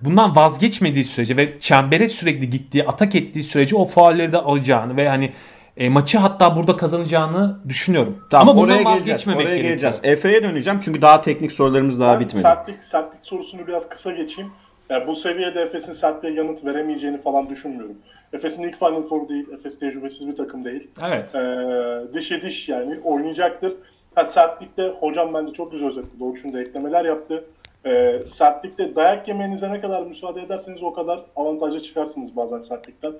bundan 0.00 0.36
vazgeçmediği 0.36 1.04
sürece 1.04 1.36
ve 1.36 1.60
çembere 1.60 2.08
sürekli 2.08 2.50
gittiği, 2.50 2.84
atak 2.84 3.14
ettiği 3.14 3.44
sürece 3.44 3.76
o 3.76 3.84
faulleri 3.84 4.32
de 4.32 4.38
alacağını 4.38 4.96
ve 4.96 5.08
hani 5.08 5.32
e, 5.78 5.88
maçı 5.88 6.18
hatta 6.18 6.56
burada 6.56 6.76
kazanacağını 6.76 7.58
düşünüyorum. 7.68 8.18
Tamam, 8.30 8.48
Ama 8.48 8.60
oraya 8.60 8.78
bundan 8.78 8.84
geleceğiz. 8.94 9.00
vazgeçmemek 9.10 9.40
Oraya 9.40 9.48
gerekiyor. 9.50 9.70
geleceğiz. 9.70 10.00
Efe'ye 10.04 10.42
döneceğim 10.42 10.80
çünkü 10.82 11.02
daha 11.02 11.20
teknik 11.20 11.52
sorularımız 11.52 12.00
daha 12.00 12.14
Ben 12.14 12.20
bitmedi. 12.20 12.42
sertlik, 12.42 12.84
sertlik 12.84 13.20
sorusunu 13.26 13.66
biraz 13.66 13.88
kısa 13.88 14.12
geçeyim. 14.12 14.50
Yani 14.90 15.06
bu 15.06 15.16
seviyede 15.16 15.60
Efes'in 15.60 15.92
sertliğe 15.92 16.34
yanıt 16.34 16.64
veremeyeceğini 16.64 17.18
falan 17.22 17.48
düşünmüyorum. 17.48 17.96
Efes'in 18.32 18.62
ilk 18.62 18.78
Final 18.78 19.02
Four 19.02 19.28
değil. 19.28 19.46
Efes 19.58 19.78
tecrübesiz 19.78 20.28
bir 20.28 20.36
takım 20.36 20.64
değil. 20.64 20.90
Evet. 21.06 21.34
Ee, 21.34 22.14
dişe 22.14 22.42
diş 22.42 22.68
yani 22.68 22.98
oynayacaktır. 23.04 23.72
Ha, 24.14 24.26
sertlikte 24.26 24.88
hocam 25.00 25.34
bence 25.34 25.52
çok 25.52 25.72
güzel 25.72 25.88
özetledi. 25.88 26.20
Doğuş'un 26.20 26.52
da 26.52 26.60
eklemeler 26.60 27.04
yaptı. 27.04 27.44
Ee, 27.86 28.20
sertlikte 28.24 28.96
dayak 28.96 29.28
yemenize 29.28 29.72
ne 29.72 29.80
kadar 29.80 30.02
müsaade 30.02 30.40
ederseniz 30.42 30.82
o 30.82 30.92
kadar 30.92 31.20
avantaja 31.36 31.80
çıkarsınız 31.80 32.36
bazen 32.36 32.60
sertlikten. 32.60 33.12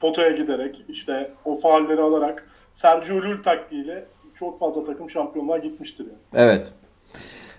Potaya 0.00 0.30
giderek 0.30 0.82
işte 0.88 1.30
o 1.44 1.60
faalleri 1.60 2.00
alarak 2.00 2.46
Sergio 2.74 3.16
Llull 3.16 3.42
taktiğiyle 3.42 4.04
çok 4.34 4.60
fazla 4.60 4.84
takım 4.86 5.10
şampiyonluğa 5.10 5.58
gitmiştir 5.58 6.04
yani. 6.06 6.44
Evet. 6.46 6.72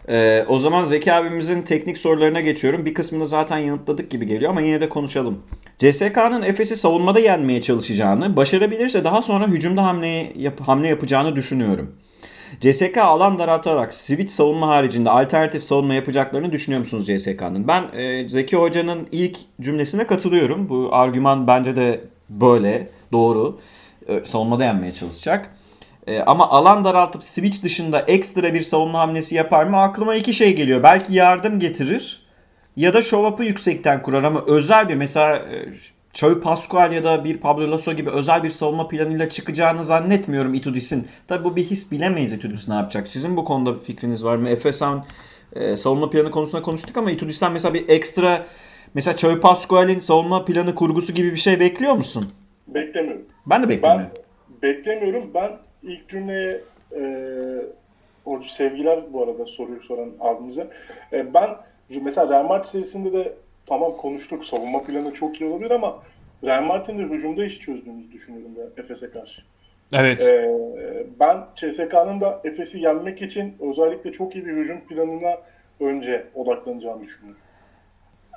Ee, 0.10 0.46
o 0.48 0.58
zaman 0.58 0.84
Zeki 0.84 1.14
abimizin 1.14 1.62
teknik 1.62 1.98
sorularına 1.98 2.42
geçiyorum. 2.42 2.86
Bir 2.86 2.94
kısmını 2.94 3.28
zaten 3.28 3.58
yanıtladık 3.58 4.12
gibi 4.12 4.28
geliyor 4.28 4.52
ama 4.52 4.62
yine 4.62 4.82
de 4.82 4.90
konuşalım. 4.90 5.44
CSK'nın 5.78 6.42
Efes'i 6.42 6.76
savunmada 6.76 7.20
yenmeye 7.20 7.62
çalışacağını, 7.62 8.38
başarabilirse 8.38 9.04
daha 9.04 9.22
sonra 9.22 9.48
hücumda 9.48 9.84
hamle, 9.84 10.34
yap- 10.36 10.60
hamle 10.62 10.88
yapacağını 10.88 11.36
düşünüyorum. 11.36 11.96
CSK 12.62 12.98
alan 12.98 13.40
daraltarak 13.40 13.94
switch 13.94 14.32
savunma 14.32 14.68
haricinde 14.68 15.10
alternatif 15.10 15.64
savunma 15.64 15.94
yapacaklarını 15.94 16.52
düşünüyor 16.52 16.80
musunuz 16.80 17.08
CSK'nın? 17.08 17.68
Ben 17.68 17.84
e, 18.00 18.28
Zeki 18.28 18.58
Hoca'nın 18.58 19.08
ilk 19.12 19.38
cümlesine 19.62 20.08
katılıyorum. 20.08 20.70
Bu 20.70 20.90
argüman 20.92 21.48
bence 21.48 21.76
de 21.76 22.02
böyle, 22.40 22.90
doğru. 23.12 23.60
E, 24.08 24.26
savunmada 24.26 24.64
yenmeye 24.64 24.94
çalışacak. 24.94 25.56
E, 26.08 26.20
ama 26.20 26.50
alan 26.50 26.84
daraltıp 26.86 27.24
switch 27.24 27.64
dışında 27.64 28.00
ekstra 28.00 28.54
bir 28.54 28.62
savunma 28.62 29.00
hamlesi 29.00 29.36
yapar 29.36 29.64
mı? 29.64 29.82
Aklıma 29.82 30.16
iki 30.16 30.34
şey 30.34 30.56
geliyor. 30.56 30.84
Belki 30.84 31.14
yardım 31.14 31.60
getirir 31.60 32.22
ya 32.76 32.94
da 32.94 33.02
show 33.02 33.28
up'ı 33.28 33.44
yüksekten 33.44 34.02
kurar 34.02 34.24
ama 34.24 34.44
özel 34.48 34.90
bir 34.90 34.96
mesela 34.96 35.36
e, 35.36 35.66
Xavi 36.14 36.42
Pascual 36.42 36.94
ya 36.94 37.04
da 37.04 37.24
bir 37.24 37.38
Pablo 37.38 37.72
Lasso 37.72 37.94
gibi 37.94 38.10
özel 38.10 38.44
bir 38.44 38.50
savunma 38.50 38.88
planıyla 38.88 39.30
çıkacağını 39.30 39.86
zannetmiyorum 39.86 40.54
Itudis'in. 40.54 41.08
Tabi 41.28 41.44
bu 41.44 41.56
bir 41.56 41.64
his 41.64 41.92
bilemeyiz 41.92 42.34
Itudis 42.34 42.70
ne 42.70 42.76
yapacak. 42.76 43.08
Sizin 43.08 43.38
bu 43.38 43.46
konuda 43.46 43.74
bir 43.74 43.80
fikriniz 43.80 44.26
var 44.26 44.36
mı? 44.36 44.50
Efesan 44.50 45.06
e, 45.54 45.78
savunma 45.78 46.10
planı 46.10 46.32
konusunda 46.32 46.62
konuştuk 46.62 46.98
ama 46.98 47.12
Itudis'ten 47.12 47.52
mesela 47.52 47.74
bir 47.74 47.90
ekstra 47.90 48.46
mesela 48.94 49.14
Xavi 49.14 49.40
Pascual'in 49.40 50.00
savunma 50.00 50.46
planı 50.46 50.76
kurgusu 50.76 51.14
gibi 51.14 51.32
bir 51.32 51.38
şey 51.38 51.60
bekliyor 51.60 51.94
musun? 51.94 52.26
Beklemiyorum. 52.68 53.26
Ben 53.46 53.64
de 53.64 53.70
Ben 53.70 53.70
beklemiyorum. 53.70 54.12
beklemiyorum. 54.62 55.32
Ben 55.34 55.52
ilk 55.84 56.10
cümleye 56.10 56.62
e, 56.96 57.02
o 58.26 58.42
sevgiler 58.42 59.14
bu 59.14 59.24
arada 59.24 59.46
soruyu 59.46 59.82
soran 59.82 60.10
abimize. 60.20 60.68
E, 61.14 61.34
ben 61.34 61.50
mesela 62.02 62.30
Real 62.30 62.44
Madrid 62.48 62.66
serisinde 62.66 63.14
de 63.14 63.34
tamam 63.66 63.98
konuştuk. 63.98 64.46
Savunma 64.46 64.84
planı 64.84 65.14
çok 65.14 65.42
iyi 65.42 65.50
olabilir 65.50 65.72
ama 65.72 66.00
Real 66.44 66.64
Madrid'in 66.64 67.00
de 67.00 67.04
hücumda 67.04 67.46
iş 67.46 67.60
çözdüğümüzü 67.60 68.12
düşünüyorum 68.12 68.52
ben 68.58 68.84
Efes'e 68.84 69.10
karşı. 69.10 69.42
Evet. 69.94 70.22
E, 70.22 70.50
ben 71.20 71.38
CSK'nın 71.56 72.22
da 72.22 72.42
Efes'i 72.44 72.80
yenmek 72.80 73.22
için 73.22 73.54
özellikle 73.60 74.12
çok 74.12 74.36
iyi 74.36 74.46
bir 74.46 74.54
hücum 74.54 74.80
planına 74.82 75.38
önce 75.80 76.26
odaklanacağını 76.36 77.04
düşünüyorum. 77.04 77.42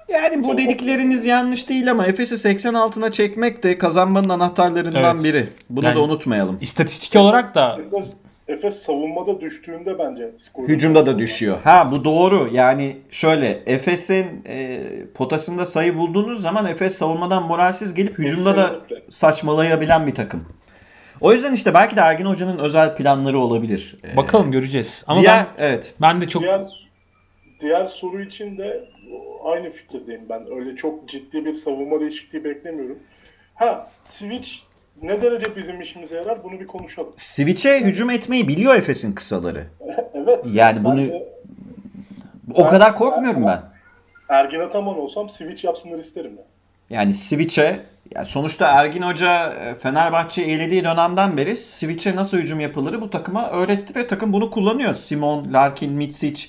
Yani 0.08 0.44
bu 0.44 0.58
dedikleriniz 0.58 1.24
yanlış 1.24 1.68
değil 1.68 1.90
ama 1.90 2.06
Efes'i 2.06 2.38
80 2.38 2.74
altına 2.74 3.12
çekmek 3.12 3.62
de 3.62 3.78
kazanmanın 3.78 4.28
anahtarlarından 4.28 5.14
Evet. 5.14 5.24
biri. 5.24 5.48
Bunu 5.70 5.84
Yani- 5.84 5.96
da 5.96 6.02
unutmayalım. 6.02 6.58
İstatistik 6.60 7.16
olarak 7.20 7.54
da 7.54 7.78
Efes, 7.86 8.16
Efes 8.48 8.82
savunmada 8.82 9.40
düştüğünde 9.40 9.98
bence 9.98 10.30
skor. 10.38 10.68
Hücumda 10.68 11.06
da 11.06 11.18
düşüyor. 11.18 11.58
Ha 11.64 11.88
bu 11.92 12.04
doğru. 12.04 12.48
Yani 12.52 12.96
şöyle 13.10 13.62
Efes'in 13.66 14.26
e, 14.48 14.80
potasında 15.14 15.64
sayı 15.64 15.98
bulduğunuz 15.98 16.42
zaman 16.42 16.66
Efes 16.66 16.94
savunmadan 16.94 17.42
moralsiz 17.46 17.94
gelip 17.94 18.18
hücumda 18.18 18.56
da 18.56 18.80
saçmalayabilen 19.08 20.06
bir 20.06 20.14
takım. 20.14 20.44
O 21.20 21.32
yüzden 21.32 21.52
işte 21.52 21.74
belki 21.74 21.96
de 21.96 22.00
Ergin 22.00 22.24
Hoca'nın 22.24 22.58
özel 22.58 22.96
planları 22.96 23.40
olabilir. 23.40 23.96
E, 24.12 24.16
bakalım 24.16 24.50
göreceğiz. 24.50 25.04
Ama 25.06 25.20
diğer, 25.20 25.46
ben 25.58 25.66
evet. 25.66 25.94
ben 26.00 26.20
de 26.20 26.28
çok 26.28 26.42
Diğer 26.42 26.62
diğer 27.60 27.86
soru 27.86 28.22
için 28.22 28.58
de 28.58 28.84
aynı 29.44 29.70
fikirdeyim 29.70 30.22
ben. 30.28 30.42
Öyle 30.58 30.76
çok 30.76 31.08
ciddi 31.08 31.44
bir 31.44 31.54
savunma 31.54 32.00
değişikliği 32.00 32.44
beklemiyorum. 32.44 32.98
Ha, 33.54 33.90
Switch 34.04 34.50
ne 35.02 35.22
derece 35.22 35.56
bizim 35.56 35.80
işimize 35.80 36.16
yarar 36.16 36.44
bunu 36.44 36.60
bir 36.60 36.66
konuşalım. 36.66 37.12
Switch'e 37.16 37.80
hücum 37.80 38.10
etmeyi 38.10 38.48
biliyor 38.48 38.74
Efes'in 38.74 39.12
kısaları. 39.12 39.64
evet. 40.14 40.44
Yani 40.52 40.84
bunu- 40.84 40.96
ben 41.00 41.08
de 41.08 41.28
O 42.54 42.68
kadar 42.68 42.94
korkmuyorum 42.94 43.46
ben. 43.46 43.60
Ergin 44.28 44.60
Ataman 44.60 44.98
olsam 44.98 45.30
Switch 45.30 45.64
yapsınlar 45.64 45.98
isterim 45.98 46.32
ya. 46.36 46.44
Yani 46.98 47.14
Switch'e 47.14 47.80
ya 48.14 48.24
sonuçta 48.24 48.66
Ergin 48.68 49.02
Hoca 49.02 49.52
e, 49.52 49.74
Fenerbahçe'yi 49.74 50.48
elediği 50.48 50.84
dönemden 50.84 51.36
beri 51.36 51.56
Switch'e 51.56 52.16
nasıl 52.16 52.38
hücum 52.38 52.60
yapılırı 52.60 53.00
bu 53.00 53.10
takıma 53.10 53.50
öğretti 53.50 53.94
ve 53.94 54.06
takım 54.06 54.32
bunu 54.32 54.50
kullanıyor. 54.50 54.94
Simon, 54.94 55.52
Larkin, 55.52 55.92
Mitsic 55.92 56.48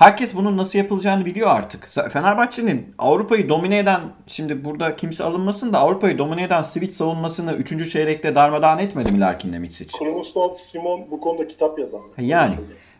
herkes 0.00 0.34
bunun 0.34 0.56
nasıl 0.56 0.78
yapılacağını 0.78 1.26
biliyor 1.26 1.50
artık. 1.50 1.88
Fenerbahçe'nin 2.12 2.94
Avrupa'yı 2.98 3.48
domine 3.48 3.78
eden 3.78 4.00
şimdi 4.26 4.64
burada 4.64 4.96
kimse 4.96 5.24
alınmasın 5.24 5.72
da 5.72 5.78
Avrupa'yı 5.78 6.18
domine 6.18 6.42
eden 6.42 6.62
Switch 6.62 6.92
savunmasını 6.94 7.52
3. 7.52 7.92
çeyrekte 7.92 8.34
darmadağın 8.34 8.78
etmedi 8.78 9.12
mi 9.12 9.20
Larkin'le 9.20 9.60
Mitsic? 9.60 9.98
Kronostal 9.98 10.54
Simon 10.54 11.10
bu 11.10 11.20
konuda 11.20 11.48
kitap 11.48 11.78
yazan. 11.78 12.00
Yani 12.18 12.54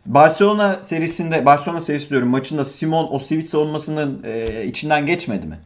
Barcelona 0.07 0.83
serisinde 0.83 1.47
Barcelona 1.47 1.81
serisi 1.81 2.11
diyorum 2.11 2.29
maçında 2.29 2.65
Simon 2.65 3.09
o 3.11 3.19
switch 3.19 3.49
savunmasının 3.49 4.23
e, 4.25 4.65
içinden 4.65 5.07
geçmedi 5.07 5.47
mi? 5.47 5.59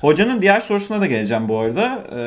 Hocanın 0.00 0.42
diğer 0.42 0.60
sorusuna 0.60 1.00
da 1.00 1.06
geleceğim 1.06 1.48
bu 1.48 1.58
arada. 1.58 2.04
E, 2.16 2.20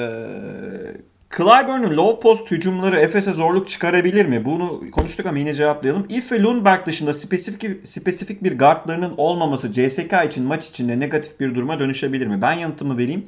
Clyburn'un 1.38 1.98
low 1.98 2.20
post 2.20 2.52
hücumları 2.52 3.00
Efes'e 3.00 3.34
zorluk 3.34 3.70
çıkarabilir 3.70 4.26
mi? 4.26 4.46
Bunu 4.46 4.92
konuştuk 4.92 5.26
ama 5.26 5.38
yine 5.38 5.54
cevaplayalım. 5.54 6.06
If 6.10 6.32
ve 6.32 6.44
Lundberg 6.44 6.86
dışında 6.86 7.14
spesifik, 7.14 7.88
spesifik 7.88 8.44
bir 8.44 8.58
guardlarının 8.58 9.14
olmaması 9.18 9.74
CSK 9.74 10.14
için 10.26 10.46
maç 10.46 10.70
içinde 10.70 11.00
negatif 11.00 11.40
bir 11.40 11.56
duruma 11.56 11.80
dönüşebilir 11.80 12.28
mi? 12.28 12.42
Ben 12.42 12.52
yanıtımı 12.52 12.98
vereyim. 12.98 13.26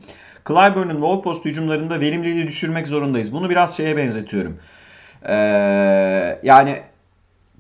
Clyburn'un 0.48 1.02
low 1.02 1.24
post 1.24 1.46
hücumlarında 1.46 2.00
verimliliği 2.00 2.48
düşürmek 2.48 2.88
zorundayız. 2.88 3.34
Bunu 3.34 3.50
biraz 3.50 3.78
şeye 3.78 3.98
benzetiyorum. 3.98 4.58
Ee, 5.30 5.34
yani 6.44 6.82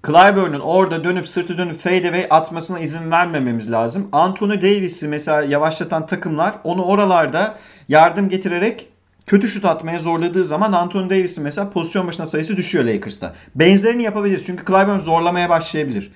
Clyburn'un 0.08 0.60
orada 0.60 1.04
dönüp 1.04 1.28
sırtı 1.28 1.58
dönüp 1.58 1.76
fadeaway 1.76 2.28
atmasına 2.30 2.80
izin 2.80 3.12
vermememiz 3.12 3.72
lazım. 3.72 4.10
Anthony 4.12 4.62
Davis'i 4.62 5.08
mesela 5.08 5.42
yavaşlatan 5.42 6.06
takımlar 6.06 6.56
onu 6.64 6.84
oralarda 6.86 7.58
yardım 7.88 8.30
getirerek 8.30 8.88
kötü 9.28 9.48
şut 9.48 9.66
atmaya 9.66 10.00
zorladığı 10.00 10.46
zaman 10.46 10.72
Anthony 10.72 11.10
Davis'in 11.10 11.44
mesela 11.44 11.70
pozisyon 11.70 12.08
başına 12.08 12.26
sayısı 12.26 12.58
düşüyor 12.58 12.84
Lakers'ta. 12.86 13.36
Benzerini 13.56 14.04
yapabiliriz 14.04 14.46
çünkü 14.46 14.66
Clyburn 14.66 14.98
zorlamaya 14.98 15.50
başlayabilir. 15.50 16.12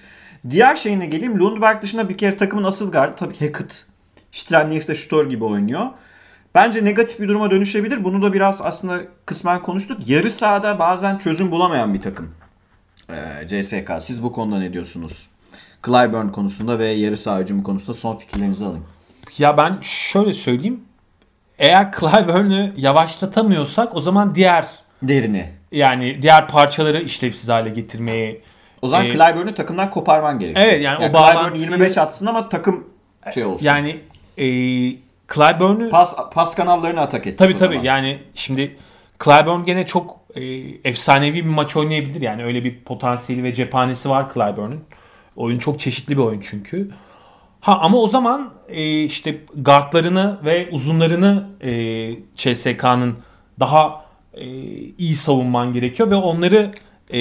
Diğer 0.49 0.75
şeyine 0.75 1.05
geleyim. 1.05 1.39
Lundberg 1.39 1.81
dışında 1.81 2.09
bir 2.09 2.17
kere 2.17 2.37
takımın 2.37 2.63
asıl 2.63 2.91
gardı 2.91 3.15
tabii 3.15 3.33
ki 3.33 3.45
Hackett. 3.45 3.85
Strelnieks 4.31 4.93
şutör 4.93 5.29
gibi 5.29 5.43
oynuyor. 5.43 5.87
Bence 6.55 6.85
negatif 6.85 7.19
bir 7.19 7.27
duruma 7.27 7.51
dönüşebilir. 7.51 8.03
Bunu 8.03 8.21
da 8.21 8.33
biraz 8.33 8.61
aslında 8.61 9.01
kısmen 9.25 9.61
konuştuk. 9.61 10.07
Yarı 10.07 10.29
sahada 10.29 10.79
bazen 10.79 11.17
çözüm 11.17 11.51
bulamayan 11.51 11.93
bir 11.93 12.01
takım. 12.01 12.35
Ee, 13.09 13.47
CSK. 13.47 13.91
Siz 13.99 14.23
bu 14.23 14.31
konuda 14.33 14.59
ne 14.59 14.73
diyorsunuz? 14.73 15.29
Clyburn 15.85 16.27
konusunda 16.27 16.79
ve 16.79 16.85
yarı 16.85 17.17
saha 17.17 17.39
hücumu 17.39 17.63
konusunda 17.63 17.93
son 17.93 18.15
fikirlerinizi 18.15 18.65
alayım. 18.65 18.85
Ya 19.37 19.57
ben 19.57 19.77
şöyle 19.81 20.33
söyleyeyim. 20.33 20.79
Eğer 21.61 21.91
Clyburn'u 21.99 22.69
yavaşlatamıyorsak 22.77 23.95
o 23.95 24.01
zaman 24.01 24.35
diğer 24.35 24.67
Derini. 25.03 25.49
yani 25.71 26.21
diğer 26.21 26.47
parçaları 26.47 27.01
işlevsiz 27.01 27.49
hale 27.49 27.69
getirmeye 27.69 28.41
O 28.81 28.87
zaman 28.87 29.05
Ee, 29.05 29.11
Clyburn'u 29.11 29.53
takımdan 29.53 29.89
koparman 29.89 30.39
gerekiyor. 30.39 30.65
Evet, 30.65 30.81
yani 30.83 30.97
o 30.97 31.01
Clyburn 31.01 31.13
bağlantıyı- 31.17 31.61
25 31.61 31.97
atsın 31.97 32.25
ama 32.25 32.49
takım 32.49 32.87
şey 33.33 33.45
olsun. 33.45 33.65
yani 33.65 33.99
e, 34.37 34.45
Clyburn'u 35.33 35.89
pas 35.89 36.15
pas 36.33 36.55
kanallarını 36.55 37.01
atak 37.01 37.27
et. 37.27 37.37
Tabii 37.37 37.53
o 37.55 37.57
tabii 37.57 37.73
zaman. 37.73 37.83
yani 37.85 38.19
şimdi 38.35 38.77
Clyburn 39.23 39.65
gene 39.65 39.85
çok 39.85 40.19
e, 40.35 40.43
efsanevi 40.89 41.35
bir 41.35 41.49
maç 41.49 41.75
oynayabilir. 41.75 42.21
Yani 42.21 42.43
öyle 42.43 42.63
bir 42.63 42.79
potansiyeli 42.83 43.43
ve 43.43 43.53
cephanesi 43.53 44.09
var 44.09 44.33
Clyburn'un. 44.33 44.83
Oyun 45.35 45.59
çok 45.59 45.79
çeşitli 45.79 46.17
bir 46.17 46.21
oyun 46.21 46.41
çünkü. 46.49 46.89
Ha 47.61 47.77
ama 47.81 47.97
o 47.97 48.07
zaman 48.07 48.49
e, 48.69 49.03
işte 49.03 49.37
guardlarını 49.55 50.37
ve 50.45 50.69
uzunlarını 50.71 51.47
e, 51.61 51.71
CSK'nın 52.35 53.15
daha 53.59 54.05
e, 54.33 54.45
iyi 54.97 55.15
savunman 55.15 55.73
gerekiyor 55.73 56.11
ve 56.11 56.15
onları 56.15 56.71
e, 57.13 57.19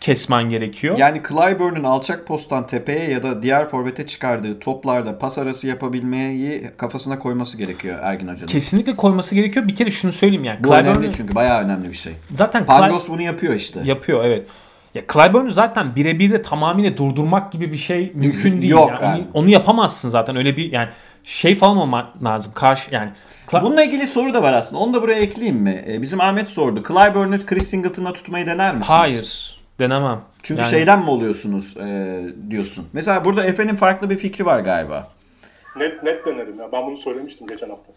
kesmen 0.00 0.50
gerekiyor. 0.50 0.98
Yani 0.98 1.22
Clyburn'un 1.28 1.84
alçak 1.84 2.26
posttan 2.26 2.66
tepeye 2.66 3.10
ya 3.10 3.22
da 3.22 3.42
diğer 3.42 3.66
forvete 3.66 4.06
çıkardığı 4.06 4.58
toplarda 4.58 5.18
pas 5.18 5.38
arası 5.38 5.66
yapabilmeyi 5.66 6.70
kafasına 6.76 7.18
koyması 7.18 7.58
gerekiyor 7.58 7.98
Ergin 8.02 8.28
Hoca'nın. 8.28 8.46
Kesinlikle 8.46 8.96
koyması 8.96 9.34
gerekiyor. 9.34 9.68
Bir 9.68 9.74
kere 9.74 9.90
şunu 9.90 10.12
söyleyeyim 10.12 10.44
yani. 10.44 10.64
Bu 10.64 10.68
Clyburn'u- 10.68 10.80
önemli 10.98 11.12
çünkü 11.12 11.34
bayağı 11.34 11.62
önemli 11.64 11.90
bir 11.90 11.96
şey. 11.96 12.12
zaten 12.34 12.62
Cly- 12.62 12.66
Pangos 12.66 13.08
bunu 13.08 13.22
yapıyor 13.22 13.54
işte. 13.54 13.80
Yapıyor 13.84 14.24
evet. 14.24 14.46
Ya 14.94 15.02
Clyburn'u 15.12 15.50
zaten 15.50 15.96
birebir 15.96 16.32
de 16.32 16.42
tamamıyla 16.42 16.96
durdurmak 16.96 17.52
gibi 17.52 17.72
bir 17.72 17.76
şey 17.76 18.12
mümkün 18.14 18.60
değil. 18.62 18.72
Yok 18.72 18.90
yani. 18.90 19.14
abi. 19.14 19.20
Onu, 19.20 19.26
onu 19.32 19.48
yapamazsın 19.48 20.08
zaten. 20.08 20.36
Öyle 20.36 20.56
bir 20.56 20.72
yani 20.72 20.88
şey 21.24 21.54
falan 21.54 21.76
olmak 21.76 22.24
lazım. 22.24 22.52
Karşı 22.54 22.94
yani 22.94 23.10
Bununla 23.52 23.84
ilgili 23.84 24.06
soru 24.06 24.34
da 24.34 24.42
var 24.42 24.52
aslında. 24.52 24.82
Onu 24.82 24.94
da 24.94 25.02
buraya 25.02 25.18
ekleyeyim 25.20 25.56
mi? 25.56 25.84
Ee, 25.88 26.02
Bizim 26.02 26.20
Ahmet 26.20 26.48
sordu. 26.48 26.82
Clyburn'u 26.88 27.46
Chris 27.46 27.66
Singleton'a 27.70 28.12
tutmayı 28.12 28.46
dener 28.46 28.74
misiniz? 28.74 28.98
hayır 28.98 29.58
denemem. 29.78 30.20
Çünkü 30.42 30.60
Yani 30.60 30.70
şeyden 30.70 30.98
mi 31.02 31.10
oluyorsunuz 31.10 31.76
e, 31.76 32.20
diyorsun. 32.50 32.88
Mesela 32.92 33.24
burada 33.24 33.44
Efe'nin 33.44 33.76
farklı 33.76 34.10
bir 34.10 34.16
fikri 34.18 34.46
var 34.46 34.60
galiba. 34.60 35.08
Net 35.76 36.02
net 36.02 36.26
denerim 36.26 36.58
ya. 36.58 36.72
Ben 36.72 36.86
bunu 36.86 36.96
söylemiştim 36.96 37.46
geçen 37.46 37.68
hafta. 37.68 37.92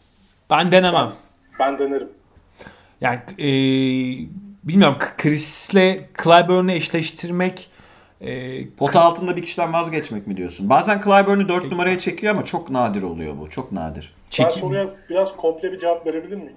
ben 0.50 0.72
denemem. 0.72 1.12
Ben 1.60 1.80
denerim. 1.80 2.10
Yani 3.02 3.20
e, 3.38 3.48
bilmiyorum 4.66 4.98
Chris'le 5.18 6.00
Clyburn'u 6.24 6.72
eşleştirmek 6.72 7.70
e, 8.22 8.70
Pota 8.70 9.02
altında 9.02 9.36
bir 9.36 9.42
kişiden 9.42 9.74
vazgeçmek 9.74 10.28
mi 10.28 10.38
diyorsun? 10.38 10.70
Bazen 10.70 11.02
Clyburn'u 11.02 11.48
4 11.50 11.72
numaraya 11.72 12.00
çekiyor 12.00 12.34
ama 12.34 12.46
çok 12.46 12.70
nadir 12.70 13.04
oluyor 13.04 13.34
bu. 13.40 13.50
Çok 13.50 13.72
nadir. 13.72 14.14
Ben 14.26 14.30
çeki- 14.32 14.60
soruya 14.60 14.86
biraz 15.10 15.36
komple 15.38 15.72
bir 15.72 15.80
cevap 15.80 16.08
verebilir 16.08 16.36
miyim? 16.36 16.56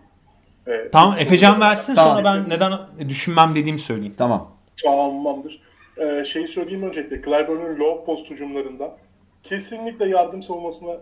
Ee, 0.66 0.89
Tamam 0.93 1.16
Efecan 1.18 1.60
versin 1.60 1.94
Tamam. 1.94 2.16
sonra 2.16 2.24
ben 2.24 2.48
neden 2.48 2.72
düşünmem 3.09 3.55
dediğimi 3.55 3.78
söyleyeyim. 3.78 4.14
Tamam. 4.18 4.51
Tamamdır. 4.85 5.60
Ee, 5.98 6.24
şeyi 6.24 6.48
söyleyeyim 6.48 6.82
öncelikle. 6.82 7.22
Clyburn'un 7.22 7.78
low 7.80 8.05
post 8.05 8.30
hücumlarında 8.30 8.97
kesinlikle 9.43 10.09
yardım 10.09 10.43
savunmasına 10.43 10.93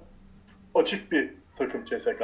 açık 0.74 1.12
bir 1.12 1.30
takım 1.58 1.84
CSK. 1.84 2.22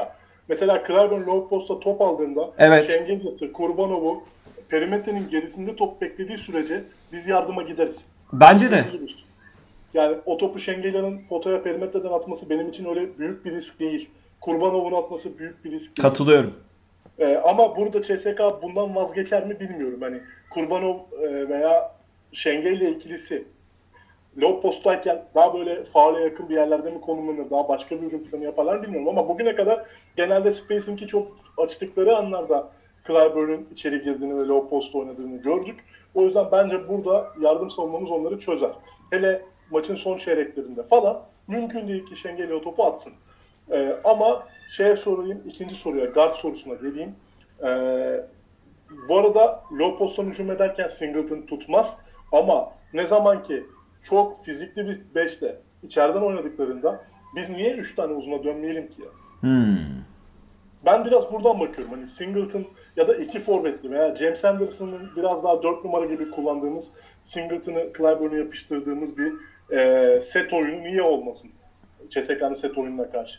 Mesela 0.48 0.82
Clyburn 0.86 1.26
low 1.26 1.48
post'a 1.48 1.80
top 1.80 2.00
aldığında 2.00 2.50
Evet. 2.58 2.90
Şengelyası, 2.90 3.52
Kurbanov'u 3.52 4.24
perimetrenin 4.72 5.30
gerisinde 5.30 5.76
top 5.76 6.00
beklediği 6.00 6.38
sürece 6.38 6.84
biz 7.12 7.28
yardıma 7.28 7.62
gideriz. 7.62 8.08
Bence 8.32 8.70
de. 8.70 8.84
Yani 9.94 10.16
o 10.26 10.36
topu 10.36 10.58
Şengelya'nın 10.58 11.20
potaya 11.28 11.62
perimetreden 11.62 12.08
atması 12.08 12.50
benim 12.50 12.68
için 12.68 12.84
öyle 12.84 13.18
büyük 13.18 13.44
bir 13.44 13.52
risk 13.52 13.80
değil. 13.80 14.10
Kurbanov'un 14.40 14.92
atması 14.92 15.38
büyük 15.38 15.64
bir 15.64 15.70
risk 15.70 15.96
değil. 15.96 16.08
Katılıyorum. 16.08 16.54
Ee, 17.18 17.36
ama 17.36 17.76
burada 17.76 18.02
CSK 18.02 18.40
bundan 18.62 18.94
vazgeçer 18.94 19.46
mi 19.46 19.60
bilmiyorum. 19.60 19.98
Hani 20.00 20.20
Kurbanov 20.50 20.96
e, 21.22 21.48
veya 21.48 21.94
Şengelya 22.32 22.90
ikilisi 22.90 23.44
low 24.40 24.60
posttayken 24.60 25.24
daha 25.34 25.54
böyle 25.54 25.84
faale 25.84 26.20
yakın 26.20 26.48
bir 26.48 26.54
yerlerde 26.54 26.90
mi 26.90 27.00
konumlanır, 27.00 27.50
daha 27.50 27.68
başka 27.68 27.96
bir 27.96 28.06
hücum 28.06 28.24
planı 28.24 28.44
yaparlar 28.44 28.82
bilmiyorum. 28.82 29.08
Ama 29.08 29.28
bugüne 29.28 29.54
kadar 29.54 29.84
genelde 30.16 30.52
spacing'i 30.52 31.06
çok 31.06 31.36
açtıkları 31.58 32.16
anlarda 32.16 32.70
Clyburn'un 33.06 33.68
içeri 33.72 34.02
girdiğini 34.02 34.38
ve 34.38 34.46
low 34.46 34.68
post 34.68 34.94
oynadığını 34.94 35.36
gördük. 35.36 35.84
O 36.14 36.22
yüzden 36.22 36.46
bence 36.52 36.88
burada 36.88 37.28
yardım 37.40 37.70
savunmamız 37.70 38.10
onları 38.10 38.38
çözer. 38.38 38.70
Hele 39.10 39.42
maçın 39.70 39.96
son 39.96 40.18
çeyreklerinde 40.18 40.82
falan 40.82 41.22
mümkün 41.48 41.88
değil 41.88 42.06
ki 42.06 42.16
Şengelya 42.16 42.56
o 42.56 42.62
topu 42.62 42.84
atsın. 42.84 43.12
Ee, 43.70 43.96
ama 44.04 44.46
şeye 44.70 44.96
sorayım, 44.96 45.42
ikinci 45.46 45.74
soruya, 45.74 46.04
guard 46.04 46.34
sorusuna 46.34 46.74
geleyim. 46.74 47.14
Ee, 47.64 48.20
bu 49.08 49.18
arada 49.18 49.64
low 49.72 49.98
posttan 49.98 50.24
hücum 50.24 50.50
ederken 50.50 50.88
Singleton 50.88 51.42
tutmaz 51.42 52.00
ama 52.32 52.72
ne 52.94 53.06
zaman 53.06 53.42
ki 53.42 53.66
çok 54.02 54.44
fizikli 54.44 54.88
bir 54.88 55.00
beşle 55.14 55.56
içeriden 55.82 56.20
oynadıklarında 56.20 57.04
biz 57.36 57.50
niye 57.50 57.74
3 57.74 57.94
tane 57.94 58.12
uzuna 58.12 58.44
dönmeyelim 58.44 58.88
ki 58.88 59.02
ya? 59.02 59.08
Hmm. 59.40 59.76
Ben 60.86 61.04
biraz 61.04 61.32
buradan 61.32 61.60
bakıyorum. 61.60 61.94
Hani 61.94 62.08
Singleton 62.08 62.64
ya 62.96 63.08
da 63.08 63.14
iki 63.14 63.40
forvetli 63.40 63.90
veya 63.90 64.16
James 64.16 64.44
Anderson'ın 64.44 65.10
biraz 65.16 65.44
daha 65.44 65.62
4 65.62 65.84
numara 65.84 66.06
gibi 66.06 66.30
kullandığımız 66.30 66.90
Singleton'ı 67.24 67.92
Clyburn'u 67.98 68.38
yapıştırdığımız 68.38 69.18
bir 69.18 69.32
e, 69.76 70.20
set 70.20 70.52
oyunu 70.52 70.82
niye 70.82 71.02
olmasın? 71.02 71.50
CSK'nın 72.10 72.54
set 72.54 72.78
oyununa 72.78 73.10
karşı. 73.10 73.38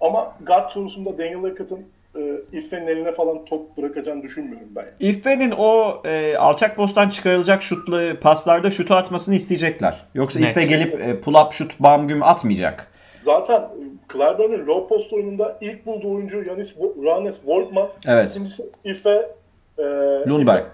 Ama 0.00 0.36
guard 0.46 0.70
sorusunda 0.70 1.18
Daniel 1.18 1.42
Hackett'ın 1.42 1.86
e, 2.16 2.20
İffe'nin 2.52 2.86
eline 2.86 3.12
falan 3.14 3.44
top 3.44 3.76
bırakacağını 3.76 4.22
düşünmüyorum 4.22 4.68
ben. 4.76 4.84
İffe'nin 5.00 5.50
o 5.58 6.02
e, 6.04 6.36
alçak 6.36 6.76
posttan 6.76 7.08
çıkarılacak 7.08 7.62
şutlu 7.62 8.20
paslarda 8.20 8.70
şutu 8.70 8.94
atmasını 8.94 9.34
isteyecekler. 9.34 10.04
Yoksa 10.14 10.40
Net. 10.40 10.56
İffe 10.56 10.66
gelip 10.66 11.00
e, 11.00 11.20
pull 11.20 11.34
up 11.34 11.52
şut 11.52 11.80
bam 11.80 12.08
güm 12.08 12.22
atmayacak. 12.22 12.91
Zaten 13.24 13.60
e, 13.60 14.12
Clyburn'un 14.12 14.66
low 14.66 14.88
post 14.88 15.12
oyununda 15.12 15.58
ilk 15.60 15.86
bulduğu 15.86 16.14
oyuncu 16.14 16.42
Yanis 16.42 16.74
Ranes 17.04 17.36
Voltman. 17.44 17.88
Evet. 18.06 18.30
İkincisi 18.30 18.62
Iffe 18.84 19.30
e, 19.78 19.82
Lundberg. 20.28 20.64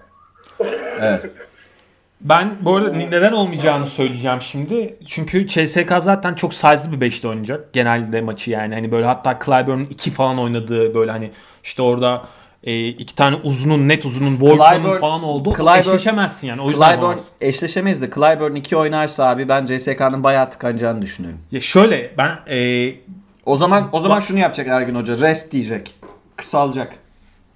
evet. 0.99 1.25
Ben 2.21 2.51
bu 2.61 2.75
arada 2.75 2.91
neden 2.91 3.31
olmayacağını 3.31 3.87
söyleyeceğim 3.87 4.41
şimdi. 4.41 4.95
Çünkü 5.07 5.47
CSK 5.47 5.93
zaten 5.99 6.33
çok 6.33 6.53
size'lı 6.53 6.91
bir 6.95 7.01
beşte 7.01 7.27
oynayacak. 7.27 7.73
Genelde 7.73 8.21
maçı 8.21 8.51
yani. 8.51 8.73
Hani 8.73 8.91
böyle 8.91 9.05
hatta 9.05 9.39
Clyburn'un 9.45 9.85
iki 9.85 10.11
falan 10.11 10.39
oynadığı 10.39 10.93
böyle 10.93 11.11
hani 11.11 11.31
işte 11.63 11.81
orada 11.81 12.21
e, 12.63 12.87
iki 12.87 13.15
tane 13.15 13.35
uzunun 13.35 13.87
net 13.87 14.05
uzunun 14.05 14.41
Volkan'ın 14.41 14.97
falan 14.97 15.23
oldu. 15.23 15.49
Clyburn- 15.53 15.79
Eşleşemezsin 15.79 16.47
yani. 16.47 16.61
O 16.61 16.69
yüzden 16.69 16.95
Clyburn 16.95 17.17
eşleşemeyiz 17.41 18.01
de 18.01 18.09
Clyburn 18.09 18.55
2 18.55 18.77
oynarsa 18.77 19.29
abi 19.29 19.49
ben 19.49 19.65
CSK'nın 19.65 20.23
bayağı 20.23 20.49
tıkanacağını 20.49 21.01
düşünüyorum. 21.01 21.39
Ya 21.51 21.61
şöyle 21.61 22.11
ben 22.17 22.39
e, 22.55 22.91
O 23.45 23.55
zaman 23.55 23.89
o 23.91 23.99
zaman 23.99 24.19
şunu 24.19 24.39
yapacak 24.39 24.67
Ergin 24.67 24.95
Hoca. 24.95 25.19
Rest 25.19 25.51
diyecek. 25.51 25.95
Kısalacak. 26.35 26.93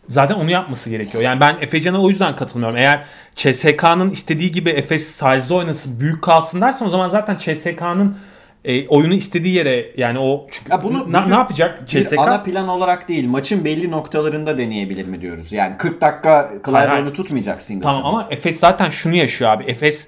zaten 0.09 0.35
onu 0.35 0.51
yapması 0.51 0.89
gerekiyor. 0.89 1.23
Yani 1.23 1.39
ben 1.39 1.57
Efecan'a 1.61 2.01
o 2.01 2.09
yüzden 2.09 2.35
katılmıyorum. 2.35 2.77
Eğer 2.77 3.05
CSK'nın 3.35 4.09
istediği 4.09 4.51
gibi 4.51 4.69
Efes 4.69 5.07
size'da 5.07 5.55
oynasın, 5.55 5.99
büyük 5.99 6.21
kalsın 6.21 6.61
dersen 6.61 6.85
o 6.85 6.89
zaman 6.89 7.09
zaten 7.09 7.37
CSK'nın 7.37 8.17
e, 8.65 8.87
oyunu 8.87 9.13
istediği 9.13 9.55
yere 9.55 9.85
yani 9.97 10.19
o 10.19 10.47
çünkü 10.51 10.71
Ya 10.71 10.83
bunu 10.83 11.11
na- 11.11 11.25
ne 11.25 11.33
yapacak 11.35 11.87
CSK? 11.87 12.19
ana 12.19 12.43
plan 12.43 12.67
olarak 12.67 13.09
değil 13.09 13.27
maçın 13.29 13.65
belli 13.65 13.91
noktalarında 13.91 14.57
deneyebilir 14.57 15.05
mi 15.05 15.21
diyoruz. 15.21 15.53
Yani 15.53 15.77
40 15.77 16.01
dakika. 16.01 16.51
Clyburn'u 16.65 17.13
tutmayacak 17.13 17.61
Singleton. 17.61 17.93
Tamam 17.93 18.05
ama 18.15 18.27
Efes 18.31 18.59
zaten 18.59 18.89
şunu 18.89 19.15
yaşıyor 19.15 19.51
abi. 19.51 19.63
Efes 19.63 20.07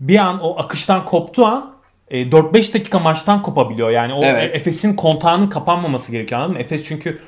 bir 0.00 0.18
an 0.18 0.40
o 0.42 0.58
akıştan 0.58 1.04
koptuğu 1.04 1.46
an 1.46 1.74
e, 2.08 2.30
4-5 2.30 2.74
dakika 2.74 2.98
maçtan 2.98 3.42
kopabiliyor. 3.42 3.90
Yani 3.90 4.12
o 4.14 4.24
Evet. 4.24 4.54
E- 4.54 4.58
Efes'in 4.58 4.94
kontağının 4.96 5.48
kapanmaması 5.48 6.12
gerekiyor 6.12 6.40
anladın 6.40 6.56
mı? 6.56 6.62
Efes 6.62 6.84
çünkü 6.84 7.18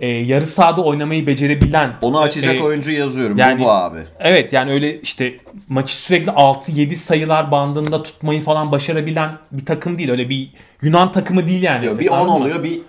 e, 0.00 0.08
yarı 0.08 0.46
sahada 0.46 0.82
oynamayı 0.82 1.26
becerebilen. 1.26 1.92
Onu 2.02 2.20
açacak 2.20 2.54
e, 2.54 2.62
oyuncu 2.62 2.90
yazıyorum. 2.90 3.38
yani- 3.38 3.60
bu 3.60 3.64
bu 3.64 3.70
abi. 3.70 3.98
Evet 4.18 4.52
yani 4.52 4.72
öyle 4.72 5.00
işte 5.00 5.34
maçı 5.68 5.96
sürekli 5.96 6.30
6-7 6.30 6.94
sayılar 6.94 7.50
bandında 7.50 8.02
tutmayı 8.02 8.42
falan 8.42 8.72
başarabilen 8.72 9.38
bir 9.52 9.66
takım 9.66 9.98
değil. 9.98 10.10
Öyle 10.10 10.28
bir 10.28 10.50
Yunan 10.82 11.12
takımı 11.12 11.48
değil 11.48 11.62
yani. 11.62 11.82
Diyor, 11.82 11.92
Efes, 11.92 12.06
bir 12.06 12.10
10 12.10 12.16
anladın 12.16 12.32
mı? 12.32 12.38
oluyor 12.38 12.64
bir 12.64 12.80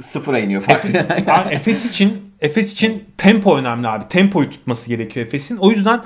sıfıra 0.00 0.38
iniyor 0.38 0.62
fark. 0.62 0.84
Abi 1.28 1.54
Efes 1.54 1.90
için 1.90 2.12
Efes 2.40 2.72
için 2.72 3.04
tempo 3.16 3.56
önemli 3.56 3.88
abi. 3.88 4.04
Tempoyu 4.08 4.50
tutması 4.50 4.88
gerekiyor 4.88 5.26
Efes'in. 5.26 5.56
O 5.56 5.70
yüzden 5.70 6.02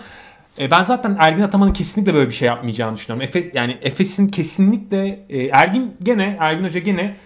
e, 0.61 0.71
ben 0.71 0.83
zaten 0.83 1.17
Ergin 1.21 1.43
Ataman'ın 1.43 1.73
kesinlikle 1.73 2.15
böyle 2.15 2.29
bir 2.29 2.35
şey 2.35 2.49
yapmayacağını 2.49 2.97
düşünüyorum. 2.97 3.23
Efes 3.29 3.47
yani 3.55 3.77
Efes'in 3.83 4.29
kesinlikle 4.29 5.27
e, 5.29 5.47
Ergin 5.47 5.97
gene 6.03 6.37
Ergin 6.41 6.65
Hoca 6.65 6.81
gene 6.81 7.17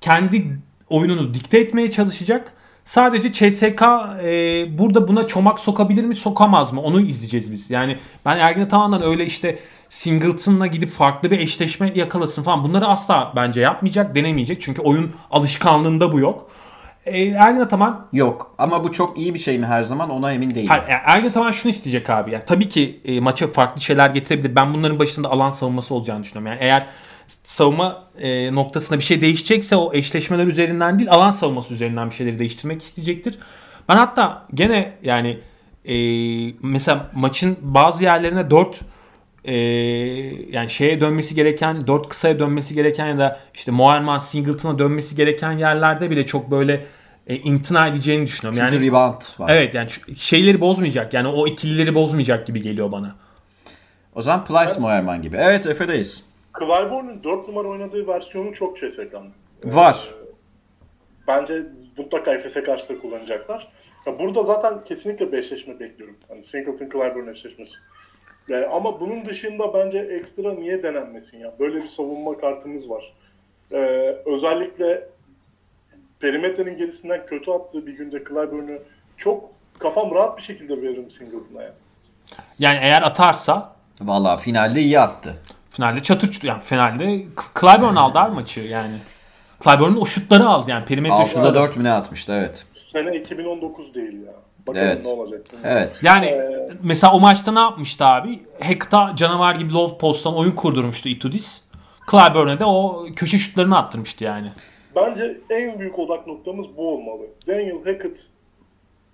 kendi 0.00 0.46
oyununu 0.88 1.34
dikte 1.34 1.58
etmeye 1.58 1.90
çalışacak. 1.90 2.52
Sadece 2.84 3.32
CSK 3.32 3.82
e, 4.24 4.66
burada 4.78 5.08
buna 5.08 5.26
çomak 5.26 5.60
sokabilir 5.60 6.04
mi 6.04 6.14
sokamaz 6.14 6.72
mı 6.72 6.80
onu 6.80 7.00
izleyeceğiz 7.00 7.52
biz. 7.52 7.70
Yani 7.70 7.98
ben 8.24 8.36
Ergin 8.36 8.62
Ataman'dan 8.62 9.02
öyle 9.02 9.26
işte 9.26 9.58
Singleton'la 9.88 10.66
gidip 10.66 10.90
farklı 10.90 11.30
bir 11.30 11.38
eşleşme 11.38 11.92
yakalasın 11.94 12.42
falan 12.42 12.64
bunları 12.64 12.86
asla 12.86 13.32
bence 13.36 13.60
yapmayacak 13.60 14.14
denemeyecek. 14.14 14.62
Çünkü 14.62 14.82
oyun 14.82 15.12
alışkanlığında 15.30 16.12
bu 16.12 16.18
yok. 16.18 16.50
E, 17.06 17.24
Ergin 17.26 17.60
Ataman 17.60 18.06
Yok 18.12 18.54
ama 18.58 18.84
bu 18.84 18.92
çok 18.92 19.18
iyi 19.18 19.34
bir 19.34 19.38
şey 19.38 19.58
mi 19.58 19.66
her 19.66 19.82
zaman 19.82 20.10
ona 20.10 20.32
emin 20.32 20.54
değilim. 20.54 20.68
Hayır, 20.68 20.82
yani 20.88 21.00
Ergin 21.04 21.28
Ataman 21.28 21.50
şunu 21.50 21.70
isteyecek 21.70 22.10
abi. 22.10 22.30
Yani 22.30 22.44
tabii 22.46 22.68
ki 22.68 23.00
e, 23.04 23.20
maça 23.20 23.48
farklı 23.48 23.80
şeyler 23.80 24.10
getirebilir. 24.10 24.54
Ben 24.54 24.74
bunların 24.74 24.98
başında 24.98 25.30
alan 25.30 25.50
savunması 25.50 25.94
olacağını 25.94 26.24
düşünüyorum. 26.24 26.52
Yani 26.52 26.64
eğer 26.64 26.86
savunma 27.44 28.04
e, 28.18 28.54
noktasında 28.54 28.98
bir 28.98 29.04
şey 29.04 29.20
değişecekse 29.20 29.76
o 29.76 29.94
eşleşmeler 29.94 30.46
üzerinden 30.46 30.98
değil 30.98 31.10
alan 31.10 31.30
savunması 31.30 31.74
üzerinden 31.74 32.10
bir 32.10 32.14
şeyleri 32.14 32.38
değiştirmek 32.38 32.82
isteyecektir. 32.82 33.38
Ben 33.88 33.96
hatta 33.96 34.46
gene 34.54 34.92
yani 35.02 35.38
e, 35.84 35.94
mesela 36.62 37.10
maçın 37.14 37.56
bazı 37.60 38.02
yerlerine 38.02 38.50
4 38.50 38.80
e, 39.44 39.54
yani 40.52 40.70
şeye 40.70 41.00
dönmesi 41.00 41.34
gereken 41.34 41.86
4 41.86 42.08
kısaya 42.08 42.38
dönmesi 42.38 42.74
gereken 42.74 43.06
ya 43.06 43.18
da 43.18 43.40
işte 43.54 43.70
Moerman 43.72 44.18
Singleton'a 44.18 44.78
dönmesi 44.78 45.16
gereken 45.16 45.52
yerlerde 45.52 46.10
bile 46.10 46.26
çok 46.26 46.50
böyle 46.50 46.86
e, 47.26 47.36
imtina 47.36 47.86
edeceğini 47.86 48.26
düşünüyorum. 48.26 48.60
Çünkü 48.60 48.74
Yani 48.74 48.86
rebound 48.86 49.22
var. 49.38 49.50
Evet 49.50 49.74
yani 49.74 49.88
şeyleri 50.16 50.60
bozmayacak. 50.60 51.14
Yani 51.14 51.28
o 51.28 51.46
ikilileri 51.46 51.94
bozmayacak 51.94 52.46
gibi 52.46 52.62
geliyor 52.62 52.92
bana. 52.92 53.14
O 54.14 54.22
zaman 54.22 54.44
Plyce 54.44 54.80
Moerman 54.80 55.22
gibi. 55.22 55.36
Evet 55.40 55.66
Efe'deyiz. 55.66 56.22
Clybourne'un 56.58 57.24
4 57.24 57.48
numara 57.48 57.68
oynadığı 57.68 58.06
versiyonu 58.06 58.54
çok 58.54 58.78
CSK'nın. 58.78 59.32
Var. 59.64 60.10
Bence 61.28 61.62
mutlaka 61.96 62.34
Efes'e 62.34 62.64
karşı 62.64 62.88
da 62.88 63.00
kullanacaklar. 63.00 63.68
Ya 64.06 64.18
burada 64.18 64.42
zaten 64.42 64.84
kesinlikle 64.84 65.32
bir 65.32 65.38
eşleşme 65.38 65.80
bekliyorum. 65.80 66.16
Hani 66.28 66.42
Singleton 66.42 66.88
Clyburn 66.88 67.28
eşleşmesi. 67.28 67.78
Yani 68.48 68.66
ama 68.66 69.00
bunun 69.00 69.26
dışında 69.26 69.74
bence 69.74 69.98
ekstra 69.98 70.54
niye 70.54 70.82
denenmesin 70.82 71.38
ya? 71.38 71.54
Böyle 71.58 71.82
bir 71.82 71.88
savunma 71.88 72.38
kartımız 72.38 72.90
var. 72.90 73.12
Ee, 73.72 73.76
özellikle 74.26 75.08
perimetrenin 76.20 76.76
gerisinden 76.76 77.26
kötü 77.26 77.50
attığı 77.50 77.86
bir 77.86 77.92
günde 77.92 78.24
Clyburn'u 78.24 78.78
çok 79.16 79.50
kafam 79.78 80.10
rahat 80.14 80.38
bir 80.38 80.42
şekilde 80.42 80.82
veririm 80.82 81.10
Singleton'a 81.10 81.62
yani. 81.62 81.74
Yani 82.58 82.78
eğer 82.82 83.02
atarsa 83.02 83.72
Valla 84.00 84.36
finalde 84.36 84.80
iyi 84.80 85.00
attı. 85.00 85.36
Finalde 85.72 86.02
çatır 86.02 86.32
çutur 86.32 86.48
yani 86.48 86.62
finalde 86.62 87.22
Clyburn 87.60 87.96
aldı 87.96 88.18
abi 88.18 88.34
maçı 88.34 88.60
yani. 88.60 88.94
Clyburn'un 89.64 90.00
o 90.00 90.06
şutları 90.06 90.48
aldı 90.48 90.70
yani 90.70 90.84
perimetre 90.84 91.14
6'da 91.14 91.26
şutları. 91.26 91.54
4 91.54 91.76
mü 91.76 91.84
ne 91.84 91.92
atmıştı 91.92 92.32
evet. 92.32 92.64
Sene 92.72 93.16
2019 93.16 93.94
değil 93.94 94.12
ya. 94.26 94.32
Bakalım 94.68 94.86
Evet. 94.86 95.04
ne 95.04 95.10
olacak. 95.10 95.46
Evet. 95.64 96.00
Yani 96.02 96.26
Ee, 96.26 96.68
mesela 96.82 97.12
o 97.12 97.20
maçta 97.20 97.52
ne 97.52 97.60
yapmıştı 97.60 98.04
abi? 98.04 98.40
Hekta 98.60 99.12
canavar 99.16 99.54
gibi 99.54 99.72
low 99.72 99.98
post'tan 99.98 100.36
oyun 100.36 100.52
kurdurmuştu 100.52 101.08
Itudis. 101.08 101.60
Clyburn'e 102.10 102.58
de 102.58 102.64
o 102.64 103.06
köşe 103.16 103.38
şutlarını 103.38 103.78
attırmıştı 103.78 104.24
yani. 104.24 104.48
Bence 104.96 105.40
en 105.50 105.78
büyük 105.78 105.98
odak 105.98 106.26
noktamız 106.26 106.66
bu 106.76 106.88
olmalı. 106.94 107.22
Daniel 107.46 107.84
Hackett 107.84 108.26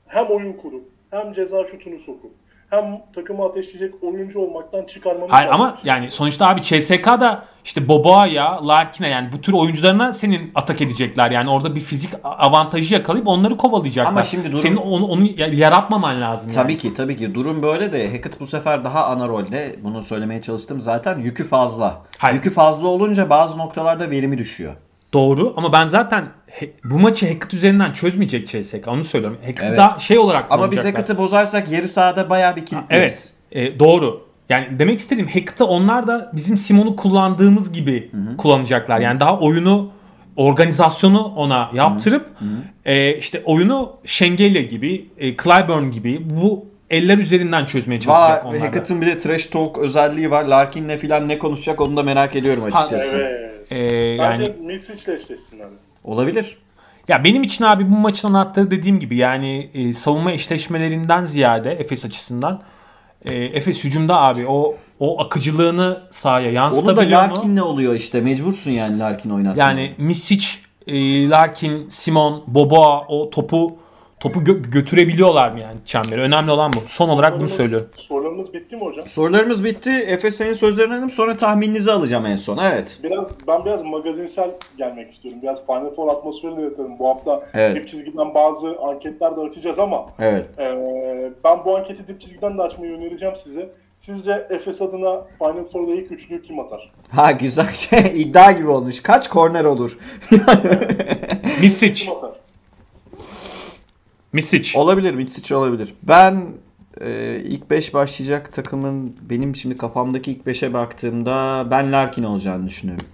hem 0.07 0.27
oyun 0.27 0.53
kurup 0.53 0.85
hem 1.11 1.33
ceza 1.33 1.65
şutunu 1.67 1.99
sokup 1.99 2.33
hem 2.71 3.01
takımı 3.15 3.45
ateşleyecek 3.45 3.95
oyuncu 4.03 4.41
olmaktan 4.41 4.85
çıkarmamız 4.87 5.31
Hayır 5.33 5.49
lazım. 5.49 5.61
ama 5.61 5.79
yani 5.85 6.11
sonuçta 6.11 6.49
abi 6.49 6.63
CSK'da 6.63 7.45
işte 7.65 7.89
Boboa'ya, 7.89 8.69
Larkin'e 8.69 9.09
yani 9.09 9.29
bu 9.33 9.41
tür 9.41 9.53
oyuncularına 9.53 10.13
senin 10.13 10.51
atak 10.55 10.81
edecekler. 10.83 11.31
Yani 11.31 11.51
orada 11.51 11.75
bir 11.75 11.81
fizik 11.81 12.11
avantajı 12.25 12.95
yakalayıp 12.95 13.29
onları 13.29 13.57
kovalayacaklar. 13.57 14.13
Ama 14.13 14.23
şimdi 14.23 14.49
durum- 14.53 14.61
Senin 14.63 14.77
onu, 14.77 15.07
onu 15.07 15.29
yaratmaman 15.53 16.21
lazım 16.21 16.51
yani. 16.51 16.63
Tabii 16.63 16.77
ki 16.77 16.95
tabii 16.95 17.17
ki 17.17 17.35
durum 17.35 17.63
böyle 17.63 17.93
de 17.93 18.07
Hackett 18.13 18.41
bu 18.41 18.47
sefer 18.47 18.85
daha 18.85 19.05
ana 19.07 19.29
rolde 19.29 19.77
bunu 19.83 20.05
söylemeye 20.05 20.43
çalıştım 20.43 20.81
zaten 20.81 21.19
yükü 21.19 21.45
fazla. 21.45 22.01
Hayır. 22.19 22.35
Yükü 22.35 22.51
fazla 22.51 22.89
olunca 22.89 23.31
bazı 23.31 23.59
noktalarda 23.59 24.11
verimi 24.11 24.39
düşüyor. 24.39 24.75
Doğru 25.13 25.55
ama 25.57 25.73
ben 25.73 25.87
zaten 25.87 26.25
he- 26.47 26.71
bu 26.85 26.99
maçı 26.99 27.27
Hackett 27.27 27.55
üzerinden 27.55 27.93
çözmeyecek 27.93 28.49
CSK 28.49 28.89
onu 28.89 29.05
söylüyorum. 29.05 29.39
Hackett'ı 29.45 29.67
Evet. 29.67 29.79
daha 29.79 29.99
şey 29.99 30.19
olarak 30.19 30.53
Ama 30.53 30.71
biz. 30.71 30.85
Hackett'ı 30.85 31.19
bozarsak 31.19 31.71
yarı 31.71 31.89
sahada 31.89 32.31
bayağı 32.31 32.57
bir 32.57 32.67
kilitleriz. 32.67 33.35
Evet 33.53 33.73
e, 33.75 33.79
doğru. 33.79 34.29
Yani 34.49 34.67
demek 34.79 35.01
istediğim 35.01 35.29
Hackett'ı 35.29 35.65
onlar 35.65 36.07
da 36.07 36.31
bizim 36.35 36.57
Simon'u 36.57 36.97
kullandığımız 36.97 37.73
gibi 37.73 38.11
kullanacaklar. 38.39 39.01
Yani 39.01 39.21
daha 39.21 39.39
oyunu 39.39 39.91
organizasyonu 40.37 41.25
ona 41.37 41.71
yaptırıp 41.75 42.31
e, 42.85 43.17
işte 43.17 43.43
oyunu 43.45 43.93
Şengeli 44.05 44.69
gibi, 44.69 45.07
e, 45.19 45.37
Clyburn 45.37 45.91
gibi 45.91 46.21
bu 46.43 46.67
eller 46.91 47.19
üzerinden 47.19 47.65
çözmeye 47.67 48.01
çalışacak 48.01 48.47
onlar. 48.47 48.59
Hackett'ın 48.59 49.01
bir 49.01 49.07
de 49.07 49.19
trash 49.19 49.47
talk 49.47 49.79
özelliği 49.79 50.31
var. 50.31 50.45
Larkin'le 50.45 50.97
falan 50.99 51.29
ne 51.29 51.39
konuşacak 51.39 51.81
onu 51.81 51.97
da 51.97 52.03
merak 52.03 52.37
ediyorum 52.37 52.65
açıkçası. 52.65 53.17
Evet. 53.17 53.58
E, 53.71 53.79
yani 53.95 54.41
Bence 54.41 54.57
Milsic'le 54.61 55.09
eşleşsinler. 55.09 55.67
Olabilir. 56.05 56.57
Ya 57.09 57.25
benim 57.25 57.43
için 57.43 57.65
abi 57.65 57.91
bu 57.91 57.97
maçın 57.97 58.29
anahtarı 58.29 58.71
dediğim 58.71 59.01
gibi 59.01 59.17
yani 59.17 59.71
e, 59.75 59.93
savunma 59.93 60.33
eşleşmelerinden 60.33 61.25
ziyade 61.25 61.73
Efes 61.73 62.05
açısından 62.05 62.63
e, 63.25 63.35
Efes 63.35 63.85
hücumda 63.85 64.21
abi 64.21 64.47
o 64.47 64.77
o 65.01 65.21
akıcılığını 65.21 66.01
sahaya 66.11 66.49
Onu 66.49 66.55
da 66.55 66.61
yansıtabiliyor? 66.61 67.21
Larkin'le 67.21 67.61
oluyor 67.61 67.95
işte. 67.95 68.21
Mecbursun 68.21 68.71
yani 68.71 68.99
Larkin 68.99 69.31
oynatmaya. 69.31 69.69
Yani 69.69 69.95
Misic, 69.99 70.47
e, 70.87 71.29
Larkin, 71.29 71.89
Simon, 71.89 72.45
Boboa 72.47 73.07
o 73.09 73.31
topu 73.31 73.79
topu 74.21 74.41
gö- 74.41 74.71
götürebiliyorlar 74.71 75.51
mı 75.53 75.61
yani 75.61 75.77
çembere? 75.85 76.21
Önemli 76.23 76.51
olan 76.51 76.73
bu. 76.73 76.77
Son 76.87 77.09
olarak 77.09 77.41
bunu 77.41 77.49
Sorularımız- 77.49 77.57
söylüyorum. 77.57 77.89
Sorularımız 77.97 78.55
bitti 78.55 78.77
mi 78.77 78.83
hocam? 78.83 79.05
Sorularımız 79.07 79.65
bitti. 79.65 79.91
Efe 79.91 80.31
senin 80.31 80.53
sözlerini 80.53 80.93
alayım 80.93 81.11
sonra 81.11 81.37
tahmininizi 81.37 81.93
alacağım 81.93 82.27
en 82.27 82.37
son. 82.37 82.59
Evet. 82.59 82.99
Biraz 83.03 83.25
ben 83.49 83.65
biraz 83.65 83.83
magazinsel 83.85 84.51
gelmek 84.79 85.11
istiyorum. 85.13 85.41
Biraz 85.43 85.67
Final 85.67 85.91
Four 85.95 86.09
atmosferini 86.09 86.63
yaratalım. 86.63 86.99
Bu 86.99 87.09
hafta 87.09 87.43
Evet. 87.55 87.77
dip 87.77 87.89
çizgiden 87.89 88.35
bazı 88.35 88.77
anketler 88.83 89.37
de 89.37 89.41
açacağız 89.41 89.79
ama 89.79 90.07
Evet. 90.19 90.47
Ee, 90.59 91.31
ben 91.45 91.65
bu 91.65 91.77
anketi 91.77 92.09
dip 92.09 92.21
çizgiden 92.21 92.59
de 92.59 92.63
açmayı 92.63 92.93
önereceğim 92.93 93.37
size. 93.37 93.71
Sizce 93.99 94.47
Efes 94.51 94.83
adına 94.83 95.25
Final 95.39 95.65
Four'da 95.73 95.95
ilk 95.95 96.13
üçlüyü 96.13 96.43
kim 96.43 96.59
atar? 96.61 96.93
Ha 97.11 97.33
güzel 97.33 97.73
şey 97.75 97.99
iddia 98.23 98.53
gibi 98.53 98.69
olmuş. 98.69 99.03
Kaç 99.03 99.29
korner 99.29 99.65
olur? 99.65 99.99
Misic, 101.61 101.95
Kim 102.05 102.13
atar? 102.17 102.31
Misic. 104.33 104.79
olabilir. 104.79 105.15
Mitsic 105.15 105.55
olabilir. 105.55 105.95
Ben 106.03 106.49
e, 107.01 107.41
ilk 107.45 107.71
5 107.71 107.95
başlayacak 107.95 108.53
takımın 108.53 109.17
benim 109.21 109.57
şimdi 109.57 109.77
kafamdaki 109.77 110.33
ilk 110.33 110.47
5'e 110.47 110.75
baktığımda 110.75 111.67
ben 111.71 111.93
Larkin 111.93 112.23
olacağını 112.23 112.67
düşünüyorum. 112.67 113.07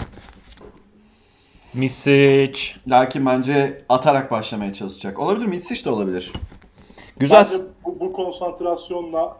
Misic. 1.74 2.58
Larkin 2.88 3.26
bence 3.26 3.82
atarak 3.88 4.30
başlamaya 4.30 4.72
çalışacak. 4.72 5.18
Olabilir 5.18 5.46
Mitsic 5.46 5.84
de 5.84 5.90
olabilir. 5.90 6.32
Güzel. 7.16 7.46
Bence 7.52 7.62
bu, 7.84 8.00
bu 8.00 8.12
konsantrasyonla 8.12 9.36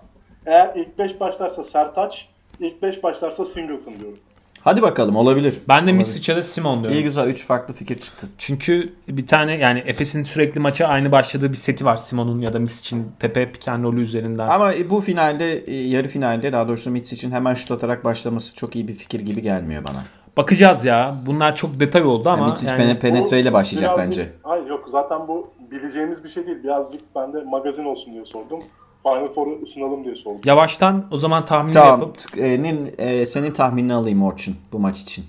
eğer 0.47 0.75
ilk 0.77 0.99
5 0.99 1.21
başlarsa 1.21 1.65
Sertaç, 1.65 2.29
ilk 2.61 2.83
5 2.83 3.03
başlarsa 3.03 3.47
Singleton 3.47 4.01
diyorum. 4.01 4.19
Hadi 4.65 4.83
bakalım 4.83 5.17
olabilir. 5.17 5.55
Ben 5.69 5.77
de 5.77 5.81
Olabilir. 5.83 5.99
Misic'e 5.99 6.37
de 6.37 6.43
Simon 6.43 6.83
diyorum. 6.83 6.99
İyi 6.99 7.03
güzel 7.03 7.29
3 7.29 7.45
farklı 7.47 7.75
fikir 7.75 7.99
çıktı. 7.99 8.29
Çünkü 8.39 8.93
bir 9.09 9.27
tane 9.27 9.57
yani 9.59 9.83
Efes'in 9.87 10.23
sürekli 10.23 10.61
maça 10.61 10.87
aynı 10.87 11.13
başladığı 11.13 11.51
bir 11.51 11.57
seti 11.57 11.85
var 11.85 11.97
Simon'un 11.97 12.41
ya 12.41 12.53
da 12.53 12.59
Misic'in 12.59 13.07
tepe 13.19 13.53
piken 13.53 13.83
rolü 13.83 14.03
üzerinden. 14.03 14.49
Ama 14.49 14.73
bu 14.91 15.01
finalde, 15.01 15.59
e, 15.59 15.75
yarı 15.77 16.09
finalde 16.09 16.53
daha 16.53 16.69
doğrusu 16.69 16.91
Mitsic'in 16.91 17.31
hemen 17.31 17.55
şut 17.55 17.71
atarak 17.71 18.05
başlaması 18.05 18.57
çok 18.57 18.77
iyi 18.77 18.89
bir 18.89 18.95
fikir 18.95 19.21
gibi 19.21 19.43
gelmiyor 19.43 19.83
bana. 19.89 20.05
Bakacağız 20.37 20.85
ya. 20.85 21.17
Bunlar 21.27 21.55
çok 21.55 21.81
detay 21.81 22.03
oldu 22.03 22.29
ama 22.29 22.39
Yani 22.43 22.49
Mitsic 22.51 22.71
yani- 22.71 22.83
pene- 22.83 22.99
penetreyle 22.99 23.53
başlayacak 23.53 23.99
birazcık- 23.99 24.19
bence. 24.19 24.33
Hayır 24.43 24.67
yok 24.67 24.89
zaten 24.93 25.29
bu 25.29 25.51
bileceğimiz 25.71 26.25
bir 26.25 26.29
şey 26.29 26.47
değil. 26.47 26.63
Birazcık 26.65 27.01
ben 27.17 27.33
de 27.33 27.43
magazin 27.45 27.85
olsun 27.85 28.13
diye 28.13 28.25
sordum. 28.25 28.61
Final 29.05 29.33
Four'u 29.35 29.63
ısınalım 29.63 30.05
diye 30.05 30.17
sordum. 30.17 30.41
yavaştan 30.45 31.07
o 31.11 31.19
zaman 31.19 31.45
tahminleri 31.45 31.75
Tamam. 31.85 32.01
yapıp 32.01 32.19
t- 32.19 32.41
e, 32.41 32.63
nin- 32.63 32.95
e, 32.99 33.27
senin 33.27 33.53
tahminini 33.53 33.95
alayım 33.95 34.23
Orçun 34.23 34.57
bu 34.73 34.79
maç 34.79 35.01
için. 35.01 35.25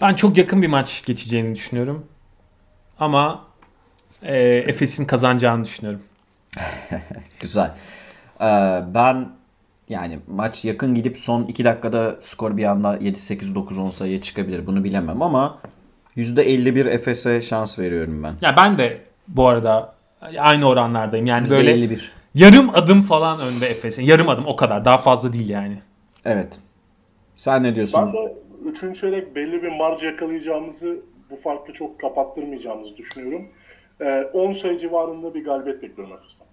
ben 0.00 0.14
çok 0.14 0.36
yakın 0.38 0.62
bir 0.62 0.68
maç 0.68 1.04
geçeceğini 1.06 1.54
düşünüyorum. 1.54 2.06
Ama 3.00 3.44
e, 4.22 4.36
Efes'in 4.44 5.04
kazanacağını 5.04 5.64
düşünüyorum. 5.64 6.00
Güzel. 7.40 7.74
Ee, 8.40 8.44
ben 8.94 9.28
yani 9.88 10.18
maç 10.28 10.64
yakın 10.64 10.94
gidip 10.94 11.18
son 11.18 11.42
2 11.44 11.64
dakikada 11.64 12.16
skor 12.20 12.56
bir 12.56 12.64
anda 12.64 12.96
7-8-9-10 12.96 13.90
sayıya 13.92 14.20
çıkabilir. 14.20 14.66
Bunu 14.66 14.84
bilemem 14.84 15.22
ama 15.22 15.58
%51 16.16 16.88
Efes'e 16.90 17.42
şans 17.42 17.78
veriyorum 17.78 18.22
ben. 18.22 18.34
Ya 18.40 18.56
ben 18.56 18.78
de 18.78 19.00
bu 19.28 19.48
arada 19.48 19.94
aynı 20.38 20.68
oranlardayım. 20.68 21.26
Yani 21.26 21.50
böyle 21.50 21.72
%51. 21.76 22.08
yarım 22.34 22.70
adım 22.74 23.02
falan 23.02 23.40
önde 23.40 23.66
Efes'in. 23.66 24.02
Yarım 24.02 24.28
adım 24.28 24.46
o 24.46 24.56
kadar. 24.56 24.84
Daha 24.84 24.98
fazla 24.98 25.32
değil 25.32 25.48
yani. 25.48 25.78
Evet. 26.24 26.58
Sen 27.34 27.62
ne 27.62 27.74
diyorsun? 27.74 28.06
Ben 28.06 28.12
de 28.12 28.34
3. 28.92 29.00
çeyrek 29.00 29.34
belli 29.36 29.62
bir 29.62 29.68
marj 29.76 30.02
yakalayacağımızı 30.04 30.96
bu 31.30 31.36
farkı 31.36 31.72
çok 31.72 32.00
kapattırmayacağımızı 32.00 32.96
düşünüyorum. 32.96 33.48
e, 34.00 34.22
10 34.32 34.52
sayı 34.52 34.78
civarında 34.78 35.34
bir 35.34 35.44
galibiyet 35.44 35.82
bekliyorum 35.82 36.14
Efes'ten. 36.16 36.46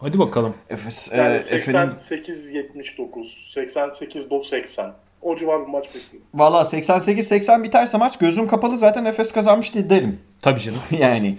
Hadi 0.00 0.18
bakalım. 0.18 0.54
Efes, 0.70 1.12
e, 1.12 1.16
Yani 1.16 1.34
Efe'nin 1.36 1.90
88-79, 1.90 3.54
88-80 3.54 4.90
o 5.22 5.36
civar 5.36 5.62
bir 5.62 5.66
maç 5.66 5.84
bekliyorum. 5.86 6.28
Valla 6.34 6.60
88-80 6.64 7.62
biterse 7.62 7.98
maç 7.98 8.18
gözüm 8.18 8.48
kapalı 8.48 8.76
zaten 8.76 9.04
Efes 9.04 9.32
kazanmış 9.32 9.74
derim. 9.74 10.20
Tabii 10.42 10.60
canım. 10.60 10.78
yani. 10.98 11.38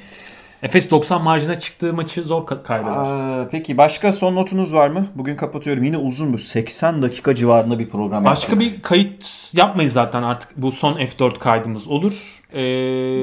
Efes 0.63 0.91
90 0.91 1.21
marjına 1.23 1.59
çıktığı 1.59 1.93
maçı 1.93 2.23
zor 2.23 2.41
ka- 2.41 2.63
kaybeder. 2.63 2.91
Aa, 2.95 3.47
peki 3.51 3.77
başka 3.77 4.13
son 4.13 4.35
notunuz 4.35 4.73
var 4.73 4.87
mı? 4.89 5.07
Bugün 5.15 5.35
kapatıyorum. 5.35 5.83
Yine 5.83 5.97
uzun 5.97 6.33
bu 6.33 6.37
80 6.37 7.01
dakika 7.01 7.35
civarında 7.35 7.79
bir 7.79 7.89
program 7.89 8.25
Başka 8.25 8.51
yaptık. 8.51 8.59
bir 8.77 8.81
kayıt 8.81 9.25
yapmayız 9.53 9.93
zaten 9.93 10.23
artık 10.23 10.49
bu 10.57 10.71
son 10.71 10.93
F4 10.97 11.39
kaydımız 11.39 11.87
olur. 11.87 12.13
Ee, 12.53 12.61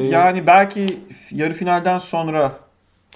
Yani 0.09 0.47
belki 0.47 0.87
yarı 1.31 1.53
finalden 1.53 1.99
sonra 1.99 2.43
ha, 2.45 2.53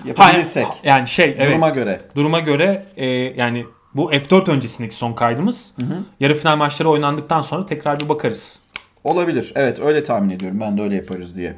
yapabilirsek. 0.04 0.66
yani 0.84 1.08
şey 1.08 1.34
evet. 1.38 1.50
Duruma 1.52 1.70
göre. 1.70 2.00
Duruma 2.16 2.40
göre 2.40 2.84
e, 2.96 3.06
yani 3.10 3.64
bu 3.94 4.12
F4 4.12 4.50
öncesindeki 4.50 4.94
son 4.94 5.12
kaydımız. 5.12 5.74
Yarı 6.20 6.34
final 6.34 6.56
maçları 6.56 6.88
oynandıktan 6.90 7.40
sonra 7.42 7.66
tekrar 7.66 8.00
bir 8.00 8.08
bakarız. 8.08 8.58
Olabilir. 9.04 9.52
Evet 9.56 9.80
öyle 9.80 10.04
tahmin 10.04 10.30
ediyorum. 10.30 10.60
Ben 10.60 10.78
de 10.78 10.82
öyle 10.82 10.96
yaparız 10.96 11.36
diye. 11.36 11.56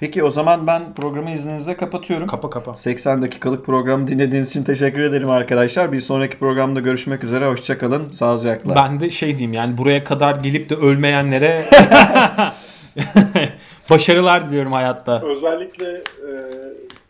Peki 0.00 0.24
o 0.24 0.30
zaman 0.30 0.66
ben 0.66 0.94
programı 0.94 1.30
izninizle 1.30 1.76
kapatıyorum. 1.76 2.26
Kapa 2.26 2.50
kapa. 2.50 2.74
80 2.74 3.22
dakikalık 3.22 3.66
programı 3.66 4.08
dinlediğiniz 4.08 4.50
için 4.50 4.64
teşekkür 4.64 5.00
ederim 5.00 5.30
arkadaşlar. 5.30 5.92
Bir 5.92 6.00
sonraki 6.00 6.38
programda 6.38 6.80
görüşmek 6.80 7.24
üzere. 7.24 7.46
Hoşçakalın. 7.46 8.08
Sağlıcakla. 8.08 8.74
Ben 8.74 9.00
de 9.00 9.10
şey 9.10 9.38
diyeyim 9.38 9.52
yani 9.52 9.78
buraya 9.78 10.04
kadar 10.04 10.36
gelip 10.36 10.70
de 10.70 10.74
ölmeyenlere 10.74 11.64
başarılar 13.90 14.48
diliyorum 14.48 14.72
hayatta. 14.72 15.22
Özellikle 15.22 15.92
e, 15.94 16.30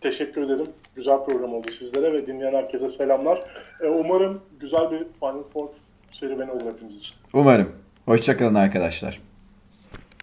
teşekkür 0.01 0.43
ederim. 0.43 0.67
Güzel 0.97 1.25
program 1.29 1.55
oldu 1.55 1.67
sizlere 1.79 2.13
ve 2.13 2.27
dinleyen 2.27 2.55
herkese 2.55 2.89
selamlar. 2.89 3.41
E, 3.81 3.87
umarım 3.87 4.41
güzel 4.61 4.91
bir 4.91 4.99
Final 4.99 5.43
Four 5.53 5.69
serüveni 6.13 6.51
olur 6.51 6.73
hepimiz 6.75 6.97
için. 6.97 7.15
Umarım. 7.35 7.73
Hoşçakalın 8.07 8.55
arkadaşlar. 8.55 9.30